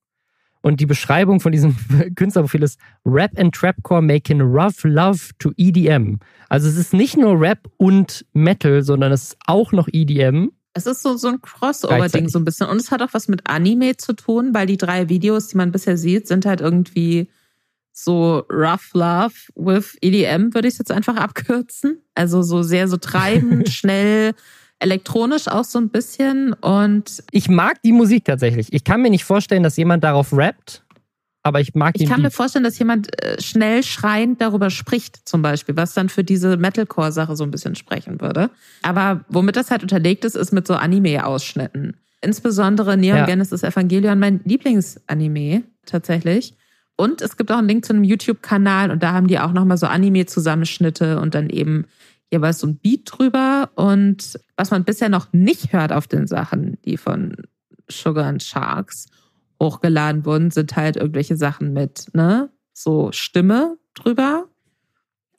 Und 0.65 0.79
die 0.79 0.87
Beschreibung 0.87 1.41
von 1.41 1.51
diesem 1.51 1.75
Künstlerprofil 2.15 2.63
ist 2.63 2.79
Rap 3.05 3.37
and 3.37 3.53
Trapcore 3.53 4.01
making 4.01 4.41
rough 4.41 4.83
love 4.83 5.29
to 5.37 5.51
EDM. 5.57 6.17
Also 6.49 6.67
es 6.67 6.75
ist 6.75 6.91
nicht 6.91 7.15
nur 7.17 7.39
Rap 7.39 7.69
und 7.77 8.25
Metal, 8.33 8.81
sondern 8.81 9.11
es 9.11 9.25
ist 9.25 9.37
auch 9.45 9.71
noch 9.73 9.87
EDM. 9.87 10.47
Es 10.73 10.87
ist 10.87 11.03
so, 11.03 11.17
so 11.17 11.27
ein 11.27 11.39
Crossover-Ding 11.39 12.29
so 12.29 12.39
ein 12.39 12.45
bisschen. 12.45 12.67
Und 12.67 12.77
es 12.77 12.89
hat 12.89 13.03
auch 13.03 13.13
was 13.13 13.27
mit 13.27 13.47
Anime 13.47 13.97
zu 13.97 14.13
tun, 14.13 14.55
weil 14.55 14.65
die 14.65 14.77
drei 14.77 15.07
Videos, 15.07 15.49
die 15.49 15.57
man 15.57 15.71
bisher 15.71 15.97
sieht, 15.97 16.27
sind 16.27 16.47
halt 16.47 16.61
irgendwie 16.61 17.29
so 17.91 18.43
Rough 18.51 18.89
Love 18.95 19.35
with 19.53 19.95
EDM, 20.01 20.55
würde 20.55 20.67
ich 20.67 20.73
es 20.73 20.79
jetzt 20.79 20.91
einfach 20.91 21.15
abkürzen. 21.15 22.01
Also 22.15 22.41
so 22.41 22.63
sehr 22.63 22.87
so 22.87 22.97
treibend, 22.97 23.69
schnell, 23.69 24.33
elektronisch 24.79 25.47
auch 25.47 25.63
so 25.63 25.79
ein 25.79 25.89
bisschen. 25.89 26.53
Und 26.53 27.23
ich 27.31 27.49
mag 27.49 27.81
die 27.83 27.91
Musik 27.91 28.25
tatsächlich. 28.25 28.71
Ich 28.73 28.83
kann 28.83 29.01
mir 29.01 29.09
nicht 29.09 29.23
vorstellen, 29.23 29.63
dass 29.63 29.77
jemand 29.77 30.03
darauf 30.03 30.33
rappt 30.33 30.85
aber 31.45 31.61
ich 31.61 31.75
mag 31.75 31.93
Ich 31.95 32.09
kann 32.09 32.23
mir 32.23 32.31
vorstellen, 32.31 32.63
dass 32.63 32.79
jemand 32.79 33.23
äh, 33.23 33.39
schnell 33.39 33.83
schreiend 33.83 34.41
darüber 34.41 34.71
spricht, 34.71 35.29
zum 35.29 35.43
Beispiel, 35.43 35.77
was 35.77 35.93
dann 35.93 36.09
für 36.09 36.23
diese 36.23 36.57
Metalcore-Sache 36.57 37.35
so 37.35 37.43
ein 37.43 37.51
bisschen 37.51 37.75
sprechen 37.75 38.19
würde. 38.19 38.49
Aber 38.81 39.23
womit 39.29 39.55
das 39.55 39.69
halt 39.69 39.83
unterlegt 39.83 40.25
ist, 40.25 40.35
ist 40.35 40.51
mit 40.51 40.65
so 40.65 40.73
Anime-Ausschnitten. 40.73 41.97
Insbesondere 42.21 42.97
Neon 42.97 43.17
ja. 43.19 43.25
Genesis 43.27 43.61
Evangelion, 43.61 44.17
mein 44.17 44.41
Lieblingsanime 44.43 45.61
tatsächlich. 45.85 46.55
Und 46.97 47.21
es 47.21 47.37
gibt 47.37 47.51
auch 47.51 47.59
einen 47.59 47.67
Link 47.67 47.85
zu 47.85 47.93
einem 47.93 48.05
YouTube-Kanal 48.05 48.89
und 48.89 49.03
da 49.03 49.11
haben 49.11 49.27
die 49.27 49.37
auch 49.37 49.53
nochmal 49.53 49.77
so 49.77 49.85
Anime-Zusammenschnitte 49.85 51.19
und 51.19 51.35
dann 51.35 51.51
eben 51.51 51.85
jeweils 52.35 52.59
so 52.59 52.67
ein 52.67 52.77
Beat 52.77 53.01
drüber. 53.05 53.69
Und 53.75 54.39
was 54.55 54.71
man 54.71 54.83
bisher 54.83 55.09
noch 55.09 55.33
nicht 55.33 55.73
hört 55.73 55.91
auf 55.91 56.07
den 56.07 56.27
Sachen, 56.27 56.77
die 56.85 56.97
von 56.97 57.35
Sugar 57.89 58.25
and 58.25 58.43
Sharks 58.43 59.07
hochgeladen 59.61 60.25
wurden, 60.25 60.51
sind 60.51 60.75
halt 60.75 60.97
irgendwelche 60.97 61.37
Sachen 61.37 61.73
mit, 61.73 62.07
ne, 62.13 62.49
so 62.73 63.11
Stimme 63.11 63.77
drüber. 63.93 64.45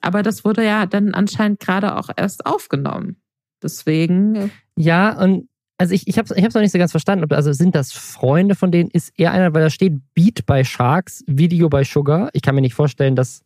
Aber 0.00 0.22
das 0.22 0.44
wurde 0.44 0.64
ja 0.64 0.86
dann 0.86 1.14
anscheinend 1.14 1.60
gerade 1.60 1.96
auch 1.96 2.08
erst 2.16 2.46
aufgenommen. 2.46 3.16
Deswegen. 3.62 4.50
Ja, 4.76 5.20
und 5.20 5.48
also 5.78 5.94
ich, 5.94 6.08
ich 6.08 6.16
habe 6.16 6.32
es 6.32 6.36
ich 6.36 6.54
noch 6.54 6.60
nicht 6.60 6.72
so 6.72 6.78
ganz 6.78 6.90
verstanden. 6.90 7.30
Also 7.32 7.52
sind 7.52 7.74
das 7.74 7.92
Freunde 7.92 8.54
von 8.54 8.70
denen? 8.70 8.90
Ist 8.90 9.12
er 9.16 9.32
einer, 9.32 9.52
weil 9.52 9.62
da 9.62 9.70
steht 9.70 10.00
Beat 10.14 10.46
bei 10.46 10.64
Sharks, 10.64 11.22
Video 11.26 11.68
bei 11.68 11.84
Sugar. 11.84 12.30
Ich 12.32 12.42
kann 12.42 12.54
mir 12.54 12.60
nicht 12.62 12.74
vorstellen, 12.74 13.16
dass 13.16 13.42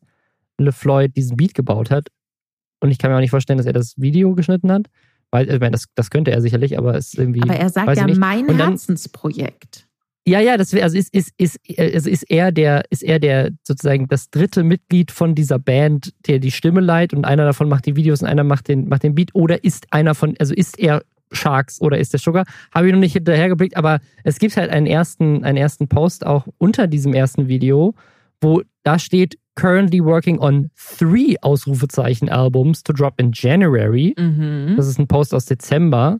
LeFloid 0.58 1.16
diesen 1.16 1.36
Beat 1.36 1.54
gebaut 1.54 1.90
hat. 1.90 2.08
Und 2.80 2.90
ich 2.90 2.98
kann 2.98 3.10
mir 3.10 3.16
auch 3.16 3.20
nicht 3.20 3.30
vorstellen, 3.30 3.58
dass 3.58 3.66
er 3.66 3.72
das 3.72 3.94
Video 3.96 4.34
geschnitten 4.34 4.72
hat. 4.72 4.86
Weil, 5.30 5.48
ich 5.48 5.60
meine, 5.60 5.72
das, 5.72 5.84
das 5.94 6.10
könnte 6.10 6.32
er 6.32 6.40
sicherlich, 6.40 6.76
aber 6.76 6.96
es 6.96 7.08
ist 7.08 7.18
irgendwie. 7.18 7.42
Aber 7.42 7.54
er 7.54 7.68
sagt 7.68 7.96
ja 7.96 8.06
mein 8.06 8.46
dann, 8.46 8.56
Herzensprojekt. 8.56 9.86
Ja, 10.26 10.38
ja, 10.38 10.56
das 10.56 10.74
also 10.74 10.98
ist, 10.98 11.14
ist, 11.14 11.32
ist, 11.38 11.58
also 11.78 12.10
ist 12.10 12.30
er 12.30 12.52
der, 12.52 12.84
ist 12.90 13.02
er 13.02 13.18
der 13.18 13.50
sozusagen 13.62 14.06
das 14.06 14.30
dritte 14.30 14.62
Mitglied 14.62 15.10
von 15.10 15.34
dieser 15.34 15.58
Band, 15.58 16.12
der 16.26 16.38
die 16.38 16.50
Stimme 16.50 16.80
leiht 16.80 17.14
und 17.14 17.24
einer 17.24 17.44
davon 17.46 17.68
macht 17.68 17.86
die 17.86 17.96
Videos 17.96 18.22
und 18.22 18.28
einer 18.28 18.44
macht 18.44 18.68
den, 18.68 18.88
macht 18.88 19.02
den 19.02 19.14
Beat 19.14 19.30
oder 19.34 19.64
ist 19.64 19.86
einer 19.92 20.14
von, 20.14 20.36
also 20.38 20.54
ist 20.54 20.78
er 20.78 21.02
Sharks 21.32 21.80
oder 21.80 21.98
ist 21.98 22.12
der 22.12 22.20
Sugar? 22.20 22.44
Habe 22.72 22.88
ich 22.88 22.92
noch 22.92 23.00
nicht 23.00 23.14
hinterhergeblickt, 23.14 23.76
aber 23.76 24.00
es 24.22 24.38
gibt 24.38 24.56
halt 24.56 24.70
einen 24.70 24.86
ersten, 24.86 25.42
einen 25.42 25.56
ersten 25.56 25.88
Post 25.88 26.26
auch 26.26 26.46
unter 26.58 26.86
diesem 26.86 27.14
ersten 27.14 27.48
Video, 27.48 27.94
wo 28.40 28.62
da 28.82 28.98
steht 28.98 29.38
currently 29.60 30.02
working 30.02 30.38
on 30.38 30.70
three 30.74 31.36
Ausrufezeichen 31.42 32.30
Albums 32.30 32.82
to 32.82 32.92
drop 32.92 33.20
in 33.20 33.32
January. 33.32 34.14
Mhm. 34.18 34.74
Das 34.76 34.86
ist 34.86 34.98
ein 34.98 35.06
Post 35.06 35.34
aus 35.34 35.44
Dezember. 35.44 36.18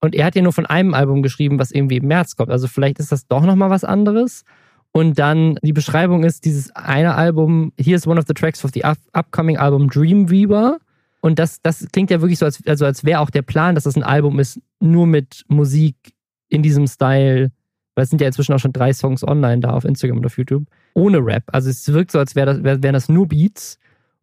Und 0.00 0.14
er 0.14 0.24
hat 0.24 0.34
ja 0.34 0.42
nur 0.42 0.52
von 0.52 0.64
einem 0.64 0.94
Album 0.94 1.22
geschrieben, 1.22 1.58
was 1.58 1.70
irgendwie 1.70 1.98
im 1.98 2.06
März 2.06 2.36
kommt. 2.36 2.50
Also 2.50 2.66
vielleicht 2.66 2.98
ist 2.98 3.12
das 3.12 3.26
doch 3.26 3.44
nochmal 3.44 3.70
was 3.70 3.84
anderes. 3.84 4.44
Und 4.92 5.18
dann 5.18 5.58
die 5.62 5.72
Beschreibung 5.72 6.24
ist 6.24 6.44
dieses 6.44 6.74
eine 6.74 7.14
Album, 7.14 7.72
here's 7.78 8.06
one 8.06 8.18
of 8.18 8.26
the 8.26 8.34
tracks 8.34 8.64
of 8.64 8.70
the 8.72 8.84
upcoming 9.12 9.58
album 9.58 9.88
Dreamweaver. 9.88 10.78
Und 11.20 11.38
das, 11.38 11.60
das 11.60 11.86
klingt 11.92 12.10
ja 12.10 12.20
wirklich 12.20 12.38
so, 12.38 12.46
als, 12.46 12.64
also 12.66 12.86
als 12.86 13.04
wäre 13.04 13.20
auch 13.20 13.30
der 13.30 13.42
Plan, 13.42 13.74
dass 13.74 13.84
das 13.84 13.96
ein 13.96 14.04
Album 14.04 14.38
ist, 14.38 14.60
nur 14.80 15.06
mit 15.06 15.44
Musik 15.48 15.96
in 16.48 16.62
diesem 16.62 16.86
Style. 16.86 17.50
Weil 17.96 18.04
es 18.04 18.10
sind 18.10 18.20
ja 18.20 18.28
inzwischen 18.28 18.54
auch 18.54 18.60
schon 18.60 18.72
drei 18.72 18.92
Songs 18.92 19.26
online 19.26 19.60
da 19.60 19.70
auf 19.70 19.84
Instagram 19.84 20.18
und 20.18 20.26
auf 20.26 20.38
YouTube. 20.38 20.64
Ohne 20.94 21.18
Rap. 21.18 21.44
Also 21.52 21.70
es 21.70 21.92
wirkt 21.92 22.12
so, 22.12 22.18
als 22.18 22.34
wäre 22.34 22.60
das, 22.60 22.82
wären 22.82 22.92
das 22.92 23.08
nur 23.08 23.28
Beats. 23.28 23.78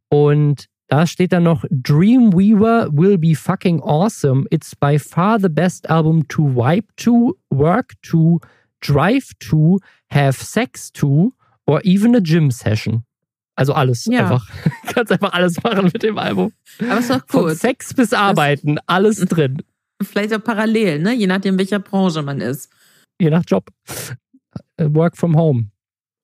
Und 0.10 0.68
da 0.88 1.08
steht 1.08 1.34
dann 1.34 1.44
noch 1.44 1.66
Dreamweaver 1.72 2.90
will 2.92 3.18
be 3.18 3.36
fucking 3.36 3.82
awesome. 3.82 4.46
It's 4.52 4.76
by 4.76 5.00
far 5.00 5.40
the 5.40 5.50
best 5.50 5.90
album 5.90 6.28
to 6.28 6.44
wipe 6.44 6.88
to, 6.98 7.36
work 7.50 7.94
to, 8.04 8.40
drive 8.82 9.32
to, 9.40 9.80
have 10.12 10.34
sex 10.34 10.92
to 10.94 11.34
or 11.66 11.82
even 11.84 12.16
a 12.16 12.20
gym 12.20 12.52
session. 12.52 13.04
Also 13.56 13.74
alles 13.74 14.06
ja. 14.06 14.24
einfach. 14.24 14.50
Kannst 14.94 15.12
einfach 15.12 15.34
alles 15.34 15.62
machen 15.64 15.86
mit 15.86 16.04
dem 16.04 16.18
Album. 16.18 16.52
Aber 16.80 17.00
ist 17.00 17.10
doch 17.10 17.22
gut. 17.22 17.30
Von 17.30 17.56
Sex 17.56 17.94
bis 17.94 18.14
Arbeiten, 18.14 18.76
das 18.76 18.84
alles 18.88 19.20
drin. 19.26 19.64
Vielleicht 20.02 20.34
auch 20.34 20.44
parallel, 20.44 21.00
ne? 21.00 21.14
Je 21.14 21.26
nachdem, 21.26 21.58
welcher 21.58 21.80
Branche 21.80 22.22
man 22.22 22.42
ist. 22.42 22.70
Je 23.20 23.30
nach 23.30 23.44
Job. 23.48 23.70
Äh, 24.78 24.88
work 24.94 25.16
from 25.16 25.38
home. 25.38 25.70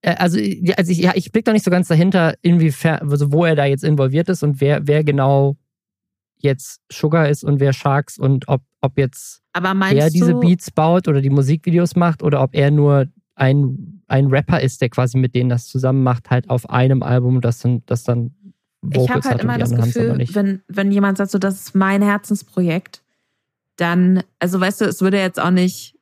Äh, 0.01 0.15
also, 0.15 0.39
also 0.77 0.91
ich, 0.91 0.99
ja, 0.99 1.11
ich 1.15 1.31
blick 1.31 1.45
da 1.45 1.53
nicht 1.53 1.65
so 1.65 1.71
ganz 1.71 1.87
dahinter, 1.87 2.35
inwiefern, 2.41 3.09
also 3.09 3.31
wo 3.31 3.45
er 3.45 3.55
da 3.55 3.65
jetzt 3.65 3.83
involviert 3.83 4.29
ist 4.29 4.43
und 4.43 4.61
wer, 4.61 4.87
wer 4.87 5.03
genau 5.03 5.57
jetzt 6.37 6.81
Sugar 6.91 7.29
ist 7.29 7.43
und 7.43 7.59
wer 7.59 7.73
Sharks 7.73 8.17
und 8.17 8.47
ob, 8.47 8.61
ob 8.81 8.97
jetzt 8.97 9.41
er 9.53 10.09
diese 10.09 10.33
Beats 10.35 10.71
baut 10.71 11.07
oder 11.07 11.21
die 11.21 11.29
Musikvideos 11.29 11.95
macht 11.95 12.23
oder 12.23 12.41
ob 12.41 12.55
er 12.55 12.71
nur 12.71 13.05
ein, 13.35 14.01
ein 14.07 14.27
Rapper 14.27 14.59
ist, 14.61 14.81
der 14.81 14.89
quasi 14.89 15.17
mit 15.17 15.35
denen 15.35 15.49
das 15.49 15.67
zusammen 15.67 16.03
macht, 16.03 16.29
halt 16.29 16.49
auf 16.49 16.69
einem 16.69 17.03
Album, 17.03 17.41
das 17.41 17.59
dann, 17.59 17.83
das 17.85 18.03
dann 18.03 18.33
Vocals 18.81 19.05
Ich 19.05 19.11
habe 19.11 19.29
halt 19.29 19.43
immer 19.43 19.57
das 19.59 19.75
Gefühl, 19.75 20.25
wenn, 20.33 20.61
wenn 20.67 20.91
jemand 20.91 21.17
sagt, 21.19 21.31
so, 21.31 21.37
das 21.37 21.55
ist 21.61 21.75
mein 21.75 22.01
Herzensprojekt, 22.01 23.03
dann, 23.75 24.23
also 24.39 24.59
weißt 24.59 24.81
du, 24.81 24.85
es 24.85 25.01
würde 25.01 25.17
jetzt 25.17 25.39
auch 25.39 25.51
nicht 25.51 25.97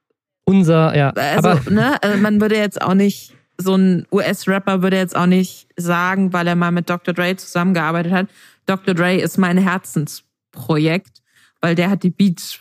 unser, 0.46 0.96
ja. 0.98 1.10
Also, 1.12 1.50
aber, 1.50 1.72
ne, 1.72 2.02
also 2.02 2.18
man 2.18 2.42
würde 2.42 2.56
jetzt 2.56 2.82
auch 2.82 2.94
nicht 2.94 3.36
so 3.62 3.76
ein 3.76 4.08
US-Rapper 4.12 4.82
würde 4.82 4.98
jetzt 4.98 5.16
auch 5.16 5.26
nicht 5.26 5.68
sagen, 5.76 6.34
weil 6.34 6.48
er 6.48 6.56
mal 6.56 6.72
mit 6.72 6.90
Dr. 6.90 7.14
Dre 7.14 7.36
zusammengearbeitet 7.36 8.12
hat, 8.12 8.28
Dr. 8.66 8.94
Dre 8.94 9.18
ist 9.18 9.38
mein 9.38 9.58
Herzensprojekt, 9.58 11.22
weil 11.60 11.76
der 11.76 11.90
hat 11.90 12.04
die 12.04 12.10
Beats 12.10 12.60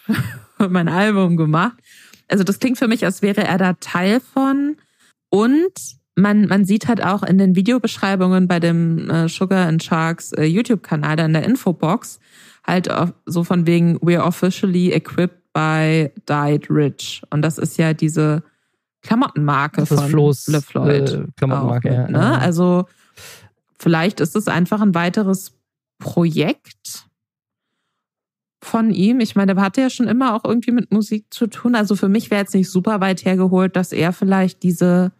für 0.56 0.68
mein 0.68 0.88
Album 0.88 1.36
gemacht. 1.36 1.78
Also 2.28 2.44
das 2.44 2.58
klingt 2.58 2.78
für 2.78 2.88
mich, 2.88 3.04
als 3.04 3.22
wäre 3.22 3.44
er 3.44 3.58
da 3.58 3.74
Teil 3.74 4.20
von. 4.20 4.76
Und 5.30 5.72
man, 6.16 6.46
man 6.46 6.64
sieht 6.64 6.88
halt 6.88 7.02
auch 7.02 7.22
in 7.22 7.38
den 7.38 7.54
Videobeschreibungen 7.54 8.48
bei 8.48 8.58
dem 8.58 9.08
äh, 9.08 9.28
Sugar 9.28 9.68
and 9.68 9.82
Sharks 9.82 10.32
äh, 10.32 10.44
YouTube-Kanal, 10.44 11.16
da 11.16 11.24
in 11.26 11.32
der 11.32 11.44
Infobox, 11.44 12.18
halt 12.66 12.88
so 13.24 13.44
von 13.44 13.66
wegen, 13.66 13.98
we're 13.98 14.22
officially 14.22 14.92
equipped 14.92 15.52
by 15.52 16.10
Died 16.28 16.68
Rich. 16.68 17.22
Und 17.30 17.42
das 17.42 17.56
ist 17.56 17.78
ja 17.78 17.94
diese 17.94 18.42
Klamottenmarke 19.02 19.82
das 19.82 19.88
von 19.88 20.08
Flo's, 20.08 20.48
Le 20.48 20.60
Floyd. 20.60 21.10
Äh, 21.10 21.26
Klamottenmarke, 21.36 21.90
mit, 21.90 22.10
ne? 22.10 22.18
ja. 22.18 22.38
Also 22.38 22.86
vielleicht 23.78 24.20
ist 24.20 24.36
es 24.36 24.48
einfach 24.48 24.80
ein 24.80 24.94
weiteres 24.94 25.52
Projekt. 25.98 27.04
von 28.60 28.90
ihm. 28.90 29.20
Ich 29.20 29.36
meine, 29.36 29.54
der 29.54 29.64
hatte 29.64 29.80
ja 29.80 29.88
schon 29.88 30.08
immer 30.08 30.34
auch 30.34 30.44
irgendwie 30.44 30.72
mit 30.72 30.92
Musik 30.92 31.26
zu 31.30 31.46
tun. 31.46 31.74
Also 31.76 31.94
für 31.94 32.08
mich 32.08 32.30
wäre 32.30 32.40
jetzt 32.40 32.54
nicht 32.54 32.68
super 32.70 33.00
weit 33.00 33.24
hergeholt, 33.24 33.76
dass 33.76 33.92
er 33.92 34.12
vielleicht 34.12 34.64
diese 34.64 35.12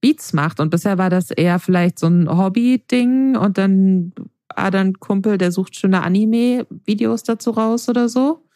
Beats 0.00 0.32
macht. 0.32 0.60
Und 0.60 0.70
bisher 0.70 0.96
war 0.96 1.10
das 1.10 1.32
eher 1.32 1.58
vielleicht 1.58 1.98
so 1.98 2.06
ein 2.06 2.28
Hobby-Ding 2.28 3.36
und 3.36 3.58
dann 3.58 4.12
ah, 4.48 4.70
dann 4.70 4.94
Kumpel, 5.00 5.38
der 5.38 5.52
sucht 5.52 5.76
schöne 5.76 6.02
Anime-Videos 6.02 7.24
dazu 7.24 7.50
raus 7.50 7.88
oder 7.88 8.08
so 8.08 8.47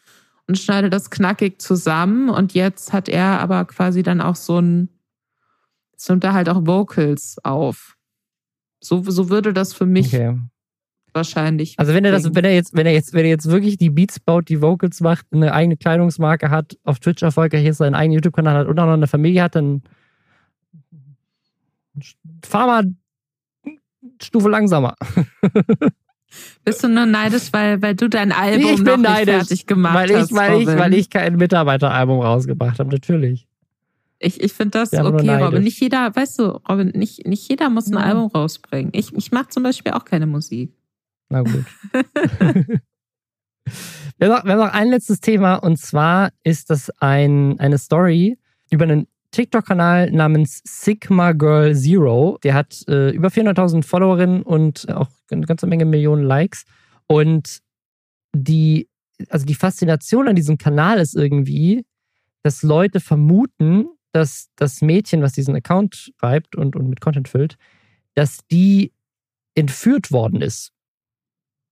und 0.47 0.57
schneidet 0.57 0.93
das 0.93 1.09
knackig 1.09 1.61
zusammen. 1.61 2.29
Und 2.29 2.53
jetzt 2.53 2.93
hat 2.93 3.09
er 3.09 3.39
aber 3.39 3.65
quasi 3.65 4.03
dann 4.03 4.21
auch 4.21 4.35
so 4.35 4.59
ein, 4.59 4.89
so 5.95 6.15
da 6.15 6.33
halt 6.33 6.49
auch 6.49 6.65
Vocals 6.65 7.37
auf. 7.43 7.95
So, 8.79 9.01
so 9.03 9.29
würde 9.29 9.53
das 9.53 9.73
für 9.73 9.85
mich 9.85 10.07
okay. 10.07 10.37
wahrscheinlich. 11.13 11.79
Also 11.79 11.93
wenn 11.93 12.03
er 12.03 12.11
das, 12.11 12.35
wenn 12.35 12.43
er 12.43 12.53
jetzt, 12.53 12.73
wenn 12.73 12.85
er 12.85 12.93
jetzt, 12.93 13.13
wenn 13.13 13.23
er 13.23 13.31
jetzt 13.31 13.49
wirklich 13.49 13.77
die 13.77 13.89
Beats 13.89 14.19
baut, 14.19 14.49
die 14.49 14.61
Vocals 14.61 14.99
macht, 14.99 15.25
eine 15.31 15.53
eigene 15.53 15.77
Kleidungsmarke 15.77 16.49
hat, 16.49 16.77
auf 16.83 16.99
Twitch 16.99 17.23
erfolgreich 17.23 17.65
ist, 17.65 17.77
seinen 17.77 17.95
eigenen 17.95 18.15
YouTube-Kanal 18.15 18.57
hat 18.57 18.67
und 18.67 18.77
auch 18.77 18.85
noch 18.85 18.93
eine 18.93 19.07
Familie 19.07 19.43
hat, 19.43 19.55
dann 19.55 19.83
fahr 22.43 22.67
mal 22.67 22.93
Stufe 24.21 24.49
langsamer. 24.49 24.95
Bist 26.65 26.83
du 26.83 26.87
nur 26.87 27.05
neidisch, 27.05 27.51
weil, 27.51 27.81
weil 27.81 27.95
du 27.95 28.07
dein 28.07 28.31
Album 28.31 28.73
ich 28.73 28.81
noch 28.81 28.97
neidisch, 28.97 29.35
fertig 29.35 29.65
gemacht 29.67 29.95
weil 29.95 30.11
ich, 30.11 30.17
hast? 30.17 30.33
Weil 30.33 30.61
ich, 30.61 30.67
weil 30.67 30.93
ich 30.93 31.09
kein 31.09 31.35
Mitarbeiteralbum 31.35 32.21
rausgebracht 32.21 32.79
habe, 32.79 32.89
natürlich. 32.89 33.47
Ich, 34.19 34.41
ich 34.41 34.53
finde 34.53 34.79
das 34.79 34.93
okay, 34.93 35.43
Robin. 35.43 35.63
Nicht 35.63 35.81
jeder, 35.81 36.15
weißt 36.15 36.39
du, 36.39 36.43
Robin, 36.69 36.89
nicht, 36.95 37.27
nicht 37.27 37.49
jeder 37.49 37.69
muss 37.69 37.87
ein 37.87 37.93
ja. 37.93 37.99
Album 37.99 38.27
rausbringen. 38.27 38.91
Ich, 38.93 39.13
ich 39.13 39.31
mache 39.31 39.49
zum 39.49 39.63
Beispiel 39.63 39.91
auch 39.91 40.05
keine 40.05 40.25
Musik. 40.25 40.71
Na 41.29 41.41
gut. 41.41 41.65
wir, 44.17 44.27
haben 44.27 44.29
noch, 44.29 44.45
wir 44.45 44.51
haben 44.53 44.59
noch 44.59 44.73
ein 44.73 44.89
letztes 44.89 45.19
Thema 45.19 45.55
und 45.55 45.77
zwar 45.77 46.31
ist 46.43 46.69
das 46.69 46.89
ein, 47.01 47.59
eine 47.59 47.77
Story 47.77 48.37
über 48.71 48.85
einen 48.85 49.07
TikTok-Kanal 49.33 50.11
namens 50.11 50.61
Sigma 50.63 51.31
Girl 51.33 51.75
Zero. 51.75 52.37
Der 52.43 52.53
hat 52.53 52.87
äh, 52.87 53.09
über 53.09 53.29
400.000 53.29 53.83
Followerinnen 53.83 54.43
und 54.43 54.87
auch 54.89 55.09
eine 55.31 55.45
ganze 55.45 55.67
Menge 55.67 55.85
Millionen 55.85 56.23
Likes. 56.23 56.65
Und 57.07 57.59
die, 58.35 58.87
also 59.29 59.45
die 59.45 59.55
Faszination 59.55 60.27
an 60.27 60.35
diesem 60.35 60.57
Kanal 60.57 60.99
ist 60.99 61.15
irgendwie, 61.15 61.83
dass 62.43 62.61
Leute 62.61 62.99
vermuten, 62.99 63.87
dass 64.11 64.49
das 64.55 64.81
Mädchen, 64.81 65.23
was 65.23 65.33
diesen 65.33 65.55
Account 65.55 66.13
schreibt 66.19 66.55
und, 66.55 66.75
und 66.75 66.87
mit 66.87 67.01
Content 67.01 67.27
füllt, 67.27 67.57
dass 68.13 68.45
die 68.51 68.93
entführt 69.55 70.11
worden 70.11 70.41
ist 70.41 70.71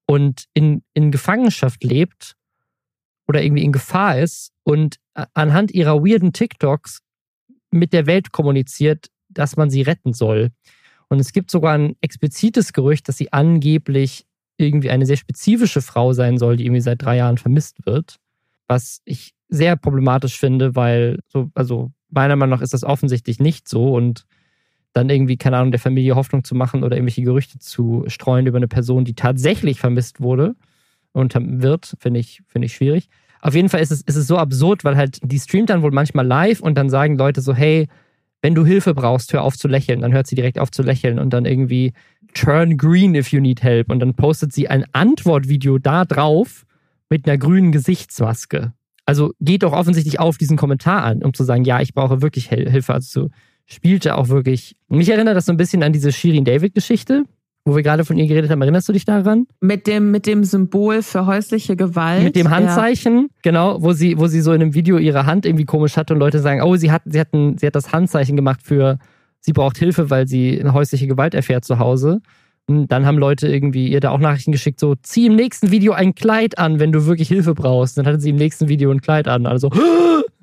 und 0.07 0.45
in, 0.55 0.84
in 0.93 1.12
Gefangenschaft 1.12 1.84
lebt 1.84 2.36
oder 3.28 3.43
irgendwie 3.43 3.64
in 3.64 3.72
Gefahr 3.72 4.20
ist 4.20 4.51
und 4.64 4.97
anhand 5.14 5.72
ihrer 5.72 6.03
weirden 6.03 6.34
TikToks 6.34 7.01
mit 7.72 7.93
der 7.93 8.05
Welt 8.05 8.32
kommuniziert, 8.32 9.07
dass 9.30 9.57
man 9.57 9.69
sie 9.69 9.82
retten 9.82 10.13
soll. 10.13 10.51
Und 11.07 11.19
es 11.19 11.34
gibt 11.34 11.51
sogar 11.51 11.78
ein 11.78 11.95
explizites 12.01 12.74
Gerücht, 12.74 13.07
dass 13.07 13.17
sie 13.17 13.34
angeblich 13.34 14.26
irgendwie 14.57 14.89
eine 14.89 15.05
sehr 15.05 15.17
spezifische 15.17 15.82
Frau 15.82 16.13
sein 16.13 16.38
soll, 16.38 16.57
die 16.57 16.65
irgendwie 16.65 16.82
seit 16.82 17.01
drei 17.01 17.17
Jahren 17.17 17.38
vermisst 17.38 17.86
wird. 17.86 18.17
Was 18.67 19.01
ich 19.05 19.34
sehr 19.49 19.76
problematisch 19.76 20.38
finde, 20.39 20.76
weil 20.76 21.19
so, 21.28 21.49
also 21.55 21.91
meiner 22.09 22.36
Meinung 22.36 22.57
nach 22.57 22.63
ist 22.63 22.74
das 22.74 22.84
offensichtlich 22.84 23.39
nicht 23.39 23.67
so 23.67 23.93
und 23.93 24.26
dann 24.93 25.09
irgendwie, 25.09 25.38
keine 25.38 25.57
Ahnung, 25.57 25.72
der 25.72 25.80
Familie 25.80 26.15
Hoffnung 26.15 26.43
zu 26.43 26.55
machen 26.55 26.84
oder 26.84 26.95
irgendwelche 26.95 27.24
Gerüchte 27.24 27.59
zu 27.59 28.03
streuen 28.07 28.45
über 28.45 28.57
eine 28.57 28.67
Person, 28.67 29.05
die 29.05 29.15
tatsächlich 29.15 29.80
vermisst 29.80 30.22
wurde 30.22 30.55
und 31.13 31.34
wird, 31.61 31.95
finde 31.99 32.19
ich, 32.19 32.41
finde 32.47 32.65
ich 32.65 32.76
schwierig. 32.76 33.09
Auf 33.41 33.55
jeden 33.55 33.69
Fall 33.69 33.81
ist 33.81 33.91
es, 33.91 34.01
ist 34.01 34.15
es 34.15 34.27
so 34.27 34.37
absurd, 34.37 34.83
weil 34.83 34.97
halt 34.97 35.19
die 35.23 35.39
streamt 35.39 35.69
dann 35.69 35.81
wohl 35.81 35.91
manchmal 35.91 36.25
live 36.25 36.59
und 36.61 36.77
dann 36.77 36.89
sagen 36.89 37.17
Leute 37.17 37.41
so, 37.41 37.53
hey, 37.53 37.87
wenn 38.41 38.55
du 38.55 38.65
Hilfe 38.65 38.93
brauchst, 38.93 39.33
hör 39.33 39.43
auf 39.43 39.57
zu 39.57 39.67
lächeln. 39.67 40.01
Dann 40.01 40.13
hört 40.13 40.27
sie 40.27 40.35
direkt 40.35 40.59
auf 40.59 40.71
zu 40.71 40.83
lächeln 40.83 41.19
und 41.19 41.31
dann 41.31 41.45
irgendwie 41.45 41.93
turn 42.33 42.77
green 42.77 43.15
if 43.15 43.31
you 43.31 43.39
need 43.39 43.61
help. 43.63 43.91
Und 43.91 43.99
dann 43.99 44.15
postet 44.15 44.53
sie 44.53 44.67
ein 44.67 44.85
Antwortvideo 44.93 45.77
da 45.77 46.05
drauf 46.05 46.65
mit 47.09 47.27
einer 47.27 47.37
grünen 47.37 47.71
Gesichtsmaske. 47.71 48.73
Also 49.05 49.33
geht 49.39 49.63
doch 49.63 49.73
offensichtlich 49.73 50.19
auf 50.19 50.37
diesen 50.37 50.57
Kommentar 50.57 51.03
an, 51.03 51.23
um 51.23 51.33
zu 51.33 51.43
sagen, 51.43 51.65
ja, 51.65 51.81
ich 51.81 51.93
brauche 51.93 52.21
wirklich 52.21 52.49
Hilfe. 52.49 52.93
Also 52.93 53.23
so 53.23 53.29
spielte 53.65 54.15
auch 54.15 54.29
wirklich. 54.29 54.75
Mich 54.87 55.09
erinnert 55.09 55.35
das 55.35 55.45
so 55.45 55.51
ein 55.51 55.57
bisschen 55.57 55.83
an 55.83 55.93
diese 55.93 56.11
Shirin 56.11 56.45
David 56.45 56.73
Geschichte, 56.73 57.25
wo 57.66 57.76
wir 57.76 57.84
gerade 57.84 58.05
von 58.05 58.18
ihr 58.18 58.28
geredet 58.28 58.49
haben, 58.49 58.62
erinnerst 58.62 58.89
du 58.89 58.93
dich 58.93 59.05
daran? 59.05 59.45
Mit 59.59 59.86
dem, 59.86 60.12
mit 60.12 60.26
dem 60.26 60.43
Symbol 60.43 61.03
für 61.03 61.28
häusliche 61.28 61.76
Gewalt. 61.76 62.24
Mit 62.24 62.36
dem 62.36 62.49
Handzeichen, 62.49 63.18
ja. 63.18 63.28
genau, 63.43 63.82
wo 63.82 63.93
sie, 63.93 64.18
wo 64.18 64.28
sie 64.28 64.41
so 64.41 64.51
in 64.51 64.62
einem 64.62 64.74
Video 64.74 64.97
ihre 64.97 65.26
Hand 65.26 65.45
irgendwie 65.45 65.66
komisch 65.66 65.95
hatte 65.95 66.14
und 66.14 66.20
Leute 66.20 66.39
sagen, 66.39 66.62
oh, 66.62 66.76
sie 66.76 66.91
hat, 66.91 67.03
sie 67.05 67.20
hat, 67.20 67.34
ein, 67.34 67.57
sie 67.57 67.68
hat 67.68 67.76
das 67.76 67.91
Handzeichen 67.91 68.36
gemacht 68.36 68.62
für, 68.64 68.97
sie 69.39 69.53
braucht 69.53 69.78
Hilfe, 69.78 70.09
weil 70.09 70.28
sie 70.28 70.59
eine 70.59 70.74
häusliche 70.74 71.07
Gewalt 71.07 71.36
erfährt 71.36 71.64
zu 71.64 71.78
Hause. 71.78 72.22
Und 72.68 72.91
dann 72.91 73.05
haben 73.05 73.18
Leute 73.18 73.47
irgendwie 73.47 73.89
ihr 73.89 73.99
da 73.99 74.12
auch 74.12 74.20
Nachrichten 74.20 74.51
geschickt, 74.51 74.80
so, 74.80 74.95
zieh 74.95 75.28
im 75.28 75.36
nächsten 75.36 75.72
Video 75.72 75.93
ein 75.93 76.16
Kleid 76.16 76.57
an, 76.57 76.80
wenn 76.80 76.91
du 76.91 77.05
wirklich 77.05 77.28
Hilfe 77.28 77.53
brauchst. 77.53 77.97
Dann 77.97 78.05
hatte 78.07 78.20
sie 78.20 78.32
im 78.32 78.38
nächsten 78.38 78.70
Video 78.70 78.91
ein 78.91 79.01
Kleid 79.01 79.28
an. 79.28 79.45
Also, 79.45 79.70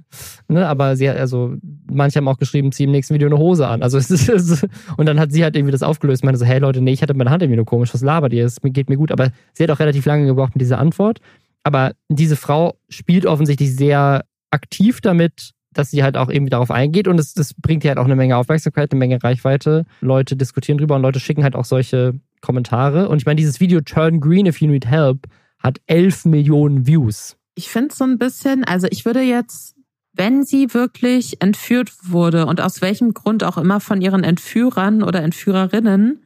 Ne, 0.48 0.66
aber 0.66 0.96
sie 0.96 1.08
hat, 1.10 1.16
also, 1.16 1.54
manche 1.90 2.18
haben 2.18 2.28
auch 2.28 2.38
geschrieben, 2.38 2.72
zieh 2.72 2.84
im 2.84 2.90
nächsten 2.90 3.14
Video 3.14 3.28
eine 3.28 3.38
Hose 3.38 3.66
an. 3.66 3.82
Also 3.82 3.98
es 3.98 4.10
ist, 4.10 4.66
und 4.96 5.06
dann 5.06 5.20
hat 5.20 5.32
sie 5.32 5.44
halt 5.44 5.56
irgendwie 5.56 5.72
das 5.72 5.82
aufgelöst. 5.82 6.24
Meinte 6.24 6.38
so, 6.38 6.46
hey 6.46 6.58
Leute, 6.58 6.80
nee, 6.80 6.92
ich 6.92 7.02
hatte 7.02 7.14
meine 7.14 7.30
Hand 7.30 7.42
irgendwie 7.42 7.56
nur 7.56 7.66
komisch, 7.66 7.92
was 7.92 8.02
labert 8.02 8.32
ihr? 8.32 8.44
Es 8.44 8.56
geht 8.62 8.88
mir 8.88 8.96
gut. 8.96 9.12
Aber 9.12 9.30
sie 9.52 9.62
hat 9.62 9.70
auch 9.70 9.80
relativ 9.80 10.06
lange 10.06 10.26
gebraucht 10.26 10.54
mit 10.54 10.62
dieser 10.62 10.78
Antwort. 10.78 11.20
Aber 11.62 11.92
diese 12.08 12.36
Frau 12.36 12.78
spielt 12.88 13.26
offensichtlich 13.26 13.74
sehr 13.76 14.24
aktiv 14.50 15.00
damit, 15.00 15.52
dass 15.72 15.90
sie 15.90 16.02
halt 16.02 16.16
auch 16.16 16.30
irgendwie 16.30 16.50
darauf 16.50 16.70
eingeht 16.70 17.06
und 17.08 17.20
es, 17.20 17.34
das 17.34 17.54
bringt 17.54 17.84
ihr 17.84 17.90
halt 17.90 17.98
auch 17.98 18.04
eine 18.04 18.16
Menge 18.16 18.36
Aufmerksamkeit, 18.36 18.90
eine 18.90 18.98
Menge 18.98 19.22
Reichweite. 19.22 19.84
Leute 20.00 20.34
diskutieren 20.34 20.78
drüber 20.78 20.96
und 20.96 21.02
Leute 21.02 21.20
schicken 21.20 21.44
halt 21.44 21.54
auch 21.54 21.64
solche 21.64 22.18
Kommentare. 22.40 23.08
Und 23.08 23.18
ich 23.18 23.26
meine, 23.26 23.36
dieses 23.36 23.60
Video 23.60 23.80
Turn 23.80 24.20
Green 24.20 24.46
if 24.46 24.60
you 24.60 24.68
need 24.68 24.86
help 24.86 25.26
hat 25.58 25.80
11 25.86 26.24
Millionen 26.24 26.86
Views. 26.86 27.36
Ich 27.54 27.68
finde 27.68 27.88
es 27.90 27.98
so 27.98 28.04
ein 28.04 28.18
bisschen, 28.18 28.64
also 28.64 28.86
ich 28.90 29.04
würde 29.04 29.20
jetzt 29.20 29.74
wenn 30.18 30.44
sie 30.44 30.74
wirklich 30.74 31.40
entführt 31.40 31.92
wurde 32.02 32.46
und 32.46 32.60
aus 32.60 32.82
welchem 32.82 33.14
Grund 33.14 33.44
auch 33.44 33.56
immer 33.56 33.80
von 33.80 34.02
ihren 34.02 34.24
Entführern 34.24 35.02
oder 35.02 35.22
Entführerinnen 35.22 36.24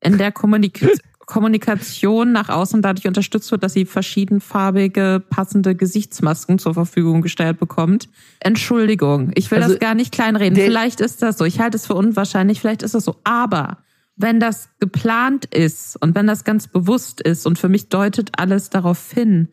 in 0.00 0.16
der 0.16 0.32
Kommunik 0.32 0.86
Kommunikation 1.26 2.32
nach 2.32 2.48
außen 2.48 2.82
dadurch 2.82 3.06
unterstützt 3.06 3.50
wird, 3.52 3.62
dass 3.62 3.72
sie 3.72 3.86
verschiedenfarbige, 3.86 5.22
passende 5.30 5.74
Gesichtsmasken 5.74 6.58
zur 6.58 6.74
Verfügung 6.74 7.22
gestellt 7.22 7.58
bekommt. 7.58 8.08
Entschuldigung, 8.40 9.30
ich 9.34 9.50
will 9.50 9.62
also, 9.62 9.74
das 9.74 9.80
gar 9.80 9.94
nicht 9.94 10.12
kleinreden. 10.12 10.56
Vielleicht 10.56 11.00
ist 11.00 11.22
das 11.22 11.38
so. 11.38 11.44
Ich 11.44 11.58
halte 11.60 11.76
es 11.76 11.86
für 11.86 11.94
unwahrscheinlich, 11.94 12.60
vielleicht 12.60 12.82
ist 12.82 12.94
das 12.94 13.04
so. 13.04 13.16
Aber 13.24 13.78
wenn 14.16 14.40
das 14.40 14.68
geplant 14.78 15.46
ist 15.46 15.96
und 16.02 16.14
wenn 16.14 16.26
das 16.26 16.44
ganz 16.44 16.68
bewusst 16.68 17.20
ist 17.20 17.46
und 17.46 17.58
für 17.58 17.68
mich 17.68 17.88
deutet 17.88 18.38
alles 18.38 18.68
darauf 18.68 19.10
hin, 19.10 19.48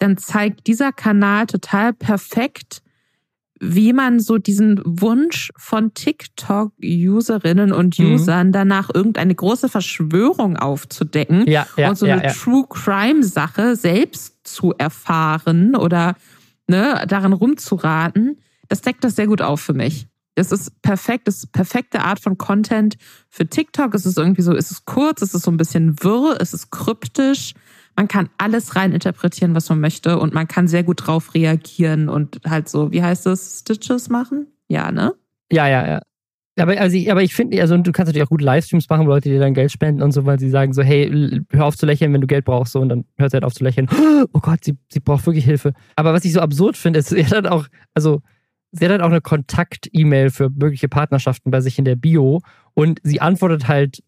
dann 0.00 0.16
zeigt 0.16 0.66
dieser 0.66 0.92
Kanal 0.92 1.46
total 1.46 1.92
perfekt, 1.92 2.82
wie 3.64 3.92
man 3.92 4.18
so 4.18 4.38
diesen 4.38 4.80
Wunsch 4.84 5.52
von 5.56 5.94
TikTok-Userinnen 5.94 7.72
und 7.72 7.96
mhm. 7.96 8.14
Usern 8.14 8.48
mhm. 8.48 8.52
danach 8.52 8.90
irgendeine 8.92 9.36
große 9.36 9.68
Verschwörung 9.68 10.56
aufzudecken 10.56 11.46
ja, 11.46 11.66
ja, 11.76 11.90
und 11.90 11.96
so 11.96 12.06
ja, 12.06 12.16
eine 12.16 12.32
True 12.32 12.64
Crime-Sache 12.68 13.76
selbst 13.76 14.34
zu 14.42 14.74
erfahren 14.76 15.76
oder 15.76 16.16
ne, 16.66 17.04
darin 17.06 17.32
rumzuraten, 17.32 18.40
das 18.68 18.80
deckt 18.80 19.04
das 19.04 19.14
sehr 19.14 19.28
gut 19.28 19.42
auf 19.42 19.60
für 19.60 19.74
mich. 19.74 20.08
Es 20.34 20.50
ist 20.50 20.82
perfekt, 20.82 21.28
es 21.28 21.44
ist 21.44 21.52
perfekte 21.52 22.02
Art 22.02 22.18
von 22.18 22.38
Content 22.38 22.96
für 23.28 23.46
TikTok. 23.46 23.94
Es 23.94 24.06
ist 24.06 24.18
irgendwie 24.18 24.42
so, 24.42 24.56
es 24.56 24.72
ist 24.72 24.86
kurz, 24.86 25.22
es 25.22 25.34
ist 25.34 25.42
so 25.42 25.52
ein 25.52 25.56
bisschen 25.56 26.02
wirr, 26.02 26.36
es 26.40 26.52
ist 26.52 26.72
kryptisch 26.72 27.54
man 27.96 28.08
kann 28.08 28.28
alles 28.38 28.76
rein 28.76 28.92
interpretieren, 28.92 29.54
was 29.54 29.68
man 29.68 29.80
möchte 29.80 30.18
und 30.18 30.34
man 30.34 30.48
kann 30.48 30.68
sehr 30.68 30.82
gut 30.82 31.06
drauf 31.06 31.34
reagieren 31.34 32.08
und 32.08 32.40
halt 32.46 32.68
so, 32.68 32.92
wie 32.92 33.02
heißt 33.02 33.26
das, 33.26 33.60
Stitches 33.60 34.08
machen? 34.08 34.46
Ja, 34.68 34.90
ne? 34.90 35.14
Ja, 35.50 35.68
ja, 35.68 35.86
ja. 35.86 36.02
Aber, 36.58 36.78
also 36.78 36.96
ich, 36.96 37.10
aber 37.10 37.22
ich 37.22 37.34
finde, 37.34 37.60
also 37.62 37.76
du 37.78 37.92
kannst 37.92 38.08
natürlich 38.08 38.26
auch 38.26 38.30
gut 38.30 38.42
Livestreams 38.42 38.88
machen, 38.90 39.06
wo 39.06 39.10
Leute 39.10 39.30
dir 39.30 39.40
dann 39.40 39.54
Geld 39.54 39.72
spenden 39.72 40.02
und 40.02 40.12
so, 40.12 40.26
weil 40.26 40.38
sie 40.38 40.50
sagen 40.50 40.74
so, 40.74 40.82
hey, 40.82 41.40
hör 41.50 41.64
auf 41.64 41.76
zu 41.76 41.86
lächeln, 41.86 42.12
wenn 42.12 42.20
du 42.20 42.26
Geld 42.26 42.44
brauchst, 42.44 42.72
so, 42.72 42.80
und 42.80 42.90
dann 42.90 43.04
hört 43.16 43.30
sie 43.30 43.36
halt 43.36 43.44
auf 43.44 43.54
zu 43.54 43.64
lächeln. 43.64 43.88
Oh 44.32 44.40
Gott, 44.40 44.62
sie, 44.62 44.76
sie 44.88 45.00
braucht 45.00 45.26
wirklich 45.26 45.44
Hilfe. 45.44 45.72
Aber 45.96 46.12
was 46.12 46.24
ich 46.24 46.32
so 46.32 46.40
absurd 46.40 46.76
finde, 46.76 47.00
ist, 47.00 47.08
sie 47.10 47.24
hat 47.24 47.32
halt 47.32 47.46
auch, 47.46 47.66
also, 47.94 48.20
sie 48.70 48.84
hat 48.84 48.92
halt 48.92 49.02
auch 49.02 49.10
eine 49.10 49.20
Kontakt-E-Mail 49.20 50.30
für 50.30 50.50
mögliche 50.50 50.88
Partnerschaften 50.88 51.50
bei 51.50 51.60
sich 51.60 51.78
in 51.78 51.84
der 51.84 51.96
Bio 51.96 52.40
und 52.74 53.00
sie 53.02 53.20
antwortet 53.20 53.66
halt, 53.68 54.02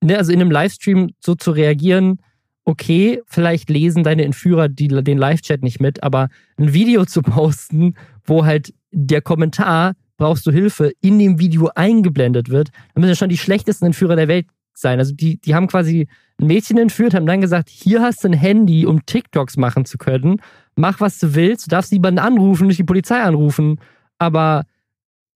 ne, 0.00 0.16
also 0.16 0.32
in 0.32 0.40
einem 0.40 0.50
Livestream 0.50 1.10
so 1.20 1.34
zu 1.34 1.50
reagieren, 1.50 2.20
okay, 2.64 3.20
vielleicht 3.26 3.70
lesen 3.70 4.04
deine 4.04 4.24
Entführer 4.24 4.68
die, 4.68 4.88
den 4.88 5.18
Live-Chat 5.18 5.62
nicht 5.62 5.80
mit, 5.80 6.02
aber 6.02 6.28
ein 6.56 6.72
Video 6.72 7.04
zu 7.04 7.22
posten, 7.22 7.94
wo 8.24 8.44
halt 8.44 8.72
der 8.92 9.22
Kommentar, 9.22 9.94
brauchst 10.16 10.46
du 10.46 10.52
Hilfe, 10.52 10.92
in 11.00 11.18
dem 11.18 11.38
Video 11.38 11.70
eingeblendet 11.74 12.50
wird, 12.50 12.70
dann 12.94 13.00
müssen 13.00 13.10
ja 13.10 13.16
schon 13.16 13.28
die 13.28 13.38
schlechtesten 13.38 13.86
Entführer 13.86 14.16
der 14.16 14.28
Welt 14.28 14.46
sein. 14.74 14.98
Also 14.98 15.14
die, 15.14 15.38
die 15.40 15.54
haben 15.54 15.66
quasi 15.66 16.06
ein 16.40 16.46
Mädchen 16.46 16.78
entführt, 16.78 17.14
haben 17.14 17.26
dann 17.26 17.40
gesagt, 17.40 17.68
hier 17.68 18.02
hast 18.02 18.22
du 18.22 18.28
ein 18.28 18.34
Handy, 18.34 18.86
um 18.86 19.04
TikToks 19.04 19.56
machen 19.56 19.84
zu 19.84 19.98
können. 19.98 20.40
Mach, 20.76 21.00
was 21.00 21.18
du 21.18 21.34
willst. 21.34 21.66
Du 21.66 21.70
darfst 21.70 21.92
niemanden 21.92 22.18
anrufen, 22.18 22.68
nicht 22.68 22.78
die 22.78 22.84
Polizei 22.84 23.20
anrufen. 23.20 23.80
Aber 24.18 24.64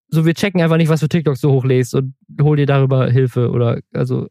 so, 0.08 0.24
wir 0.24 0.34
checken 0.34 0.60
einfach 0.60 0.76
nicht, 0.76 0.88
was 0.88 1.00
für 1.00 1.08
TikToks 1.08 1.40
du 1.40 1.50
hochlädst 1.50 1.94
und 1.94 2.14
hol 2.40 2.56
dir 2.56 2.66
darüber 2.66 3.10
Hilfe 3.10 3.50
oder, 3.50 3.80
also, 3.92 4.28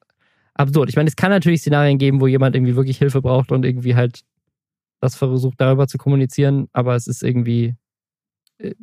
absurd. 0.56 0.90
Ich 0.90 0.96
meine, 0.96 1.08
es 1.08 1.16
kann 1.16 1.30
natürlich 1.30 1.62
Szenarien 1.62 1.98
geben, 1.98 2.22
wo 2.22 2.28
jemand 2.28 2.56
irgendwie 2.56 2.76
wirklich 2.76 2.98
Hilfe 2.98 3.22
braucht 3.22 3.52
und 3.52 3.66
irgendwie 3.66 3.96
halt 3.96 4.22
das 5.02 5.16
versucht, 5.16 5.60
darüber 5.60 5.88
zu 5.88 5.98
kommunizieren, 5.98 6.68
aber 6.74 6.96
es 6.96 7.08
ist 7.08 7.22
irgendwie, 7.22 7.76
äh, 8.58 8.74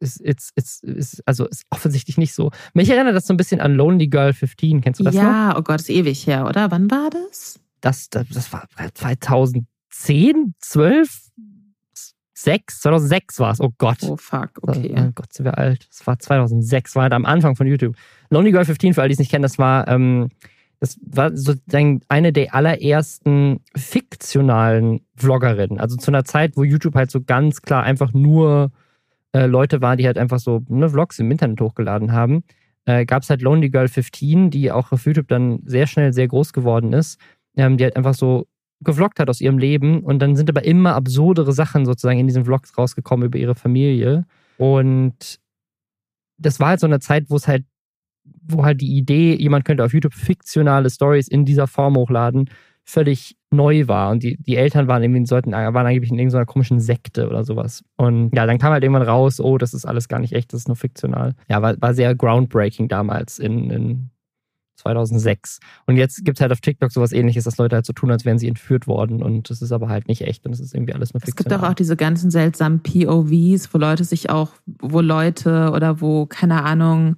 ist, 0.00 0.20
ist, 0.20 0.52
ist, 0.56 0.84
ist, 0.84 1.22
also 1.26 1.46
ist 1.46 1.64
offensichtlich 1.70 2.18
nicht 2.18 2.34
so. 2.34 2.50
Mich 2.74 2.90
erinnert 2.90 3.14
das 3.14 3.26
so 3.26 3.32
ein 3.32 3.36
bisschen 3.36 3.60
an 3.60 3.74
Lonely 3.74 4.08
Girl 4.08 4.32
15. 4.32 4.80
Kennst 4.80 5.00
du 5.00 5.04
das 5.04 5.14
ja, 5.14 5.22
noch? 5.22 5.30
Ja, 5.30 5.58
oh 5.58 5.62
Gott, 5.62 5.80
ist 5.80 5.90
ewig 5.90 6.26
her, 6.26 6.46
oder? 6.46 6.70
Wann 6.70 6.90
war 6.90 7.10
das? 7.10 7.60
Das, 7.80 8.10
das, 8.10 8.28
das 8.28 8.52
war 8.52 8.66
2010, 8.94 10.54
12, 10.58 11.30
6, 12.34 12.80
2006 12.80 13.38
war 13.40 13.52
es. 13.52 13.60
Oh 13.60 13.72
Gott. 13.78 13.98
Oh 14.02 14.16
fuck, 14.16 14.50
okay. 14.62 14.94
Oh 14.96 15.10
Gott, 15.14 15.32
sind 15.32 15.44
wir 15.44 15.56
alt. 15.56 15.86
Das 15.88 16.06
war 16.06 16.18
2006, 16.18 16.96
war 16.96 17.04
halt 17.04 17.12
am 17.12 17.24
Anfang 17.24 17.56
von 17.56 17.66
YouTube. 17.66 17.96
Lonely 18.30 18.52
Girl 18.52 18.64
15, 18.64 18.94
für 18.94 19.02
alle, 19.02 19.08
die 19.08 19.14
es 19.14 19.18
nicht 19.18 19.30
kennen, 19.30 19.42
das 19.42 19.58
war, 19.58 19.88
ähm, 19.88 20.28
das 20.84 21.00
war 21.00 21.34
sozusagen 21.34 22.02
eine 22.08 22.30
der 22.30 22.54
allerersten 22.54 23.60
fiktionalen 23.74 25.00
Vloggerinnen. 25.16 25.80
Also 25.80 25.96
zu 25.96 26.10
einer 26.10 26.24
Zeit, 26.24 26.58
wo 26.58 26.62
YouTube 26.62 26.94
halt 26.94 27.10
so 27.10 27.22
ganz 27.22 27.62
klar 27.62 27.84
einfach 27.84 28.12
nur 28.12 28.70
äh, 29.32 29.46
Leute 29.46 29.80
waren, 29.80 29.96
die 29.96 30.06
halt 30.06 30.18
einfach 30.18 30.38
so 30.38 30.62
ne, 30.68 30.90
Vlogs 30.90 31.18
im 31.18 31.30
Internet 31.30 31.58
hochgeladen 31.62 32.12
haben, 32.12 32.44
äh, 32.84 33.06
gab 33.06 33.22
es 33.22 33.30
halt 33.30 33.40
Lonely 33.40 33.70
Girl 33.70 33.88
15, 33.88 34.50
die 34.50 34.70
auch 34.70 34.92
auf 34.92 35.06
YouTube 35.06 35.28
dann 35.28 35.60
sehr 35.64 35.86
schnell 35.86 36.12
sehr 36.12 36.28
groß 36.28 36.52
geworden 36.52 36.92
ist, 36.92 37.18
ähm, 37.56 37.78
die 37.78 37.84
halt 37.84 37.96
einfach 37.96 38.14
so 38.14 38.46
gevloggt 38.80 39.18
hat 39.18 39.30
aus 39.30 39.40
ihrem 39.40 39.56
Leben 39.56 40.02
und 40.02 40.18
dann 40.18 40.36
sind 40.36 40.50
aber 40.50 40.66
immer 40.66 40.94
absurdere 40.94 41.54
Sachen 41.54 41.86
sozusagen 41.86 42.18
in 42.18 42.26
diesen 42.26 42.44
Vlogs 42.44 42.76
rausgekommen 42.76 43.24
über 43.24 43.38
ihre 43.38 43.54
Familie 43.54 44.26
und 44.58 45.40
das 46.36 46.60
war 46.60 46.68
halt 46.68 46.80
so 46.80 46.86
eine 46.86 47.00
Zeit, 47.00 47.30
wo 47.30 47.36
es 47.36 47.48
halt 47.48 47.64
wo 48.46 48.64
halt 48.64 48.80
die 48.80 48.96
Idee, 48.96 49.34
jemand 49.34 49.64
könnte 49.64 49.84
auf 49.84 49.92
YouTube 49.92 50.14
fiktionale 50.14 50.90
Stories 50.90 51.28
in 51.28 51.44
dieser 51.44 51.66
Form 51.66 51.96
hochladen, 51.96 52.50
völlig 52.84 53.36
neu 53.50 53.88
war. 53.88 54.10
Und 54.10 54.22
die, 54.22 54.36
die 54.36 54.56
Eltern 54.56 54.88
waren 54.88 55.02
irgendwie 55.02 55.24
sollten, 55.26 55.52
waren 55.52 55.86
angeblich 55.86 56.10
in 56.10 56.18
irgendeiner 56.18 56.44
komischen 56.44 56.80
Sekte 56.80 57.28
oder 57.28 57.44
sowas. 57.44 57.82
Und 57.96 58.34
ja, 58.34 58.46
dann 58.46 58.58
kam 58.58 58.72
halt 58.72 58.82
irgendwann 58.82 59.08
raus, 59.08 59.40
oh, 59.40 59.58
das 59.58 59.74
ist 59.74 59.86
alles 59.86 60.08
gar 60.08 60.18
nicht 60.18 60.32
echt, 60.32 60.52
das 60.52 60.60
ist 60.60 60.68
nur 60.68 60.76
fiktional. 60.76 61.34
Ja, 61.48 61.62
war, 61.62 61.80
war 61.80 61.94
sehr 61.94 62.14
groundbreaking 62.14 62.88
damals 62.88 63.38
in, 63.38 63.70
in 63.70 64.10
2006. 64.76 65.60
Und 65.86 65.96
jetzt 65.96 66.24
gibt 66.24 66.38
es 66.38 66.42
halt 66.42 66.52
auf 66.52 66.60
TikTok 66.60 66.92
sowas 66.92 67.12
ähnliches, 67.12 67.44
dass 67.44 67.56
Leute 67.56 67.76
halt 67.76 67.86
so 67.86 67.92
tun, 67.92 68.10
als 68.10 68.24
wären 68.24 68.38
sie 68.38 68.48
entführt 68.48 68.86
worden. 68.86 69.22
Und 69.22 69.48
das 69.48 69.62
ist 69.62 69.72
aber 69.72 69.88
halt 69.88 70.08
nicht 70.08 70.22
echt 70.22 70.44
und 70.44 70.52
es 70.52 70.60
ist 70.60 70.74
irgendwie 70.74 70.92
alles 70.92 71.14
nur 71.14 71.20
fiktional. 71.20 71.46
Es 71.46 71.58
gibt 71.58 71.64
auch, 71.64 71.70
auch 71.70 71.74
diese 71.74 71.96
ganzen 71.96 72.30
seltsamen 72.30 72.80
POVs, 72.80 73.72
wo 73.72 73.78
Leute 73.78 74.04
sich 74.04 74.30
auch, 74.30 74.52
wo 74.66 75.00
Leute 75.00 75.70
oder 75.72 76.00
wo, 76.00 76.26
keine 76.26 76.64
Ahnung, 76.64 77.16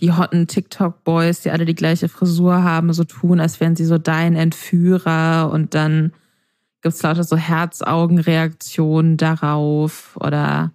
die 0.00 0.12
hotten 0.12 0.46
TikTok-Boys, 0.46 1.40
die 1.40 1.50
alle 1.50 1.64
die 1.64 1.74
gleiche 1.74 2.08
Frisur 2.08 2.62
haben, 2.62 2.92
so 2.92 3.04
tun, 3.04 3.40
als 3.40 3.60
wären 3.60 3.76
sie 3.76 3.86
so 3.86 3.98
dein 3.98 4.36
Entführer. 4.36 5.50
Und 5.52 5.74
dann 5.74 6.12
gibt's 6.82 7.02
lauter 7.02 7.24
so 7.24 7.36
Herzaugenreaktionen 7.36 9.16
darauf. 9.16 10.16
Oder 10.20 10.72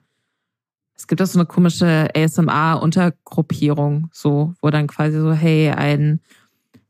es 0.95 1.07
gibt 1.07 1.22
auch 1.22 1.27
so 1.27 1.39
eine 1.39 1.45
komische 1.45 2.10
ASMR-Untergruppierung, 2.15 4.10
so, 4.11 4.53
wo 4.61 4.69
dann 4.69 4.88
quasi 4.88 5.19
so, 5.19 5.34
hey, 5.34 5.69
ein, 5.69 6.19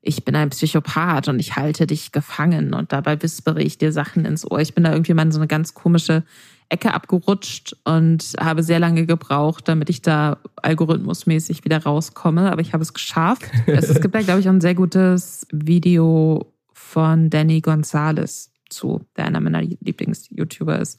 ich 0.02 0.24
bin 0.26 0.36
ein 0.36 0.50
Psychopath 0.50 1.28
und 1.28 1.40
ich 1.40 1.56
halte 1.56 1.86
dich 1.86 2.12
gefangen. 2.12 2.74
Und 2.74 2.94
dabei 2.94 3.22
wispere 3.22 3.62
ich 3.62 3.78
dir 3.78 3.92
Sachen 3.92 4.26
ins 4.26 4.50
Ohr. 4.50 4.60
Ich 4.60 4.74
bin 4.74 4.84
da 4.86 4.92
irgendwie 4.92 5.14
mal 5.14 5.24
in 5.24 5.32
so 5.32 5.40
eine 5.40 5.48
ganz 5.48 5.74
komische 5.74 6.24
Ecke 6.72 6.94
abgerutscht 6.94 7.76
und 7.84 8.34
habe 8.40 8.64
sehr 8.64 8.80
lange 8.80 9.06
gebraucht, 9.06 9.68
damit 9.68 9.90
ich 9.90 10.02
da 10.02 10.38
algorithmusmäßig 10.56 11.66
wieder 11.66 11.84
rauskomme. 11.84 12.52
Aber 12.52 12.62
ich 12.62 12.74
habe 12.74 12.82
es 12.82 12.94
geschafft. 12.94 13.44
es, 13.68 14.00
gibt 14.00 14.16
da, 14.16 14.22
glaube 14.22 14.40
ich, 14.40 14.48
auch 14.48 14.54
ein 14.54 14.62
sehr 14.62 14.76
gutes 14.76 15.46
Video 15.52 16.54
von 16.74 17.30
Danny 17.30 17.60
Gonzalez 17.60 18.52
zu, 18.70 19.02
der 19.18 19.26
einer 19.26 19.42
meiner 19.42 19.62
Lieblings-YouTuber 19.62 20.80
ist. 20.80 20.98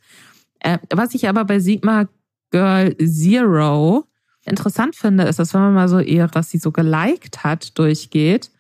Äh, 0.61 0.79
was 0.93 1.15
ich 1.15 1.29
aber 1.29 1.45
bei 1.45 1.59
Sigma 1.59 2.07
Girl 2.51 2.95
Zero 2.99 4.05
interessant 4.45 4.95
finde, 4.95 5.25
ist, 5.25 5.39
dass 5.39 5.55
wenn 5.55 5.63
man 5.63 5.75
mal 5.75 5.89
so 5.89 6.01
ihr, 6.01 6.29
was 6.33 6.51
sie 6.51 6.59
so 6.59 6.71
geliked 6.71 7.45
hat, 7.45 7.79
durchgeht, 7.79 8.51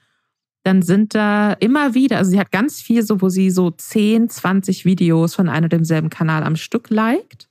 dann 0.64 0.82
sind 0.82 1.14
da 1.14 1.52
immer 1.54 1.94
wieder, 1.94 2.18
also 2.18 2.30
sie 2.30 2.38
hat 2.38 2.52
ganz 2.52 2.80
viel 2.80 3.02
so, 3.02 3.20
wo 3.20 3.28
sie 3.28 3.50
so 3.50 3.70
10, 3.70 4.28
20 4.28 4.84
Videos 4.84 5.34
von 5.34 5.48
einem 5.48 5.64
und 5.64 5.72
demselben 5.72 6.10
Kanal 6.10 6.44
am 6.44 6.56
Stück 6.56 6.90
liked. 6.90 7.48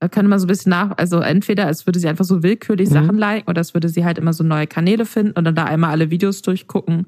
Da 0.00 0.08
könnte 0.08 0.28
man 0.28 0.38
so 0.38 0.46
ein 0.46 0.48
bisschen 0.48 0.70
nach, 0.70 0.96
also 0.98 1.20
entweder 1.20 1.68
es 1.68 1.86
würde 1.86 1.98
sie 1.98 2.08
einfach 2.08 2.24
so 2.24 2.42
willkürlich 2.42 2.88
mhm. 2.90 2.94
Sachen 2.94 3.18
liken 3.18 3.50
oder 3.50 3.60
es 3.60 3.74
würde 3.74 3.88
sie 3.88 4.04
halt 4.04 4.18
immer 4.18 4.32
so 4.32 4.44
neue 4.44 4.66
Kanäle 4.66 5.06
finden 5.06 5.32
und 5.32 5.44
dann 5.44 5.54
da 5.54 5.64
einmal 5.64 5.90
alle 5.90 6.10
Videos 6.10 6.42
durchgucken 6.42 7.06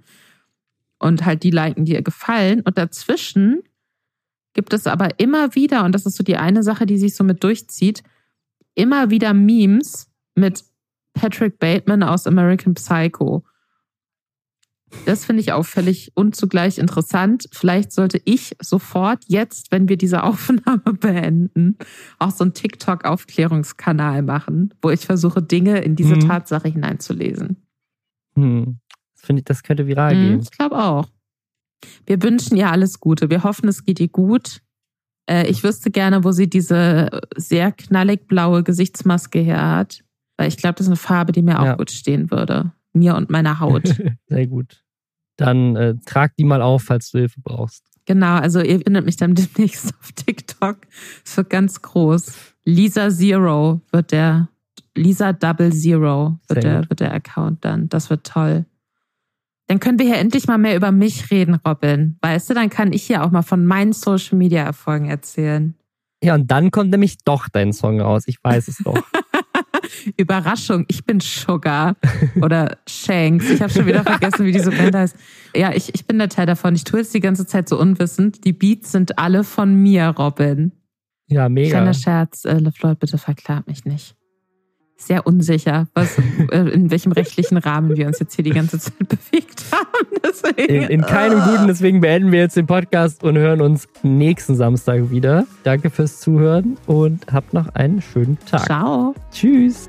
und 0.98 1.24
halt 1.24 1.42
die 1.42 1.50
liken, 1.50 1.84
die 1.84 1.92
ihr 1.92 2.02
gefallen. 2.02 2.60
Und 2.60 2.78
dazwischen 2.78 3.62
gibt 4.54 4.72
es 4.72 4.86
aber 4.86 5.20
immer 5.20 5.54
wieder, 5.54 5.84
und 5.84 5.92
das 5.92 6.06
ist 6.06 6.16
so 6.16 6.24
die 6.24 6.36
eine 6.36 6.62
Sache, 6.62 6.86
die 6.86 6.98
sich 6.98 7.14
so 7.14 7.24
mit 7.24 7.44
durchzieht, 7.44 8.02
immer 8.74 9.10
wieder 9.10 9.34
Memes 9.34 10.10
mit 10.34 10.64
Patrick 11.14 11.58
Bateman 11.58 12.02
aus 12.02 12.26
American 12.26 12.74
Psycho. 12.74 13.44
Das 15.04 15.24
finde 15.24 15.42
ich 15.42 15.52
auffällig 15.52 16.12
und 16.14 16.34
zugleich 16.34 16.78
interessant. 16.78 17.48
Vielleicht 17.52 17.92
sollte 17.92 18.20
ich 18.24 18.56
sofort 18.60 19.24
jetzt, 19.26 19.70
wenn 19.70 19.88
wir 19.88 19.96
diese 19.96 20.22
Aufnahme 20.24 20.94
beenden, 20.94 21.76
auch 22.18 22.30
so 22.30 22.44
einen 22.44 22.54
TikTok-Aufklärungskanal 22.54 24.22
machen, 24.22 24.74
wo 24.82 24.90
ich 24.90 25.06
versuche, 25.06 25.42
Dinge 25.42 25.78
in 25.80 25.96
diese 25.96 26.14
hm. 26.14 26.28
Tatsache 26.28 26.68
hineinzulesen. 26.68 27.56
Hm. 28.34 28.78
Das, 29.14 29.24
finde 29.24 29.40
ich, 29.40 29.44
das 29.44 29.62
könnte 29.62 29.86
viral 29.86 30.14
hm, 30.14 30.22
gehen. 30.22 30.40
Ich 30.40 30.50
glaube 30.50 30.78
auch. 30.78 31.08
Wir 32.06 32.22
wünschen 32.22 32.56
ihr 32.56 32.70
alles 32.70 33.00
Gute. 33.00 33.30
Wir 33.30 33.44
hoffen, 33.44 33.68
es 33.68 33.84
geht 33.84 34.00
ihr 34.00 34.08
gut. 34.08 34.62
Äh, 35.28 35.48
ich 35.48 35.62
wüsste 35.62 35.90
gerne, 35.90 36.24
wo 36.24 36.32
sie 36.32 36.48
diese 36.48 37.20
sehr 37.36 37.72
knallig 37.72 38.26
blaue 38.26 38.62
Gesichtsmaske 38.62 39.38
her 39.38 39.70
hat. 39.70 40.02
Weil 40.36 40.48
ich 40.48 40.56
glaube, 40.56 40.74
das 40.74 40.86
ist 40.86 40.90
eine 40.90 40.96
Farbe, 40.96 41.32
die 41.32 41.42
mir 41.42 41.60
auch 41.60 41.64
ja. 41.64 41.74
gut 41.76 41.90
stehen 41.90 42.30
würde 42.30 42.72
mir 42.98 43.16
und 43.16 43.30
meiner 43.30 43.60
Haut. 43.60 43.86
Sehr 44.26 44.46
gut. 44.46 44.84
Dann 45.36 45.76
äh, 45.76 45.94
trag 46.04 46.34
die 46.36 46.44
mal 46.44 46.62
auf, 46.62 46.82
falls 46.82 47.10
du 47.10 47.18
Hilfe 47.18 47.40
brauchst. 47.40 47.84
Genau, 48.06 48.36
also 48.36 48.60
ihr 48.60 48.80
findet 48.80 49.04
mich 49.04 49.16
dann 49.16 49.34
demnächst 49.56 49.94
auf 50.00 50.12
TikTok. 50.12 50.78
Es 51.24 51.36
wird 51.36 51.50
ganz 51.50 51.82
groß. 51.82 52.32
Lisa 52.64 53.10
Zero 53.10 53.80
wird 53.92 54.12
der, 54.12 54.48
Lisa 54.94 55.32
Double 55.32 55.72
Zero 55.72 56.38
wird 56.48 56.64
der, 56.64 56.88
wird 56.88 57.00
der 57.00 57.12
Account 57.12 57.64
dann. 57.64 57.88
Das 57.88 58.10
wird 58.10 58.26
toll. 58.26 58.64
Dann 59.68 59.80
können 59.80 59.98
wir 59.98 60.06
hier 60.06 60.16
endlich 60.16 60.46
mal 60.46 60.56
mehr 60.56 60.74
über 60.74 60.90
mich 60.90 61.30
reden, 61.30 61.56
Robin. 61.66 62.16
Weißt 62.22 62.48
du, 62.48 62.54
dann 62.54 62.70
kann 62.70 62.94
ich 62.94 63.02
hier 63.02 63.22
auch 63.22 63.30
mal 63.30 63.42
von 63.42 63.66
meinen 63.66 63.92
Social 63.92 64.38
Media 64.38 64.62
Erfolgen 64.62 65.10
erzählen. 65.10 65.74
Ja, 66.22 66.34
und 66.34 66.50
dann 66.50 66.70
kommt 66.70 66.90
nämlich 66.90 67.18
doch 67.18 67.48
dein 67.48 67.74
Song 67.74 68.00
raus. 68.00 68.24
Ich 68.26 68.42
weiß 68.42 68.68
es 68.68 68.78
doch. 68.78 68.96
Überraschung, 70.16 70.84
ich 70.88 71.04
bin 71.04 71.20
Sugar 71.20 71.96
oder 72.40 72.78
Shanks. 72.86 73.50
Ich 73.50 73.62
habe 73.62 73.72
schon 73.72 73.86
wieder 73.86 74.02
vergessen, 74.02 74.46
wie 74.46 74.52
diese 74.52 74.70
Band 74.70 74.94
heißt. 74.94 75.16
Ja, 75.54 75.72
ich, 75.72 75.94
ich 75.94 76.06
bin 76.06 76.18
der 76.18 76.28
Teil 76.28 76.46
davon. 76.46 76.74
Ich 76.74 76.84
tue 76.84 77.00
es 77.00 77.10
die 77.10 77.20
ganze 77.20 77.46
Zeit 77.46 77.68
so 77.68 77.78
unwissend. 77.78 78.44
Die 78.44 78.52
Beats 78.52 78.92
sind 78.92 79.18
alle 79.18 79.44
von 79.44 79.74
mir, 79.74 80.08
Robin. 80.08 80.72
Ja, 81.28 81.48
mega. 81.48 81.70
Kleiner 81.70 81.94
Scherz, 81.94 82.44
äh, 82.44 82.58
LeFloid, 82.58 82.98
bitte 82.98 83.18
verklag 83.18 83.66
mich 83.66 83.84
nicht. 83.84 84.17
Sehr 85.00 85.26
unsicher, 85.26 85.86
was, 85.94 86.18
äh, 86.50 86.58
in 86.70 86.90
welchem 86.90 87.12
rechtlichen 87.12 87.56
Rahmen 87.56 87.96
wir 87.96 88.08
uns 88.08 88.18
jetzt 88.18 88.34
hier 88.34 88.42
die 88.42 88.50
ganze 88.50 88.80
Zeit 88.80 88.98
bewegt 89.08 89.64
haben. 89.70 89.86
Deswegen, 90.24 90.74
in, 90.74 90.82
in 90.90 91.02
keinem 91.02 91.40
guten, 91.40 91.68
deswegen 91.68 92.00
beenden 92.00 92.32
wir 92.32 92.40
jetzt 92.40 92.56
den 92.56 92.66
Podcast 92.66 93.22
und 93.22 93.38
hören 93.38 93.60
uns 93.60 93.88
nächsten 94.02 94.56
Samstag 94.56 95.10
wieder. 95.10 95.46
Danke 95.62 95.90
fürs 95.90 96.20
Zuhören 96.20 96.76
und 96.86 97.32
habt 97.32 97.54
noch 97.54 97.68
einen 97.74 98.02
schönen 98.02 98.38
Tag. 98.40 98.66
Ciao. 98.66 99.14
Tschüss. 99.30 99.88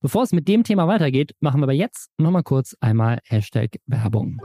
Bevor 0.00 0.24
es 0.24 0.32
mit 0.32 0.48
dem 0.48 0.64
Thema 0.64 0.88
weitergeht, 0.88 1.32
machen 1.40 1.60
wir 1.60 1.64
aber 1.64 1.72
jetzt 1.72 2.10
nochmal 2.18 2.42
kurz 2.42 2.76
einmal 2.80 3.20
Hashtag 3.24 3.76
Werbung. 3.86 4.40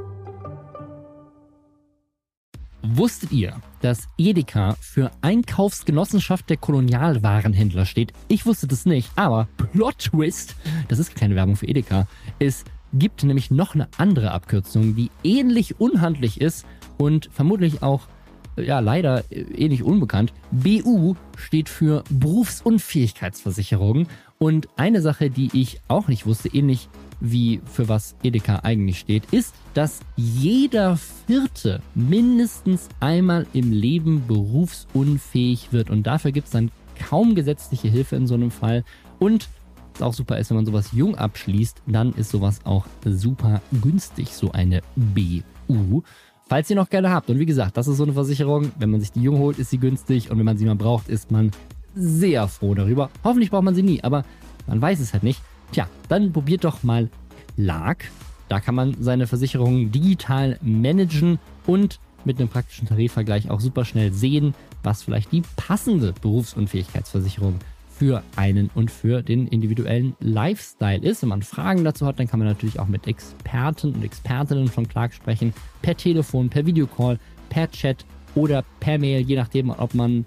Wusstet 2.94 3.34
ihr, 3.34 3.54
dass 3.82 4.08
Edeka 4.18 4.78
für 4.80 5.12
Einkaufsgenossenschaft 5.22 6.50
der 6.50 6.56
Kolonialwarenhändler 6.56 7.86
steht? 7.86 8.14
Ich 8.30 8.46
wusste 8.46 8.66
das 8.66 8.86
nicht, 8.86 9.12
aber 9.18 9.50
Plot 9.74 10.00
Twist, 10.00 10.56
das 10.88 10.98
ist 10.98 11.14
keine 11.14 11.36
Werbung 11.36 11.58
für 11.58 11.68
Edeka. 11.68 12.08
Es 12.40 12.64
gibt 12.94 13.24
nämlich 13.24 13.52
noch 13.52 13.76
eine 13.76 13.90
andere 13.98 14.32
Abkürzung, 14.32 14.96
die 14.96 15.12
ähnlich 15.24 15.82
unhandlich 15.82 16.40
ist 16.40 16.66
und 16.98 17.30
vermutlich 17.34 17.84
auch 17.84 18.08
ja 18.56 18.80
leider 18.80 19.24
ähnlich 19.32 19.84
unbekannt. 19.84 20.32
BU 20.52 21.16
steht 21.36 21.68
für 21.68 22.06
Berufsunfähigkeitsversicherung 22.10 24.08
Und 24.40 24.68
eine 24.76 25.02
Sache, 25.02 25.30
die 25.30 25.50
ich 25.54 25.80
auch 25.88 26.08
nicht 26.08 26.26
wusste, 26.26 26.50
ähnlich 26.50 26.90
wie 27.20 27.62
für 27.66 27.90
was 27.90 28.16
Edeka 28.22 28.60
eigentlich 28.64 29.00
steht, 29.00 29.24
ist, 29.32 29.56
dass 29.74 30.02
jeder 30.16 30.98
Vierte 30.98 31.82
mindestens 31.96 32.90
einmal 33.00 33.48
im 33.54 33.72
Leben 33.72 34.28
berufsunfähig 34.28 35.74
wird. 35.74 35.90
Und 35.90 36.04
dafür 36.04 36.32
gibt 36.32 36.48
es 36.48 36.54
dann 36.54 36.72
kaum 37.10 37.34
gesetzliche 37.34 37.88
Hilfe 37.88 38.16
in 38.16 38.28
so 38.28 38.36
einem 38.36 38.52
Fall. 38.52 38.84
Und 39.20 39.50
was 39.94 40.02
auch 40.04 40.14
super 40.14 40.38
ist, 40.38 40.52
wenn 40.52 40.58
man 40.58 40.66
sowas 40.66 40.92
jung 40.92 41.16
abschließt, 41.16 41.82
dann 41.88 42.14
ist 42.14 42.30
sowas 42.30 42.60
auch 42.66 42.86
super 43.04 43.62
günstig, 43.82 44.30
so 44.30 44.52
eine 44.52 44.82
BU. 44.96 46.04
Falls 46.48 46.70
ihr 46.70 46.76
noch 46.76 46.90
gerne 46.90 47.10
habt. 47.10 47.30
Und 47.30 47.40
wie 47.40 47.46
gesagt, 47.46 47.76
das 47.76 47.88
ist 47.88 47.98
so 47.98 48.04
eine 48.04 48.14
Versicherung. 48.14 48.72
Wenn 48.78 48.92
man 48.92 49.02
sich 49.02 49.12
die 49.12 49.22
jung 49.22 49.40
holt, 49.40 49.58
ist 49.58 49.72
sie 49.72 49.80
günstig. 49.80 50.30
Und 50.30 50.38
wenn 50.38 50.46
man 50.46 50.58
sie 50.58 50.66
mal 50.66 50.76
braucht, 50.76 51.10
ist 51.10 51.32
man 51.32 51.52
sehr 51.98 52.48
froh 52.48 52.74
darüber. 52.76 53.10
Hoffentlich 53.24 53.52
braucht 53.52 53.64
man 53.64 53.76
sie 53.76 53.84
nie, 53.84 54.04
aber 54.04 54.24
man 54.68 54.82
weiß 54.82 55.00
es 55.00 55.14
halt 55.14 55.24
nicht. 55.24 55.42
Tja, 55.72 55.88
dann 56.10 56.32
probiert 56.32 56.64
doch 56.64 56.84
mal 56.84 57.10
Clark. 57.56 58.10
Da 58.50 58.60
kann 58.60 58.76
man 58.76 58.96
seine 59.00 59.28
Versicherungen 59.28 59.92
digital 59.92 60.58
managen 60.62 61.40
und 61.66 62.00
mit 62.24 62.40
einem 62.40 62.50
praktischen 62.50 62.88
Tarifvergleich 62.88 63.50
auch 63.50 63.60
super 63.60 63.86
schnell 63.86 64.14
sehen, 64.14 64.54
was 64.84 65.04
vielleicht 65.04 65.32
die 65.32 65.44
passende 65.56 66.14
Berufsunfähigkeitsversicherung 66.22 67.56
für 67.90 68.22
einen 68.36 68.70
und 68.76 68.92
für 68.92 69.24
den 69.24 69.48
individuellen 69.48 70.16
Lifestyle 70.20 71.00
ist. 71.00 71.24
Wenn 71.24 71.30
man 71.30 71.42
Fragen 71.42 71.84
dazu 71.84 72.06
hat, 72.06 72.20
dann 72.20 72.28
kann 72.28 72.40
man 72.40 72.48
natürlich 72.48 72.80
auch 72.80 72.88
mit 72.88 73.08
Experten 73.08 73.94
und 73.94 74.04
Expertinnen 74.04 74.68
von 74.68 74.88
Clark 74.88 75.14
sprechen, 75.14 75.54
per 75.82 75.98
Telefon, 75.98 76.50
per 76.50 76.66
Videocall, 76.66 77.18
per 77.50 77.72
Chat 77.72 78.06
oder 78.36 78.64
per 78.80 79.00
Mail, 79.00 79.22
je 79.22 79.36
nachdem, 79.36 79.72
ob 79.72 79.96
man 79.96 80.26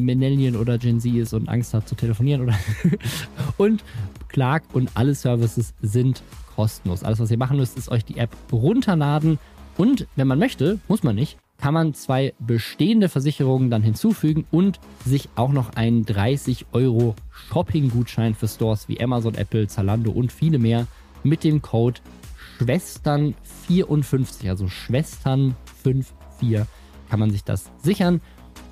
Millennial 0.00 0.56
oder 0.56 0.78
Gen 0.78 1.00
Z 1.00 1.14
ist 1.14 1.32
und 1.32 1.48
Angst 1.48 1.74
hat 1.74 1.88
zu 1.88 1.94
telefonieren 1.94 2.42
oder 2.42 2.54
und 3.56 3.84
Clark 4.28 4.64
und 4.72 4.90
alle 4.94 5.14
Services 5.14 5.74
sind 5.80 6.22
kostenlos. 6.54 7.02
Alles, 7.02 7.20
was 7.20 7.30
ihr 7.30 7.38
machen 7.38 7.56
müsst, 7.56 7.78
ist 7.78 7.90
euch 7.90 8.04
die 8.04 8.18
App 8.18 8.30
runterladen 8.52 9.38
und 9.76 10.06
wenn 10.16 10.26
man 10.26 10.38
möchte, 10.38 10.78
muss 10.88 11.02
man 11.02 11.14
nicht, 11.14 11.38
kann 11.58 11.74
man 11.74 11.94
zwei 11.94 12.34
bestehende 12.38 13.08
Versicherungen 13.08 13.70
dann 13.70 13.82
hinzufügen 13.82 14.44
und 14.50 14.78
sich 15.04 15.28
auch 15.36 15.52
noch 15.52 15.74
einen 15.74 16.04
30 16.04 16.66
Euro 16.72 17.14
Shopping-Gutschein 17.30 18.34
für 18.34 18.48
Stores 18.48 18.88
wie 18.88 19.00
Amazon, 19.00 19.34
Apple, 19.34 19.66
Zalando 19.66 20.10
und 20.10 20.32
viele 20.32 20.58
mehr 20.58 20.86
mit 21.22 21.44
dem 21.44 21.62
Code 21.62 22.00
Schwestern54, 22.58 24.48
also 24.48 24.66
Schwestern54 24.66 26.66
kann 27.08 27.20
man 27.20 27.30
sich 27.30 27.44
das 27.44 27.70
sichern. 27.82 28.20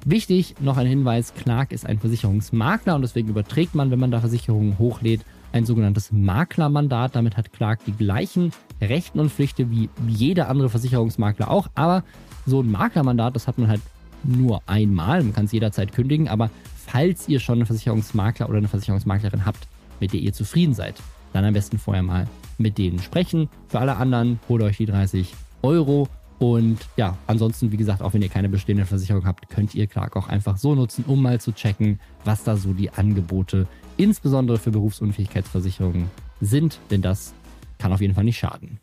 Wichtig, 0.07 0.57
noch 0.61 0.77
ein 0.77 0.87
Hinweis, 0.87 1.33
Clark 1.33 1.73
ist 1.73 1.87
ein 1.87 1.99
Versicherungsmakler 1.99 2.95
und 2.95 3.01
deswegen 3.01 3.29
überträgt 3.29 3.75
man, 3.75 3.91
wenn 3.91 3.99
man 3.99 4.11
da 4.11 4.21
Versicherungen 4.21 4.79
hochlädt, 4.79 5.23
ein 5.51 5.65
sogenanntes 5.65 6.13
Maklermandat. 6.13 7.17
Damit 7.17 7.39
hat 7.39 7.55
Clark 7.55 7.83
die 7.87 7.93
gleichen 7.93 8.53
Rechten 8.83 9.19
und 9.19 9.33
Pflichten 9.33 9.71
wie 9.71 9.89
jeder 10.07 10.51
andere 10.51 10.69
Versicherungsmakler 10.69 11.51
auch, 11.51 11.69
aber 11.75 12.05
so 12.45 12.61
ein 12.61 12.71
Maklermandat, 12.71 13.35
das 13.35 13.49
hat 13.49 13.57
man 13.57 13.69
halt 13.69 13.81
nur 14.25 14.63
einmal, 14.67 15.23
man 15.23 15.33
kann 15.33 15.47
es 15.47 15.53
jederzeit 15.53 15.93
kündigen, 15.93 16.29
aber 16.29 16.51
falls 16.75 17.27
ihr 17.27 17.41
schon 17.41 17.61
einen 17.61 17.67
Versicherungsmakler 17.67 18.49
oder 18.51 18.59
eine 18.59 18.69
Versicherungsmaklerin 18.69 19.47
habt, 19.47 19.69
mit 20.01 20.13
der 20.13 20.21
ihr 20.21 20.35
zufrieden 20.35 20.75
seid, 20.75 20.97
dann 21.33 21.47
am 21.47 21.55
besten 21.55 21.79
vorher 21.79 22.03
mal 22.03 22.27
mit 22.59 22.77
denen 22.77 22.99
sprechen. 22.99 23.49
Für 23.69 23.81
alle 23.81 23.97
anderen 23.97 24.39
holt 24.51 24.63
euch 24.63 24.77
die 24.77 24.87
30 24.87 25.33
Euro 25.63 26.09
und 26.39 26.79
ja, 26.97 27.17
ansonsten, 27.27 27.71
wie 27.73 27.77
gesagt, 27.77 28.03
auch 28.03 28.13
wenn 28.13 28.23
ihr 28.23 28.29
keine 28.29 28.49
bestehende 28.49 28.87
Versicherung 28.87 29.25
habt, 29.25 29.49
könnt 29.49 29.75
ihr 29.75 29.87
Clark 29.87 30.17
auch 30.17 30.29
einfach 30.29 30.57
so 30.57 30.75
nutzen, 30.75 31.05
um 31.07 31.23
mal 31.23 31.41
zu 31.41 31.53
checken, 31.53 32.01
was 32.25 32.45
da 32.45 32.57
so 32.57 32.73
die 32.73 32.91
Angebote, 32.91 33.67
insbesondere 33.97 34.59
für 34.59 34.71
Berufsunfähigkeitsversicherungen, 34.71 36.11
sind. 36.41 36.81
Denn 36.91 37.03
das 37.03 37.35
kann 37.79 37.93
auf 37.93 38.01
jeden 38.01 38.15
Fall 38.15 38.25
nicht 38.25 38.39
schaden. 38.39 38.81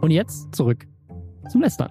Und 0.00 0.10
jetzt 0.10 0.54
zurück 0.54 0.86
zum 1.50 1.60
Lästern. 1.60 1.90